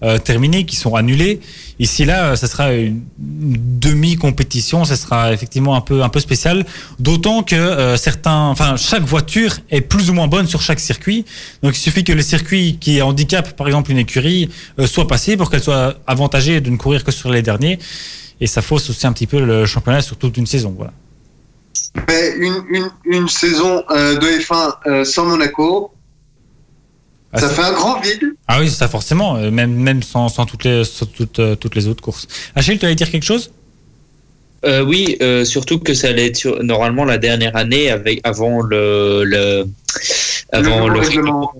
euh, 0.03 0.19
terminées, 0.19 0.65
qui 0.65 0.77
sont 0.77 0.95
annulées. 0.95 1.41
Ici, 1.79 2.05
là, 2.05 2.37
ça 2.37 2.47
sera 2.47 2.73
une 2.73 3.03
demi-compétition, 3.19 4.85
ça 4.85 4.97
sera 4.97 5.33
effectivement 5.33 5.77
un 5.77 5.81
peu, 5.81 6.03
un 6.03 6.09
peu 6.09 6.21
spécial. 6.21 6.65
D'autant 6.99 7.43
que 7.43 7.55
euh, 7.55 7.97
certains, 7.97 8.49
enfin, 8.49 8.77
chaque 8.77 9.05
voiture 9.05 9.59
est 9.71 9.83
plus 9.83 10.11
ou 10.11 10.15
moins 10.15 10.27
bonne 10.27 10.47
sur 10.47 10.63
chaque 10.63 10.81
circuit. 10.81 11.25
Donc, 11.63 11.77
il 11.77 11.81
suffit 11.81 12.05
que 12.05 12.13
le 12.13 12.23
circuit 12.23 12.79
qui 12.81 13.01
handicape, 13.03 13.57
par 13.57 13.67
exemple, 13.67 13.91
une 13.91 13.99
écurie, 13.99 14.49
euh, 14.79 14.87
soit 14.87 15.07
passé 15.07 15.37
pour 15.37 15.51
qu'elle 15.51 15.63
soit 15.63 15.97
avantagée 16.07 16.61
de 16.61 16.71
ne 16.71 16.77
courir 16.77 17.05
que 17.05 17.13
sur 17.13 17.31
les 17.31 17.43
derniers. 17.43 17.79
Et 18.41 18.47
ça 18.47 18.63
fausse 18.63 18.91
aussi 18.91 19.07
un 19.07 19.13
petit 19.13 19.27
peu 19.27 19.41
le 19.41 19.67
championnat 19.67 20.03
sur 20.03 20.17
toute 20.17 20.37
une 20.37 20.47
saison. 20.47 20.75
Voilà. 20.77 20.93
Mais 22.09 22.35
une, 22.37 22.91
une, 23.05 23.29
saison 23.29 23.83
euh, 23.91 24.17
de 24.17 24.27
F1 24.27 24.75
euh, 24.87 25.05
sans 25.05 25.25
Monaco, 25.27 25.93
ça 27.41 27.49
c'est- 27.49 27.55
fait 27.55 27.63
un 27.63 27.73
grand 27.73 28.01
vide. 28.01 28.35
Ah 28.49 28.59
oui, 28.61 28.69
ça 28.71 28.89
forcément, 28.89 29.37
euh, 29.37 29.51
même, 29.51 29.73
même 29.75 30.03
sans, 30.03 30.29
sans 30.29 30.47
toutes, 30.47 30.65
les, 30.65 30.85
sans 30.85 31.07
toutes, 31.07 31.39
euh, 31.39 31.55
toutes 31.57 31.75
les 31.75 31.87
autres 31.89 32.03
courses. 32.03 32.27
Achille, 32.55 32.79
tu 32.79 32.85
allais 32.87 32.95
dire 32.95 33.11
quelque 33.11 33.25
chose? 33.25 33.51
Euh, 34.65 34.83
oui, 34.83 35.17
euh, 35.21 35.45
surtout 35.45 35.79
que 35.79 35.95
ça 35.95 36.09
allait 36.09 36.27
être 36.27 36.37
sur- 36.37 36.63
normalement 36.63 37.05
la 37.05 37.19
dernière 37.19 37.55
année 37.57 37.91
avec 37.91 38.21
avant 38.25 38.61
le, 38.63 39.23
le 39.25 39.67
avant 40.53 40.89
Le 40.89 40.99
règlement. 41.01 41.53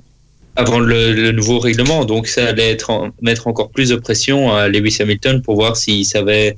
avant 0.57 0.79
le, 0.81 1.13
le 1.13 1.31
nouveau 1.33 1.59
règlement. 1.59 2.05
Donc 2.05 2.27
ça 2.27 2.47
allait 2.49 2.71
être 2.71 2.91
en- 2.91 3.11
mettre 3.21 3.47
encore 3.47 3.71
plus 3.71 3.91
de 3.91 3.97
pression 3.97 4.53
à 4.55 4.69
Lewis 4.69 4.97
Hamilton 5.01 5.43
pour 5.43 5.55
voir 5.57 5.77
s'il 5.77 6.05
savait. 6.07 6.57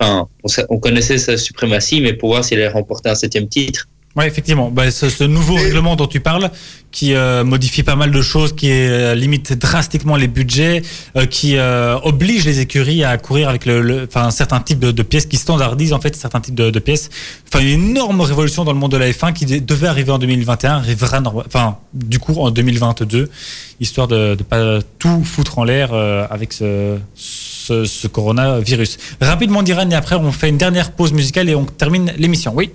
Enfin, 0.00 0.26
on, 0.42 0.48
sa- 0.48 0.66
on 0.68 0.78
connaissait 0.78 1.18
sa 1.18 1.36
suprématie, 1.36 2.00
mais 2.00 2.12
pour 2.12 2.30
voir 2.30 2.44
s'il 2.44 2.58
allait 2.58 2.68
remporter 2.68 3.08
un 3.10 3.14
septième 3.14 3.48
titre. 3.48 3.86
Oui, 4.18 4.24
effectivement. 4.26 4.68
Bah, 4.70 4.90
ce, 4.90 5.08
ce 5.10 5.22
nouveau 5.22 5.54
règlement 5.54 5.94
dont 5.94 6.08
tu 6.08 6.18
parles, 6.18 6.50
qui 6.90 7.14
euh, 7.14 7.44
modifie 7.44 7.84
pas 7.84 7.94
mal 7.94 8.10
de 8.10 8.20
choses, 8.20 8.52
qui 8.52 8.68
euh, 8.72 9.14
limite 9.14 9.52
drastiquement 9.52 10.16
les 10.16 10.26
budgets, 10.26 10.82
euh, 11.16 11.24
qui 11.26 11.56
oblige 12.02 12.44
les 12.44 12.58
écuries 12.58 13.04
à 13.04 13.16
courir 13.16 13.48
avec 13.48 13.64
le, 13.64 13.80
le- 13.80 14.08
enfin, 14.08 14.30
certains 14.32 14.58
types 14.58 14.80
de, 14.80 14.90
de 14.90 15.02
pièces, 15.04 15.26
qui 15.26 15.36
standardisent 15.36 15.92
en 15.92 16.00
fait 16.00 16.16
certains 16.16 16.40
types 16.40 16.56
de, 16.56 16.70
de 16.70 16.78
pièces. 16.80 17.10
Enfin, 17.46 17.62
une 17.64 17.90
énorme 17.90 18.20
révolution 18.22 18.64
dans 18.64 18.72
le 18.72 18.78
monde 18.78 18.90
de 18.90 18.96
la 18.96 19.08
F1 19.08 19.32
qui 19.32 19.46
devait 19.60 19.86
arriver 19.86 20.10
en 20.10 20.18
2021, 20.18 20.72
arrivera 20.78 21.22
enfin, 21.46 21.78
du 21.94 22.18
coup 22.18 22.34
en 22.40 22.50
2022, 22.50 23.30
histoire 23.78 24.08
de 24.08 24.30
ne 24.30 24.42
pas 24.42 24.80
tout 24.98 25.22
foutre 25.24 25.60
en 25.60 25.64
l'air 25.64 25.94
avec 25.94 26.52
ce, 26.52 26.96
ce, 27.14 27.84
ce 27.84 28.08
coronavirus. 28.08 28.98
Rapidement, 29.20 29.62
Diran, 29.62 29.88
et 29.90 29.94
après 29.94 30.16
on 30.16 30.32
fait 30.32 30.48
une 30.48 30.58
dernière 30.58 30.90
pause 30.90 31.12
musicale 31.12 31.48
et 31.48 31.54
on 31.54 31.64
termine 31.64 32.12
l'émission. 32.18 32.52
Oui. 32.56 32.70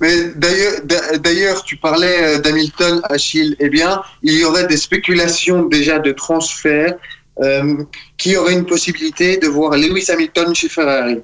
Mais 0.00 0.14
d'ailleurs, 0.36 0.72
d'a- 0.84 1.18
d'ailleurs, 1.18 1.62
tu 1.64 1.76
parlais 1.76 2.16
euh, 2.22 2.38
d'Hamilton, 2.38 3.00
Achille. 3.04 3.56
Eh 3.60 3.68
bien, 3.68 4.02
il 4.22 4.34
y 4.38 4.44
aurait 4.44 4.66
des 4.66 4.76
spéculations 4.76 5.64
déjà 5.66 5.98
de 5.98 6.12
transfert 6.12 6.94
euh, 7.42 7.74
qui 8.18 8.36
aurait 8.36 8.54
une 8.54 8.66
possibilité 8.66 9.36
de 9.38 9.46
voir 9.46 9.72
Lewis 9.76 10.06
Hamilton 10.10 10.54
chez 10.54 10.68
Ferrari. 10.68 11.18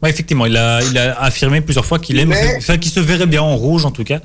Ouais, 0.00 0.10
effectivement, 0.10 0.46
il 0.46 0.56
a, 0.56 0.80
il 0.88 0.96
a 0.96 1.20
affirmé 1.20 1.60
plusieurs 1.60 1.84
fois 1.84 1.98
qu'il 1.98 2.24
Mais- 2.24 2.56
enfin, 2.58 2.78
qu'il 2.78 2.92
se 2.92 3.00
verrait 3.00 3.26
bien 3.26 3.42
en 3.42 3.56
rouge 3.56 3.84
en 3.84 3.90
tout 3.90 4.04
cas. 4.04 4.20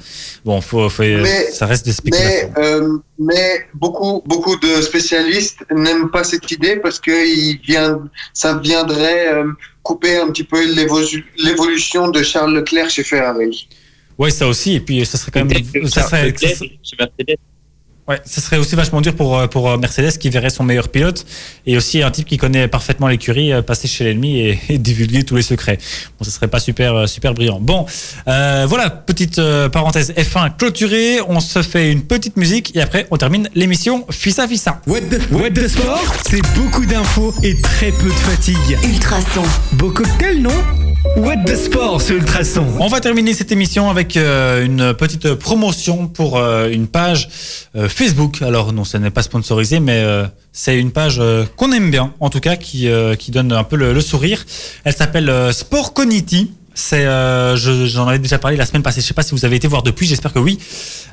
Bon, 0.45 0.61
faut, 0.61 0.87
faut- 0.87 1.01
Mais- 1.01 1.49
ça 1.51 1.65
reste 1.65 1.83
des 1.85 1.91
Mais, 1.91 1.95
spéculations. 2.11 2.53
euh, 2.57 2.97
mais 3.17 3.65
beaucoup, 3.73 4.21
beaucoup 4.25 4.55
de 4.57 4.81
spécialistes 4.83 5.59
n'aiment 5.71 6.11
pas 6.11 6.23
cette 6.23 6.51
idée 6.51 6.75
parce 6.75 6.99
que 6.99 7.11
il 7.27 7.59
vient, 7.65 8.07
ça 8.35 8.57
viendrait 8.59 9.33
euh, 9.33 9.45
couper 9.81 10.17
un 10.17 10.27
petit 10.27 10.43
peu 10.43 10.63
l'évo- 10.75 11.01
l'évolution 11.39 12.09
de 12.09 12.21
Charles 12.21 12.53
Leclerc 12.53 12.91
chez 12.91 13.03
Ferrari. 13.03 13.67
Ouais, 14.17 14.29
ça 14.31 14.47
aussi. 14.47 14.73
Et 14.73 14.79
puis, 14.79 15.05
ça 15.05 15.17
serait 15.17 15.31
quand 15.31 15.45
même, 15.45 15.63
ça 15.87 16.03
serait, 16.03 16.33
ça 16.37 16.47
serait- 16.83 17.37
ouais, 18.07 18.19
ça 18.25 18.41
serait 18.41 18.57
aussi 18.57 18.75
vachement 18.75 18.99
dur 19.01 19.15
pour 19.15 19.37
euh, 19.39 19.47
pour 19.47 19.69
euh, 19.69 19.77
Mercedes 19.77 20.17
qui 20.17 20.29
verrait 20.29 20.49
son 20.49 20.63
meilleur 20.63 20.89
pilote 20.89 21.25
et 21.65 21.77
aussi 21.77 22.03
un 22.03 22.11
type 22.11 22.27
qui 22.27 22.35
connaît 22.37 22.67
parfaitement 22.67 23.07
l'écurie 23.07 23.53
euh, 23.53 23.61
passer 23.61 23.87
chez 23.87 24.03
l'ennemi 24.03 24.39
et, 24.39 24.59
et 24.69 24.77
divulguer 24.77 25.23
tous 25.23 25.35
les 25.37 25.41
secrets. 25.41 25.77
Bon, 26.19 26.25
ça 26.25 26.31
serait 26.31 26.49
pas 26.49 26.59
super 26.59 26.93
euh, 26.95 27.07
super 27.07 27.33
brillant. 27.33 27.59
Bon, 27.61 27.85
euh, 28.27 28.65
voilà, 28.67 28.89
petite 28.89 29.39
euh, 29.39 29.69
parenthèse 29.69 30.11
F1 30.17 30.57
clôturée. 30.57 31.21
On 31.27 31.39
se 31.39 31.61
fait 31.63 31.91
une 31.93 32.03
petite 32.03 32.35
musique 32.35 32.75
et 32.75 32.81
après 32.81 33.07
on 33.09 33.17
termine 33.17 33.49
l'émission 33.55 34.05
Fissa 34.11 34.47
Fissa. 34.49 34.81
What 34.85 34.99
the, 35.09 35.31
what 35.31 35.49
the 35.51 35.67
sport 35.69 36.03
C'est 36.29 36.41
beaucoup 36.55 36.85
d'infos 36.85 37.33
et 37.41 37.59
très 37.61 37.91
peu 37.91 38.07
de 38.09 38.11
fatigue. 38.11 38.77
Ultrason. 38.83 39.43
Beau 39.73 39.91
cocktail, 39.91 40.41
non? 40.41 40.92
What 41.05 41.43
the 41.45 41.55
sport 41.55 42.01
sur 42.01 42.15
Ultrason. 42.15 42.65
On 42.79 42.87
va 42.87 43.01
terminer 43.01 43.33
cette 43.33 43.51
émission 43.51 43.89
avec 43.89 44.15
euh, 44.15 44.65
une 44.65 44.93
petite 44.93 45.33
promotion 45.33 46.07
pour 46.07 46.37
euh, 46.37 46.69
une 46.69 46.87
page 46.87 47.29
euh, 47.75 47.89
Facebook. 47.89 48.41
Alors 48.41 48.71
non, 48.71 48.85
ce 48.85 48.95
n'est 48.97 49.09
pas 49.09 49.21
sponsorisé, 49.21 49.81
mais 49.81 50.03
c'est 50.53 50.79
une 50.79 50.91
page 50.91 51.21
qu'on 51.57 51.71
aime 51.73 51.91
bien, 51.91 52.13
en 52.19 52.29
tout 52.29 52.39
cas, 52.39 52.55
qui, 52.55 52.87
qui 53.19 53.31
donne 53.31 53.51
un 53.51 53.63
peu 53.63 53.75
le, 53.75 53.99
sourire. 54.01 54.45
Elle 54.85 54.93
s'appelle 54.93 55.53
Sport 55.53 55.93
Cogniti. 55.93 56.53
C'est, 56.75 57.05
euh, 57.05 57.55
je- 57.55 57.85
j'en 57.85 58.07
avais 58.07 58.17
déjà 58.19 58.39
parlé 58.39 58.57
la 58.57 58.65
semaine 58.65 58.81
passée. 58.81 58.99
Je 59.01 59.05
sais 59.05 59.13
pas 59.13 59.21
si 59.23 59.31
vous 59.35 59.45
avez 59.45 59.55
été 59.57 59.67
voir 59.67 59.83
depuis. 59.83 60.07
J'espère 60.07 60.33
que 60.33 60.39
oui. 60.39 60.57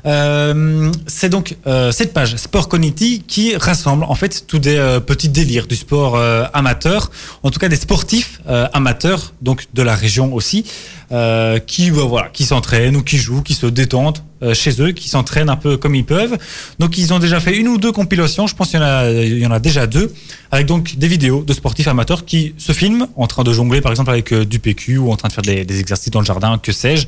Euh, 0.05 0.91
c'est 1.05 1.29
donc 1.29 1.55
euh, 1.67 1.91
cette 1.91 2.13
page 2.13 2.35
Sport 2.37 2.67
Cogniti 2.67 3.23
qui 3.27 3.55
rassemble 3.55 4.03
en 4.05 4.15
fait 4.15 4.45
tous 4.47 4.57
des 4.57 4.75
euh, 4.77 4.99
petits 4.99 5.29
délires 5.29 5.67
du 5.67 5.75
sport 5.75 6.15
euh, 6.15 6.45
amateur, 6.53 7.11
en 7.43 7.51
tout 7.51 7.59
cas 7.59 7.69
des 7.69 7.75
sportifs 7.75 8.41
euh, 8.49 8.67
amateurs, 8.73 9.33
donc 9.43 9.67
de 9.75 9.83
la 9.83 9.93
région 9.93 10.33
aussi, 10.33 10.65
euh, 11.11 11.59
qui 11.59 11.91
bah, 11.91 12.03
voilà, 12.07 12.29
qui 12.29 12.45
s'entraînent 12.45 12.95
ou 12.95 13.03
qui 13.03 13.17
jouent, 13.17 13.41
qui 13.41 13.53
se 13.53 13.65
détendent 13.65 14.19
euh, 14.43 14.53
chez 14.53 14.81
eux, 14.81 14.91
qui 14.91 15.09
s'entraînent 15.09 15.49
un 15.49 15.55
peu 15.57 15.75
comme 15.75 15.93
ils 15.93 16.05
peuvent. 16.05 16.37
Donc 16.79 16.97
ils 16.97 17.13
ont 17.13 17.19
déjà 17.19 17.39
fait 17.39 17.57
une 17.57 17.67
ou 17.67 17.77
deux 17.77 17.91
compilations. 17.91 18.47
Je 18.47 18.55
pense 18.55 18.69
qu'il 18.69 18.79
y 18.79 18.81
en 18.81 18.85
a, 18.85 19.11
y 19.11 19.45
en 19.45 19.51
a 19.51 19.59
déjà 19.59 19.87
deux, 19.87 20.13
avec 20.51 20.67
donc 20.67 20.95
des 20.95 21.07
vidéos 21.07 21.43
de 21.43 21.53
sportifs 21.53 21.87
amateurs 21.87 22.23
qui 22.23 22.53
se 22.57 22.71
filment 22.71 23.07
en 23.17 23.27
train 23.27 23.43
de 23.43 23.51
jongler 23.51 23.81
par 23.81 23.91
exemple 23.91 24.09
avec 24.09 24.31
euh, 24.31 24.45
du 24.45 24.59
PQ 24.59 24.99
ou 24.99 25.11
en 25.11 25.17
train 25.17 25.27
de 25.27 25.33
faire 25.33 25.43
des, 25.43 25.79
exercices 25.79 26.11
dans 26.11 26.21
le 26.21 26.25
jardin, 26.25 26.57
que 26.57 26.71
sais-je. 26.71 27.07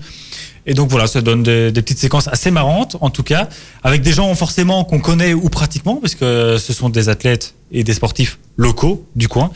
Et 0.66 0.74
donc 0.74 0.90
voilà, 0.90 1.08
ça 1.08 1.22
donne 1.22 1.44
des, 1.44 1.72
des 1.72 1.82
petites 1.82 2.00
séquences 2.00 2.28
assez 2.28 2.52
marrantes, 2.52 2.98
en 3.02 3.10
tout 3.10 3.24
cas, 3.24 3.50
avec 3.84 4.02
des 4.02 4.12
gens 4.12 4.34
forcément 4.36 4.84
qu'on 4.84 5.00
connaît 5.00 5.34
ou 5.34 5.50
pratiquement, 5.50 5.96
parce 5.96 6.16
que 6.16 6.58
ce 6.58 6.74
sont 6.74 6.90
des 6.90 7.10
athlètes 7.10 7.54
et 7.72 7.84
des 7.84 7.94
sportifs 7.94 8.38
locaux 8.58 9.06
du 9.16 9.28
coin. 9.28 9.52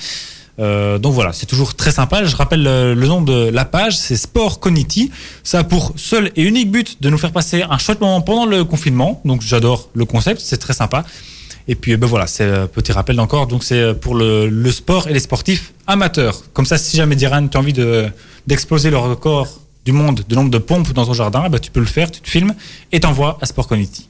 Euh, 0.59 0.97
donc 0.97 1.13
voilà, 1.13 1.34
c'est 1.34 1.45
toujours 1.45 1.75
très 1.75 1.91
sympa. 1.91 2.23
Je 2.23 2.35
rappelle 2.35 2.63
le, 2.63 2.93
le 2.93 3.07
nom 3.07 3.21
de 3.21 3.49
la 3.49 3.65
page, 3.65 3.97
c'est 3.97 4.15
Sport 4.15 4.59
Cogniti. 4.59 5.11
Ça 5.43 5.59
a 5.59 5.63
pour 5.63 5.93
seul 5.95 6.31
et 6.35 6.43
unique 6.43 6.71
but 6.71 7.01
de 7.01 7.09
nous 7.09 7.17
faire 7.17 7.31
passer 7.31 7.63
un 7.69 7.77
chouette 7.77 8.01
moment 8.01 8.21
pendant 8.21 8.45
le 8.45 8.63
confinement. 8.63 9.21
Donc 9.25 9.41
j'adore 9.41 9.89
le 9.93 10.05
concept, 10.05 10.41
c'est 10.41 10.57
très 10.57 10.73
sympa. 10.73 11.05
Et 11.67 11.75
puis 11.75 11.97
ben 11.97 12.07
voilà, 12.07 12.27
c'est 12.27 12.67
petit 12.69 12.91
rappel 12.91 13.19
encore. 13.19 13.47
Donc 13.47 13.63
c'est 13.63 13.93
pour 13.93 14.15
le, 14.15 14.71
sport 14.71 15.07
et 15.07 15.13
les 15.13 15.19
sportifs 15.19 15.73
amateurs. 15.85 16.43
Comme 16.53 16.65
ça, 16.65 16.77
si 16.77 16.97
jamais 16.97 17.15
Diran, 17.15 17.47
tu 17.47 17.57
as 17.57 17.59
envie 17.59 17.73
de 17.73 18.07
d'exploser 18.47 18.89
le 18.89 18.97
record 18.97 19.59
du 19.84 19.91
monde 19.91 20.23
de 20.27 20.35
nombre 20.35 20.49
de 20.49 20.57
pompes 20.57 20.93
dans 20.93 21.05
ton 21.05 21.13
jardin, 21.13 21.49
ben, 21.49 21.59
tu 21.59 21.71
peux 21.71 21.81
le 21.81 21.85
faire, 21.85 22.09
tu 22.09 22.21
te 22.21 22.29
filmes 22.29 22.55
et 22.91 22.99
t'envoies 22.99 23.38
à 23.41 23.45
Sport 23.45 23.67
Cogniti. 23.67 24.07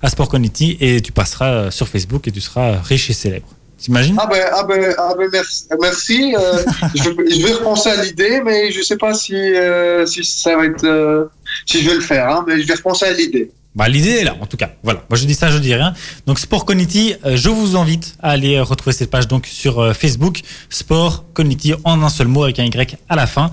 À 0.00 0.08
Sport 0.08 0.28
Cogniti 0.28 0.76
et 0.80 1.00
tu 1.00 1.12
passeras 1.12 1.70
sur 1.70 1.88
Facebook 1.88 2.26
et 2.28 2.32
tu 2.32 2.40
seras 2.40 2.80
riche 2.80 3.10
et 3.10 3.12
célèbre. 3.12 3.46
T'imagines 3.82 4.16
Ah 4.18 4.28
ben, 4.30 4.44
ah 4.52 4.62
ben, 4.62 4.94
ah 4.96 5.14
ben 5.18 5.28
merci. 5.32 5.66
merci. 5.80 6.34
euh, 6.38 6.58
je, 6.94 7.10
vais, 7.10 7.30
je 7.30 7.44
vais 7.44 7.52
repenser 7.54 7.88
à 7.90 8.02
l'idée, 8.02 8.40
mais 8.44 8.70
je 8.70 8.80
sais 8.80 8.96
pas 8.96 9.12
si, 9.12 9.34
euh, 9.34 10.06
si 10.06 10.22
ça 10.24 10.56
va 10.56 10.66
être, 10.66 10.84
euh, 10.84 11.24
si 11.66 11.82
je 11.82 11.88
vais 11.88 11.96
le 11.96 12.00
faire, 12.00 12.28
hein, 12.28 12.44
mais 12.46 12.62
je 12.62 12.66
vais 12.66 12.74
repenser 12.74 13.06
à 13.06 13.12
l'idée. 13.12 13.50
Bah, 13.74 13.88
l'idée 13.88 14.10
est 14.10 14.24
là, 14.24 14.36
en 14.40 14.46
tout 14.46 14.56
cas. 14.56 14.70
Voilà. 14.84 15.02
Moi, 15.10 15.18
je 15.18 15.24
dis 15.24 15.34
ça, 15.34 15.50
je 15.50 15.58
dis 15.58 15.74
rien. 15.74 15.94
Donc, 16.26 16.38
Sport 16.38 16.64
Cogniti, 16.64 17.14
euh, 17.24 17.36
je 17.36 17.48
vous 17.48 17.74
invite 17.76 18.14
à 18.22 18.30
aller 18.30 18.56
euh, 18.56 18.62
retrouver 18.62 18.92
cette 18.92 19.10
page 19.10 19.26
donc 19.26 19.46
sur 19.46 19.80
euh, 19.80 19.94
Facebook. 19.94 20.42
Sport 20.70 21.24
Cogniti 21.32 21.74
en 21.82 22.02
un 22.02 22.08
seul 22.08 22.28
mot 22.28 22.44
avec 22.44 22.60
un 22.60 22.64
Y 22.64 22.96
à 23.08 23.16
la 23.16 23.26
fin. 23.26 23.50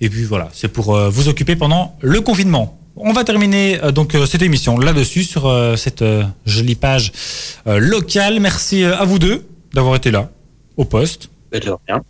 Et 0.00 0.08
puis 0.08 0.22
voilà, 0.24 0.50
c'est 0.52 0.68
pour 0.68 0.94
euh, 0.94 1.08
vous 1.08 1.28
occuper 1.28 1.56
pendant 1.56 1.96
le 2.00 2.20
confinement. 2.20 2.78
On 2.96 3.12
va 3.12 3.24
terminer 3.24 3.80
euh, 3.82 3.90
donc 3.90 4.14
euh, 4.14 4.26
cette 4.26 4.42
émission 4.42 4.78
là-dessus 4.78 5.24
sur 5.24 5.46
euh, 5.48 5.74
cette 5.76 6.02
euh, 6.02 6.22
jolie 6.46 6.74
page 6.76 7.10
euh, 7.66 7.78
locale. 7.78 8.38
Merci 8.38 8.84
euh, 8.84 8.96
à 8.96 9.04
vous 9.04 9.18
deux 9.18 9.44
d'avoir 9.74 9.96
été 9.96 10.10
là 10.10 10.30
au 10.76 10.84
poste. 10.84 11.28
De 11.52 11.60
rien. 11.88 12.02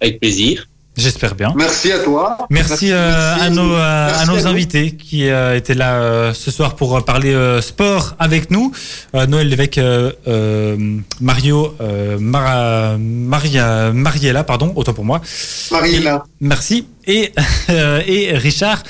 Avec 0.00 0.20
plaisir. 0.20 0.66
J'espère 0.96 1.34
bien. 1.34 1.54
Merci 1.56 1.92
à 1.92 2.00
toi. 2.00 2.36
Merci, 2.50 2.92
euh, 2.92 2.96
merci. 3.36 3.42
à 3.46 3.50
nos, 3.50 3.72
euh, 3.74 4.06
Merci 4.08 4.22
à 4.22 4.26
nos 4.26 4.36
à 4.38 4.40
vous. 4.40 4.46
invités 4.48 4.90
qui 4.96 5.28
euh, 5.28 5.56
étaient 5.56 5.74
là 5.74 5.94
euh, 6.02 6.34
ce 6.34 6.50
soir 6.50 6.74
pour 6.74 7.02
parler 7.04 7.32
euh, 7.32 7.62
sport 7.62 8.16
avec 8.18 8.50
nous. 8.50 8.72
Euh, 9.14 9.26
Noël 9.26 9.48
Lévesque, 9.48 9.78
euh, 9.78 10.12
euh, 10.26 10.76
Mario, 11.20 11.74
euh, 11.80 12.18
Mara- 12.18 12.98
Maria, 12.98 13.92
Mariella, 13.92 14.42
pardon, 14.44 14.72
autant 14.76 14.92
pour 14.92 15.04
moi. 15.04 15.22
Mariella. 15.70 16.24
Merci. 16.40 16.86
Et, 17.06 17.32
euh, 17.70 18.02
et 18.06 18.36
Richard. 18.36 18.82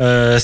Euh, 0.00 0.38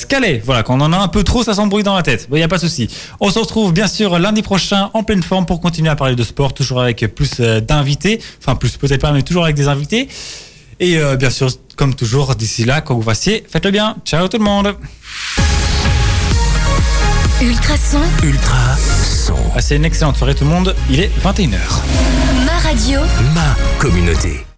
voilà, 0.45 0.63
quand 0.63 0.75
on 0.75 0.81
en 0.81 0.93
a 0.93 0.99
un 0.99 1.09
peu 1.09 1.25
trop, 1.25 1.43
ça 1.43 1.55
s'embrouille 1.55 1.83
dans 1.83 1.97
la 1.97 2.03
tête. 2.03 2.29
Il 2.31 2.37
n'y 2.37 2.43
a 2.43 2.49
pas 2.49 2.57
de 2.57 2.63
souci. 2.63 2.89
On 3.21 3.31
se 3.31 3.39
retrouve 3.39 3.73
bien 3.73 3.87
sûr 3.87 4.19
lundi 4.19 4.43
prochain 4.43 4.91
en 4.95 5.03
pleine 5.03 5.23
forme 5.23 5.47
pour 5.47 5.61
continuer 5.61 5.91
à 5.91 5.97
parler 5.97 6.17
de 6.17 6.23
sport, 6.23 6.55
toujours 6.55 6.81
avec 6.81 7.07
plus 7.15 7.33
euh, 7.41 7.61
d'invités. 7.61 8.21
Enfin, 8.41 8.55
plus 8.55 8.77
peut-être 8.77 9.01
pas, 9.01 9.13
mais 9.13 9.23
toujours 9.23 9.45
avec 9.45 9.57
des 9.57 9.69
invités. 9.69 10.09
Et 10.81 10.99
euh, 10.99 11.17
bien 11.17 11.31
sûr, 11.31 11.49
comme 11.77 11.95
toujours, 11.95 12.35
d'ici 12.35 12.65
là, 12.65 12.81
quand 12.81 12.95
vous 12.95 13.03
fassiez, 13.03 13.45
faites-le 13.49 13.71
bien. 13.71 13.97
Ciao 14.05 14.29
tout 14.29 14.39
le 14.39 14.45
monde. 14.45 14.75
Ultrason. 17.41 18.01
Ultra 18.23 18.77
son. 18.77 19.35
Passez 19.55 19.77
une 19.77 19.85
excellente 19.85 20.17
soirée 20.17 20.35
tout 20.35 20.45
le 20.45 20.51
monde. 20.51 20.75
Il 20.91 21.01
est 21.01 21.11
21h. 21.25 21.59
Ma 22.47 22.59
radio. 22.59 23.01
Ma 23.35 23.57
communauté. 23.79 24.45